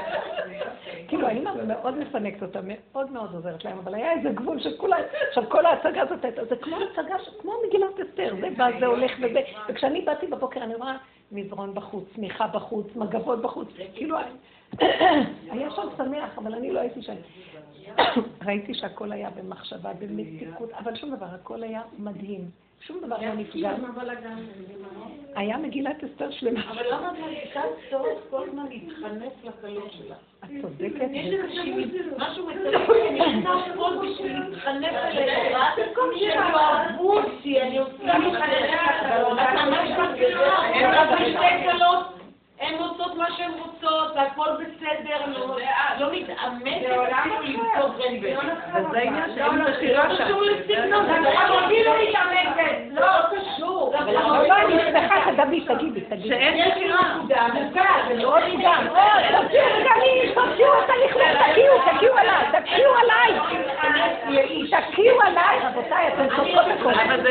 כאילו, 1.09 1.27
האמא 1.27 1.51
מאוד 1.67 1.99
מפנקת 1.99 2.43
אותה, 2.43 2.61
מאוד 2.65 3.13
מאוד 3.13 3.35
עוזרת 3.35 3.65
להם, 3.65 3.79
אבל 3.79 3.95
היה 3.95 4.13
איזה 4.13 4.29
גבול 4.29 4.61
של 4.61 4.77
כולם, 4.77 5.01
עכשיו 5.29 5.45
כל 5.49 5.67
ההצגה 5.67 6.03
הזאת 6.03 6.25
הייתה, 6.25 6.45
זה 6.45 6.57
כמו 6.57 6.77
הצגה, 6.77 7.15
כמו 7.41 7.53
מגילת 7.69 8.01
אסתר, 8.01 8.35
זה 8.41 8.49
בא, 8.57 8.69
זה 8.81 8.87
הולך 8.87 9.13
וזה, 9.21 9.41
וכשאני 9.69 10.01
באתי 10.01 10.27
בבוקר 10.27 10.63
אני 10.63 10.75
רואה 10.75 10.97
מזרון 11.33 11.75
בחוץ, 11.75 12.05
צמיחה 12.15 12.47
בחוץ, 12.47 12.87
מגבות 12.97 13.43
בחוץ, 13.43 13.69
כאילו, 13.95 14.17
היה 15.53 15.71
שם 15.71 15.83
שמח, 15.97 16.39
אבל 16.39 16.55
אני 16.55 16.73
לא 16.73 16.81
הייתי 16.81 17.03
שם. 17.03 17.15
ראיתי 18.47 18.75
שהכל 18.75 19.13
היה 19.13 19.31
במחשבה, 19.31 19.93
במתיקות, 19.93 20.71
אבל 20.73 20.97
שום 20.97 21.15
דבר, 21.17 21.27
הכל 21.27 21.63
היה 21.63 21.83
מדהים. 21.99 22.51
שום 22.87 23.01
דבר 23.03 23.17
לא 23.23 23.35
נפגע. 23.35 23.73
היה 25.37 25.57
מגילת 25.57 26.05
אסתר 26.05 26.31
שלמה. 26.31 26.61
אבל 26.71 26.83
למה 26.91 27.13
את 27.13 27.19
מרגישה 27.19 27.63
צורך 27.91 28.19
כל 28.31 28.49
הזמן 28.49 28.67
להתחנף 28.69 29.33
לקלות 29.45 29.93
שלה? 29.93 30.15
את 30.45 30.49
צודקת. 30.63 31.09
יש 31.13 31.35
איזושהי, 31.35 31.85
משהו 32.19 32.47
מצלם, 32.47 32.81
אני 32.91 33.47
עושה 33.47 33.73
הכל 33.73 33.97
בשביל 34.03 34.39
להתחנף 34.41 34.93
אליהם. 34.93 35.53
שהם 36.19 36.53
יאהבו 36.53 37.19
אותי, 37.19 37.63
אני 37.63 37.79
עושה 37.79 38.19
להתחנף 38.19 38.71
לקלות. 39.05 39.39
את 39.39 39.55
ממש 39.55 39.91
מכירה, 39.91 40.67
הם 40.67 40.91
רק 40.91 41.21
בשתי 41.21 41.71
קלות. 41.71 42.18
מה 43.19 43.27
שהן 43.37 43.51
רוצות, 43.53 44.17
והכל 44.17 44.49
בסדר, 44.55 45.17
לא 45.99 46.09
מתאמצת 46.13 47.13
אפילו 47.13 47.63
למצוא 47.65 48.05
רנבל. 48.05 48.37
וזה 48.75 48.99
העניין 48.99 49.35
שאין 49.35 49.65
בחירה 49.65 50.17
שם. 50.17 50.25
קשור 50.25 50.43
לסגנון, 50.43 51.07
זה 51.07 51.21
לא 51.21 51.69
מתאמצת, 51.69 52.79
לא 52.91 53.07
קשור. 53.31 53.58
לא, 54.07 54.57
אני 54.57 54.75
שמחה, 54.93 55.15
תגידי, 55.37 55.61
תגידי, 55.61 56.01
תגידי. 56.01 56.29
שאין 56.29 56.71
בחירה. 56.71 56.99
זה 58.09 58.15
לא 58.15 58.37
גם. 58.63 58.87
תוציאו 59.31 59.65
רגע 59.75 59.91
לי, 60.03 60.33
תוציאו 60.35 60.73
את 60.85 60.91
הלכלוך, 60.91 61.51
תקיעו, 61.53 61.75
תקיעו 61.97 62.17
עליי, 62.17 62.61
תקיעו 62.63 62.95
עליי. 62.95 63.33
תקיעו 64.71 65.21
עליי, 65.21 65.59
רבותיי, 65.63 66.09
אתם 66.09 66.37
צודקות 66.37 66.67
הכל. 66.81 66.93
אבל 66.93 67.23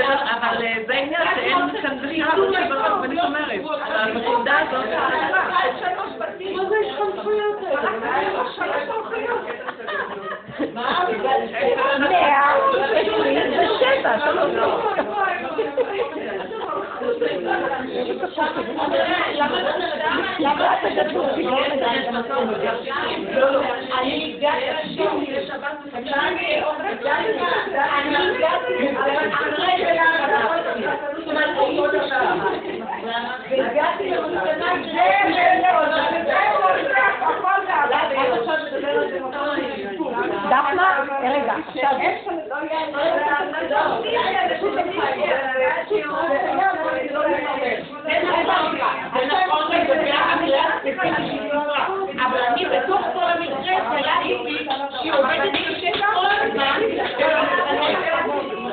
זה 0.88 0.94
העניין 0.94 1.28
שאין 1.36 1.82
כאן 1.82 1.98
בחירה, 2.04 2.30
ואני 3.02 3.22
אומרת, 3.22 3.62
הנקודה 3.86 4.60
הזאת, 4.60 4.86
מאה 10.74 11.04
עשרים 11.24 11.78
ושבע, 13.52 14.20
שלוש 14.20 14.52
למה 20.40 20.74
את 20.74 20.80
תגדלו 20.92 21.24
אותי 21.24 21.44
לא 21.44 21.60
אני 24.00 24.36
הגעתי 24.38 24.70
אני 24.70 25.28
והגעתי 33.50 34.10
למסקנה 34.12 34.74
דפנה, 40.50 41.04
רגע, 41.24 41.54
עכשיו... 41.68 41.92
אבל 52.26 52.42
אני 52.48 52.66
בתוך 52.66 53.02
כל 53.14 53.24
המקרה 53.24 53.80
קלטתי 53.90 54.68
שהיא 55.00 55.14
עובדת 55.14 55.52
קשה 55.82 56.06
כל 56.14 56.26
הזמן 56.26 56.80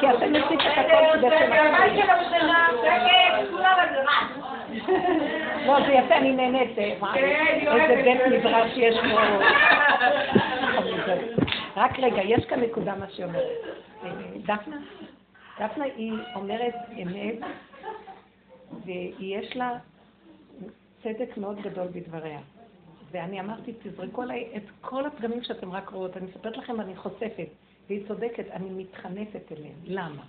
כי 0.00 0.10
אתם 0.10 0.34
עשית 0.34 0.60
את 0.60 0.78
הכל 0.78 1.18
כדי 1.18 1.98
לא, 5.66 5.86
זה 5.86 5.92
יפה, 5.92 6.16
אני 6.16 6.32
נהנית. 6.32 6.78
איזה 6.78 8.02
בית 8.04 8.20
מדרש 8.26 8.72
יש 8.76 8.96
פה. 8.98 9.20
רק 11.76 11.98
רגע, 11.98 12.22
יש 12.22 12.44
כאן 12.44 12.60
נקודה 12.60 12.94
מה 12.94 13.06
שהיא 13.10 13.26
אומרת. 13.26 13.58
דפנה, 14.42 14.76
דפנה 15.60 15.84
היא 15.84 16.12
אומרת 16.34 16.74
אמת, 17.02 17.38
ויש 18.84 19.56
לה 19.56 19.72
צדק 21.02 21.36
מאוד 21.36 21.60
גדול 21.60 21.86
בדבריה. 21.86 22.38
ואני 23.10 23.40
אמרתי, 23.40 23.72
תזרקו 23.82 24.22
עליי 24.22 24.48
את 24.56 24.62
כל 24.80 25.06
הפגמים 25.06 25.42
שאתם 25.42 25.72
רק 25.72 25.88
רואות. 25.88 26.16
אני 26.16 26.26
מספרת 26.26 26.56
לכם, 26.56 26.80
אני 26.80 26.96
חושפת. 26.96 27.48
והיא 27.88 28.08
צודקת, 28.08 28.50
אני 28.50 28.70
מתחנפת 28.70 29.52
אליהם. 29.52 29.76
למה? 29.84 30.22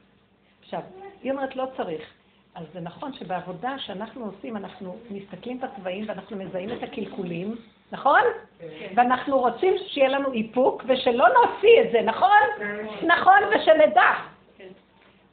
עכשיו, 0.62 0.82
היא 1.24 1.32
אומרת, 1.32 1.56
לא 1.56 1.66
צריך. 1.78 2.14
אז 2.56 2.66
זה 2.74 2.80
נכון 2.80 3.14
שבעבודה 3.14 3.80
שאנחנו 3.80 4.26
עושים, 4.26 4.58
אנחנו 4.58 4.98
מסתכלים 5.12 5.60
בצבעים 5.60 6.06
ואנחנו 6.08 6.38
מזהים 6.38 6.70
את 6.72 6.84
הקלקולים, 6.84 7.56
נכון? 7.92 8.22
כן. 8.60 8.94
ואנחנו 8.96 9.40
רוצים 9.40 9.74
שיהיה 9.88 10.10
לנו 10.10 10.34
איפוק 10.34 10.84
ושלא 10.88 11.26
נוציא 11.28 11.82
את 11.82 11.92
זה, 11.92 12.02
נכון? 12.02 12.66
נכון, 13.08 13.40
ושנדע. 13.50 14.12
כן. 14.58 14.68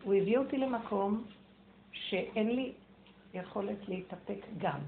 הוא 0.04 0.14
הביא 0.14 0.38
אותי 0.38 0.58
למקום 0.58 1.24
שאין 1.92 2.56
לי 2.56 2.72
יכולת 3.34 3.88
להתאפק 3.88 4.46
גם. 4.58 4.78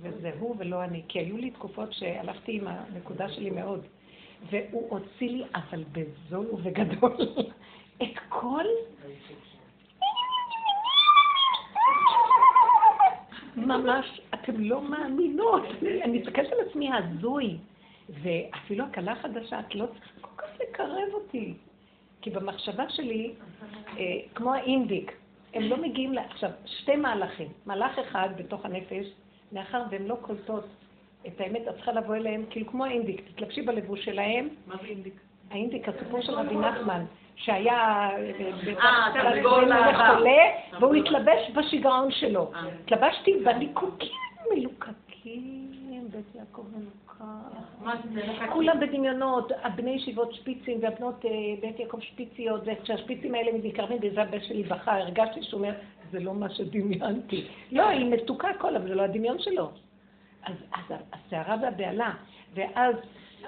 וזה 0.00 0.32
הוא 0.38 0.56
ולא 0.58 0.84
אני. 0.84 1.02
כי 1.08 1.18
היו 1.18 1.36
לי 1.36 1.50
תקופות 1.50 1.92
שהלכתי 1.92 2.56
עם 2.56 2.66
הנקודה 2.66 3.28
שלי 3.28 3.50
מאוד. 3.50 3.86
והוא 4.50 4.90
הוציא 4.90 5.28
לי, 5.28 5.44
אבל 5.54 5.84
בזול 5.92 6.46
ובגדול, 6.52 7.16
את 8.02 8.18
כל... 8.28 8.64
ממש, 13.56 14.20
אתם 14.34 14.60
לא 14.60 14.82
מאמינות. 14.82 15.62
אני 15.82 16.18
מסתכלת 16.18 16.52
על 16.52 16.58
עצמי 16.68 16.90
הזוי. 16.92 17.58
ואפילו 18.08 18.84
הקלה 18.84 19.12
החדשה, 19.12 19.60
את 19.60 19.74
לא 19.74 19.86
צריכה 19.86 20.20
כל 20.20 20.42
כך 20.42 20.48
לקרב 20.60 21.14
אותי. 21.14 21.54
כי 22.20 22.30
במחשבה 22.30 22.84
שלי, 22.88 23.32
אה, 23.98 24.04
כמו 24.34 24.54
האינדיק, 24.54 25.12
הם 25.54 25.62
לא 25.62 25.76
מגיעים 25.76 26.14
ל... 26.14 26.18
עכשיו, 26.18 26.50
שתי 26.66 26.96
מהלכים. 26.96 27.48
מהלך 27.66 27.98
אחד 27.98 28.28
בתוך 28.36 28.64
הנפש, 28.64 29.06
מאחר 29.52 29.82
והן 29.90 30.06
לא 30.06 30.16
קולטות 30.20 30.64
את 31.26 31.40
האמת, 31.40 31.68
את 31.68 31.74
צריכה 31.74 31.92
לבוא 31.92 32.16
אליהם, 32.16 32.44
כאילו 32.50 32.66
כמו 32.66 32.84
האינדיק, 32.84 33.22
תתלבשי 33.34 33.62
בלבוש 33.62 34.04
שלהם. 34.04 34.48
מה 34.66 34.74
זה 34.82 34.86
אינדיק? 34.86 35.20
האינדיק, 35.50 35.88
הסיפור 35.88 36.20
של 36.20 36.32
רבי 36.32 36.56
נחמן, 36.56 37.04
שהיה 37.36 38.10
חולה, 39.42 40.42
והוא 40.80 40.94
התלבש 40.94 41.50
בשיגעון 41.54 42.10
שלו. 42.10 42.50
התלבשתי 42.84 43.34
בליקוקים 43.44 44.08
מלוקקים, 44.50 46.08
בית 46.10 46.34
יעקב 46.34 46.62
מלוקק. 46.76 46.98
כולם 48.52 48.80
בדמיונות, 48.80 49.52
הבני 49.62 49.90
ישיבות 49.90 50.34
שפיצים 50.34 50.78
והבנות 50.82 51.24
בית 51.60 51.80
יעקב 51.80 52.00
שפיציות, 52.00 52.60
וכשהשפיצים 52.64 53.34
האלה 53.34 53.50
מתקרבים 53.52 54.00
בעזרת 54.00 54.28
הבן 54.28 54.40
שלי 54.40 54.62
בכה, 54.62 54.98
הרגשתי 54.98 55.42
שהוא 55.42 55.58
אומר, 55.60 55.72
זה 56.10 56.20
לא 56.20 56.34
מה 56.34 56.50
שדמיינתי. 56.50 57.44
לא, 57.72 57.88
היא 57.88 58.10
מתוקה 58.10 58.48
הכל, 58.50 58.76
אבל 58.76 58.88
זה 58.88 58.94
לא 58.94 59.02
הדמיון 59.02 59.38
שלו. 59.38 59.70
אז, 60.42 60.54
אז 60.72 60.98
הסערה 61.12 61.56
והבהלה, 61.62 62.14
ואז 62.54 62.94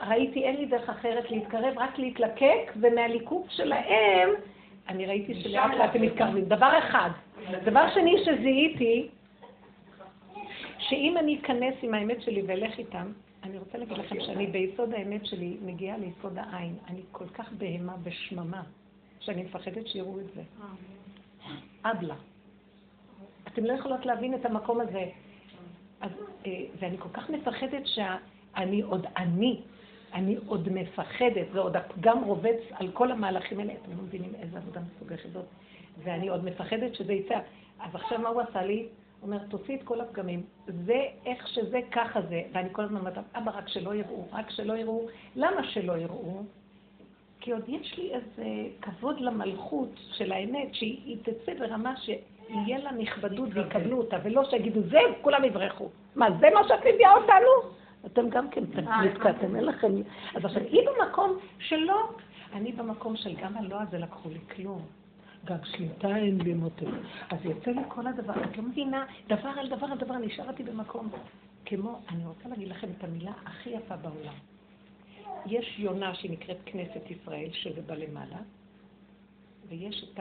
ראיתי, 0.08 0.44
אין 0.44 0.56
לי 0.56 0.66
דרך 0.66 0.88
אחרת 0.88 1.30
להתקרב, 1.30 1.74
רק 1.76 1.98
להתלקק, 1.98 2.72
ומהליקוק 2.80 3.46
שלהם, 3.50 4.28
אני 4.88 5.06
ראיתי 5.06 5.42
שלאט 5.42 5.70
לאט 5.78 5.90
הם 5.94 6.02
מתקרבים. 6.02 6.44
דבר 6.44 6.78
אחד. 6.78 7.10
דבר 7.64 7.90
שני 7.94 8.24
שזיהיתי, 8.24 9.08
שאם 10.78 11.16
אני 11.18 11.38
אכנס 11.40 11.74
עם 11.82 11.94
האמת 11.94 12.22
שלי 12.22 12.42
ואלך 12.46 12.78
איתם, 12.78 13.12
אני 13.42 13.58
רוצה 13.58 13.78
להגיד 13.78 13.98
לכם 13.98 14.20
שאני 14.20 14.46
ביסוד 14.46 14.94
האמת 14.94 15.26
שלי 15.26 15.56
מגיעה 15.62 15.98
ליסוד 15.98 16.38
העין. 16.38 16.74
אני 16.88 17.00
כל 17.12 17.28
כך 17.34 17.52
בהמה 17.52 17.94
ושממה, 18.02 18.62
שאני 19.20 19.42
מפחדת 19.42 19.86
שיראו 19.86 20.20
את 20.20 20.26
זה. 20.34 20.42
אבלה. 21.84 22.14
אתם 23.52 23.64
לא 23.64 23.72
יכולות 23.72 24.06
להבין 24.06 24.34
את 24.34 24.46
המקום 24.46 24.80
הזה. 24.80 25.04
אז, 26.00 26.10
אה, 26.46 26.52
ואני 26.78 26.98
כל 26.98 27.08
כך 27.12 27.30
מפחדת 27.30 27.82
שאני 27.86 28.80
עוד 28.82 29.06
אני, 29.16 29.60
אני 30.12 30.36
עוד 30.46 30.68
מפחדת, 30.72 31.46
ועוד 31.52 31.76
הפגם 31.76 32.24
רובץ 32.24 32.60
על 32.72 32.90
כל 32.92 33.12
המהלכים 33.12 33.60
האלה, 33.60 33.72
אתם 33.72 33.90
לא 33.90 34.02
מבינים 34.02 34.32
איזה 34.34 34.58
עבודה 34.58 34.80
מסוגשת 34.80 35.32
זאת, 35.32 35.44
ואני 36.04 36.28
עוד 36.28 36.44
מפחדת 36.44 36.94
שזה 36.94 37.12
יצא. 37.12 37.38
אז 37.80 37.94
עכשיו 37.94 38.18
מה 38.18 38.28
הוא 38.28 38.40
עשה 38.40 38.62
לי? 38.62 38.86
הוא 39.20 39.26
אומר, 39.26 39.38
תוציא 39.48 39.76
את 39.76 39.82
כל 39.82 40.00
הפגמים. 40.00 40.42
זה 40.66 41.02
איך 41.26 41.48
שזה, 41.48 41.80
ככה 41.92 42.20
זה. 42.22 42.42
ואני 42.52 42.68
כל 42.72 42.82
הזמן 42.82 43.00
אומרת, 43.00 43.18
אבא, 43.34 43.50
רק 43.50 43.68
שלא 43.68 43.94
יראו, 43.94 44.26
רק 44.32 44.50
שלא 44.50 44.72
יראו. 44.72 45.06
למה 45.36 45.64
שלא 45.64 45.92
יראו? 45.98 46.42
כי 47.40 47.52
עוד 47.52 47.68
יש 47.68 47.98
לי 47.98 48.14
איזה 48.14 48.44
כבוד 48.80 49.20
למלכות 49.20 49.90
של 50.12 50.32
האמת, 50.32 50.74
שהיא 50.74 51.16
תצא 51.22 51.54
ברמה 51.58 51.94
שיהיה 52.50 52.78
לה 52.78 52.92
נכבדות 52.92 53.48
ויקבלו 53.52 53.98
אותה, 53.98 54.16
ולא 54.22 54.44
שיגידו, 54.50 54.80
זה, 54.90 54.98
כולם 55.22 55.44
יברחו. 55.44 55.88
מה, 56.16 56.26
זה 56.40 56.46
מה 56.54 56.60
שאת 56.68 56.80
מביאה 56.94 57.12
אותנו? 57.12 57.72
אתם 58.06 58.28
גם 58.28 58.50
כן 58.50 58.64
נתקעתם, 59.04 59.56
אין 59.56 59.64
לכם... 59.64 59.92
אז 60.34 60.44
עכשיו, 60.44 60.62
היא 60.62 60.80
במקום 60.88 61.38
שלא, 61.58 62.10
אני 62.52 62.72
במקום 62.72 63.16
של 63.16 63.36
גם 63.36 63.56
הלא 63.56 63.76
הזה 63.80 63.98
לקחו 63.98 64.28
לי 64.28 64.38
כלום. 64.56 64.82
גם 65.44 65.56
שליטה 65.64 66.16
אין 66.16 66.40
לי 66.40 66.54
מוטט. 66.54 66.84
אז 67.30 67.38
יוצא 67.44 67.70
לי 67.70 67.80
כל 67.88 68.06
הדבר, 68.06 68.44
את 68.44 68.56
לא 68.56 68.62
מבינה, 68.62 69.06
דבר 69.28 69.48
על 69.48 69.68
דבר 69.68 69.86
על 69.86 69.98
דבר, 69.98 70.14
נשארתי 70.14 70.62
במקום. 70.62 71.08
כמו, 71.64 71.98
אני 72.08 72.26
רוצה 72.26 72.48
להגיד 72.48 72.68
לכם 72.68 72.88
את 72.98 73.04
המילה 73.04 73.32
הכי 73.46 73.70
יפה 73.70 73.96
בעולם. 73.96 74.34
יש 75.46 75.78
יונה 75.78 76.14
שנקראת 76.14 76.56
כנסת 76.66 77.10
ישראל, 77.10 77.48
שזה 77.52 77.82
בא 77.82 77.94
למעלה, 77.94 78.36
ויש 79.68 80.04
את. 80.14 80.20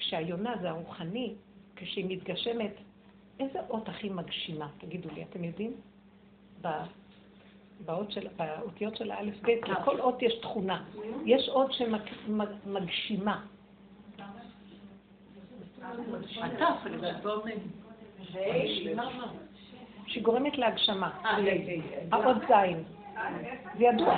כשהיונה 0.00 0.54
זה 0.60 0.70
הרוחני, 0.70 1.34
כשהיא 1.76 2.04
מתגשמת, 2.08 2.72
איזה 3.40 3.58
אות 3.70 3.88
הכי 3.88 4.08
מגשימה? 4.08 4.68
תגידו 4.78 5.08
לי, 5.14 5.22
אתם 5.22 5.44
יודעים? 5.44 5.72
באות 7.84 8.10
של, 8.12 8.28
באותיות 8.36 8.96
של 8.96 9.10
האלף 9.10 9.42
בית, 9.42 9.68
לכל 9.68 10.00
אות 10.00 10.22
יש 10.22 10.34
תכונה. 10.34 10.84
יש 11.26 11.48
אות 11.48 11.72
שמגשימה. 11.72 13.44
שהיא 20.06 20.22
גורמת 20.22 20.58
להגשמה. 20.58 21.10
האות 22.12 22.36
זין. 22.48 22.84
זה 23.78 23.84
ידוע. 23.84 24.16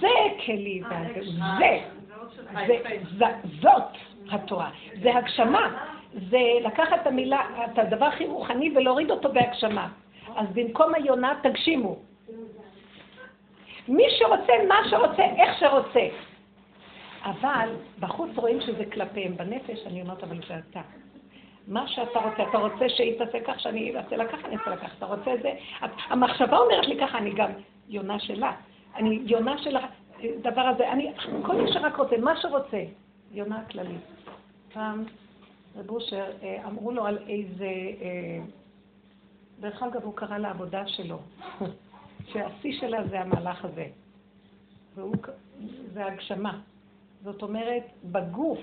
זה 0.00 0.08
כלי, 0.46 0.82
זה, 3.18 3.26
זאת 3.60 3.96
התורה. 4.30 4.70
זה 5.02 5.16
הגשמה. 5.16 5.84
זה 6.30 6.38
לקחת 6.62 7.00
את 7.02 7.06
המילה, 7.06 7.40
את 7.64 7.78
הדבר 7.78 8.06
הכי 8.06 8.26
רוחני 8.26 8.72
ולהוריד 8.76 9.10
אותו 9.10 9.32
בהגשמה. 9.32 9.88
אז 10.36 10.46
במקום 10.54 10.94
היונה 10.94 11.34
תגשימו. 11.42 11.96
מי 13.88 14.04
שרוצה, 14.18 14.52
מה 14.68 14.76
שרוצה, 14.90 15.22
איך 15.22 15.58
שרוצה. 15.58 16.08
אבל 17.24 17.68
בחוץ 18.00 18.30
רואים 18.36 18.60
שזה 18.60 18.84
כלפיהם. 18.92 19.36
בנפש 19.36 19.86
אני 19.86 20.02
אומרת, 20.02 20.24
אבל 20.24 20.40
זה 20.48 20.54
אתה. 20.70 20.80
מה 21.68 21.88
שאתה 21.88 22.18
רוצה, 22.18 22.42
אתה 22.50 22.58
רוצה 22.58 22.88
שהיא 22.88 23.18
תעשה 23.18 23.38
כך, 23.40 23.60
שאני 23.60 23.96
אעשה 23.96 24.16
לה 24.16 24.24
ככה, 24.28 24.46
אני 24.46 24.56
אעשה 24.56 24.70
לה 24.70 24.76
ככה. 24.76 24.92
אתה 24.98 25.06
רוצה 25.06 25.34
את 25.34 25.42
זה? 25.42 25.52
המחשבה 26.08 26.58
אומרת 26.58 26.86
לי 26.86 26.98
ככה, 27.00 27.18
אני 27.18 27.32
גם 27.32 27.50
יונה 27.88 28.18
שלה. 28.18 28.52
אני 28.96 29.20
יונה 29.24 29.58
של 29.58 29.76
הדבר 29.76 30.60
הזה. 30.60 30.92
אני, 30.92 31.12
כל 31.42 31.54
מי 31.54 31.72
שרק 31.72 31.96
רוצה, 31.96 32.16
מה 32.16 32.36
שרוצה. 32.36 32.82
יונה 33.32 33.64
כללית. 33.70 34.17
פעם 34.72 35.04
רב 35.76 35.90
אושר, 35.90 36.30
אה, 36.42 36.66
אמרו 36.66 36.92
לו 36.92 37.06
על 37.06 37.18
איזה... 37.28 37.64
אה, 38.00 38.40
דרך 39.60 39.82
אגב, 39.82 40.02
הוא 40.02 40.14
קרא 40.16 40.38
לעבודה 40.38 40.86
שלו, 40.86 41.18
שהשיא 42.32 42.80
שלה 42.80 43.08
זה 43.08 43.20
המהלך 43.20 43.64
הזה. 43.64 43.86
והוא, 44.94 45.16
זה 45.92 46.06
הגשמה. 46.06 46.60
זאת 47.24 47.42
אומרת, 47.42 47.82
בגוף, 48.04 48.60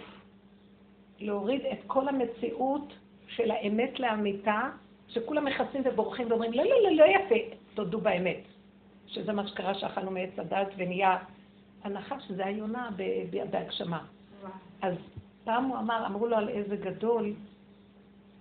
להוריד 1.20 1.62
את 1.66 1.80
כל 1.88 2.08
המציאות 2.08 2.94
של 3.28 3.52
האמת 3.52 4.00
לאמיתה, 4.00 4.70
שכולם 5.08 5.46
מכסים 5.46 5.82
ובורחים 5.86 6.28
ואומרים, 6.30 6.54
לא, 6.54 6.64
לא, 6.64 6.84
לא, 6.84 6.92
לא 6.92 7.04
יפה, 7.04 7.36
תודו 7.74 8.02
באמת. 8.02 8.42
שזה 9.08 9.34
מה 9.34 9.48
שקרה 9.48 9.74
שאכלנו 9.74 10.12
מעץ 10.12 10.40
הדת 10.40 10.68
ונהיה 10.78 11.18
הנחש, 11.84 12.32
זה 12.32 12.46
היונה 12.46 12.90
בהגשמה. 13.52 14.06
אז 14.82 14.94
פעם 15.46 15.66
הוא 15.66 15.78
אמר, 15.78 16.06
אמרו 16.06 16.28
לו 16.28 16.38
על 16.38 16.50
איזה 16.50 16.76
גדול, 16.76 17.34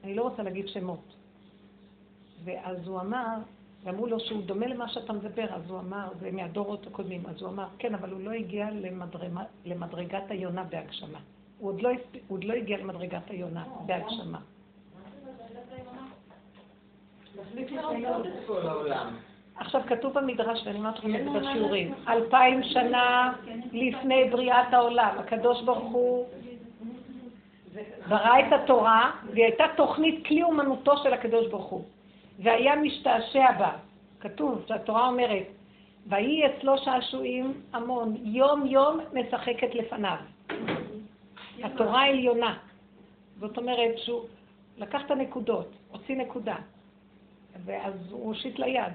אני 0.04 0.14
לא 0.14 0.22
רוצה 0.22 0.42
להגיד 0.42 0.68
שמות, 0.68 1.14
ואז 2.44 2.88
הוא 2.88 3.00
אמר, 3.00 3.36
ואמרו 3.84 4.06
לו 4.06 4.20
שהוא 4.20 4.42
דומה 4.42 4.66
למה 4.66 4.88
שאתה 4.88 5.12
מדבר, 5.12 5.54
אז 5.54 5.70
הוא 5.70 5.78
אמר, 5.78 6.08
זה 6.20 6.30
מהדורות 6.32 6.86
הקודמים, 6.86 7.22
אז 7.26 7.42
הוא 7.42 7.50
אמר, 7.50 7.66
כן, 7.78 7.94
אבל 7.94 8.10
הוא 8.10 8.20
לא 8.20 8.30
הגיע 8.30 8.70
למדרגה, 8.70 9.42
למדרגת 9.64 10.30
היונה 10.30 10.64
בהגשמה. 10.64 11.18
הוא 11.58 11.70
עוד, 11.70 11.82
לא, 11.82 11.88
הוא 11.88 11.98
עוד 12.28 12.44
לא 12.44 12.52
הגיע 12.52 12.78
למדרגת 12.78 13.30
היונה 13.30 13.64
בהגשמה. 13.86 14.38
עכשיו 19.56 19.80
כתוב 19.86 20.18
במדרש, 20.18 20.66
ואני 20.66 20.78
אומרת 20.78 20.98
לכם 20.98 21.16
את 21.16 21.24
זה 21.24 21.40
בשיעורים, 21.40 21.94
אלפיים 22.08 22.62
שנה 22.62 23.32
לפני 23.72 24.30
בריאת 24.30 24.72
העולם, 24.72 25.16
הקדוש 25.18 25.62
ברוך 25.62 25.92
הוא 25.92 26.26
ברא 28.08 28.38
את 28.38 28.52
התורה, 28.52 29.10
והיא 29.30 29.44
הייתה 29.44 29.64
תוכנית 29.76 30.26
כלי 30.26 30.42
אומנותו 30.42 30.96
של 30.96 31.12
הקדוש 31.12 31.46
ברוך 31.46 31.66
הוא. 31.66 31.84
והיה 32.38 32.76
משתעשע 32.76 33.52
בה. 33.58 33.72
כתוב 34.20 34.64
שהתורה 34.68 35.08
אומרת, 35.08 35.46
ויהי 36.06 36.42
אצלו 36.46 36.78
שעשועים 36.78 37.62
המון, 37.72 38.16
יום 38.22 38.66
יום 38.66 39.00
משחקת 39.12 39.74
לפניו. 39.74 40.16
התורה 41.62 42.02
העליונה. 42.02 42.56
זאת 43.40 43.58
אומרת 43.58 43.98
שהוא 43.98 44.24
לקח 44.78 45.02
את 45.06 45.10
הנקודות, 45.10 45.68
הוציא 45.90 46.16
נקודה, 46.16 46.56
ואז 47.64 47.94
הוא 48.10 48.24
הושיט 48.24 48.58
ליד. 48.58 48.92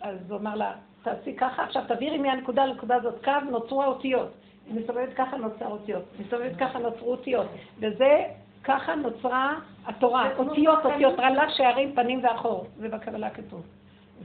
אז 0.00 0.30
הוא 0.30 0.38
אמר 0.38 0.54
לה, 0.54 0.72
תעשי 1.02 1.36
ככה, 1.36 1.64
עכשיו 1.64 1.82
תעבירי 1.88 2.18
מהנקודה 2.18 2.66
לנקודה 2.66 2.94
הזאת 2.94 3.24
קו, 3.24 3.32
נוצרו 3.50 3.82
האותיות. 3.82 4.30
מסתובבת 4.70 5.14
ככה, 5.16 5.36
נוצרה 5.36 5.68
אותיות. 5.68 6.04
מסתובבת 6.20 6.56
ככה, 6.58 6.78
נוצרו 6.78 7.10
אותיות. 7.10 7.46
וזה 7.78 8.24
ככה 8.64 8.94
נוצרה 8.94 9.58
התורה, 9.86 10.36
אותיות, 10.36 10.84
אותיות, 10.84 11.18
רלה 11.18 11.50
שערים 11.50 11.94
פנים 11.94 12.24
ואחור, 12.24 12.66
זה 12.76 12.88
בקבלה 12.88 13.30
כתוב. 13.30 13.62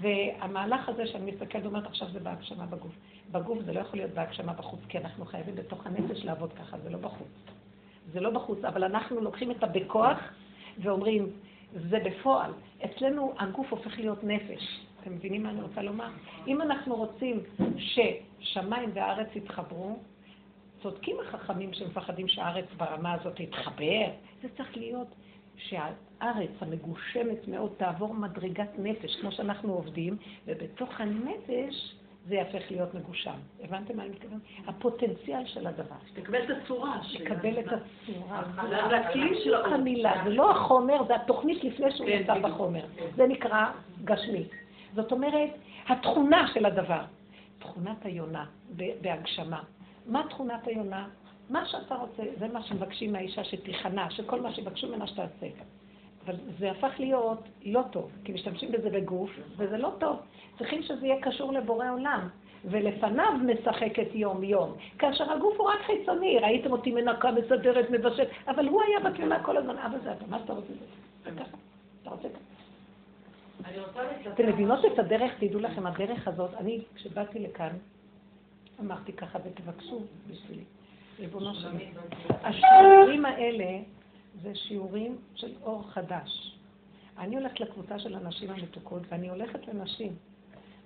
והמהלך 0.01 0.89
הזה 0.89 1.07
שאני 1.07 1.31
מסתכלת 1.31 1.63
ואומרת 1.63 1.85
עכשיו 1.85 2.07
זה 2.11 2.19
בהגשמה 2.19 2.65
בגוף. 2.65 2.91
בגוף 3.31 3.59
זה 3.65 3.73
לא 3.73 3.79
יכול 3.79 3.99
להיות 3.99 4.11
בהגשמה 4.11 4.53
בחוץ, 4.53 4.79
כי 4.89 4.97
אנחנו 4.97 5.25
חייבים 5.25 5.55
בתוך 5.55 5.87
הנפש 5.87 6.25
לעבוד 6.25 6.53
ככה, 6.53 6.77
זה 6.77 6.89
לא 6.89 6.97
בחוץ. 6.97 7.27
זה 8.11 8.19
לא 8.19 8.29
בחוץ, 8.29 8.65
אבל 8.65 8.83
אנחנו 8.83 9.21
לוקחים 9.21 9.51
את 9.51 9.63
הבכוח 9.63 10.17
ואומרים, 10.79 11.29
זה 11.73 11.99
בפועל. 12.05 12.51
אצלנו 12.85 13.33
הגוף 13.39 13.71
הופך 13.71 13.99
להיות 13.99 14.23
נפש. 14.23 14.79
אתם 15.01 15.15
מבינים 15.15 15.43
מה 15.43 15.49
אני 15.49 15.61
רוצה 15.61 15.81
לומר? 15.81 16.07
אם 16.47 16.61
אנחנו 16.61 16.95
רוצים 16.95 17.39
ששמיים 17.77 18.89
וארץ 18.93 19.27
יתחברו, 19.35 19.97
צודקים 20.81 21.15
החכמים 21.27 21.73
שמפחדים 21.73 22.27
שהארץ 22.27 22.65
ברמה 22.77 23.13
הזאת 23.13 23.35
תתחבר. 23.35 24.05
זה 24.41 24.47
צריך 24.57 24.77
להיות 24.77 25.07
שהארץ 25.57 26.51
המגושמת 26.59 27.47
מאוד 27.47 27.71
תעבור 27.77 28.13
מדרגת 28.13 28.69
נפש, 28.77 29.15
כמו 29.21 29.31
שאנחנו 29.31 29.73
עובדים, 29.73 30.17
ובתוך 30.47 31.01
הנפש 31.01 31.95
זה 32.27 32.35
יהפך 32.35 32.71
להיות 32.71 32.93
מגושם. 32.93 33.35
הבנתם 33.63 33.97
מה 33.97 34.03
אני 34.03 34.11
מתכוונת? 34.11 34.41
הפוטנציאל 34.67 35.45
של 35.45 35.67
הדבר. 35.67 35.95
תקבל 36.13 36.43
את 36.43 36.49
הצורה. 36.49 36.99
תקבל 37.23 37.59
את 37.59 37.65
הצורה. 37.65 38.43
זה 38.89 38.97
הכלי 38.97 39.43
של 39.43 39.55
המילה, 39.55 40.13
זה 40.23 40.29
לא 40.29 40.51
החומר, 40.51 41.03
זה 41.07 41.15
התוכנית 41.15 41.63
לפני 41.63 41.91
שהוא 41.91 42.07
כן, 42.07 42.17
נמצא 42.17 42.39
בחומר. 42.39 42.85
זה 43.15 43.27
נקרא 43.27 43.71
גשמי. 44.05 44.43
זאת 44.95 45.11
אומרת, 45.11 45.49
התכונה 45.87 46.47
של 46.53 46.65
הדבר. 46.65 47.01
תכונת 47.59 48.05
היונה 48.05 48.45
בהגשמה. 49.01 49.63
מה 50.07 50.23
תכונת 50.29 50.67
היונה? 50.67 51.07
מה 51.49 51.65
שאתה 51.65 51.95
רוצה, 51.95 52.23
זה 52.39 52.47
מה 52.47 52.63
שמבקשים 52.63 53.13
מהאישה 53.13 53.43
שתיכנע, 53.43 54.09
שכל 54.09 54.41
מה 54.41 54.53
שיבקשו 54.53 54.87
ממנה 54.87 55.07
שתעשה. 55.07 55.47
אבל 56.25 56.35
זה 56.59 56.71
הפך 56.71 56.93
להיות 56.99 57.39
לא 57.65 57.81
טוב, 57.91 58.11
כי 58.23 58.31
משתמשים 58.31 58.71
בזה 58.71 58.89
בגוף, 58.89 59.29
וזה 59.57 59.77
לא 59.77 59.91
טוב. 59.99 60.17
צריכים 60.57 60.83
שזה 60.83 61.07
יהיה 61.07 61.21
קשור 61.21 61.53
לבורא 61.53 61.91
עולם. 61.91 62.29
ולפניו 62.65 63.31
משחקת 63.45 64.07
יום-יום. 64.13 64.73
כאשר 64.99 65.31
הגוף 65.31 65.59
הוא 65.59 65.69
רק 65.69 65.79
חיצוני, 65.85 66.39
ראיתם 66.39 66.71
אותי 66.71 66.91
מנקה, 66.91 67.31
מסדרת, 67.31 67.89
מבשלת, 67.89 68.27
אבל 68.47 68.67
הוא 68.67 68.81
היה 68.81 68.99
בתמונה 68.99 69.43
כל 69.43 69.57
הזמן, 69.57 69.77
אבא 69.77 69.97
זה 70.03 70.11
אתה, 70.11 70.25
מה 70.27 70.39
שאתה 70.39 70.53
רוצה? 70.53 70.73
זה 71.23 71.31
ככה, 71.31 71.57
אתה 72.01 72.09
רוצה 72.09 72.27
ככה. 72.29 72.57
אתם 74.33 74.47
מבינות 74.47 74.85
את 74.85 74.99
הדרך, 74.99 75.31
תדעו 75.39 75.59
לכם, 75.59 75.87
הדרך 75.87 76.27
הזאת, 76.27 76.53
אני, 76.53 76.81
כשבאתי 76.95 77.39
לכאן, 77.39 77.69
אמרתי 78.79 79.13
ככה, 79.13 79.39
ותבקשו 79.45 80.01
בשבילי. 80.27 80.63
ריבונו 81.19 81.55
של 81.55 81.67
השיעורים 82.29 83.25
האלה 83.25 83.79
זה 84.41 84.55
שיעורים 84.55 85.17
של 85.35 85.53
אור 85.63 85.83
חדש. 85.91 86.57
אני 87.17 87.35
הולכת 87.35 87.59
לקבוצה 87.59 87.99
של 87.99 88.15
הנשים 88.15 88.49
המתוקות, 88.51 89.01
ואני 89.09 89.29
הולכת 89.29 89.67
לנשים, 89.67 90.15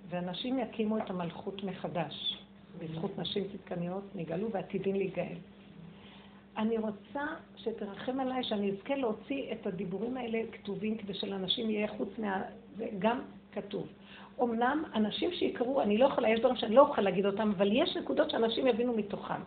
ואנשים 0.08 0.58
יקימו 0.58 0.98
את 0.98 1.10
המלכות 1.10 1.64
מחדש. 1.64 2.38
בזכות 2.78 3.18
נשים 3.18 3.44
צדקניות 3.52 4.04
נגאלו 4.14 4.52
ועתידים 4.52 4.94
להיגאל. 4.94 5.36
אני 6.56 6.78
רוצה 6.78 7.26
שתרחם 7.56 8.20
עליי, 8.20 8.44
שאני 8.44 8.70
אזכה 8.70 8.94
להוציא 8.94 9.52
את 9.52 9.66
הדיבורים 9.66 10.16
האלה 10.16 10.38
כתובים, 10.52 10.98
כדי 10.98 11.14
שלאנשים 11.14 11.70
יהיה 11.70 11.88
חוץ 11.88 12.08
מה... 12.18 12.42
זה 12.76 12.88
גם 12.98 13.20
כתוב. 13.52 13.86
אמנם 14.40 14.84
אנשים 14.94 15.32
שיקראו, 15.32 15.82
אני 15.82 15.98
לא 15.98 16.06
יכולה, 16.06 16.28
יש 16.28 16.40
דברים 16.40 16.56
שאני 16.56 16.74
לא 16.74 16.82
אוכל 16.82 17.02
להגיד 17.02 17.26
אותם, 17.26 17.52
אבל 17.56 17.68
יש 17.72 17.96
נקודות 17.96 18.30
שאנשים 18.30 18.66
יבינו 18.66 18.92
מתוכם. 18.92 19.40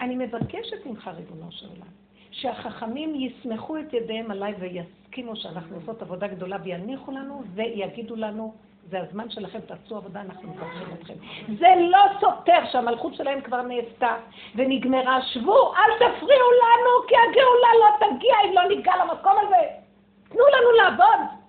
אני 0.00 0.16
מבקשת 0.16 0.86
ממך, 0.86 1.10
ריבונו 1.16 1.52
של 1.52 1.66
עולם, 1.66 1.90
שהחכמים 2.30 3.14
יסמכו 3.14 3.78
את 3.78 3.92
ידיהם 3.92 4.30
עליי 4.30 4.54
ויסכימו 4.58 5.36
שאנחנו 5.36 5.76
עושות 5.76 6.02
עבודה 6.02 6.26
גדולה 6.26 6.56
ויניחו 6.62 7.12
לנו 7.12 7.42
ויגידו 7.54 8.16
לנו 8.16 8.54
זה 8.90 9.00
הזמן 9.00 9.30
שלכם, 9.30 9.58
תעשו 9.60 9.96
עבודה, 9.96 10.20
אנחנו 10.20 10.48
מברכים 10.48 10.88
אתכם. 10.98 11.14
זה 11.58 11.66
לא 11.78 11.98
סותר 12.20 12.58
שהמלכות 12.72 13.14
שלהם 13.14 13.40
כבר 13.40 13.62
נעשתה 13.62 14.16
ונגמרה. 14.54 15.22
שבו, 15.22 15.74
אל 15.74 15.94
תפריעו 15.96 16.50
לנו, 16.62 17.08
כי 17.08 17.14
הגאולה 17.14 17.68
לא 17.80 18.06
תגיע 18.06 18.34
אם 18.44 18.54
לא 18.54 18.76
ניגע 18.76 18.92
למקום 18.96 19.32
הזה. 19.38 19.56
תנו 20.28 20.44
לנו 20.56 20.70
לעבוד. 20.76 21.47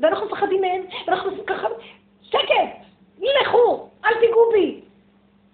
ואנחנו 0.00 0.26
מפחדים 0.26 0.60
מהם, 0.60 0.82
ואנחנו 1.06 1.30
עושים 1.30 1.44
ככה, 1.46 1.68
שקט, 2.22 2.86
לכו, 3.20 3.88
אל 4.04 4.14
תיגעו 4.20 4.50
בי. 4.52 4.80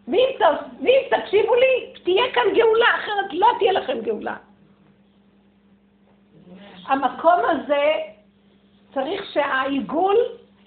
ואם 0.08 1.02
תקשיבו 1.10 1.54
לי, 1.54 1.92
תהיה 2.04 2.32
כאן 2.34 2.42
גאולה, 2.54 2.86
אחרת 2.96 3.32
לא 3.32 3.46
תהיה 3.58 3.72
לכם 3.72 4.00
גאולה. 4.00 4.36
המקום 6.86 7.40
הזה 7.48 7.92
צריך 8.94 9.24
שהעיגול 9.32 10.16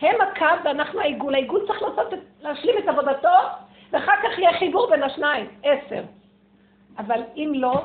הם 0.02 0.22
הקו 0.22 0.64
ואנחנו 0.66 1.00
העיגול. 1.00 1.36
העיגול 1.36 1.68
צריך 1.68 1.82
לעשות, 1.82 2.14
להשלים 2.42 2.78
את 2.78 2.88
עבודתו, 2.88 3.38
ואחר 3.92 4.16
כך 4.24 4.40
יהיה 4.40 4.60
חיבור 4.60 4.90
בין 4.90 5.04
השניים, 5.04 5.48
עשר. 5.64 6.04
אבל 6.98 7.22
אם 7.36 7.52
לא, 7.56 7.82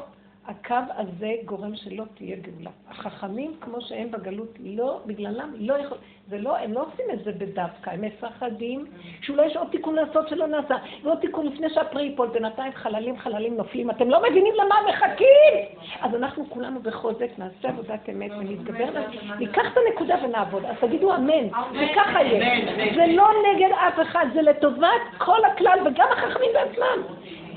הקו 0.46 0.74
הזה 0.96 1.32
גורם 1.44 1.76
שלא 1.76 2.04
תהיה 2.14 2.36
גאולה. 2.36 2.70
החכמים, 2.90 3.54
כמו 3.60 3.80
שהם 3.80 4.10
בגלות, 4.10 4.58
לא, 4.60 5.00
בגללם, 5.06 5.52
לא 5.58 5.74
יכול... 5.74 5.98
זה 6.28 6.38
לא, 6.38 6.56
הם 6.56 6.72
לא 6.72 6.80
עושים 6.80 7.06
את 7.12 7.24
זה 7.24 7.32
בדווקא, 7.32 7.90
הם 7.90 8.00
מפחדים 8.00 8.86
שאולי 9.22 9.46
יש 9.46 9.56
עוד 9.56 9.68
תיקון 9.70 9.94
לעשות 9.94 10.28
שלא 10.28 10.46
נעשה, 10.46 10.74
ועוד 11.02 11.18
תיקון 11.18 11.46
לפני 11.46 11.70
שהפרי 11.70 12.02
ייפול, 12.02 12.28
בינתיים 12.28 12.72
חללים 12.74 13.18
חללים 13.18 13.56
נופלים, 13.56 13.90
אתם 13.90 14.10
לא 14.10 14.22
מבינים 14.30 14.54
למה 14.54 14.74
מחכים! 14.88 15.78
אז 16.00 16.14
אנחנו 16.14 16.50
כולנו 16.50 16.80
בחוזק, 16.82 17.28
נעשה 17.38 17.68
עבודת 17.68 18.08
אמת 18.08 18.30
ונתגבר, 18.30 19.02
ניקח 19.38 19.62
את 19.72 19.78
הנקודה 19.86 20.16
ונעבוד, 20.24 20.64
אז 20.64 20.76
תגידו 20.80 21.14
אמן, 21.14 21.46
וככה 21.46 22.22
יהיה. 22.22 22.94
זה 22.94 23.06
לא 23.12 23.28
נגד 23.48 23.70
אף 23.72 24.00
אחד, 24.02 24.26
זה 24.34 24.42
לטובת 24.42 25.00
כל 25.18 25.44
הכלל 25.44 25.78
וגם 25.86 26.08
החכמים 26.12 26.50
בעצמם. 26.54 27.02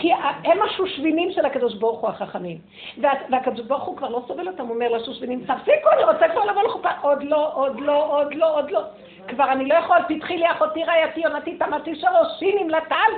כי 0.03 0.11
הם 0.43 0.61
השושבינים 0.61 1.31
של 1.31 1.45
הקדוש 1.45 1.73
ברוך 1.75 1.99
הוא 1.99 2.09
החכמים. 2.09 2.57
והקדוש 2.97 3.65
ברוך 3.67 3.83
הוא 3.83 3.97
כבר 3.97 4.09
לא 4.09 4.23
סובל 4.27 4.47
אותם, 4.47 4.69
אומר 4.69 4.89
לשושבינים, 4.89 5.39
תפסיקו, 5.39 5.89
אני 5.93 6.03
רוצה 6.03 6.27
כבר 6.31 6.45
לבוא 6.45 6.63
לחופה. 6.63 6.89
עוד 7.01 7.23
לא, 7.23 7.53
עוד 7.53 7.79
לא, 7.79 8.17
עוד 8.17 8.33
לא, 8.33 8.55
עוד 8.55 8.71
לא. 8.71 8.81
כבר 9.27 9.51
אני 9.51 9.65
לא 9.65 9.73
יכול, 9.73 9.97
פתחי 10.07 10.37
לי 10.37 10.51
אחותי 10.51 10.83
רעייתי, 10.83 11.19
יונתי, 11.19 11.57
תמתי 11.57 11.95
שורשי 11.95 12.63
נמלטל. 12.63 13.11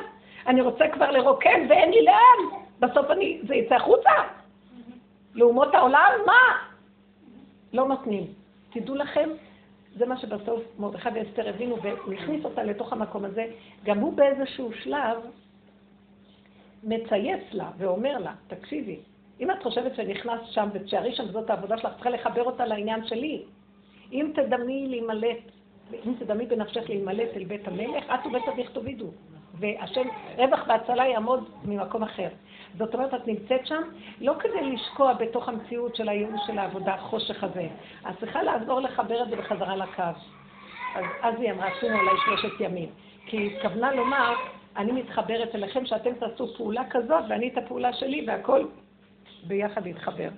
אני 0.48 0.62
רוצה 0.62 0.88
כבר 0.88 1.12
לרוקן 1.12 1.66
ואין 1.70 1.92
לי 1.92 2.06
לאן. 2.06 2.60
בסוף 2.80 3.12
אני, 3.12 3.40
זה 3.48 3.56
יצא 3.56 3.76
החוצה. 3.76 4.12
לאומות 5.36 5.76
העולם, 5.76 6.12
מה? 6.26 6.58
לא 7.74 7.88
נותנים. 7.88 8.24
תדעו 8.74 8.96
לכם, 8.96 9.30
זה 9.96 10.06
מה 10.06 10.18
שבסוף 10.18 10.62
מרדכי 10.80 11.10
ואסתר 11.14 11.50
הבינו, 11.50 11.82
והוא 11.82 12.14
הכניס 12.14 12.46
אותה 12.46 12.64
לתוך 12.64 12.94
המקום 12.94 13.26
הזה. 13.26 13.46
גם 13.84 14.00
הוא 14.00 14.14
באיזשהו 14.14 14.74
שלב 14.74 15.18
מצייץ 16.86 17.42
לה 17.52 17.70
ואומר 17.78 18.18
לה, 18.18 18.34
תקשיבי, 18.48 19.00
אם 19.40 19.52
את 19.52 19.64
חושבת 19.64 19.96
שנכנסת 19.96 20.46
שם 20.52 20.70
ותשארי 20.74 21.16
שם 21.16 21.26
זאת 21.26 21.50
העבודה 21.50 21.78
שלך, 21.78 21.94
צריכה 21.94 22.10
לחבר 22.10 22.44
אותה 22.44 22.66
לעניין 22.66 23.08
שלי. 23.08 23.44
אם 24.12 24.32
תדמי 24.36 24.88
להימלט, 24.88 25.52
אם 26.06 26.14
תדמי 26.20 26.46
בנפשך 26.46 26.90
להימלט 26.90 27.30
אל 27.36 27.44
בית 27.44 27.68
המלך, 27.68 28.04
את 28.14 28.26
ובית 28.26 28.48
אביך 28.48 28.70
תובידו. 28.70 29.08
והשם, 29.60 30.08
רווח 30.38 30.60
והצלה 30.68 31.08
יעמוד 31.08 31.50
ממקום 31.66 32.04
אחר. 32.04 32.28
זאת 32.78 32.94
אומרת, 32.94 33.14
את 33.14 33.28
נמצאת 33.28 33.68
שם 33.68 33.82
לא 34.22 34.34
כדי 34.40 34.72
לשקוע 34.72 35.14
בתוך 35.14 35.50
המציאות 35.50 35.96
של 35.96 36.10
הייאוש 36.10 36.42
של 36.48 36.58
העבודה, 36.58 36.94
החושך 36.94 37.44
הזה. 37.44 37.68
את 38.10 38.20
צריכה 38.20 38.44
לעזור 38.44 38.80
לחבר 38.80 39.24
את 39.24 39.30
זה 39.30 39.36
בחזרה 39.36 39.76
לקו. 39.76 40.04
אז, 40.96 41.06
אז 41.22 41.36
היא 41.40 41.52
אמרה, 41.52 41.70
שימו 41.80 42.00
עליי 42.00 42.14
שלושת 42.26 42.60
ימים. 42.60 42.90
כי 43.26 43.38
היא 43.38 43.56
התכוונה 43.56 43.92
לומר, 43.92 44.34
אני 44.78 44.92
מתחברת 44.92 45.56
אליכם 45.56 45.86
שאתם 45.86 46.14
תעשו 46.14 46.48
פעולה 46.58 46.84
כזאת 46.90 47.24
ואני 47.30 47.48
את 47.48 47.58
הפעולה 47.58 47.94
שלי 47.94 48.26
והכל 48.28 48.66
ביחד 49.48 49.88
יתחבר. 49.88 50.30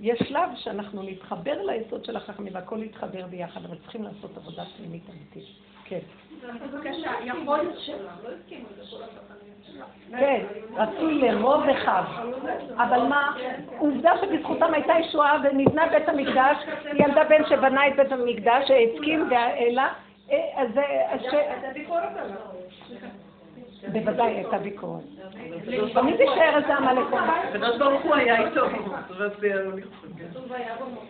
יש 0.00 0.18
שלב 0.18 0.48
שאנחנו 0.56 1.02
נתחבר 1.02 1.62
ליסוד 1.62 2.04
של 2.04 2.16
החכמים 2.16 2.54
והכל 2.54 2.82
יתחבר 2.82 3.26
ביחד, 3.26 3.64
אבל 3.64 3.76
צריכים 3.78 4.02
לעשות 4.02 4.36
עבודה 4.36 4.64
פנימית 4.76 5.02
אמיתית. 5.10 5.54
כן. 5.84 5.98
בבקשה, 6.42 7.10
יכול 7.24 7.58
להיות 7.58 7.78
כן, 10.10 10.44
רצוי 10.74 11.18
לרוב 11.18 11.62
אחד. 11.68 12.02
אבל 12.76 13.02
מה, 13.02 13.32
עובדה 13.78 14.12
שבזכותם 14.20 14.74
הייתה 14.74 14.92
ישועה 15.00 15.36
ונבנה 15.44 15.86
בית 15.86 16.08
המקדש, 16.08 16.56
ילדה 16.94 17.24
בן 17.24 17.42
שבנה 17.48 17.88
את 17.88 17.96
בית 17.96 18.12
המקדש, 18.12 18.68
שהסכים 18.68 19.28
והעלה, 19.30 19.88
אה, 20.30 20.62
אז 20.62 20.68
זה... 20.74 20.82
בוודאי 23.88 24.34
הייתה 24.34 24.58
ביקורת. 24.58 25.04
תמיד 25.94 26.16
תישאר 26.16 26.56
איזה 26.56 26.74
עמלק. 26.76 27.06
הקדוש 27.48 27.78
ברוך 27.78 28.02
הוא 28.02 28.14
היה 28.14 28.48
איתו. 28.48 28.66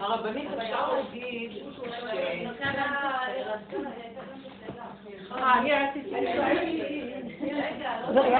הרבנית, 0.00 0.48
אפשר 0.58 0.92
להגיד... 0.92 1.50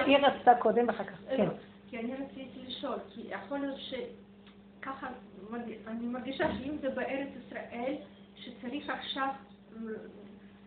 היא 0.06 0.18
רצתה 0.18 0.54
קודם 0.54 0.88
ואחר 0.88 1.04
כך, 1.04 1.18
כן. 1.36 1.48
כי 1.90 1.98
אני 1.98 2.12
רציתי 2.14 2.58
לשאול, 2.66 2.98
כי 3.14 3.20
יכול 3.28 3.58
להיות 3.58 3.78
שככה, 3.78 5.06
אני 5.86 6.06
מרגישה 6.06 6.44
שאם 6.58 6.76
זה 6.80 6.90
בארץ 6.90 7.28
ישראל, 7.46 7.94
שצריך 8.36 8.90
עכשיו 8.90 9.28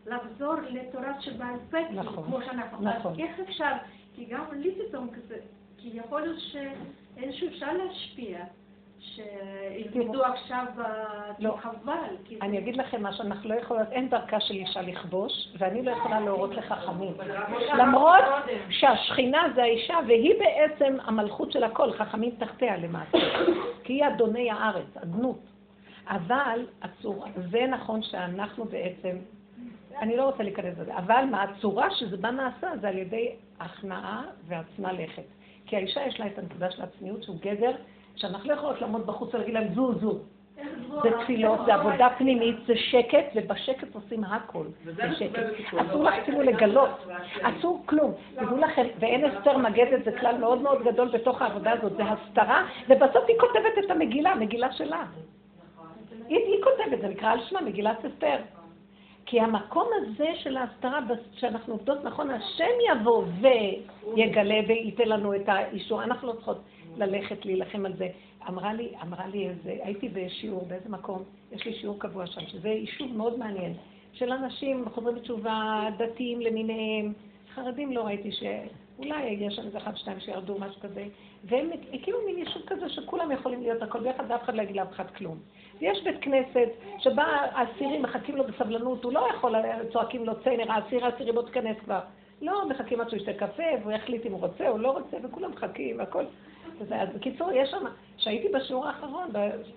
לחזור 0.05 0.55
לתורה 0.69 1.21
שבעל 1.21 1.55
פה, 1.71 1.77
נכון, 1.93 2.23
כמו 2.23 2.41
שאנחנו, 2.41 2.89
נכון. 2.89 3.11
אז 3.11 3.19
איך 3.19 3.39
אפשר, 3.39 3.71
כי 4.15 4.25
גם 4.25 4.43
לי 4.53 4.75
פתאום 4.75 5.09
כזה, 5.13 5.37
כי 5.77 5.89
יכול 5.93 6.21
להיות 6.21 6.39
שאיזשהו 6.39 7.47
אפשר 7.47 7.73
להשפיע. 7.73 8.39
שילמדו 9.03 10.23
עכשיו, 10.23 10.65
לא. 11.39 11.57
חבל. 11.61 11.93
אני 12.41 12.59
אגיד 12.59 12.75
לכם 12.77 13.03
מה 13.03 13.13
שאנחנו 13.13 13.49
לא 13.49 13.55
יכולות, 13.55 13.87
אין 13.91 14.09
דרכה 14.09 14.39
של 14.39 14.53
אישה 14.53 14.81
לכבוש, 14.81 15.31
ואני 15.57 15.81
לא 15.81 15.91
יכולה 15.91 16.19
להורות 16.19 16.55
לחכמים. 16.55 17.13
למרות 17.77 18.23
שהשכינה 18.69 19.43
זה 19.55 19.63
האישה, 19.63 19.95
והיא 20.07 20.33
בעצם 20.39 20.97
המלכות 21.03 21.51
של 21.51 21.63
הכל, 21.63 21.91
חכמים 21.91 22.31
תחתיה 22.39 22.77
למעשה. 22.77 23.17
כי 23.83 23.93
היא 23.93 24.07
אדוני 24.07 24.51
הארץ, 24.51 24.97
אדנות. 25.03 25.39
אבל 26.07 26.65
אסור, 26.79 27.25
זה 27.51 27.67
נכון 27.67 28.03
שאנחנו 28.03 28.65
בעצם, 28.65 29.17
אני 30.01 30.17
לא 30.17 30.23
רוצה 30.23 30.43
להיכנס 30.43 30.77
לזה, 30.79 30.97
אבל 30.97 31.23
מה, 31.31 31.43
הצורה 31.43 31.91
שזה 31.91 32.17
בא 32.17 32.31
נעשה 32.31 32.67
זה 32.81 32.87
על 32.87 32.97
ידי 32.97 33.31
הכנעה 33.59 34.23
ועצמה 34.47 34.93
לכת. 34.93 35.23
כי 35.65 35.75
האישה 35.75 36.01
יש 36.07 36.19
לה 36.19 36.27
את 36.27 36.37
הנקודה 36.39 36.71
של 36.71 36.81
הצניעות 36.81 37.23
שהוא 37.23 37.37
גדר 37.41 37.71
שאנחנו 38.15 38.49
לא 38.49 38.53
יכולות 38.53 38.81
לעמוד 38.81 39.05
בחוץ 39.07 39.33
ולהגיד 39.33 39.53
להם 39.53 39.73
זו 39.73 39.93
זו. 39.93 40.19
זה 41.03 41.09
תפילות, 41.23 41.59
זה 41.65 41.73
עבודה 41.73 42.09
פנימית, 42.17 42.55
זה 42.67 42.73
שקט, 42.75 43.25
ובשקט 43.35 43.95
עושים 43.95 44.23
הכל. 44.23 44.65
זה 44.83 45.03
שקט. 45.19 45.43
אסור 45.77 46.03
לך 46.03 46.13
אפילו 46.13 46.41
לגלות, 46.41 47.07
אסור 47.41 47.83
כלום. 47.85 48.13
תדעו 48.35 48.57
לכם, 48.57 48.87
ואין 48.99 49.25
אסתר 49.25 49.57
מגדת, 49.57 50.05
זה 50.05 50.11
כלל 50.19 50.37
מאוד 50.37 50.61
מאוד 50.61 50.83
גדול 50.83 51.07
בתוך 51.07 51.41
העבודה 51.41 51.71
הזאת, 51.71 51.95
זה 51.95 52.03
הסתרה, 52.03 52.65
ובסוף 52.89 53.23
היא 53.27 53.35
כותבת 53.39 53.85
את 53.85 53.91
המגילה, 53.91 54.35
מגילה 54.35 54.71
שלה. 54.71 55.05
היא, 56.27 56.37
היא 56.37 56.63
כותבת, 56.63 57.01
זה 57.01 57.07
נקרא 57.07 57.31
על 57.31 57.39
שמה, 57.49 57.61
מגילת 57.61 58.05
אסתר. 58.05 58.37
כי 59.33 59.39
המקום 59.39 59.87
הזה 59.95 60.27
של 60.35 60.57
ההסתרה, 60.57 60.99
שאנחנו 61.33 61.73
עובדות 61.73 62.03
נכון, 62.03 62.29
השם 62.29 62.73
יבוא 62.91 63.23
ויגלה 63.41 64.59
וייתן 64.67 65.07
לנו 65.07 65.35
את 65.35 65.49
האישור. 65.49 66.03
אנחנו 66.03 66.27
לא 66.27 66.33
צריכות 66.33 66.57
ללכת 66.97 67.45
להילחם 67.45 67.85
על 67.85 67.93
זה. 67.97 68.07
אמרה 68.49 68.73
לי, 68.73 68.91
אמרה 69.01 69.27
לי 69.27 69.49
איזה, 69.49 69.77
הייתי 69.83 70.09
בשיעור 70.09 70.65
באיזה 70.65 70.89
מקום, 70.89 71.23
יש 71.51 71.65
לי 71.65 71.73
שיעור 71.73 71.99
קבוע 71.99 72.27
שם, 72.27 72.41
שזה 72.41 72.69
יישוב 72.69 73.17
מאוד 73.17 73.39
מעניין, 73.39 73.73
של 74.13 74.31
אנשים 74.31 74.85
חוזרים 74.93 75.15
בתשובה, 75.15 75.83
דתיים 75.97 76.41
למיניהם, 76.41 77.13
חרדים 77.55 77.91
לא 77.91 78.01
ראיתי 78.05 78.31
ש... 78.31 78.43
אולי 78.99 79.23
יש 79.23 79.55
שם 79.55 79.61
איזה 79.65 79.77
אחד, 79.77 79.97
שתיים 79.97 80.19
שירדו, 80.19 80.59
משהו 80.59 80.81
כזה, 80.81 81.05
והם 81.43 81.69
הקימו 81.93 82.17
מין 82.25 82.37
יישוב 82.37 82.61
כזה 82.67 82.89
שכולם 82.89 83.31
יכולים 83.31 83.61
להיות 83.61 83.81
הכל 83.81 83.99
ביחד, 83.99 84.23
ואף 84.29 84.43
אחד 84.43 84.55
לא 84.55 84.61
יגיד 84.61 84.75
לאף 84.75 84.91
אחד 84.91 85.11
כלום. 85.17 85.37
ויש 85.81 86.03
בית 86.03 86.21
כנסת 86.21 86.69
שבה 86.99 87.23
האסירים 87.23 88.01
מחכים 88.01 88.35
לו 88.35 88.43
בסבלנות, 88.43 89.03
הוא 89.03 89.13
לא 89.13 89.27
יכול, 89.29 89.55
צועקים 89.93 90.25
לו 90.25 90.33
צנר, 90.43 90.71
האסיר 90.71 91.05
האסירי 91.05 91.31
בוא 91.31 91.43
תיכנס 91.43 91.77
כבר. 91.83 91.99
לא, 92.41 92.69
מחכים 92.69 93.01
עד 93.01 93.09
שהוא 93.09 93.19
ישתה 93.19 93.33
קפה, 93.33 93.63
והוא 93.81 93.91
יחליט 93.91 94.25
אם 94.25 94.31
הוא 94.31 94.39
רוצה 94.39 94.69
או 94.69 94.77
לא 94.77 94.91
רוצה, 94.91 95.17
וכולם 95.23 95.51
מחכים, 95.51 95.99
והכל. 95.99 96.23
אז 96.81 96.87
בקיצור, 97.15 97.51
יש 97.51 97.69
שם, 97.69 97.85
כשהייתי 98.17 98.47
בשיעור 98.49 98.87
האחרון, 98.87 99.29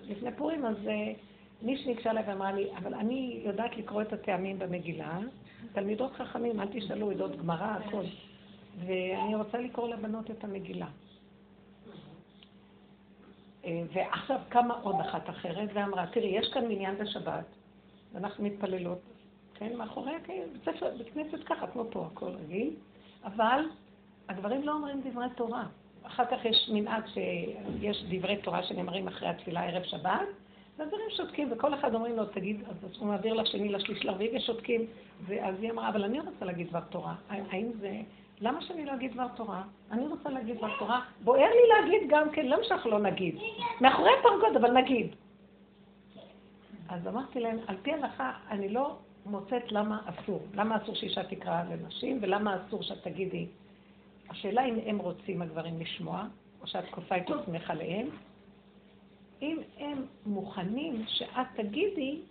לפני 0.03 0.31
פורים, 0.37 0.65
אז 0.65 0.75
אה, 0.87 1.11
מישהי 1.61 1.87
ניגשה 1.87 2.11
אליי 2.11 2.23
ואמרה 2.27 2.51
לי, 2.51 2.67
אבל 2.77 2.93
אני 2.93 3.41
יודעת 3.45 3.77
לקרוא 3.77 4.01
את 4.01 4.13
הטעמים 4.13 4.59
במגילה, 4.59 5.19
תלמידות 5.73 6.11
חכמים, 6.11 6.59
אל 6.59 6.67
תשאלו 6.71 7.11
עדות 7.11 7.35
גמרא, 7.35 7.77
הכל. 7.85 8.03
ואני 8.85 9.35
רוצה 9.35 9.57
לקרוא 9.57 9.89
לבנות 9.89 10.31
את 10.31 10.43
המגילה. 10.43 10.87
אה, 13.67 13.81
ועכשיו 13.93 14.39
קמה 14.49 14.73
עוד 14.81 14.95
אחת 15.01 15.29
אחרת 15.29 15.69
ואמרה, 15.73 16.05
תראי, 16.07 16.27
יש 16.27 16.49
כאן 16.53 16.67
מניין 16.67 16.97
בשבת, 16.97 17.45
ואנחנו 18.13 18.43
מתפללות, 18.43 18.99
כן, 19.55 19.77
מאחורי 19.77 20.11
בית 20.97 21.13
כנסת 21.13 21.43
ככה, 21.45 21.67
כמו 21.67 21.83
פה, 21.91 22.07
הכל 22.11 22.29
רגיל, 22.29 22.73
אבל 23.23 23.65
הגברים 24.29 24.63
לא 24.63 24.73
אומרים 24.73 25.01
דברי 25.01 25.25
תורה. 25.35 25.63
אחר 26.03 26.25
כך 26.25 26.45
יש 26.45 26.69
מנהג 26.73 27.03
שיש 27.13 28.03
דברי 28.09 28.37
תורה 28.37 28.63
שנאמרים 28.63 29.07
אחרי 29.07 29.29
התפילה 29.29 29.63
ערב 29.63 29.83
שבת, 29.83 30.27
והגברים 30.77 31.09
שותקים, 31.09 31.51
וכל 31.51 31.73
אחד 31.73 31.95
אומרים 31.95 32.15
לו, 32.15 32.25
תגיד, 32.25 32.63
אז 32.69 32.75
הוא 32.99 33.07
מעביר 33.07 33.33
לשני, 33.33 33.69
לשליש, 33.69 34.05
לרביעי, 34.05 34.37
ושותקים. 34.37 34.85
ואז 35.25 35.55
היא 35.61 35.71
אמרה, 35.71 35.89
אבל 35.89 36.03
אני 36.03 36.19
רוצה 36.19 36.45
להגיד 36.45 36.67
דבר 36.69 36.79
תורה. 36.79 37.15
האם 37.29 37.71
זה... 37.79 37.91
למה 38.41 38.61
שאני 38.61 38.85
לא 38.85 38.93
אגיד 38.93 39.13
דבר 39.13 39.27
תורה? 39.35 39.63
אני 39.91 40.07
רוצה 40.07 40.29
להגיד 40.29 40.57
דבר 40.57 40.77
תורה. 40.79 41.01
בוער 41.23 41.49
לי 41.49 41.67
להגיד 41.69 42.09
גם 42.09 42.29
כן, 42.29 42.45
למה 42.45 42.63
שאנחנו 42.63 42.89
לא 42.89 42.99
נגיד? 42.99 43.35
מאחורי 43.81 44.11
הפרגוד, 44.19 44.55
אבל 44.55 44.71
נגיד. 44.71 45.15
אז 46.89 47.07
אמרתי 47.07 47.39
להם, 47.39 47.57
על 47.67 47.75
פי 47.81 47.93
הלכה, 47.93 48.31
אני 48.49 48.69
לא 48.69 48.95
מוצאת 49.25 49.71
למה 49.71 50.01
אסור. 50.05 50.41
למה 50.53 50.77
אסור 50.77 50.95
שאישה 50.95 51.23
תקרא 51.23 51.63
לנשים, 51.63 52.19
ולמה 52.21 52.57
אסור 52.57 52.83
שאת 52.83 53.03
תגידי. 53.03 53.47
השאלה 54.29 54.65
אם 54.65 54.75
הם 54.85 54.97
רוצים, 54.97 55.41
הגברים, 55.41 55.79
לשמוע, 55.79 56.23
או 56.61 56.67
שאת 56.67 56.85
כופה 56.91 57.17
את 57.17 57.29
עצמך 57.29 57.69
עליהם. 57.69 58.07
אם 59.41 59.57
הם 59.77 60.05
מוכנים 60.25 61.03
שאת 61.07 61.47
תגידי, 61.55 62.21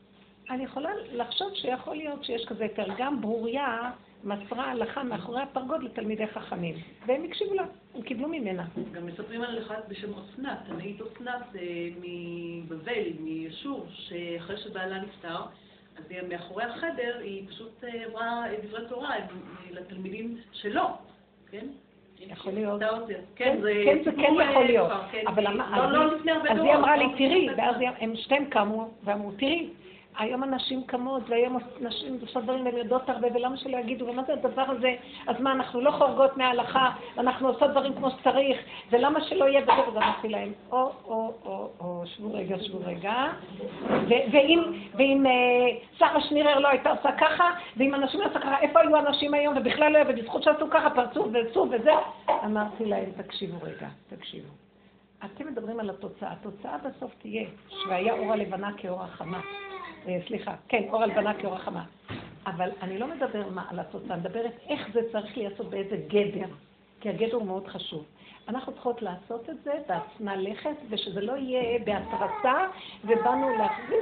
אני 0.51 0.65
יכולה 0.65 0.91
לחשוב 1.13 1.55
שיכול 1.55 1.97
להיות 1.97 2.25
שיש 2.25 2.47
כזה 2.47 2.65
יותר. 2.65 2.87
גם 2.99 3.21
ברוריה 3.21 3.91
מסרה 4.27 4.71
הלכה 4.71 5.03
מאחורי 5.03 5.43
הפרגוד 5.43 5.83
לתלמידי 5.83 6.27
חכמים, 6.27 6.75
והם 7.07 7.25
הקשיבו 7.25 7.55
לה, 7.55 7.65
הם 7.95 8.03
קיבלו 8.03 8.29
ממנה. 8.29 8.65
גם 8.93 9.07
מספרים 9.07 9.43
על 9.43 9.63
אחת 9.63 9.89
בשם 9.89 10.09
אסנת, 10.15 10.59
תנאית 10.67 11.01
אסנת 11.01 11.57
אה, 11.57 11.89
מבבל, 12.03 13.03
מיישוב, 13.21 13.87
שאחרי 13.91 14.57
שבעלה 14.57 14.99
נפטר, 14.99 15.37
אז 15.99 16.05
מאחורי 16.29 16.65
החדר 16.65 17.19
היא 17.21 17.49
פשוט 17.49 17.85
אמרה 18.11 18.45
דברי 18.63 18.89
תורה 18.89 19.15
לתלמידים 19.71 20.37
שלו, 20.53 20.85
כן? 21.51 21.67
יכול 22.21 22.53
להיות. 22.53 22.83
כן, 23.37 23.59
זה 23.63 23.73
כן 24.17 24.35
יכול 24.51 24.65
להיות. 24.65 24.91
כן, 25.13 25.23
אבל 25.27 25.43
לא, 25.43 25.93
לא 25.93 26.13
אז 26.51 26.59
היא 26.63 26.75
אמרה 26.75 26.97
לי, 26.97 27.05
תראי, 27.19 27.49
ואז 27.57 27.77
הם 27.99 28.17
שתיהם 28.17 28.45
קמו 28.45 28.91
ואמרו, 29.05 29.33
תראי, 29.33 29.69
היום 30.19 30.43
הנשים 30.43 30.85
קמות, 30.85 31.23
והיום 31.29 31.59
נשים 31.81 32.19
עושות 32.21 32.43
דברים, 32.43 32.65
והן 32.65 32.77
יודעות 32.77 33.09
הרבה, 33.09 33.29
ולמה 33.35 33.57
שלא 33.57 33.77
יגידו, 33.77 34.07
ומה 34.09 34.23
זה 34.23 34.33
הדבר 34.33 34.63
הזה? 34.63 34.95
אז 35.27 35.41
מה, 35.41 35.53
אנחנו 35.53 35.81
לא 35.81 35.91
חורגות 35.91 36.37
מההלכה, 36.37 36.91
אנחנו 37.19 37.49
עושות 37.49 37.71
דברים 37.71 37.95
כמו 37.95 38.11
שצריך, 38.11 38.59
ולמה 38.91 39.21
שלא 39.21 39.45
יהיה 39.45 39.61
בזה? 39.61 39.89
וזה 39.89 39.99
אמרתי 39.99 40.29
להם, 40.29 40.53
או, 40.73 40.93
או, 41.05 41.33
או, 41.45 41.71
או, 41.81 42.03
שבו 42.07 42.33
רגע, 42.33 42.59
שבו 42.59 42.79
רגע, 42.85 43.15
ואם, 44.09 44.63
ואם 44.95 45.27
אה, 45.27 45.33
שרה 45.99 46.21
שנירר 46.21 46.59
לא 46.59 46.69
הייתה 46.69 46.91
עושה 46.91 47.13
ככה, 47.13 47.51
ואם 47.77 47.95
אנשים 47.95 48.21
לא 48.21 48.27
עשו 48.27 48.41
ככה, 48.41 48.61
איפה 48.61 48.81
היו 48.81 48.97
אנשים 48.97 49.35
היום, 49.35 49.55
ובכלל 49.57 49.93
לא, 49.93 49.99
ובזכות 50.09 50.43
שעשו 50.43 50.71
ככה, 50.71 50.91
פרצו 50.91 51.29
ועשו 51.33 51.69
וזה, 51.71 51.93
אמרתי 52.45 52.85
להם, 52.85 53.11
תקשיבו 53.17 53.57
רגע, 53.63 53.89
תקשיבו. 54.09 54.49
אתם 55.25 55.47
מדברים 55.47 55.81
על 55.81 55.91
התוצאה. 55.91 56.33
התוצאה 56.33 56.79
בסוף 56.79 57.15
תהיה 57.19 57.49
שהיה 57.69 58.13
אור 58.13 58.33
הלבנה 58.33 58.71
כאור 58.77 59.03
החמה. 59.03 59.41
אה, 60.09 60.19
סליחה, 60.27 60.55
כן, 60.69 60.83
אור 60.91 61.03
הלבנה 61.03 61.35
כאור 61.35 61.55
החמה. 61.55 61.85
אבל 62.47 62.71
אני 62.83 62.99
לא 62.99 63.07
מדבר 63.07 63.49
מה 63.51 63.65
על 63.71 63.81
התוצאה, 63.81 64.15
אני 64.15 64.21
מדברת 64.21 64.53
איך 64.69 64.89
זה 64.93 65.01
צריך 65.13 65.39
להיעשות 65.39 65.71
באיזה 65.71 65.97
גדר, 65.97 66.47
כי 67.01 67.09
הגדר 67.09 67.35
הוא 67.37 67.47
מאוד 67.47 67.67
חשוב. 67.67 68.05
אנחנו 68.49 68.73
צריכות 68.73 69.03
לעשות 69.03 69.51
את 69.51 69.57
זה 69.65 69.73
בעצמה 69.89 70.37
לכת, 70.37 70.77
ושזה 70.91 71.21
לא 71.21 71.33
יהיה 71.37 71.79
בהתרסה, 71.79 72.67
ובאנו 73.05 73.49
להחזיר, 73.59 73.99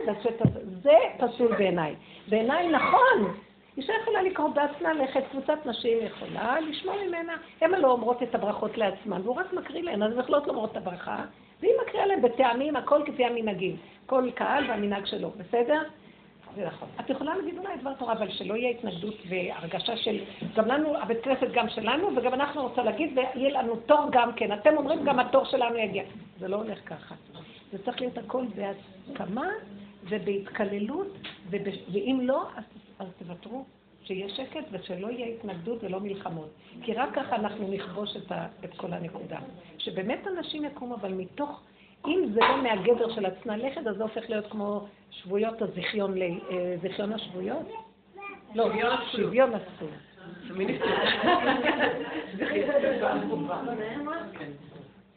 זה 0.82 0.96
פסול 1.18 1.56
בעיניי. 1.56 1.94
בעיניי 2.28 2.68
נכון, 2.68 3.34
אישה 3.76 3.92
יכולה 4.02 4.22
לקרוא 4.22 4.48
בעצמה 4.48 4.94
לכת, 4.94 5.22
קבוצת 5.30 5.66
נשים 5.66 5.98
יכולה 6.06 6.60
לשמוע 6.60 6.94
ממנה. 7.06 7.36
הן 7.60 7.70
לא 7.70 7.90
אומרות 7.90 8.22
את 8.22 8.34
הברכות 8.34 8.78
לעצמן, 8.78 9.20
והוא 9.24 9.36
רק 9.36 9.52
מקריא 9.52 9.82
להן, 9.82 10.02
אז 10.02 10.12
הן 10.12 10.20
יכולות 10.20 10.46
לומר 10.46 10.64
את 10.64 10.76
הברכה, 10.76 11.24
והיא 11.60 11.72
מקריאה 11.86 12.06
להם 12.06 12.22
בטעמים, 12.22 12.76
הכל 12.76 13.02
כפי 13.06 13.24
המנהגים. 13.24 13.76
כל 14.06 14.30
קהל 14.34 14.70
והמנהג 14.70 15.06
שלו, 15.06 15.30
בסדר? 15.30 15.82
זה 16.56 16.66
נכון. 16.66 16.88
את 17.00 17.10
יכולה 17.10 17.36
להגיד 17.36 17.58
אולי 17.58 17.76
דבר 17.80 17.94
תורה, 17.94 18.12
אבל 18.12 18.30
שלא 18.30 18.54
יהיה 18.54 18.70
התנגדות 18.70 19.14
והרגשה 19.28 19.96
של, 19.96 20.20
גם 20.56 20.68
לנו, 20.68 20.96
הבית 20.98 21.22
כנסת 21.22 21.46
גם 21.54 21.68
שלנו, 21.68 22.10
וגם 22.16 22.34
אנחנו 22.34 22.62
רוצה 22.62 22.82
להגיד, 22.82 23.18
ויהיה 23.18 23.62
לנו 23.62 23.76
תור 23.76 24.08
גם 24.12 24.32
כן. 24.32 24.52
אתם 24.52 24.76
אומרים, 24.76 25.04
גם 25.04 25.18
התור 25.18 25.44
שלנו 25.44 25.76
יגיע. 25.76 26.04
זה 26.38 26.48
לא 26.48 26.56
הולך 26.56 26.78
ככה. 26.86 27.14
זה 27.72 27.78
צריך 27.84 28.00
להיות 28.00 28.18
הכל 28.18 28.44
בהסכמה 28.54 29.48
ובהתקללות, 30.08 31.18
ואם 31.50 32.20
לא, 32.22 32.48
אז, 32.56 32.64
אז 32.98 33.06
תוותרו. 33.18 33.64
שיהיה 34.04 34.28
שקט 34.28 34.64
ושלא 34.70 35.10
יהיה 35.10 35.26
התנגדות 35.26 35.84
ולא 35.84 36.00
מלחמות. 36.00 36.48
כי 36.82 36.92
רק 36.92 37.14
ככה 37.14 37.36
אנחנו 37.36 37.68
נכבוש 37.68 38.16
את, 38.16 38.32
ה, 38.32 38.46
את 38.64 38.74
כל 38.76 38.92
הנקודה. 38.92 39.38
שבאמת 39.78 40.26
אנשים 40.26 40.64
יקומו, 40.64 40.94
אבל 40.94 41.12
מתוך 41.12 41.60
אם 42.06 42.24
זה 42.34 42.40
לא 42.40 42.62
מהגדר 42.62 43.14
של 43.14 43.26
עצנה 43.26 43.56
לכת, 43.56 43.86
אז 43.86 43.96
זה 43.96 44.02
הופך 44.02 44.22
להיות 44.28 44.46
כמו 44.50 44.86
שבויות 45.10 45.62
הזיכיון, 45.62 46.22
אה, 46.22 46.76
זיכיון 46.82 47.12
השבויות? 47.12 47.66
לא, 48.54 48.70
שוויון 49.12 49.50
אסור. 49.54 49.88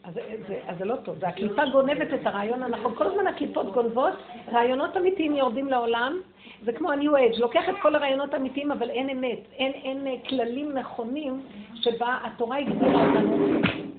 אז 0.08 0.78
זה 0.78 0.86
לא 0.86 0.96
טוב, 0.96 1.16
והקליפה 1.20 1.66
גונבת 1.66 2.14
את 2.14 2.28
הרעיון 2.28 2.64
הנכון. 2.64 2.96
כל 2.96 3.08
הזמן 3.08 3.28
הקליפות 3.28 3.74
גונבות, 3.74 4.14
רעיונות 4.52 4.98
אמיתיים 4.98 5.36
יורדים 5.36 5.68
לעולם, 5.68 6.20
זה 6.64 6.72
כמו 6.72 6.92
ה-new 6.92 7.34
age, 7.34 7.40
לוקח 7.40 7.70
את 7.70 7.76
כל 7.82 7.96
הרעיונות 7.96 8.34
האמיתיים, 8.34 8.72
אבל 8.72 8.90
אין 8.90 9.10
אמת, 9.10 9.40
אין, 9.58 9.72
אין 9.72 10.08
אה, 10.08 10.14
כללים 10.30 10.78
נכונים 10.78 11.42
שבה 11.74 12.18
התורה 12.24 12.58
הגדירה 12.58 13.08
אותנו 13.08 13.38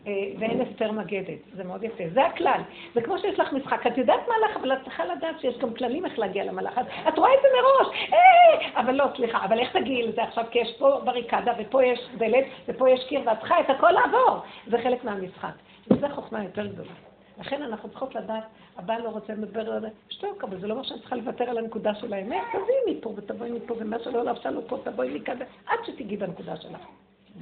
אה, 0.06 0.12
ואין 0.38 0.60
הסתר 0.60 0.92
מגדת. 0.92 1.38
זה 1.52 1.64
מאוד 1.64 1.84
יפה. 1.84 2.04
זה 2.12 2.26
הכלל. 2.26 2.60
זה 2.94 3.00
כמו 3.02 3.18
שיש 3.18 3.38
לך 3.38 3.52
משחק. 3.52 3.86
את 3.86 3.98
יודעת 3.98 4.20
מה 4.28 4.34
לך, 4.48 4.56
אבל 4.56 4.72
את 4.72 4.78
צריכה 4.84 5.04
לדעת 5.04 5.40
שיש 5.40 5.58
גם 5.58 5.74
כללים 5.74 6.04
איך 6.04 6.18
להגיע 6.18 6.44
למלאך. 6.44 6.78
את 7.08 7.18
רואה 7.18 7.30
את 7.34 7.38
זה 7.42 7.48
מראש. 7.58 7.96
אה, 8.12 8.80
אבל 8.80 8.94
לא, 8.94 9.04
סליחה, 9.16 9.44
אבל 9.44 9.58
איך 9.58 9.76
תגיעי 9.76 10.06
לזה 10.06 10.22
עכשיו? 10.22 10.44
כי 10.50 10.58
יש 10.58 10.76
פה 10.78 11.00
בריקדה, 11.04 11.52
ופה 11.58 11.84
יש 11.84 12.08
דלת, 12.18 12.44
ופה 12.68 12.90
יש 12.90 13.04
קיר, 13.08 13.20
ואת 13.26 13.38
צריכה 13.38 13.60
את 13.60 13.70
הכל 13.70 13.90
לעבור. 13.90 14.38
זה 14.66 14.78
חלק 14.78 15.04
מהמשחק. 15.04 15.67
וזו 15.90 16.08
חוכמה 16.14 16.44
יותר 16.44 16.66
גדולה. 16.66 16.92
לכן 17.38 17.62
אנחנו 17.62 17.88
צריכות 17.88 18.14
לדעת, 18.14 18.44
הבעל 18.76 19.02
לא 19.02 19.08
רוצה 19.08 19.32
לדבר 19.32 19.78
שתוק, 20.08 20.44
אבל 20.44 20.60
זה 20.60 20.66
לא 20.66 20.72
אומר 20.72 20.82
שאני 20.82 21.00
צריכה 21.00 21.16
לוותר 21.16 21.44
על 21.44 21.58
הנקודה 21.58 21.94
של 21.94 22.12
האמת, 22.12 22.42
תביאי 22.52 22.98
מפה 22.98 23.14
ותבואי 23.16 23.50
מפה, 23.50 23.74
ומה 23.78 23.96
שלא 23.98 24.24
לבשה 24.24 24.50
לו 24.50 24.68
פה, 24.68 24.78
תבואי 24.84 25.18
מכאן, 25.18 25.36
עד 25.66 25.78
שתגיעי 25.86 26.16
בנקודה 26.16 26.56
שלך. 26.56 26.80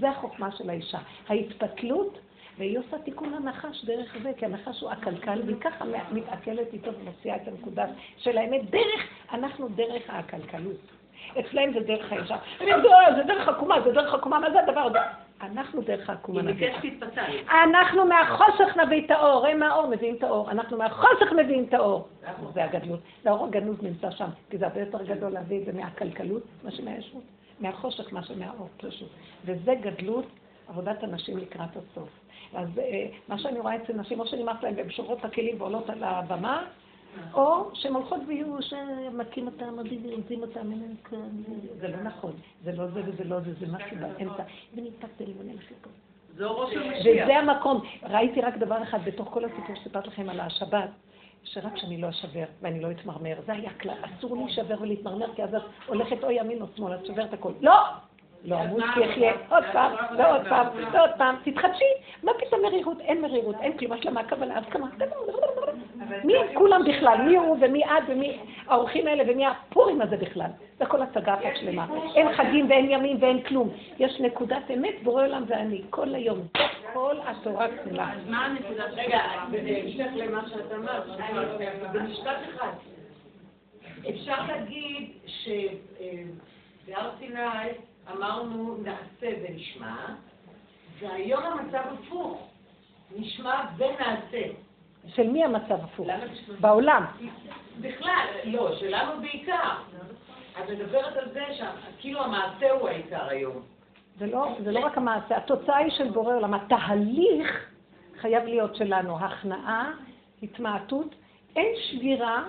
זה 0.01 0.11
החוכמה 0.11 0.53
של 0.53 0.71
האישה. 0.71 0.99
ההתפתלות, 1.29 2.19
והיא 2.59 2.79
עושה 2.79 2.99
תיקון 2.99 3.35
הנחש 3.35 3.85
דרך 3.85 4.17
זה, 4.23 4.33
כי 4.37 4.45
הנחש 4.45 4.81
הוא 4.81 4.91
עקלקל, 4.91 5.43
והיא 5.45 5.57
ככה 5.61 5.85
מתעכלת 6.13 6.73
איתו 6.73 6.91
ומוציאה 7.01 7.37
את 7.37 7.49
הנקודה 7.49 7.87
של 8.17 8.39
האמת, 8.39 8.71
דרך, 8.71 9.09
אנחנו 9.33 9.69
דרך 9.69 10.03
העקלקלות. 10.09 10.81
אצלהם 11.41 11.73
זה 11.73 11.81
דרך 11.81 12.13
הישר. 12.13 12.37
אני 12.61 12.71
יודע, 12.71 12.97
זה 13.17 13.23
דרך 13.23 13.49
עקומה, 13.49 13.81
זה 13.85 13.93
דרך 13.93 14.15
עקומה, 14.15 14.39
מה 14.39 14.51
זה 14.51 14.61
הדבר 14.61 14.81
הזה? 14.81 15.26
אנחנו 15.41 15.83
דרך 15.83 16.11
העקומה 16.11 16.43
נביא. 16.43 16.73
ביקשת 16.73 17.01
תתפצל. 17.01 17.33
אנחנו 17.65 18.05
מהחושך 18.05 18.77
נביא 18.77 19.07
את 19.07 19.11
האור, 19.11 19.47
הם 19.47 19.59
מהאור 19.59 19.87
מביאים 19.87 20.15
את 20.15 20.23
האור, 20.23 20.51
אנחנו 20.51 20.79
מהחושך 20.79 21.33
מביאים 21.33 21.65
את 21.69 21.75
האור. 21.75 22.09
זה 22.55 22.65
הגדלות. 22.65 23.01
והאור 23.25 23.47
הגנוז 23.47 23.83
נמצא 23.83 24.11
שם, 24.11 24.29
כי 24.51 24.59
זה 24.59 24.67
הרבה 24.67 24.81
יותר 24.81 25.03
גדול 25.03 25.33
להביא 25.33 25.61
את 25.61 25.67
זה 25.67 25.73
מהכלכלות, 25.73 26.43
מה 26.65 26.71
שמהישות, 26.71 27.23
מהחושך, 27.61 28.13
מה 28.13 28.23
שמהאור 28.23 28.69
פשוט. 28.77 29.09
וזה 29.45 29.75
גדלות 29.75 30.27
עבודת 30.69 31.03
הנשים 31.03 31.39
לקראת 31.39 31.71
הסוף. 31.77 32.09
אז 32.55 32.79
אה, 32.79 33.07
מה 33.29 33.39
שאני 33.39 33.61
רואה 33.61 33.77
אצל 33.77 33.93
נשים, 33.93 34.21
או 34.21 34.27
שנמאס 34.27 34.57
להן 34.63 34.75
והן 34.77 34.91
שוברות 34.91 35.19
את 35.19 35.25
הכלים 35.25 35.61
ועולות 35.61 35.91
על 35.91 36.05
הבמה, 36.05 36.65
או 37.35 37.71
שהן 37.75 37.95
הולכות 37.95 38.21
וייאוש, 38.27 38.73
מכים 39.13 39.47
אותם, 39.47 39.77
מרדים 39.77 40.43
אותם, 40.43 40.73
זה 41.81 41.89
לא 41.89 42.03
נכון, 42.03 42.33
זה 42.65 42.73
לא 42.73 42.87
זה 42.87 43.01
וזה 43.07 43.25
לא 43.25 43.41
זה, 43.41 43.53
זה 43.61 43.67
משהו 43.67 43.97
באמצע. 44.01 44.43
ונתפתל 44.75 45.31
ונלך 45.39 45.71
לפה. 45.71 45.91
וזה 47.01 47.37
המקום. 47.39 47.81
ראיתי 48.03 48.41
רק 48.41 48.57
דבר 48.57 48.83
אחד 48.83 48.99
בתוך 49.05 49.29
כל 49.29 49.45
הסיפור 49.45 49.77
שסיפרת 49.77 50.07
לכם 50.07 50.29
על 50.29 50.41
השבת, 50.41 50.91
שרק 51.45 51.77
שאני 51.77 52.01
לא 52.01 52.09
אשבר 52.09 52.45
ואני 52.63 52.81
לא 52.81 52.91
אתמרמר. 52.91 53.37
זה 53.47 53.53
היה 53.53 53.71
כלל, 53.81 53.95
אסור 54.03 54.37
להישבר 54.37 54.77
ולהתמרמר, 54.81 55.35
כי 55.35 55.43
אז 55.43 55.55
את 55.55 55.63
הולכת 55.87 56.25
או 56.25 56.31
ימין 56.31 56.63
או 56.63 56.67
שמאל, 56.77 56.95
את 56.95 57.07
שוברת 57.07 57.33
הכל. 57.33 57.53
לא! 57.61 57.77
לא 58.47 58.63
אמות 58.63 58.85
כי 58.95 59.01
יחיה, 59.01 59.33
עוד 59.49 59.65
פעם, 59.73 59.93
ועוד 60.19 60.41
פעם, 60.49 60.67
ועוד 60.93 61.11
פעם, 61.19 61.37
תתחדשי. 61.45 61.85
מה 62.23 62.33
פתאום 62.39 62.63
מרירות? 62.63 63.01
אין 63.01 63.23
מרירות, 63.23 63.57
אין 63.61 63.79
כלום, 63.79 63.93
השלמה, 63.93 64.25
קבלה, 64.25 64.59
הסכמה. 64.59 64.87
מי 66.25 66.37
הם 66.37 66.47
כולם 66.55 66.83
בכלל? 66.89 67.19
מי 67.23 67.37
הוא 67.37 67.57
ומי 67.61 67.85
את 67.85 68.03
ומי 68.09 68.39
האורחים 68.67 69.07
האלה 69.07 69.25
ומי 69.27 69.47
הפורים 69.47 70.01
הזה 70.01 70.17
בכלל? 70.17 70.51
זה 70.79 70.87
כל 70.87 71.03
הצגה 71.03 71.35
אחת 71.35 71.57
שלמה. 71.61 71.87
אין 72.15 72.33
חגים 72.33 72.71
ואין 72.71 72.91
ימים 72.91 73.17
ואין 73.21 73.43
כלום. 73.43 73.71
יש 73.99 74.21
נקודת 74.21 74.71
אמת, 74.75 75.03
בורא 75.03 75.25
עולם 75.25 75.45
ואני, 75.47 75.83
כל 75.91 76.15
היום. 76.15 76.39
כל 76.93 77.17
התורה 77.25 77.67
כולה. 77.85 78.11
מה 78.29 78.45
הנקודה? 78.47 78.85
רגע, 78.85 79.21
בהמשך 79.51 80.07
למה 80.15 80.49
שאת 80.49 80.73
אמרת, 80.73 81.05
במשפט 81.93 82.37
אחד. 82.55 82.73
אפשר 84.09 84.47
להגיד 84.49 85.11
שבהר 85.27 87.11
סיני 87.19 87.41
אמרנו 88.13 88.77
נעשה 88.83 89.37
ונשמע, 89.43 89.97
והיום 90.99 91.43
המצב 91.43 91.83
הפוך, 91.93 92.49
נשמע 93.17 93.61
ונעשה. 93.77 94.43
של 95.07 95.31
מי 95.31 95.45
המצב 95.45 95.85
הפוך? 95.85 96.09
בעולם. 96.61 97.05
בכלל, 97.81 98.27
לא, 98.45 98.77
שלנו 98.77 99.21
בעיקר. 99.21 99.71
את 100.65 100.71
מדברת 100.71 101.17
על 101.17 101.33
זה 101.33 101.45
שכאילו 101.55 102.25
המעשה 102.25 102.71
הוא 102.71 102.89
העיקר 102.89 103.29
היום. 103.29 103.63
זה 104.19 104.27
לא, 104.27 104.57
זה 104.65 104.73
לא 104.73 104.81
רק 104.81 104.99
המעשה, 104.99 105.37
התוצאה 105.37 105.77
היא 105.77 105.91
של 105.91 106.11
בורא 106.11 106.35
עולם. 106.35 106.55
התהליך 106.55 107.71
חייב 108.21 108.45
להיות 108.45 108.77
שלנו, 108.77 109.19
הכנעה, 109.19 109.93
התמעטות, 110.43 111.15
אין 111.57 111.73
שבירה. 111.91 112.45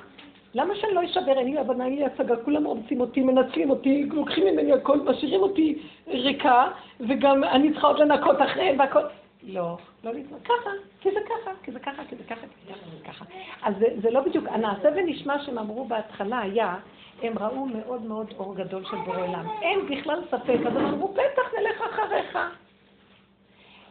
למה 0.57 0.75
שאני 0.75 0.93
לא 0.93 1.05
אשבר? 1.05 1.37
אין 1.37 1.45
לי 1.45 1.57
הבנה, 1.57 1.85
אין 1.85 1.95
לי 1.95 2.05
השגה, 2.05 2.35
כולם 2.45 2.65
רוצים 2.65 3.01
אותי, 3.01 3.21
מנצלים 3.21 3.69
אותי, 3.69 4.03
לוקחים 4.03 4.45
ממני 4.45 4.73
הכל, 4.73 4.99
משאירים 4.99 5.41
אותי 5.41 5.77
ריקה, 6.07 6.67
וגם 6.99 7.43
אני 7.43 7.71
צריכה 7.71 7.87
עוד 7.87 7.99
לנקות 7.99 8.41
אחריהם 8.41 8.79
והכל. 8.79 8.99
לא, 9.43 9.77
לא 10.03 10.13
להתנגד, 10.13 10.43
ככה, 10.43 10.69
כי 11.01 11.09
זה 11.11 11.19
ככה, 11.25 11.51
כי 11.63 11.71
זה 11.71 11.79
ככה, 11.79 12.01
כי 12.09 12.15
זה 12.15 12.23
ככה, 12.23 12.41
כי 12.41 12.63
זה 12.67 12.73
ככה, 12.73 12.81
כי 12.87 12.97
זה 12.97 13.05
ככה. 13.05 13.25
אז 13.63 13.75
זה, 13.79 13.85
זה 14.01 14.11
לא 14.11 14.21
בדיוק, 14.21 14.45
הנעשה 14.47 14.89
ונשמע 14.95 15.39
שהם 15.45 15.57
אמרו 15.57 15.85
בהתחלה 15.85 16.39
היה, 16.39 16.75
הם 17.23 17.33
ראו 17.39 17.65
מאוד 17.65 18.01
מאוד 18.01 18.33
אור 18.39 18.55
גדול 18.55 18.85
של 18.85 18.97
בורא 19.05 19.17
עולם. 19.17 19.47
אין 19.61 19.79
בכלל 19.89 20.21
ספק, 20.27 20.59
אז 20.67 20.75
הם 20.75 20.85
אמרו, 20.85 21.07
בטח 21.07 21.53
נלך 21.59 21.81
אחריך. 21.81 22.37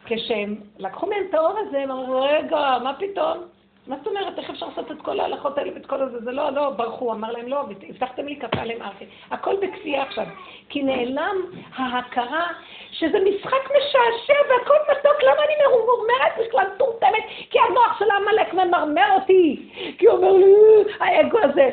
כשהם 0.05 0.55
לקחו 0.77 1.07
מהם 1.07 1.23
את 1.29 1.33
האור 1.33 1.57
הזה, 1.59 1.79
הם 1.79 1.91
אמרו, 1.91 2.21
רגע, 2.21 2.77
מה 2.83 2.93
פתאום? 2.99 3.37
מה 3.87 3.95
זאת 3.97 4.07
אומרת, 4.07 4.39
איך 4.39 4.49
אפשר 4.49 4.65
לעשות 4.65 4.91
את 4.91 5.01
כל 5.01 5.19
ההלכות 5.19 5.57
האלה 5.57 5.71
ואת 5.75 5.85
כל 5.85 6.01
הזה? 6.01 6.19
זה 6.19 6.31
לא, 6.31 6.49
לא, 6.49 6.69
ברחו, 6.69 7.13
אמר 7.13 7.31
להם, 7.31 7.47
לא, 7.47 7.63
הבטחתם 7.89 8.27
לי 8.27 8.35
כפה 8.35 8.61
עליהם 8.61 8.81
ארכי. 8.81 9.05
הכל 9.31 9.55
בכפייה 9.61 10.03
עכשיו. 10.03 10.25
כי 10.69 10.83
נעלם 10.83 11.35
ההכרה 11.75 12.47
שזה 12.91 13.17
משחק 13.19 13.71
משעשע 13.77 14.33
והכל 14.49 14.77
מתוק, 14.91 15.23
למה 15.23 15.43
אני 15.45 15.53
ממורמרת 15.67 16.47
בכלל 16.47 16.65
מטומטמת? 16.75 17.23
כי 17.49 17.59
המוח 17.59 17.99
של 17.99 18.05
עמלק 18.11 18.53
ממרמר 18.53 19.17
אותי. 19.21 19.69
כי 19.97 20.07
הוא 20.07 20.17
אומר 20.17 20.31
לי, 20.31 20.53
האגו 20.99 21.37
הזה, 21.43 21.69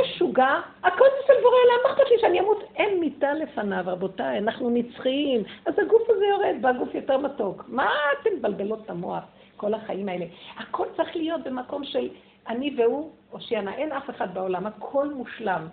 משוגע, 0.00 0.60
הכל 0.84 1.04
זה 1.04 1.26
של 1.26 1.42
בורא 1.42 1.54
עולם, 1.64 1.78
מה 1.84 1.90
אכפת 1.92 2.10
לי 2.10 2.18
שאני 2.18 2.40
אמות? 2.40 2.64
אין 2.76 3.00
מיטה 3.00 3.32
לפניו, 3.34 3.82
רבותיי, 3.86 4.38
אנחנו 4.38 4.70
נצחיים. 4.70 5.42
אז 5.66 5.78
הגוף 5.78 6.10
הזה 6.10 6.26
יורד, 6.26 6.56
והגוף 6.62 6.94
יותר 6.94 7.18
מתוק. 7.18 7.64
מה 7.68 7.90
אתם 8.12 8.30
מבלבלות 8.38 8.78
את 8.84 8.90
המוח? 8.90 9.24
כל 9.58 9.74
החיים 9.74 10.08
האלה. 10.08 10.24
הכל 10.56 10.86
צריך 10.96 11.16
להיות 11.16 11.44
במקום 11.44 11.84
של 11.84 12.08
אני 12.48 12.74
והוא, 12.78 13.10
הושיענה. 13.30 13.74
אין 13.74 13.92
אף 13.92 14.10
אחד 14.10 14.34
בעולם, 14.34 14.66
הכל 14.66 15.14
מושלם. 15.14 15.68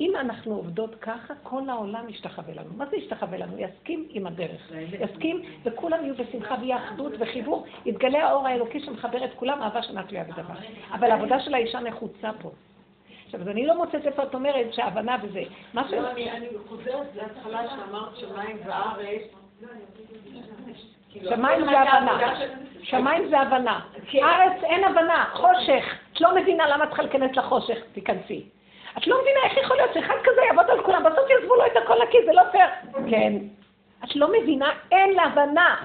אם 0.00 0.16
אנחנו 0.16 0.54
עובדות 0.54 0.94
ככה, 0.94 1.34
כל 1.42 1.68
העולם 1.68 2.08
ישתחווה 2.08 2.54
לנו. 2.54 2.70
מה 2.76 2.86
זה 2.86 2.96
ישתחווה 2.96 3.38
לנו? 3.38 3.58
יסכים 3.58 4.06
עם 4.10 4.26
הדרך. 4.26 4.72
יסכים, 5.00 5.42
וכולם 5.64 6.04
יהיו 6.04 6.14
בשמחה 6.14 6.54
ויהיה 6.60 6.76
אחדות 6.76 7.12
וחיבור. 7.18 7.66
יתגלה 7.84 8.28
האור 8.28 8.46
האלוקי 8.46 8.80
שמחבר 8.80 9.24
את 9.24 9.30
כולם, 9.36 9.62
אהבה 9.62 9.82
שנה 9.82 10.02
תלויה 10.02 10.24
בדבר. 10.24 10.54
אבל 10.92 11.10
העבודה 11.10 11.40
של 11.40 11.54
האישה 11.54 11.80
נחוצה 11.80 12.30
פה. 12.42 12.50
עכשיו, 13.24 13.40
אז 13.40 13.48
אני 13.48 13.66
לא 13.66 13.76
מוצאת 13.76 14.06
איפה 14.06 14.22
את 14.22 14.34
אומרת 14.34 14.74
שהבנה 14.74 15.16
וזה. 15.22 15.42
מה 15.74 15.88
ש... 15.88 15.92
לא, 15.92 16.10
אני 16.10 16.48
חוזרת 16.68 17.06
להתחלה 17.16 17.70
שאמרת 17.70 18.16
שמיים 18.16 18.56
וארץ. 18.66 19.22
שמיים 21.24 21.64
זה 21.64 21.80
הבנה. 21.80 22.34
שמיים 22.82 23.28
זה 23.28 23.40
הבנה. 23.40 23.80
ארץ 24.14 24.64
אין 24.64 24.84
הבנה, 24.84 25.24
חושך. 25.32 25.94
את 26.12 26.20
לא 26.20 26.34
מבינה 26.34 26.66
למה 26.66 26.84
את 26.84 26.88
צריכה 26.88 27.02
להיכנס 27.02 27.36
לחושך, 27.36 27.78
תיכנסי. 27.92 28.44
את 28.98 29.06
לא 29.06 29.20
מבינה 29.20 29.40
איך 29.44 29.56
יכול 29.64 29.76
להיות 29.76 29.94
שאחד 29.94 30.14
כזה 30.24 30.40
יעבוד 30.48 30.70
על 30.70 30.82
כולם, 30.82 31.04
בסוף 31.04 31.30
יעזבו 31.30 31.54
לו 31.54 31.66
את 31.66 31.76
הכל 31.84 31.94
נקי, 32.02 32.18
זה 32.26 32.32
לא 32.32 32.42
פייר. 32.52 32.68
כן. 33.10 33.32
את 34.04 34.16
לא 34.16 34.28
מבינה, 34.40 34.70
אין 34.92 35.10
לה 35.14 35.22
הבנה. 35.22 35.76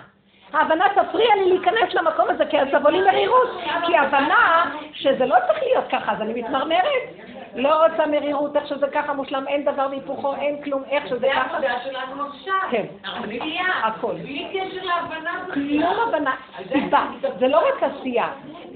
ההבנה 0.53 0.85
תפריע 0.89 1.35
לי 1.35 1.49
להיכנס 1.49 1.93
למקום 1.93 2.29
הזה, 2.29 2.45
כי 2.45 2.59
אז 2.59 2.67
תבוא 2.71 2.91
לי 2.91 3.01
מרירות. 3.01 3.49
כי 3.87 3.97
הבנה 3.97 4.71
שזה 4.93 5.25
לא 5.25 5.35
צריך 5.47 5.63
להיות 5.63 5.85
ככה, 5.91 6.11
אז 6.11 6.21
אני 6.21 6.41
מתמרמרת. 6.41 7.30
לא 7.55 7.85
רוצה 7.85 8.05
מרירות, 8.05 8.55
איך 8.55 8.67
שזה 8.67 8.87
ככה 8.87 9.13
מושלם, 9.13 9.47
אין 9.47 9.65
דבר 9.65 9.87
והיפוכו, 9.89 10.35
אין 10.35 10.63
כלום, 10.63 10.83
איך 10.89 11.07
שזה 11.07 11.27
ככה. 11.33 11.59
זה 11.59 11.71
העבודה 11.71 11.79
שלנו 11.83 12.23
עכשיו. 12.27 12.53
כן. 12.71 12.85
הכל. 13.83 14.13
בלי 14.13 14.47
קשר 14.53 14.83
להבנה. 14.83 15.45
כלום 15.53 15.95
הבנה. 16.07 16.35
סיבה. 16.73 17.05
זה 17.39 17.47
לא 17.47 17.57
רק 17.67 17.83
עשייה, 17.83 18.29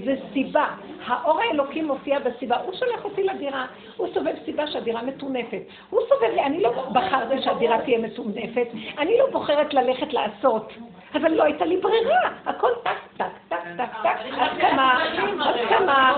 זה 0.06 0.15
סיבה. 0.34 0.65
האור 1.07 1.41
האלוקי 1.41 1.81
מופיע 1.81 2.19
בסיבה. 2.19 2.57
הוא 2.57 2.73
שולח 2.73 3.03
אותי 3.03 3.23
לדירה, 3.23 3.65
הוא 3.97 4.07
סובב 4.14 4.34
סיבה 4.45 4.68
שהדירה 4.68 5.02
מטונפת. 5.02 5.61
הוא 5.89 6.02
סובב 6.10 6.34
לי, 6.35 6.43
אני 6.43 6.61
לא 6.61 6.72
בחרתי 6.91 7.41
שהדירה 7.41 7.81
תהיה 7.81 7.99
מטונפת, 7.99 8.68
אני 8.97 9.18
לא 9.18 9.26
בוחרת 9.31 9.73
ללכת 9.73 10.14
לעשות. 10.14 10.73
אבל 11.15 11.31
לא 11.31 11.43
הייתה 11.43 11.65
לי 11.65 11.77
ברירה, 11.77 12.19
הכל 12.45 12.72
טק, 12.84 12.91
טק, 13.18 13.26
טק, 13.49 13.57
טק, 13.77 13.89
טק, 14.03 14.18
הסכמה, 14.38 15.03
הסכמה. 15.41 16.14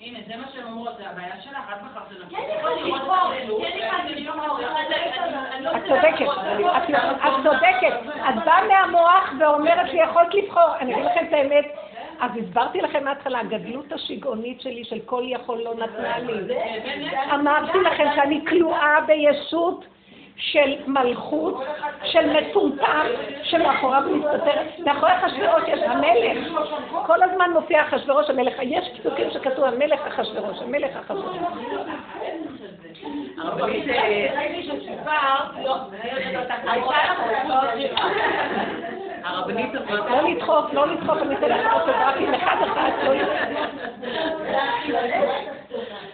הנה, 0.00 0.18
זה 0.28 0.36
מה 0.36 0.44
שהן 0.52 0.64
אומרות, 0.64 0.96
זה 0.98 1.10
הבעיה 1.10 1.40
שלך, 1.40 1.54
את 1.72 1.82
בחרת 1.82 2.10
לנקות. 2.10 2.38
את 5.76 5.82
צודקת, 5.88 6.26
את 7.26 7.32
צודקת. 7.42 7.94
את 8.28 8.44
באה 8.44 8.66
מהמוח 8.68 9.32
ואומרת 9.40 9.90
שיכולת 9.90 10.34
לבחור. 10.34 10.76
אני 10.80 10.94
אגיד 10.94 11.04
לכם 11.04 11.26
את 11.28 11.32
האמת, 11.32 11.64
אז 12.20 12.30
הסברתי 12.36 12.80
לכם 12.80 13.04
מההתחלה, 13.04 13.40
הגדלות 13.40 13.92
השיגעונית 13.92 14.60
שלי 14.60 14.84
של 14.84 14.98
כל 15.06 15.22
יכול 15.26 15.58
לא 15.58 15.74
נתנה 15.74 16.18
לי. 16.18 16.54
אמרתי 17.34 17.78
לכם 17.78 18.06
שאני 18.14 18.44
כלואה 18.48 19.00
בישות 19.06 19.84
של 20.38 20.74
מלכות, 20.86 21.64
של 22.04 22.30
מטומטם, 22.32 23.06
שמאחוריו 23.42 24.02
מסתתר, 24.14 24.60
מאחורי 24.84 25.12
אחשוורוש 25.12 25.62
יש 25.66 25.80
המלך. 25.82 26.62
כל 27.06 27.22
הזמן 27.22 27.50
מופיע 27.52 27.82
אחשוורוש 27.82 28.30
המלך. 28.30 28.54
יש 28.62 28.88
פסוקים 28.98 29.30
שכתוב 29.30 29.64
המלך 29.64 30.00
אחשוורוש, 30.06 30.58
המלך 30.62 30.96
אחשוורוש. 30.96 31.36
הרבנית 39.24 39.74
לא 40.10 40.28
לדחוף, 40.28 40.72
לא 40.72 40.86
לדחוף, 40.86 41.18
אני 41.22 41.34
אתן 41.34 41.48
לך 41.48 41.72
אוטוגרפים 41.72 42.34
אחד 42.34 42.56
אחד, 42.62 42.90
לא 43.02 43.12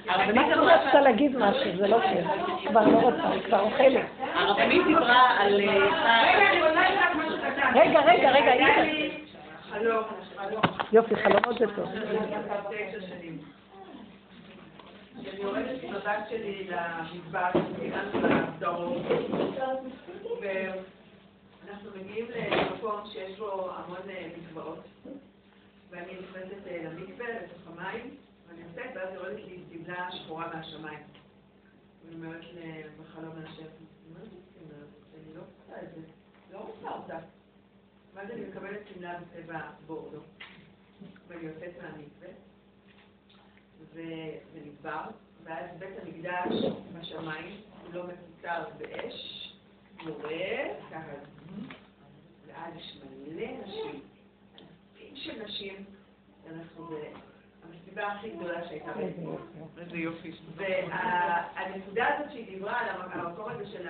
הרבנית 0.09 0.47
רצתה 0.57 1.01
להגיד 1.01 1.37
משהו, 1.37 1.77
זה 1.77 1.87
לא 1.87 1.99
כן. 2.01 2.25
כבר 2.69 2.87
לא 2.87 2.99
רוצה, 2.99 3.29
היא 3.33 3.43
כבר 3.43 3.61
אוכלת. 3.61 4.07
הרבנית 4.21 4.87
דיברה 4.87 5.41
על... 5.41 5.61
רגע, 7.75 8.01
רגע, 8.01 8.31
רגע, 8.31 8.55
יופי, 10.93 11.17
חלומות 11.17 11.59
זה 11.59 11.67
טוב. 11.77 11.89
אני 15.35 15.43
יורדת 15.43 15.83
עם 15.83 15.95
הבת 15.95 16.29
שלי 16.29 16.69
למדבר, 16.71 17.51
ואנחנו 20.41 21.91
מגיעים 21.97 22.27
למקום 22.31 23.01
שיש 23.13 23.39
בו 23.39 23.71
המון 23.71 23.99
מקוואות, 24.39 24.85
ואני 25.91 26.13
נכנסת 26.13 26.67
למקווה, 26.85 27.27
לתוך 27.29 27.63
המים, 27.67 28.11
ואני 28.49 28.61
יוצאת, 28.61 28.91
ואז 28.95 29.15
יורדת 29.15 29.39
לי 29.47 29.59
שמלה 29.73 30.13
שחורה 30.13 30.47
מהשמיים. 30.55 30.99
אני 32.09 32.15
אומרת 32.15 32.45
בחלום 33.01 33.35
מהשם, 33.41 33.63
מה 34.13 34.21
זה 34.21 34.37
שמלה? 34.55 34.85
אני 35.15 35.35
לא 35.37 35.43
רוצה 35.75 35.87
את 35.87 35.95
זה, 35.95 36.01
לא 36.53 36.59
רוצה 36.59 36.97
אותה. 36.97 37.19
ואז 38.15 38.31
אני 38.31 38.41
מקבלת 38.41 38.81
שמלה 38.95 39.19
בצבע 39.21 39.61
בורדו, 39.87 40.21
ואני 41.29 41.43
יוצאת 41.43 41.73
מהמקווה. 41.83 42.29
ונדבר, 43.95 45.05
ואז 45.45 45.65
בית 45.79 45.95
המקדש 46.03 46.73
בשמיים, 46.93 47.61
הוא 47.83 47.95
לא 47.95 48.05
מקוצר 48.07 48.65
באש, 48.79 49.51
יורד, 50.07 50.77
ככה, 50.91 51.13
ואז 52.47 52.75
יש 52.77 52.99
מלא 53.27 53.47
נשים, 53.65 54.01
אלפים 54.59 55.17
של 55.17 55.43
נשים, 55.45 55.85
אנחנו 56.53 56.91
במסיבה 57.65 58.13
הכי 58.13 58.31
גדולה 58.31 58.69
שהייתה 58.69 58.93
באתמול. 58.93 59.41
איזה 59.79 59.97
יופי. 59.97 60.33
והנקודה 60.57 62.15
הזאת 62.15 62.33
שהיא 62.33 62.47
דיברה 62.47 62.81
על 62.81 63.21
המקום 63.21 63.49
הזה 63.51 63.67
של 63.67 63.89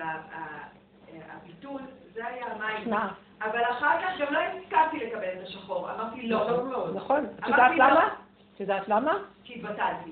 הביטול, 1.29 1.81
זה 2.13 2.27
היה 2.27 2.45
המים. 2.45 2.93
אבל 3.41 3.61
אחר 3.71 4.01
כך 4.01 4.19
גם 4.19 4.33
לא 4.33 4.39
הסכמתי 4.39 5.05
לקבל 5.05 5.27
את 5.27 5.47
השחור, 5.47 5.91
אמרתי 5.91 6.27
לא. 6.27 6.91
נכון. 6.95 7.25
את 7.25 7.47
יודעת 7.47 7.71
למה? 7.75 8.09
את 8.55 8.59
יודעת 8.59 8.87
למה? 8.87 9.13
כי 9.43 9.55
התבטלתי. 9.55 10.11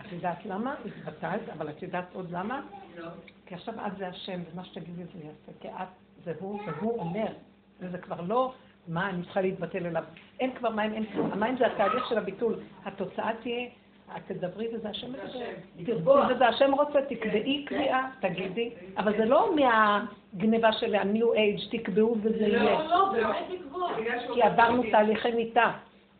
את 0.00 0.12
יודעת 0.12 0.46
למה? 0.46 0.74
התבטלת, 0.86 1.48
אבל 1.48 1.68
את 1.68 1.82
יודעת 1.82 2.06
עוד 2.12 2.30
למה? 2.30 2.60
לא. 2.96 3.08
כי 3.46 3.54
עכשיו 3.54 3.74
את 3.86 3.96
זה 3.96 4.08
השם, 4.08 4.40
ומה 4.52 4.64
שתגידי 4.64 5.04
זה 5.04 5.18
יעשה. 5.24 5.52
כי 5.60 5.68
את 5.68 5.88
זה 6.24 6.32
הוא, 6.40 6.60
והוא 6.66 7.00
אומר. 7.00 7.32
וזה 7.80 7.98
כבר 7.98 8.20
לא 8.20 8.52
מה 8.88 9.10
אני 9.10 9.22
צריכה 9.22 9.40
להתבטל 9.40 9.86
אליו. 9.86 10.04
אין 10.40 10.54
כבר 10.54 10.70
מים, 10.70 10.92
אין 10.92 11.06
כלום. 11.12 11.32
המים 11.32 11.56
זה 11.56 11.66
התהליך 11.66 12.08
של 12.08 12.18
הביטול. 12.18 12.60
התוצאה 12.84 13.30
תהיה, 13.42 13.68
את 14.16 14.32
תדברי 14.32 14.68
וזה 14.74 14.88
השם 14.88 15.12
מדבר. 15.12 16.18
תרצי 16.22 16.34
וזה 16.34 16.46
השם 16.46 16.74
רוצה, 16.74 17.02
תקבעי 17.08 17.64
קביעה, 17.64 18.10
תגידי. 18.20 18.70
אבל 18.96 19.16
זה 19.16 19.24
לא 19.24 19.54
מהגניבה 19.56 20.72
של 20.72 20.94
ה-new 20.94 21.24
age, 21.24 21.78
תקבעו 21.78 22.16
וזה 22.22 22.46
יהיה. 22.46 22.62
לא, 22.62 22.88
לא, 22.88 23.08
באמת 23.12 23.36
לקבוע. 23.50 23.92
כי 24.34 24.42
עברנו 24.42 24.82
תהליכי 24.90 25.30
מיטה. 25.30 25.72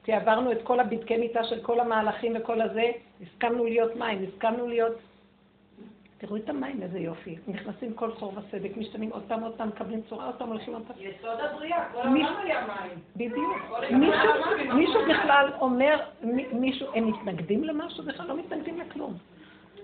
כי 0.05 0.13
עברנו 0.13 0.53
את 0.53 0.63
כל 0.63 0.81
הבדקי 0.81 1.17
מיטה 1.17 1.45
של 1.45 1.61
כל 1.63 1.81
המהלכים 1.81 2.33
וכל 2.37 2.61
הזה, 2.61 2.91
הסכמנו 3.23 3.65
להיות 3.65 3.97
מים, 3.97 4.27
הסכמנו 4.29 4.69
להיות... 4.69 4.93
תראו 6.21 6.37
את 6.37 6.49
המים, 6.49 6.83
איזה 6.83 6.99
יופי. 6.99 7.37
נכנסים 7.49 7.95
כל 7.95 8.13
חור 8.13 8.33
וסדק, 8.37 8.77
משתנים 8.77 9.11
עוד 9.13 9.23
פעם, 9.29 9.43
עוד 9.43 9.55
פעם, 9.57 9.69
מקבלים 9.69 10.01
צורה, 10.09 10.27
עוד 10.27 10.35
פעם 10.35 10.49
הולכים 10.49 10.75
עוד 10.75 10.83
פעם. 10.87 10.97
יסוד 11.01 11.41
הבריאה, 11.41 11.85
כל 11.93 11.99
העולם 11.99 12.37
היה 12.45 12.67
מים. 12.67 12.99
בדיוק. 13.17 13.57
מישהו- 14.75 15.01
בכלל 15.11 15.51
אומר, 15.61 16.01
מי- 16.23 16.47
מישהו, 16.53 16.87
הם 16.95 17.09
מתנגדים 17.09 17.65
למשהו? 17.65 18.05
בכלל 18.05 18.27
לא 18.27 18.37
מתנגדים 18.37 18.79
לכלום. 18.81 19.15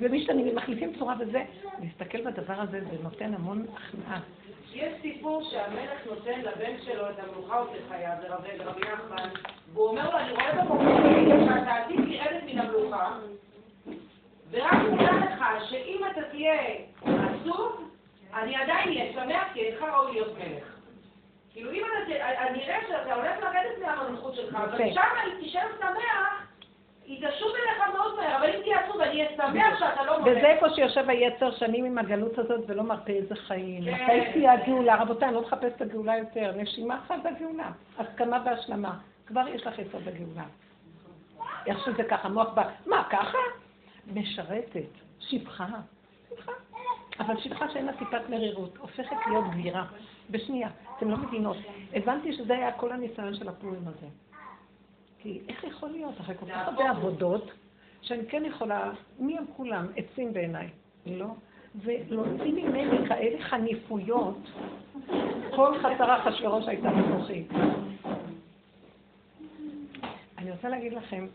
ומשתנים, 0.00 0.56
מחליפים 0.56 0.92
צורה 0.98 1.14
וזה, 1.18 1.42
להסתכל 1.82 2.22
בדבר 2.30 2.54
הזה, 2.60 2.80
זה 2.80 2.96
נותן 3.02 3.34
המון 3.34 3.66
הכנעה. 3.76 4.20
יש 4.74 4.92
סיפור 5.02 5.42
שהמלך 5.42 6.06
נותן 6.06 6.40
לבן 6.40 6.72
שלו 6.84 7.10
את 7.10 7.14
המלוכה 7.18 7.58
עוד 7.58 7.68
לחייו, 7.86 8.12
לרבי 8.28 8.48
רבי 8.64 8.80
נחמן, 8.80 9.28
והוא 9.72 9.88
אומר 9.88 10.10
לו, 10.10 10.18
אני 10.18 10.32
רואה 10.32 10.52
במקום 10.62 10.86
שאתה 11.48 11.74
עתיד 11.74 12.00
לרדת 12.00 12.42
מן 12.46 12.58
המלוכה, 12.58 13.18
ורק 14.50 14.72
נדע 14.72 15.12
לך 15.12 15.44
שאם 15.70 16.00
אתה 16.12 16.20
תהיה 16.30 16.54
עצוב, 17.04 17.90
אני 18.34 18.56
עדיין 18.56 18.88
אהיה 18.88 19.12
שמח, 19.12 19.42
כי 19.52 19.60
אינך 19.60 19.82
ראוי 19.82 20.12
להיות 20.12 20.38
מלך. 20.38 20.64
כאילו 21.52 21.70
אם 21.72 21.82
אתה, 21.84 22.12
ת- 22.12 22.20
אני 22.20 22.62
אראה 22.64 22.78
שאתה 22.88 23.14
הולך 23.14 23.38
לרדת 23.42 23.78
מהמלכות 23.86 24.34
שלך, 24.34 24.54
אבל 24.54 24.80
יפה. 24.80 24.94
שם 24.94 25.00
תישאר 25.40 25.66
שמח, 25.80 26.46
היא 27.04 27.28
תשוב 27.28 27.48
אליך 27.54 27.94
מאוד 27.94 28.16
מהר, 28.16 28.36
אבל 28.36 28.46
אם 28.56 28.60
תהיה 28.62 28.80
עצוב, 28.80 29.00
אני 29.00 29.10
אהיה 29.24 29.36
שמח 29.36 29.78
שאתה 29.78 30.02
לא 30.04 30.18
מלך. 30.22 30.26
וזה 30.38 30.46
איפה 30.46 30.66
שיושב 30.70 31.10
היצר 31.10 31.50
שנים 31.50 31.84
עם 31.84 31.98
הגלות 31.98 32.38
הזאת 32.38 32.60
ולא 32.66 32.82
מרפא 32.82 33.10
איזה 33.12 33.34
חיים. 33.36 33.84
כן. 33.84 33.94
מתי 33.94 34.32
תהיה 34.32 34.52
הגאולה? 34.52 34.96
רבותיי, 35.02 35.28
אני 35.28 35.34
לא 35.36 35.42
מחפש 35.42 35.72
את 35.76 35.82
הגאולה 35.82 36.16
יותר. 36.18 36.52
נשימה 36.56 36.98
אחת 37.06 37.16
בגאולה. 37.18 37.68
הסכמה 37.98 38.38
והשלמה. 38.44 38.92
כבר 39.26 39.48
יש 39.48 39.66
לך 39.66 39.78
יסוד 39.78 40.08
הגאולה. 40.08 40.42
איך 41.66 41.78
שזה 41.84 42.04
ככה, 42.04 42.28
מוח 42.28 42.48
בא, 42.54 42.62
מה, 42.86 43.04
ככה? 43.10 43.38
משרתת, 44.14 44.90
שפחה, 45.20 45.66
שפחה. 46.28 46.52
אבל 47.20 47.40
שפחה 47.40 47.70
שאין 47.72 47.86
לה 47.86 47.92
טיפת 47.92 48.28
מרירות, 48.30 48.76
הופכת 48.76 49.16
להיות 49.26 49.44
גבירה. 49.50 49.86
בשנייה. 50.30 50.68
אתם 50.96 51.10
לא 51.10 51.16
מבינות. 51.16 51.56
הבנתי 51.94 52.32
שזה 52.32 52.54
היה 52.54 52.72
כל 52.72 52.92
הניסיון 52.92 53.34
של 53.34 53.48
הפורים 53.48 53.82
הזה. 53.88 54.06
כי 55.18 55.40
איך 55.48 55.64
יכול 55.64 55.90
להיות, 55.90 56.20
אחרי 56.20 56.34
כל 56.40 56.46
כך 56.46 56.68
הרבה 56.68 56.90
עבודות, 56.90 57.50
שאני 58.02 58.26
כן 58.26 58.44
יכולה, 58.44 58.92
מי 59.18 59.38
הם 59.38 59.44
כולם? 59.56 59.86
עצים 59.96 60.32
בעיניי. 60.32 60.68
לא. 61.06 61.26
ולהוציא 61.74 62.52
ממני 62.52 63.08
כאלה 63.08 63.44
חניפויות, 63.44 64.38
כל 65.56 65.78
חצר 65.78 66.16
אחשוורוש 66.18 66.68
הייתה 66.68 66.88
בתוכי. 66.90 67.44
אני 70.38 70.50
רוצה 70.50 70.68
להגיד 70.68 70.92
לכם 70.92 71.26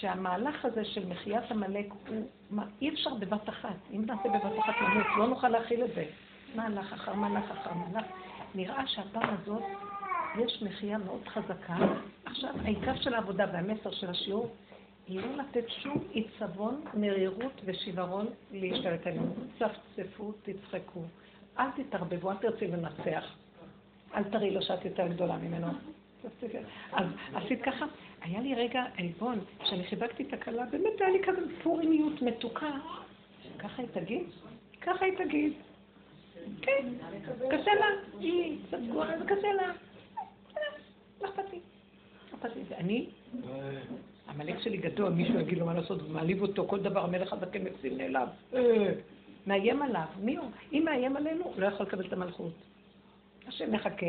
שהמהלך 0.00 0.64
הזה 0.64 0.84
של 0.84 1.06
מחיית 1.06 1.50
עמלק 1.50 1.86
הוא, 2.08 2.26
מה, 2.50 2.64
אי 2.80 2.88
אפשר 2.88 3.14
בבת 3.14 3.48
אחת. 3.48 3.76
אם 3.92 4.04
נעשה 4.06 4.28
בבת 4.28 4.58
אחת 4.58 4.74
נמות, 4.82 5.06
לא 5.18 5.26
נוכל 5.26 5.48
להכיל 5.48 5.84
את 5.84 5.90
זה. 5.94 6.04
מהלך 6.54 6.92
אחר 6.92 7.14
מהלך 7.14 7.50
אחר 7.50 7.74
מהלך. 7.74 8.06
נראה 8.54 8.86
שהפעם 8.86 9.36
הזאת 9.42 9.62
יש 10.38 10.62
מחייה 10.62 10.98
מאוד 10.98 11.28
חזקה. 11.28 11.76
עכשיו, 12.24 12.54
העיקר 12.64 12.96
של 12.96 13.14
העבודה 13.14 13.46
והמסר 13.52 13.90
של 13.90 14.10
השיעור 14.10 14.56
היא 15.06 15.20
לא 15.20 15.36
לתת 15.36 15.64
שום 15.68 16.04
עיצבון, 16.10 16.80
מרירות 16.94 17.60
ושיוורון 17.64 18.26
להשתלט 18.52 19.06
עלינו. 19.06 19.34
צפצפו, 19.58 20.32
תצחקו. 20.42 21.00
אל 21.58 21.70
תתערבבו, 21.76 22.30
אל 22.30 22.36
תרצי 22.36 22.66
לנצח. 22.66 23.24
אל 24.14 24.24
תראי 24.24 24.50
לו 24.50 24.62
שאת 24.62 24.84
יותר 24.84 25.06
גדולה 25.06 25.36
ממנו. 25.36 25.66
אז 26.92 27.06
עשית 27.34 27.62
ככה, 27.62 27.86
היה 28.20 28.40
לי 28.40 28.54
רגע 28.54 28.84
עלבון, 28.96 29.38
כשאני 29.62 29.84
חיבקתי 29.84 30.22
את 30.22 30.32
הכלה, 30.32 30.64
באמת 30.66 31.00
היה 31.00 31.10
לי 31.10 31.18
כזה 31.22 31.40
פורימיות 31.62 32.22
מתוקה. 32.22 32.70
ככה 33.58 33.82
היא 33.82 33.88
תגיד? 33.92 34.22
ככה 34.80 35.04
היא 35.04 35.14
תגיד. 35.18 35.52
כן, 36.62 36.86
קשה 37.50 37.74
לה, 37.74 37.86
היא 38.20 38.58
קצת 38.68 38.78
סגורה, 38.88 39.18
זה 39.18 39.24
קשה 39.24 39.52
לה. 39.52 39.72
לא 41.22 41.28
אכפת 41.28 41.52
לי. 41.52 41.58
לא. 42.44 42.76
ואני, 42.76 43.06
המלך 44.26 44.62
שלי 44.62 44.76
גדול, 44.76 45.12
מישהו 45.12 45.40
יגיד 45.40 45.58
לו 45.58 45.66
מה 45.66 45.74
לעשות, 45.74 46.08
מעליב 46.08 46.42
אותו, 46.42 46.68
כל 46.68 46.80
דבר 46.80 47.04
המלך 47.04 47.32
הזקן 47.32 47.62
מקסים 47.62 47.98
נעלב. 47.98 48.28
אה, 48.54 48.92
מאיים 49.46 49.82
עליו, 49.82 50.06
מי 50.20 50.36
הוא? 50.36 50.50
אם 50.72 50.82
מאיים 50.84 51.16
עלינו, 51.16 51.52
לא 51.56 51.66
יכול 51.66 51.86
לקבל 51.86 52.06
את 52.06 52.12
המלכות. 52.12 52.52
השם 53.48 53.72
מחכה. 53.72 54.06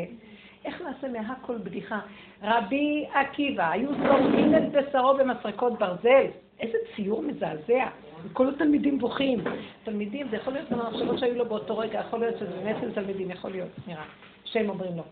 איך 0.64 0.82
נעשה 0.82 1.08
מהכל 1.08 1.58
בדיחה? 1.58 2.00
רבי 2.42 3.06
עקיבא, 3.12 3.70
היו 3.70 3.88
שורפים 3.94 4.54
את 4.54 4.72
בשרו 4.72 5.14
במסרקות 5.14 5.78
ברזל. 5.78 6.26
איזה 6.60 6.78
ציור 6.96 7.22
מזעזע. 7.22 7.86
כל 8.32 8.48
התלמידים 8.48 8.98
בוכים. 8.98 9.44
תלמידים, 9.84 10.28
זה 10.28 10.36
יכול 10.36 10.52
להיות 10.52 10.70
מהמחשבות 10.70 11.18
שהיו 11.18 11.34
לו 11.34 11.46
באותו 11.46 11.78
רגע, 11.78 12.00
יכול 12.00 12.20
להיות 12.20 12.38
שזה 12.38 12.50
באמת 12.50 12.76
של 12.80 12.94
תלמידים, 12.94 13.30
יכול 13.30 13.50
להיות, 13.50 13.68
נראה. 13.86 14.04
שהם 14.44 14.68
אומרים 14.68 14.96
לו, 14.96 15.02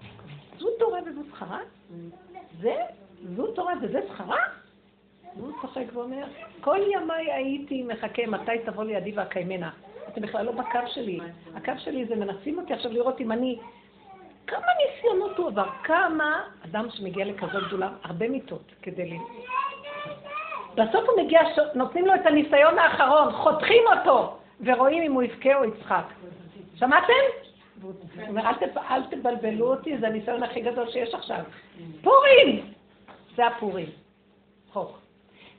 זו 0.59 0.69
תורה 0.79 1.01
וזו 1.07 1.21
שכרה? 1.31 1.61
זה? 2.61 2.75
זו 3.37 3.47
תורה 3.47 3.75
וזה 3.83 4.01
שכרה? 4.09 4.37
והוא 5.37 5.53
צוחק 5.61 5.85
ואומר, 5.93 6.25
כל 6.61 6.79
ימיי 6.93 7.33
הייתי 7.33 7.83
מחכה 7.83 8.27
מתי 8.27 8.53
תבוא 8.65 8.85
לידי 8.85 9.13
ואקיימנה. 9.17 9.71
אתם 10.09 10.21
בכלל 10.21 10.47
לא 10.47 10.53
בקו 10.53 10.79
שלי. 10.87 11.21
הקו 11.55 11.73
שלי 11.79 12.05
זה 12.05 12.17
מנסים 12.17 12.59
אותי 12.59 12.73
עכשיו 12.73 12.93
לראות 12.93 13.21
אם 13.21 13.33
אני... 13.33 13.59
כמה 14.49 14.67
ניסיונות 14.87 15.37
הוא 15.39 15.47
עבר, 15.49 15.69
כמה 15.85 16.43
אדם 16.65 16.87
שמגיע 16.91 17.25
לכזאת 17.25 17.63
גדולה, 17.67 17.89
הרבה 18.03 18.29
מיטות 18.29 18.73
כדי 18.83 19.11
ל... 19.11 19.15
בסוף 20.75 21.09
הוא 21.09 21.25
מגיע, 21.25 21.41
נותנים 21.75 22.07
לו 22.07 22.15
את 22.15 22.27
הניסיון 22.27 22.79
האחרון, 22.79 23.33
חותכים 23.33 23.83
אותו, 23.99 24.39
ורואים 24.61 25.03
אם 25.03 25.13
הוא 25.13 25.23
יבכה 25.23 25.55
או 25.55 25.65
יצחק. 25.65 26.05
שמעתם? 26.75 27.13
והוא 27.81 27.93
אומר, 28.29 28.47
"אל 28.49 28.55
תב- 28.55 28.79
אל 28.79 29.03
תבלבלו 29.11 29.75
אותי, 29.75 29.99
זה 29.99 30.07
הניסיון 30.07 30.43
הכי 30.43 30.61
גדול 30.61 30.91
שיש 30.91 31.15
עכשיו. 31.15 31.45
פורים! 32.03 32.73
זה 33.37 33.47
הפורים. 33.47 33.89
חוק. 34.73 34.99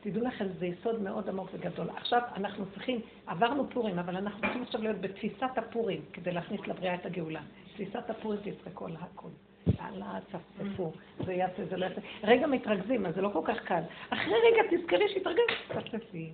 תדעו 0.02 0.24
לכם, 0.26 0.46
זה 0.60 0.66
יסוד 0.66 1.02
מאוד 1.02 1.30
עמוק 1.30 1.50
וגדול. 1.54 1.88
עכשיו 1.96 2.22
אנחנו 2.36 2.66
צריכים, 2.74 3.00
עברנו 3.28 3.70
פורים, 3.70 4.00
אבל 4.00 4.16
אנחנו 4.16 4.42
צריכים 4.42 4.62
עכשיו 4.64 4.82
להיות 4.82 4.98
בתפיסת 5.02 5.58
הפורים, 5.58 6.02
כדי 6.14 6.32
להכניס 6.32 6.62
לבריאה 6.68 6.94
את 6.96 7.06
הגאולה. 7.06 7.42
תפיסת 7.80 8.10
הפורים 8.10 8.40
תצחקו 8.40 8.86
על 8.86 8.96
הכל. 9.00 9.28
יאללה, 9.68 10.20
צפצפו, 10.32 10.92
זה 11.26 11.34
יעשה, 11.34 11.66
זה 11.70 11.78
לא 11.78 11.86
יעשה. 11.86 12.02
רגע 12.24 12.48
מתרכזים, 12.48 13.06
אז 13.06 13.16
זה 13.16 13.22
לא 13.22 13.30
כל 13.34 13.42
כך 13.46 13.60
קל. 13.60 13.82
אחרי 14.10 14.34
רגע 14.52 14.62
תזכרי 14.70 15.10
שהתרגזת, 15.10 15.48
תצפצפי. 15.68 16.30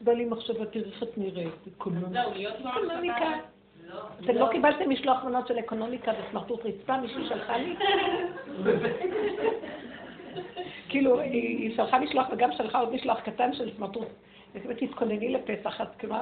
בא 0.00 0.12
לי 0.12 0.24
מחשבה, 0.24 0.66
תראי 0.66 0.84
איך 0.84 1.02
את 1.02 1.18
נראית, 1.18 1.54
אקונומיקה. 1.76 3.32
אתם 4.24 4.34
לא 4.34 4.48
קיבלתם 4.50 4.90
משלוח 4.90 5.24
מנות 5.24 5.46
של 5.46 5.58
אקונומיקה 5.58 6.12
וסמרטוט 6.12 6.60
רצפה, 6.64 6.96
מישהו 6.96 7.28
שלחה 7.28 7.56
לי? 7.56 7.76
כאילו, 10.88 11.20
היא 11.20 11.58
היא 11.58 11.76
שלחה 11.76 11.98
משלוח 11.98 12.26
וגם 12.32 12.52
שלחה 12.52 12.78
עוד 12.78 12.94
משלוח 12.94 13.20
קטן 13.20 13.52
של 13.52 13.76
סמרטוט. 13.76 14.08
ותתכונני 14.68 15.28
לפסח, 15.32 15.80
אז 15.80 15.86
כאילו, 15.98 16.14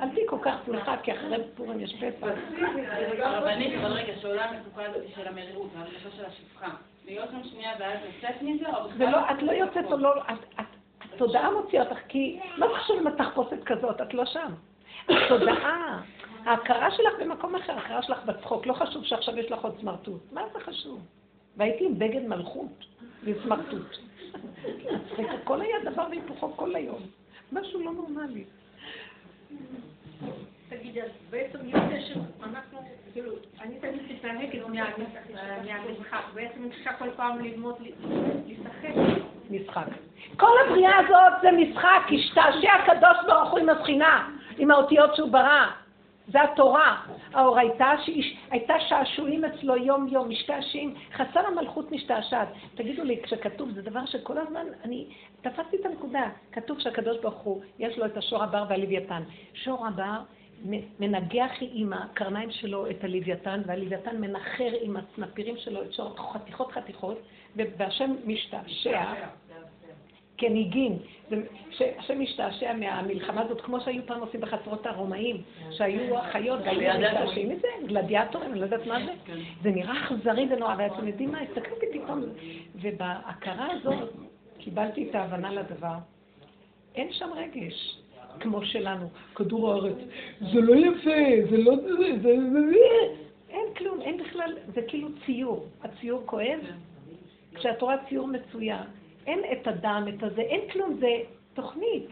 אל 0.00 0.08
תהיי 0.14 0.26
כל 0.26 0.38
כך 0.42 0.54
שמחה, 0.66 0.96
כי 1.02 1.12
אחרי 1.12 1.36
פורים 1.56 1.80
יש 1.80 1.94
פסח. 1.94 2.26
הרבנית, 3.18 3.74
אבל 3.80 3.92
רגע, 3.92 4.12
שעולה 4.20 4.44
המצוקה 4.44 4.82
הזאת 4.84 5.02
של 5.14 5.28
המרירות 5.28 5.70
והמצוקה 5.74 6.16
של 6.16 6.24
השפחה, 6.24 6.68
להיות 7.04 7.28
שם 7.30 7.48
שנייה 7.48 7.72
ואז 7.78 7.98
לצאת 8.08 8.42
מזה, 8.42 8.76
או 8.76 8.88
בכלל... 8.88 9.10
לא, 9.10 9.30
את 9.30 9.42
לא 9.42 9.52
יוצאת 9.52 9.84
או 9.92 9.96
לא, 9.96 10.14
התודעה 11.14 11.50
מוציאה 11.50 11.82
אותך, 11.82 11.98
כי 12.08 12.40
לא 12.56 12.74
חשוב 12.78 12.98
אם 13.00 13.08
את 13.08 13.16
תחפושת 13.18 13.64
כזאת, 13.64 14.00
את 14.00 14.14
לא 14.14 14.24
שם. 14.24 14.52
התודעה, 15.08 16.00
ההכרה 16.44 16.90
שלך 16.90 17.12
במקום 17.20 17.54
אחר, 17.54 17.72
ההכרה 17.72 18.02
שלך 18.02 18.24
בצחוק, 18.24 18.66
לא 18.66 18.72
חשוב 18.72 19.04
שעכשיו 19.04 19.38
יש 19.38 19.50
לך 19.50 19.64
עוד 19.64 19.76
סמרטוט. 19.80 20.32
מה 20.32 20.42
זה 20.52 20.60
חשוב? 20.60 21.00
והייתי 21.56 21.86
עם 21.86 21.98
בגד 21.98 22.26
מלכות 22.26 22.84
וסמרטוט. 23.24 23.96
הכל 25.42 25.60
היה 25.60 25.76
דבר 25.84 26.06
והיפוכו 26.10 26.52
כל 26.56 26.74
היום. 26.74 27.00
משהו 27.52 27.84
לא 27.84 27.92
נורמלי. 27.92 28.44
תגידי, 30.68 31.02
אז 31.02 31.08
בעצם 31.30 31.58
יוצא 31.64 32.00
שאנחנו, 32.00 32.78
כאילו, 33.12 33.32
אני 33.60 33.74
תמיד 33.80 34.02
מתנהגת 34.10 34.54
מהמשחק, 35.66 36.22
בעצם 36.34 36.70
צריכה 36.70 36.92
כל 36.92 37.10
פעם 37.16 37.38
ללמוד 37.38 37.74
לשחק. 38.46 38.94
משחק. 39.50 39.86
כל 40.36 40.50
הבריאה 40.66 40.98
הזאת 40.98 41.32
זה 41.42 41.48
משחק, 41.52 42.02
השתעשע 42.14 42.72
הקדוש 42.72 43.16
ברוך 43.26 43.50
הוא 43.50 43.58
עם 43.58 43.68
השכינה, 43.68 44.28
עם 44.58 44.70
האותיות 44.70 45.16
שהוא 45.16 45.32
ברא. 45.32 45.81
זה 46.28 46.42
התורה. 46.42 47.02
האורייתא 47.32 47.94
שהייתה 48.04 48.74
שעשועים 48.88 49.44
אצלו 49.44 49.76
יום 49.76 50.08
יום, 50.08 50.28
משתעשעים, 50.28 50.94
חסר 51.12 51.46
המלכות 51.46 51.92
משתעשעת. 51.92 52.48
תגידו 52.74 53.04
לי, 53.04 53.22
כשכתוב, 53.22 53.70
זה 53.70 53.82
דבר 53.82 54.06
שכל 54.06 54.38
הזמן, 54.38 54.66
אני 54.84 55.06
תפסתי 55.40 55.76
את 55.80 55.86
הנקודה, 55.86 56.28
כתוב 56.52 56.80
שהקדוש 56.80 57.18
ברוך 57.22 57.40
הוא, 57.40 57.62
יש 57.78 57.98
לו 57.98 58.06
את 58.06 58.16
השור 58.16 58.42
הבר 58.42 58.64
והלוויתן. 58.68 59.22
שור 59.54 59.86
הבר 59.86 60.20
מנגח 60.98 61.50
עם 61.60 61.92
הקרניים 61.92 62.50
שלו 62.50 62.90
את 62.90 63.04
הלוויתן, 63.04 63.62
והלוויתן 63.66 64.20
מנחר 64.20 64.72
עם 64.80 64.96
הסנפירים 64.96 65.56
שלו 65.56 65.82
את 65.82 65.92
שור 65.92 66.32
חתיכות 66.32 66.72
חתיכות, 66.72 67.18
והשם 67.56 68.14
משתעשע. 68.26 69.02
כניגין, 70.42 70.98
השם 71.98 72.20
משתעשע 72.20 72.72
מהמלחמה 72.72 73.40
הזאת, 73.40 73.60
כמו 73.60 73.80
שהיו 73.80 74.02
פעם 74.06 74.20
עושים 74.20 74.40
בחצרות 74.40 74.86
הרומאים, 74.86 75.36
שהיו 75.70 76.18
החיות, 76.18 76.60
והיו 76.64 77.00
משתעשעים 77.00 77.48
מזה, 77.48 77.68
גלדיאטורים, 77.86 78.52
אני 78.52 78.60
לא 78.60 78.64
יודעת 78.64 78.86
מה 78.86 79.04
זה. 79.04 79.12
כן. 79.24 79.38
זה 79.62 79.70
נראה 79.70 80.04
אכזרי 80.04 80.46
ונורא, 80.50 80.74
ואתם 80.78 81.08
יודעים 81.08 81.32
מה, 81.32 81.40
הסתכלתי 81.40 81.86
פתאום, 81.92 82.22
ובהכרה 82.74 83.68
הזאת 83.72 84.08
קיבלתי 84.58 85.10
את 85.10 85.14
ההבנה 85.14 85.52
לדבר. 85.52 85.94
אין 86.94 87.12
שם 87.12 87.28
רגש. 87.36 87.98
כמו 88.40 88.64
שלנו, 88.64 89.08
כדור 89.34 89.72
הארץ, 89.72 89.96
זה 90.40 90.60
לא 90.60 90.74
יפה, 90.74 91.50
זה 91.50 91.56
לא 91.56 91.76
זה, 91.76 92.18
זה, 92.22 92.36
זה, 92.50 92.76
אין 93.50 93.74
כלום, 93.76 94.00
אין 94.00 94.16
בכלל, 94.18 94.56
זה 94.74 94.82
כאילו 94.82 95.08
ציור. 95.26 95.66
הציור 95.82 96.22
כואב? 96.26 96.60
כן. 96.62 96.74
כשאת 97.54 97.82
רואה 97.82 97.96
ציור 98.08 98.28
מצוין, 98.28 98.82
אין 99.26 99.40
את 99.52 99.66
הדם, 99.66 100.04
את 100.08 100.22
הזה, 100.22 100.40
אין 100.40 100.60
כלום, 100.72 100.96
זה 101.00 101.08
תוכנית. 101.54 102.06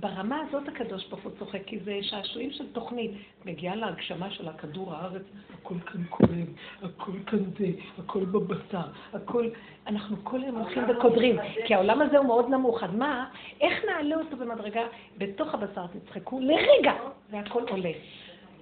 ברמה 0.00 0.40
הזאת 0.48 0.68
הקדוש 0.68 1.06
ברוך 1.06 1.22
הוא 1.22 1.32
צוחק, 1.38 1.60
כי 1.66 1.78
זה 1.78 1.98
שעשועים 2.02 2.50
של 2.50 2.72
תוכנית. 2.72 3.10
מגיעה 3.44 3.76
להגשמה 3.76 4.30
של 4.30 4.48
הכדור 4.48 4.94
הארץ, 4.94 5.22
הכל 5.54 5.74
כאן 5.86 6.00
כואב, 6.08 6.48
הכל 6.82 7.12
כאן 7.26 7.38
זה, 7.58 7.66
הכל 7.98 8.24
בבשר, 8.24 8.86
הכל... 9.12 9.48
אנחנו 9.86 10.16
כל 10.24 10.40
היום 10.40 10.56
הולכים 10.56 10.82
וקודרים, 10.88 11.36
כי 11.66 11.74
העולם 11.74 12.02
הזה 12.02 12.18
הוא 12.18 12.26
מאוד 12.26 12.48
נמוך. 12.48 12.82
אז 12.82 12.90
מה, 12.94 13.26
איך 13.60 13.84
נעלה 13.84 14.16
אותו 14.16 14.36
במדרגה? 14.36 14.82
בתוך 15.18 15.54
הבשר 15.54 15.86
תצחקו 15.86 16.40
לרגע, 16.40 16.92
והכל 17.30 17.62
עולה. 17.68 17.92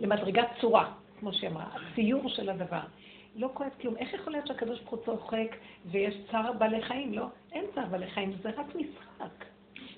למדרגת 0.00 0.48
צורה, 0.60 0.92
כמו 1.20 1.32
שהיא 1.32 1.50
אמרה, 1.50 1.64
הציור 1.74 2.28
של 2.28 2.50
הדבר. 2.50 2.80
לא 3.36 3.50
כואב 3.54 3.70
כלום. 3.80 3.96
איך 3.96 4.14
יכול 4.14 4.32
להיות 4.32 4.46
שהקדוש 4.46 4.80
ברוך 4.80 4.90
הוא 4.90 4.98
צוחק 5.04 5.56
ויש 5.86 6.14
צער 6.30 6.52
בעלי 6.52 6.82
חיים? 6.82 7.14
לא, 7.14 7.26
אין 7.52 7.64
צער 7.74 7.86
בעלי 7.86 8.10
חיים, 8.10 8.32
זה 8.42 8.50
רק 8.50 8.66
משחק. 8.74 9.44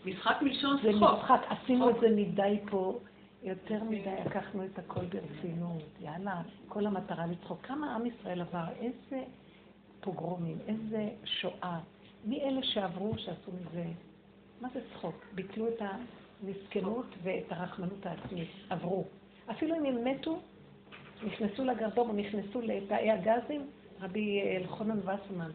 משחק 0.05 0.37
מלשון 0.43 0.77
צחוק. 0.77 0.93
זה 0.93 0.99
משחק, 0.99 1.41
עשינו 1.49 1.91
את 1.91 1.95
זה 2.01 2.07
מדי 2.17 2.59
פה, 2.71 2.99
יותר 3.43 3.85
מדי 3.85 4.15
לקחנו 4.27 4.65
את 4.65 4.79
הכל 4.79 5.05
ברצינות. 5.05 5.83
יאללה, 6.01 6.43
כל 6.69 6.87
המטרה 6.87 7.27
לצחוק. 7.27 7.63
כמה 7.63 7.95
עם 7.95 8.07
ישראל 8.07 8.41
עבר, 8.41 8.65
איזה 8.81 9.25
פוגרומים, 10.01 10.59
איזה 10.69 11.09
שואה. 11.25 11.79
מי 12.25 12.41
אלה 12.43 12.63
שעברו, 12.63 13.19
שעשו 13.19 13.51
מזה, 13.61 13.85
מה 14.61 14.69
זה 14.75 14.81
צחוק? 14.95 15.25
ביטלו 15.35 15.69
את 15.69 15.83
המסכנות 15.83 17.07
ואת 17.23 17.53
הרחמנות 17.53 18.07
העצמית, 18.07 18.51
עברו. 18.71 19.05
אפילו 19.51 19.77
אם 19.77 19.85
הם 19.87 20.05
מתו, 20.05 20.41
נכנסו 21.27 21.65
לגרדום 21.65 22.09
או 22.09 22.15
נכנסו 22.15 22.61
לתאי 22.61 23.11
הגזים, 23.11 23.67
רבי 24.01 24.57
אלחונן 24.57 24.99
וסמן. 24.99 25.51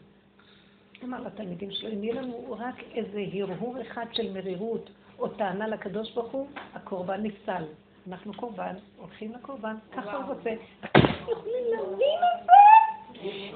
אמר 1.04 1.22
לתלמידים 1.22 1.72
שלו, 1.72 1.90
אם 1.94 2.04
יהיה 2.04 2.22
לנו 2.22 2.56
רק 2.60 2.76
איזה 2.94 3.24
הרהור 3.34 3.82
אחד 3.82 4.06
של 4.14 4.34
מרירות 4.34 4.90
או 5.20 5.28
טענה 5.28 5.68
לקדוש 5.68 6.12
ברוך 6.12 6.32
הוא, 6.32 6.48
הקורבן 6.74 7.24
נפסל. 7.24 7.64
אנחנו 8.08 8.34
קורבן, 8.34 8.76
הולכים 8.98 9.34
לקורבן, 9.34 9.76
ככה 9.92 10.18
הוא 10.18 10.34
רוצה. 10.34 10.50
אתם 10.80 11.00
יכולים 11.32 11.64
להבין 11.72 12.20
את 12.42 12.46
זה? 12.46 12.52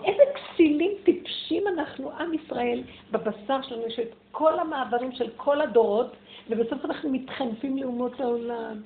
איזה 0.04 0.24
כסילים 0.36 0.92
טיפשים 1.04 1.68
אנחנו, 1.68 2.12
עם 2.12 2.34
ישראל, 2.34 2.84
בבשר 3.12 3.62
שלנו 3.62 3.88
יש 3.88 4.00
את 4.00 4.14
כל 4.32 4.60
המעברים 4.60 5.12
של 5.12 5.30
כל 5.38 5.62
הדורות, 5.62 6.16
ובסוף 6.50 6.86
אנחנו 6.86 7.10
מתחנפים 7.10 7.78
לאומות 7.78 8.20
העולם. 8.20 8.82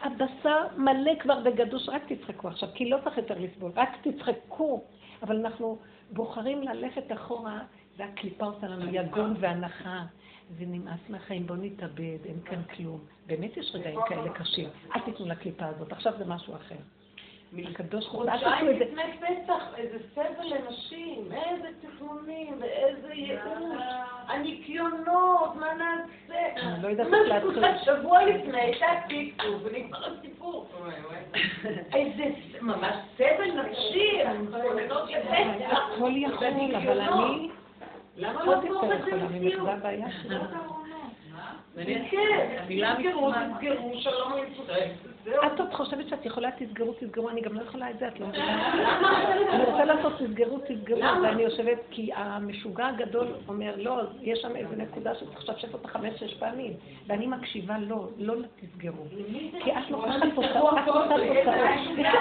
הבשר 0.00 0.66
מלא 0.76 1.12
כבר 1.20 1.40
בגדוש, 1.40 1.88
רק 1.88 2.12
תצחקו 2.12 2.48
עכשיו, 2.48 2.68
כי 2.74 2.90
לא 2.90 2.98
צריך 3.04 3.16
יותר 3.16 3.38
לסבול, 3.38 3.72
רק 3.76 3.88
תצחקו. 4.02 4.84
אבל 5.22 5.36
אנחנו 5.36 5.78
בוחרים 6.10 6.62
ללכת 6.62 7.12
אחורה, 7.12 7.60
והקליפה 7.96 8.44
עושה 8.44 8.66
לנו 8.66 8.94
יגון 8.94 9.34
והנחה. 9.40 10.02
ונמאס 10.56 11.00
מהחיים, 11.08 11.46
בואו 11.46 11.58
נתאבד, 11.58 12.18
אין 12.24 12.40
כאן 12.44 12.62
כלום. 12.62 13.00
באמת 13.26 13.56
יש 13.56 13.70
רגעים 13.74 14.00
כאלה 14.08 14.32
קשים. 14.32 14.68
אל 14.96 15.00
תיתנו 15.00 15.26
לקליפה 15.26 15.66
הזאת, 15.66 15.92
עכשיו 15.92 16.12
זה 16.18 16.24
משהו 16.24 16.54
אחר. 16.54 16.76
הקדוש 17.64 18.08
ברוך 18.08 18.14
הוא, 18.14 18.72
זה. 18.78 18.84
לפני 18.84 19.02
פסח, 19.20 19.64
איזה 19.76 19.98
סבל 20.14 20.46
לנשים, 20.46 21.28
איזה 21.32 21.68
תכנונים 21.80 22.54
ואיזה 22.60 23.12
ייאוש, 23.12 23.82
הניקיונות, 24.26 25.56
מה 25.56 25.66
נעשה? 25.74 26.62
אני 26.62 26.82
לא 26.82 26.88
יודעת 26.88 27.06
איך 27.06 27.28
להתחיל. 27.28 27.84
שבוע 27.84 28.24
לפני, 28.24 28.72
תעתיקו, 28.78 29.46
ונגמר 29.62 30.18
הסיפור. 30.18 30.68
איזה 31.94 32.24
ממש 32.60 32.94
סבל 33.16 33.52
נפשי, 33.62 34.20
מתכוננות 34.40 35.10
לפסח. 35.10 35.78
הכל 35.96 36.12
יכול, 36.16 36.46
אבל 36.76 37.00
אני... 37.00 37.50
למה 38.16 38.44
לא 38.44 38.60
קוראים 38.68 38.92
את 38.92 39.04
זה 39.04 39.38
מציאות? 39.38 39.64
זה 39.64 39.72
הבעיה 39.72 40.06
שלי. 40.22 40.36
כן, 42.10 42.64
תסגרו, 42.68 43.32
תסגרו, 43.32 43.92
שלום 44.00 44.32
על 44.32 44.38
ישראל. 44.52 44.90
את 45.26 45.60
עוד 45.60 45.74
חושבת 45.74 46.08
שאת 46.08 46.26
יכולה, 46.26 46.50
תסגרו, 46.58 46.92
תסגרו, 47.00 47.30
אני 47.30 47.40
גם 47.40 47.54
לא 47.54 47.62
יכולה 47.62 47.90
את 47.90 47.98
זה, 47.98 48.08
את 48.08 48.20
לא 48.20 48.26
מבינה? 48.26 48.78
אני 49.52 49.64
רוצה 49.64 49.84
לעשות 49.84 50.12
תסגרו, 50.18 50.58
תסגרו, 50.58 51.00
ואני 51.22 51.42
יושבת, 51.42 51.78
כי 51.90 52.10
המשוגע 52.14 52.86
הגדול 52.86 53.26
אומר, 53.48 53.74
לא, 53.76 54.02
יש 54.20 54.38
שם 54.38 54.56
איזו 54.56 54.74
נקודה 54.76 55.14
שצריך 55.14 55.38
לשפשף 55.38 55.74
אותה 55.74 55.88
חמש-שש 55.88 56.34
פעמים, 56.34 56.72
ואני 57.06 57.26
מקשיבה, 57.26 57.78
לא, 57.78 58.08
לא 58.18 58.34
תסגרו. 58.60 59.04
כי 59.64 59.72
את 59.72 59.90
לא 59.90 59.96
יכולה 59.96 60.18
תוצאות, 60.34 60.74
את 60.78 60.88
רוצה 60.88 61.14
תוצאות. 61.16 61.56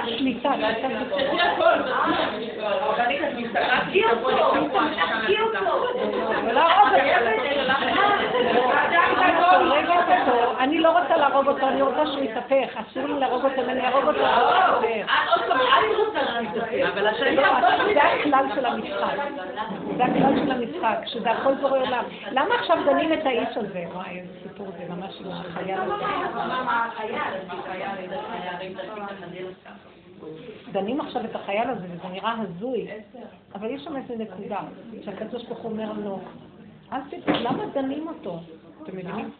יש 0.07 0.21
לך 9.63 10.05
שליטה, 10.07 10.63
אני 10.63 10.79
לא 10.79 10.99
רוצה 10.99 11.17
להרוג 11.17 11.47
אותו, 11.47 11.67
אני 11.67 11.81
רוצה 11.81 12.05
שהוא 12.05 12.23
יתהפך. 12.23 12.77
אסור 12.77 13.03
לי 13.03 13.19
להרוג 13.19 13.45
אותו, 13.45 13.61
אני 13.61 13.81
אהרוג 13.81 14.03
אותו. 14.07 14.25
אבל 16.87 17.07
זה 17.93 18.01
הכלל 18.03 18.45
של 18.55 18.65
המשחק. 18.65 19.17
זה 19.97 20.05
הכלל 20.05 20.35
של 20.45 20.51
המשחק, 20.51 20.97
שזה 21.05 21.31
הכל 21.31 21.53
בורא 21.53 21.79
עולם. 21.79 22.03
למה 22.31 22.55
עכשיו 22.55 22.77
דנים 22.85 23.13
את 23.13 23.25
האיש 23.25 23.57
הזה? 23.57 23.85
וואי, 23.93 24.19
איזה 24.19 24.33
סיפור 24.43 24.67
זה 24.77 24.93
ממש 24.93 25.21
עם 25.21 25.31
החייל 25.31 25.79
הזה. 25.81 25.93
דנים 30.71 31.01
עכשיו 31.01 31.25
את 31.25 31.35
החייל 31.35 31.69
הזה, 31.69 31.85
וזה 31.91 32.07
נראה 32.11 32.35
הזוי, 32.41 32.87
אבל 33.55 33.69
יש 33.69 33.83
שם 33.83 33.95
איזה 33.95 34.15
נקודה, 34.17 34.59
שהקדוש 35.05 35.43
ברוך 35.43 35.59
הוא 35.59 35.71
אומר 35.71 35.91
לו, 36.03 36.19
אל 36.93 36.99
תדעו, 37.09 37.35
למה 37.39 37.63
דנים 37.73 38.07
אותו? 38.07 38.39
אתם 38.83 38.97
מבינים? 38.97 39.31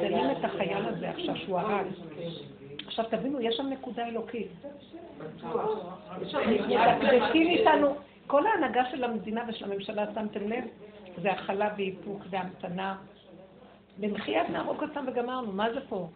דנים 0.00 0.30
את 0.30 0.44
החייל 0.44 0.86
הזה 0.86 1.10
עכשיו, 1.10 1.36
שהוא 1.36 1.58
הרג. 1.58 1.86
עכשיו 2.86 3.04
תבינו, 3.10 3.40
יש 3.40 3.56
שם 3.56 3.66
נקודה 3.66 4.06
אלוקית. 4.08 4.48
מדקדקים 6.68 7.48
איתנו, 7.48 7.94
כל 8.26 8.46
ההנהגה 8.46 8.84
של 8.90 9.04
המדינה 9.04 9.44
ושל 9.48 9.72
הממשלה, 9.72 10.04
שמתם 10.14 10.48
לב? 10.48 10.64
זה 11.22 11.32
הכלה 11.32 11.70
ואיפוק 11.76 12.22
והמתנה. 12.30 12.96
במחייאת 13.98 14.50
נהרוג 14.50 14.82
אותם 14.82 15.04
וגמרנו, 15.06 15.52
מה 15.52 15.72
זה 15.72 15.80
פה? 15.88 16.08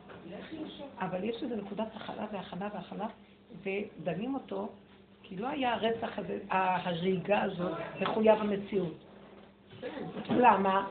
אבל 1.00 1.24
יש 1.24 1.42
איזו 1.42 1.56
נקודת 1.56 1.86
הכלה 1.96 2.26
והכלה 2.32 2.68
והכלה, 2.74 3.06
ודנים 3.62 4.34
אותו, 4.34 4.68
כי 5.22 5.36
לא 5.36 5.48
היה 5.48 5.74
הרצח 5.74 6.18
הזה, 6.18 6.38
ההריגה 6.50 7.42
הזאת, 7.42 7.72
מחויב 8.00 8.40
המציאות. 8.40 8.94
למה? 10.30 10.86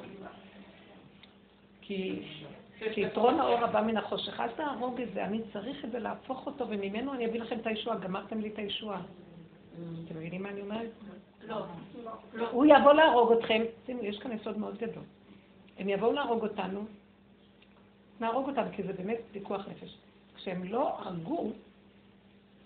כי 1.90 2.22
כי 2.94 3.02
יתרון 3.02 3.40
האור 3.40 3.64
הבא 3.64 3.82
מן 3.82 3.98
החושך. 3.98 4.40
אל 4.40 4.48
תהרוג 4.48 5.02
את 5.02 5.14
זה, 5.14 5.26
אני 5.26 5.41
צריך 5.53 5.86
את 5.86 5.91
זה 5.91 5.99
להפוך 5.99 6.45
אותו, 6.45 6.70
וממנו 6.70 7.14
אני 7.14 7.26
אביא 7.26 7.40
לכם 7.40 7.60
את 7.60 7.68
הישועה. 7.68 7.98
גמרתם 7.98 8.40
לי 8.40 8.49
את 8.49 8.57
הישועה. 8.60 9.02
אתם 10.06 10.16
מבינים 10.16 10.44
מה 10.44 10.49
אני 10.49 10.61
אומרת? 10.61 10.90
לא. 11.48 11.66
הוא 12.52 12.66
יבוא 12.66 12.94
להרוג 12.94 13.32
אתכם, 13.32 13.61
שימו, 13.86 14.03
יש 14.03 14.20
כאן 14.20 14.32
יסוד 14.32 14.57
מאוד 14.57 14.78
גדול. 14.78 15.03
הם 15.78 15.90
יבואו 15.90 16.14
להרוג 16.14 16.44
אותנו, 16.44 16.86
נהרוג 18.20 18.49
אותם, 18.49 18.72
כי 18.72 18.84
זה 18.84 18.94
באמת 18.94 19.20
פיקוח 19.32 19.68
נפש. 19.68 19.98
כשהם 20.36 20.64
לא 20.64 20.99
הרגו, 20.99 21.52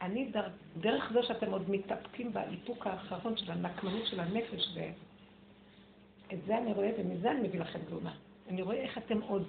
אני 0.01 0.25
דר, 0.25 0.47
דרך 0.81 1.11
זה 1.13 1.23
שאתם 1.23 1.51
עוד 1.51 1.69
מתאפקים 1.69 2.33
באיפוק 2.33 2.87
האחרון 2.87 3.37
של 3.37 3.51
הנקמנות 3.51 4.05
של 4.05 4.19
הנפש, 4.19 4.77
ואת 4.77 6.39
זה 6.45 6.57
אני 6.57 6.73
רואה, 6.73 6.91
ומזה 6.97 7.31
אני 7.31 7.47
מביא 7.47 7.59
לכם 7.59 7.79
תלונה. 7.87 8.13
אני 8.49 8.61
רואה 8.61 8.75
איך 8.75 8.97
אתם 8.97 9.21
עוד 9.21 9.43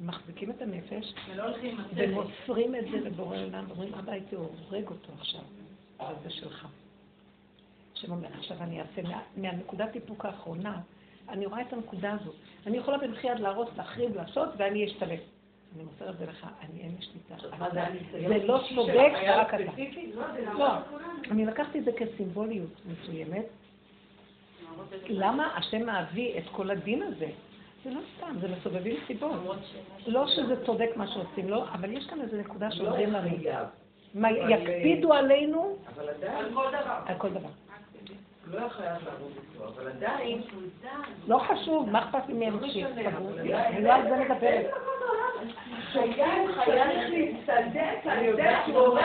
מחזיקים 0.00 0.50
את 0.50 0.62
הנפש, 0.62 1.14
ומוסרים 1.94 2.74
את 2.74 2.84
זה 2.90 3.00
לבורא 3.00 3.36
עולם, 3.36 3.64
ואומרים, 3.68 3.94
אבא, 3.94 4.12
הייתי 4.12 4.36
הורג 4.36 4.86
אותו 4.86 5.12
עכשיו, 5.18 5.40
אבל 6.00 6.14
זה 6.22 6.30
שלך. 6.30 6.66
השם 7.94 8.12
אומר, 8.12 8.28
עכשיו 8.38 8.56
אני 8.60 8.80
אעשה, 8.80 9.02
מה, 9.02 9.22
מהנקודת 9.36 9.94
איפוק 9.94 10.24
האחרונה, 10.24 10.80
אני 11.28 11.46
רואה 11.46 11.60
את 11.60 11.72
הנקודה 11.72 12.16
הזאת. 12.20 12.34
אני 12.66 12.76
יכולה 12.76 12.98
במחי 12.98 13.26
יד 13.26 13.38
להרוס, 13.40 13.68
להחריב, 13.76 14.16
לעשות, 14.16 14.48
ואני 14.56 14.86
אשתלט. 14.86 15.20
אני 15.76 15.84
מוסרת 15.84 16.14
את 16.14 16.18
זה 16.18 16.26
לך, 16.26 16.46
אני 16.60 16.80
אין 16.80 16.94
לי 16.98 17.06
שליטה. 17.06 17.48
זה 18.28 18.46
לא 18.46 18.60
צודק, 18.74 19.12
רק 19.26 19.54
אתה. 19.54 19.72
לא, 20.58 20.68
אני 21.30 21.46
לקחתי 21.46 21.78
את 21.78 21.84
זה 21.84 21.90
כסימבוליות 21.92 22.70
מסוימת. 22.86 23.44
למה 25.08 25.56
השם 25.56 25.86
מביא 25.88 26.38
את 26.38 26.44
כל 26.52 26.70
הדין 26.70 27.02
הזה? 27.02 27.28
זה 27.88 27.94
לא 27.94 28.00
סתם, 28.16 28.34
זה 28.40 28.48
מסובבים 28.48 28.96
סיבות. 29.06 29.32
לא 30.06 30.26
שזה 30.26 30.66
צודק 30.66 30.90
מה 30.96 31.06
שעושים 31.06 31.48
לו, 31.48 31.64
אבל 31.72 31.92
יש 31.92 32.06
כאן 32.06 32.20
איזו 32.20 32.36
נקודה 32.36 32.70
שאומרים 32.70 33.12
לנו. 33.12 33.28
יקפידו 34.48 35.12
עלינו 35.12 35.76
על 37.06 37.14
כל 37.18 37.30
דבר. 37.30 37.67
לא 38.52 38.58
היה 38.58 38.70
חייב 38.70 38.96
לעבוד 39.04 39.32
איתו, 39.36 39.64
אבל 39.64 39.88
עדיין... 39.88 40.42
לא 41.28 41.38
חשוב, 41.38 41.90
מה 41.90 41.98
אכפת 41.98 42.28
לי 42.28 42.34
מהם 42.34 42.58
שיסתברו? 42.68 43.28
אני 43.38 43.84
לא 43.84 43.92
על 43.92 44.02
זה 44.02 44.16
מדברת. 44.16 44.66
חייל 45.92 46.52
חייל 46.64 47.10
להצטדק 47.10 48.06
על 48.06 48.36
זה 48.36 48.56
שהוא 48.66 48.98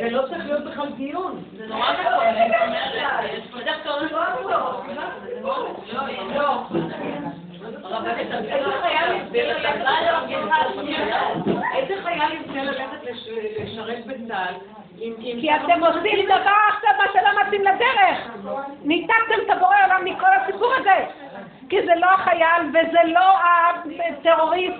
זה 0.00 0.10
לא 0.10 0.22
צריך 0.28 0.44
להיות 0.46 0.64
בכלל 0.64 0.92
דיון. 0.96 1.44
זה 1.56 1.66
נורא 1.66 1.90
אני 1.90 2.42
אומרת, 2.44 3.30
יש 3.32 3.50
פה 3.50 3.58
דווקא 3.58 3.88
לא. 6.34 6.66
איזה 11.74 12.02
חייל 12.02 12.32
ירצה 12.32 12.62
ללכת 12.64 13.04
לשרת 13.56 14.06
בצה"ל? 14.06 14.83
כי 15.20 15.50
אתם 15.54 15.84
עושים 15.84 16.24
דבר 16.24 16.56
עכשיו 16.68 16.90
מה 16.98 17.04
שלא 17.12 17.42
מתאים 17.42 17.62
לדרך. 17.62 18.18
ניתקתם 18.84 19.34
את 19.46 19.50
הבורא 19.50 19.76
עולם 19.84 20.04
מכל 20.04 20.26
הסיפור 20.42 20.72
הזה. 20.74 21.04
כי 21.68 21.86
זה 21.86 21.92
לא 21.96 22.06
החייל 22.06 22.62
וזה 22.68 22.98
לא 23.04 23.34
הטרוריסט, 24.08 24.76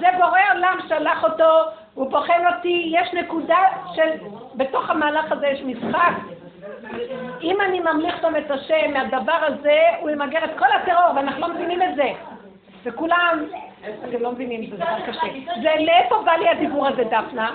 זה 0.00 0.06
בורא 0.18 0.40
עולם 0.54 0.78
שלח 0.88 1.24
אותו, 1.24 1.62
הוא 1.94 2.10
בוחן 2.10 2.42
אותי, 2.54 2.92
יש 2.94 3.14
נקודה 3.14 3.58
של, 3.94 4.10
בתוך 4.54 4.90
המהלך 4.90 5.32
הזה 5.32 5.46
יש 5.46 5.62
משחק. 5.62 6.12
אם 7.42 7.60
אני 7.60 7.80
ממליך 7.80 8.14
אותם 8.14 8.36
את 8.36 8.50
השם 8.50 8.92
מהדבר 8.92 9.38
הזה, 9.46 9.80
הוא 10.00 10.10
ימגר 10.10 10.44
את 10.44 10.50
כל 10.58 10.66
הטרור, 10.72 11.16
ואנחנו 11.16 11.40
לא 11.40 11.48
מבינים 11.48 11.82
את 11.82 11.96
זה. 11.96 12.12
וכולם, 12.84 13.44
אתם 14.08 14.22
לא 14.22 14.32
מבינים, 14.32 14.70
זה 14.70 14.76
דבר 14.76 15.00
קשה. 15.06 15.26
ולאיפה 15.62 16.22
בא 16.24 16.32
לי 16.32 16.48
הדיבור 16.48 16.88
הזה, 16.88 17.04
דפנה? 17.04 17.50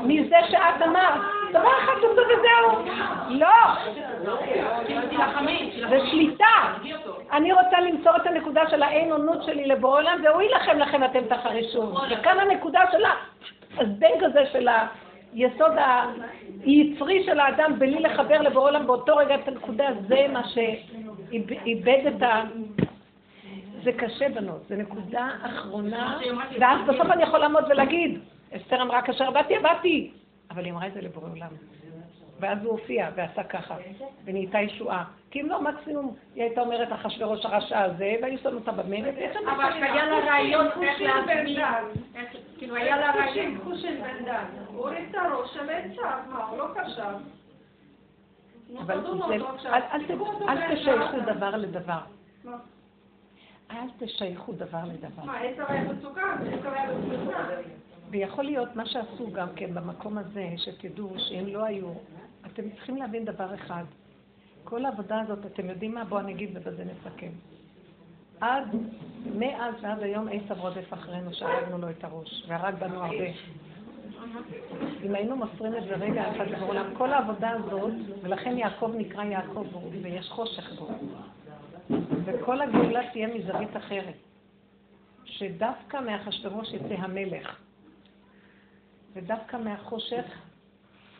מזה 0.00 0.36
שאת 0.50 0.82
אמרת. 0.82 1.20
דבר 1.50 1.70
אחד 1.78 1.92
תעשו 1.94 2.20
וזהו. 2.28 2.84
לא. 3.28 3.48
זה 5.88 5.98
שליטה. 6.10 6.44
אני 7.32 7.52
רוצה 7.52 7.80
למסור 7.80 8.16
את 8.16 8.26
הנקודה 8.26 8.62
של 8.70 8.82
האין 8.82 9.12
עונות 9.12 9.42
שלי 9.44 9.66
לבורא 9.66 9.98
עולם, 9.98 10.20
והוא 10.24 10.42
יילחם 10.42 10.78
לכם 10.78 11.04
אתם 11.04 11.20
תחרישו. 11.28 11.92
וכאן 12.10 12.40
הנקודה 12.40 12.80
של 12.92 13.04
הזבנג 13.78 14.24
הזה 14.24 14.46
של 14.52 14.68
היסוד 15.34 15.72
היצרי 16.64 17.24
של 17.24 17.40
האדם 17.40 17.78
בלי 17.78 18.00
לחבר 18.00 18.42
לבורא 18.42 18.70
עולם 18.70 18.86
באותו 18.86 19.16
רגע 19.16 19.34
את 19.34 19.48
הנקודה, 19.48 19.84
זה 20.08 20.26
מה 20.32 20.42
שאיבד 20.48 22.06
את 22.06 22.22
ה... 22.22 22.42
זה 23.82 23.92
קשה 23.92 24.28
בנות, 24.28 24.62
זה 24.68 24.76
נקודה 24.76 25.28
אחרונה, 25.42 26.18
ואז 26.60 26.80
בסוף 26.86 27.10
אני 27.10 27.22
יכול 27.22 27.38
לעמוד 27.38 27.64
ולהגיד, 27.68 28.20
אסתר 28.56 28.82
אמרה 28.82 29.02
כאשר 29.02 29.30
באתי, 29.30 29.58
באתי, 29.58 30.10
אבל 30.50 30.64
היא 30.64 30.72
אמרה 30.72 30.86
את 30.86 30.94
זה 30.94 31.00
לבורא 31.00 31.30
עולם. 31.30 31.50
ואז 32.40 32.58
הוא 32.64 32.72
הופיע 32.72 33.10
ועשה 33.14 33.44
ככה, 33.44 33.76
ונהייתה 34.24 34.58
ישועה. 34.58 35.04
כי 35.30 35.40
אם 35.40 35.46
לא, 35.48 35.62
מקסימום 35.62 36.14
היא 36.34 36.42
הייתה 36.42 36.60
אומרת 36.60 36.92
אחשוורוש 36.92 37.44
הרשע 37.44 37.82
הזה, 37.82 38.14
והיו 38.22 38.38
שמים 38.38 38.54
אותה 38.54 38.72
במלט, 38.72 39.14
אבל 39.44 39.72
היה 39.82 40.06
לה 40.06 40.18
רעיון 40.18 40.66
איך 40.82 41.00
להסביר. 41.00 41.64
כאילו 42.58 42.76
היה 42.76 42.96
לה 42.96 43.10
רעיון. 43.10 43.58
חושן 43.64 44.02
בן 44.02 44.24
דן. 44.24 44.44
הוא 44.66 44.78
הוריד 44.78 45.08
את 45.10 45.14
הראש 45.14 45.54
של 45.54 45.70
עצה, 45.70 46.16
מה, 46.30 46.44
הוא 46.44 46.58
לא 46.58 46.66
חשב. 46.74 47.14
אבל 48.80 49.00
אל 50.48 50.74
תשייכו 50.74 51.20
דבר 51.20 51.56
לדבר. 51.56 51.98
אל 53.70 53.88
תשייכו 53.98 54.52
דבר 54.52 54.80
לדבר. 54.84 55.24
מה, 55.24 55.38
עצה 55.38 55.64
היה 55.68 55.82
מצוקה? 55.82 56.34
עצה 56.58 56.72
היה 56.72 56.90
מצוקה. 56.92 57.44
ויכול 58.10 58.44
להיות 58.44 58.76
מה 58.76 58.86
שעשו 58.86 59.32
גם 59.32 59.48
כן 59.56 59.74
במקום 59.74 60.18
הזה, 60.18 60.48
שתדעו 60.56 61.10
שאם 61.18 61.46
לא 61.46 61.64
היו, 61.64 61.92
אתם 62.46 62.70
צריכים 62.70 62.96
להבין 62.96 63.24
דבר 63.24 63.54
אחד. 63.54 63.84
כל 64.64 64.84
העבודה 64.84 65.20
הזאת, 65.20 65.46
אתם 65.46 65.68
יודעים 65.68 65.94
מה? 65.94 66.04
בואו 66.04 66.20
אני 66.20 66.32
אגיד 66.32 66.50
ובזה 66.54 66.84
נסכם. 66.84 67.30
עד, 68.40 68.76
מאז 69.38 69.74
ועד 69.80 70.02
היום 70.02 70.28
עשב 70.32 70.60
רודף 70.60 70.92
אחרינו 70.92 71.34
שהרגנו 71.34 71.78
לו 71.78 71.90
את 71.90 72.04
הראש, 72.04 72.44
והרג 72.48 72.74
בנו 72.74 73.04
הרבה. 73.04 73.24
אם 75.04 75.14
היינו 75.14 75.36
מוסרים 75.36 75.76
את 75.76 75.82
זה 75.84 75.94
רגע 75.94 76.30
אחד 76.30 76.60
בעולם, 76.60 76.94
כל 76.96 77.12
העבודה 77.12 77.50
הזאת, 77.50 77.92
ולכן 78.22 78.58
יעקב 78.58 78.92
נקרא 78.96 79.24
יעקב, 79.24 79.66
ויש 80.02 80.28
חושך 80.28 80.72
בו. 80.78 80.88
וכל 82.24 82.60
הגאולה 82.60 83.00
תהיה 83.12 83.28
מזווית 83.34 83.76
אחרת. 83.76 84.14
שדווקא 85.24 85.96
מאחשוורוש 86.00 86.72
יצא 86.72 86.94
המלך. 86.94 87.67
ודווקא 89.12 89.56
מהחושך, 89.56 90.24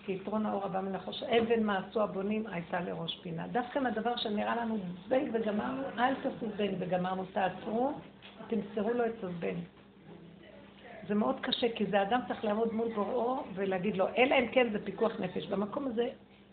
כי 0.05 0.13
יתרון 0.13 0.47
האור 0.47 0.65
הבא 0.65 0.81
מן 0.81 0.95
החושך, 0.95 1.23
אבן 1.23 1.63
מעשו 1.63 2.03
הבונים 2.03 2.47
הייתה 2.47 2.81
לראש 2.81 3.21
פינה. 3.23 3.47
דווקא 3.47 3.79
מהדבר 3.79 4.17
שנראה 4.17 4.57
לנו 4.57 4.79
זבנג 5.07 5.31
וגמרנו, 5.33 5.83
אל 5.99 6.15
תעשו 6.15 6.47
זבנג 6.55 6.75
וגמרנו, 6.79 7.25
תעצרו, 7.33 7.93
תמסרו 8.49 8.91
לו 8.91 9.07
את 9.07 9.25
הזבנג. 9.25 9.59
זה 11.09 11.15
מאוד 11.15 11.41
קשה, 11.41 11.67
כי 11.77 11.87
זה 11.87 12.03
אדם 12.03 12.21
צריך 12.29 12.45
לעמוד 12.45 12.73
מול 12.73 12.89
בוראו 12.95 13.45
ולהגיד 13.55 13.97
לו, 13.97 14.07
אלא 14.17 14.35
אם 14.35 14.49
כן 14.53 14.73
זה 14.73 14.85
פיקוח 14.85 15.21
נפש. 15.21 15.47
במקום 15.47 15.87
הזה, 15.87 16.09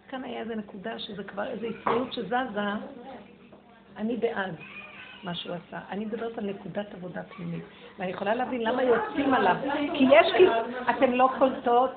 כאן 0.10 0.24
היה 0.24 0.40
איזו 0.40 0.56
נקודה 0.56 0.99
שזה 0.99 1.24
כבר 1.24 1.48
איזו 1.48 1.66
יצריות 1.66 2.14
שזזה, 2.14 2.60
אני 3.98 4.18
בעד 4.18 4.56
מה 5.26 5.35
שהוא 5.35 5.56
עשה. 5.56 5.80
אני 5.89 6.06
מדברת 6.06 6.38
על 6.38 6.45
נקודת 6.45 6.93
עבודה 6.93 7.23
פנימית. 7.23 7.64
ואני 7.99 8.11
יכולה 8.11 8.35
להבין 8.35 8.61
למה 8.61 8.84
יוצאים 8.84 9.34
עליו. 9.34 9.56
כי 9.93 10.03
יש, 10.11 10.27
אתם 10.89 11.11
לא 11.11 11.30
קולטות, 11.38 11.91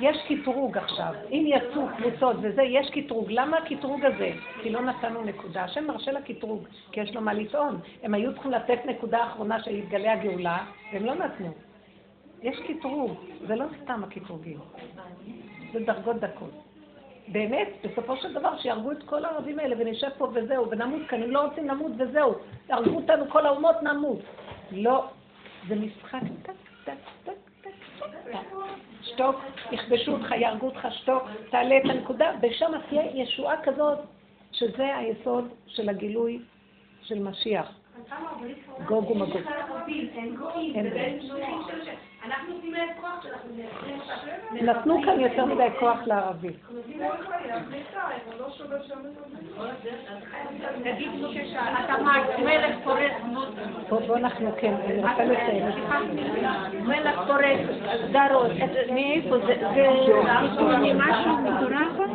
יש 0.00 0.16
קטרוג 0.28 0.78
עכשיו. 0.78 1.14
אם 1.30 1.44
יצאו 1.46 1.82
קבוצות 1.96 2.36
וזה, 2.42 2.62
יש 2.62 2.90
קטרוג. 2.90 3.26
למה 3.30 3.56
הקטרוג 3.58 4.04
הזה? 4.04 4.32
כי 4.62 4.70
לא 4.70 4.82
נתנו 4.82 5.24
נקודה. 5.24 5.64
השם 5.64 5.86
מרשה 5.86 6.12
לקטרוג, 6.12 6.68
כי 6.92 7.00
יש 7.00 7.14
לו 7.14 7.20
מה 7.20 7.34
לטעון. 7.34 7.80
הם 8.02 8.14
היו 8.14 8.32
צריכים 8.32 8.50
לתת 8.50 8.78
נקודה 8.86 9.24
אחרונה 9.24 9.62
שיתגלה 9.62 10.12
הגאולה, 10.12 10.64
והם 10.92 11.04
לא 11.04 11.14
נתנו. 11.14 11.52
יש 12.42 12.56
קטרוג, 12.68 13.14
זה 13.46 13.54
לא 13.54 13.64
סתם 13.82 14.04
הקטרוגים. 14.04 14.58
זה 15.72 15.80
דרגות 15.80 16.16
דקות. 16.16 16.71
באמת, 17.28 17.68
בסופו 17.84 18.16
של 18.16 18.34
דבר, 18.34 18.58
שיהרגו 18.58 18.92
את 18.92 19.02
כל 19.02 19.24
הערבים 19.24 19.58
האלה 19.58 19.76
ונשב 19.78 20.08
פה 20.18 20.28
וזהו, 20.34 20.70
ונמות 20.70 21.02
כאן, 21.08 21.22
הם 21.22 21.30
לא 21.30 21.40
רוצים 21.44 21.68
למות 21.68 21.92
וזהו. 21.98 22.34
יהרגו 22.68 22.96
אותנו 22.96 23.30
כל 23.30 23.46
האומות, 23.46 23.82
נמות. 23.82 24.20
לא. 24.72 25.04
זה 25.68 25.74
משחק 25.74 26.20
טק, 26.42 26.52
טק, 26.84 26.92
טק, 27.24 27.32
טק, 27.62 27.70
טק. 27.94 28.42
שתוק, 29.02 29.36
יכבשו 29.72 30.12
אותך, 30.12 30.30
יהרגו 30.30 30.66
אותך, 30.66 30.88
שתוק, 30.90 31.22
תעלה 31.50 31.76
את 31.76 31.90
הנקודה, 31.90 32.32
ושם 32.42 32.72
תהיה 32.88 33.22
ישועה 33.22 33.62
כזאת, 33.62 33.98
שזה 34.52 34.96
היסוד 34.96 35.48
של 35.66 35.88
הגילוי 35.88 36.38
של 37.02 37.18
משיח. 37.18 37.72
גוג 38.86 39.10
ומגוג. 39.10 39.40
אנחנו 42.26 42.54
נותנים 42.54 42.72
להם 42.72 42.88
כוח 43.00 43.22
שאנחנו 43.22 43.50
מייצרים 43.54 44.00
אותם. 44.00 44.66
נתנו 44.66 45.02
כאן 45.02 45.20
יותר 45.20 45.44
מדי 45.44 45.68
כוח 45.78 45.98
לערבים. 46.06 46.52
נגיד 50.84 51.16
אתה 51.84 51.94
מלך 52.38 52.76
פורץ 52.84 53.12
בוא 53.88 54.00
בוא 54.06 54.16
אנחנו 54.16 54.50
כן, 54.60 54.74
אני 54.84 55.02
רוצה 55.02 55.24
לסיים. 55.24 55.64
מלך 56.86 57.20
פורץ 57.26 57.60
גדרות. 58.10 58.50
מאיפה 58.92 59.38
זה? 59.38 59.54
זה 59.74 60.94
משהו 60.94 61.36
מטורף? 61.36 62.08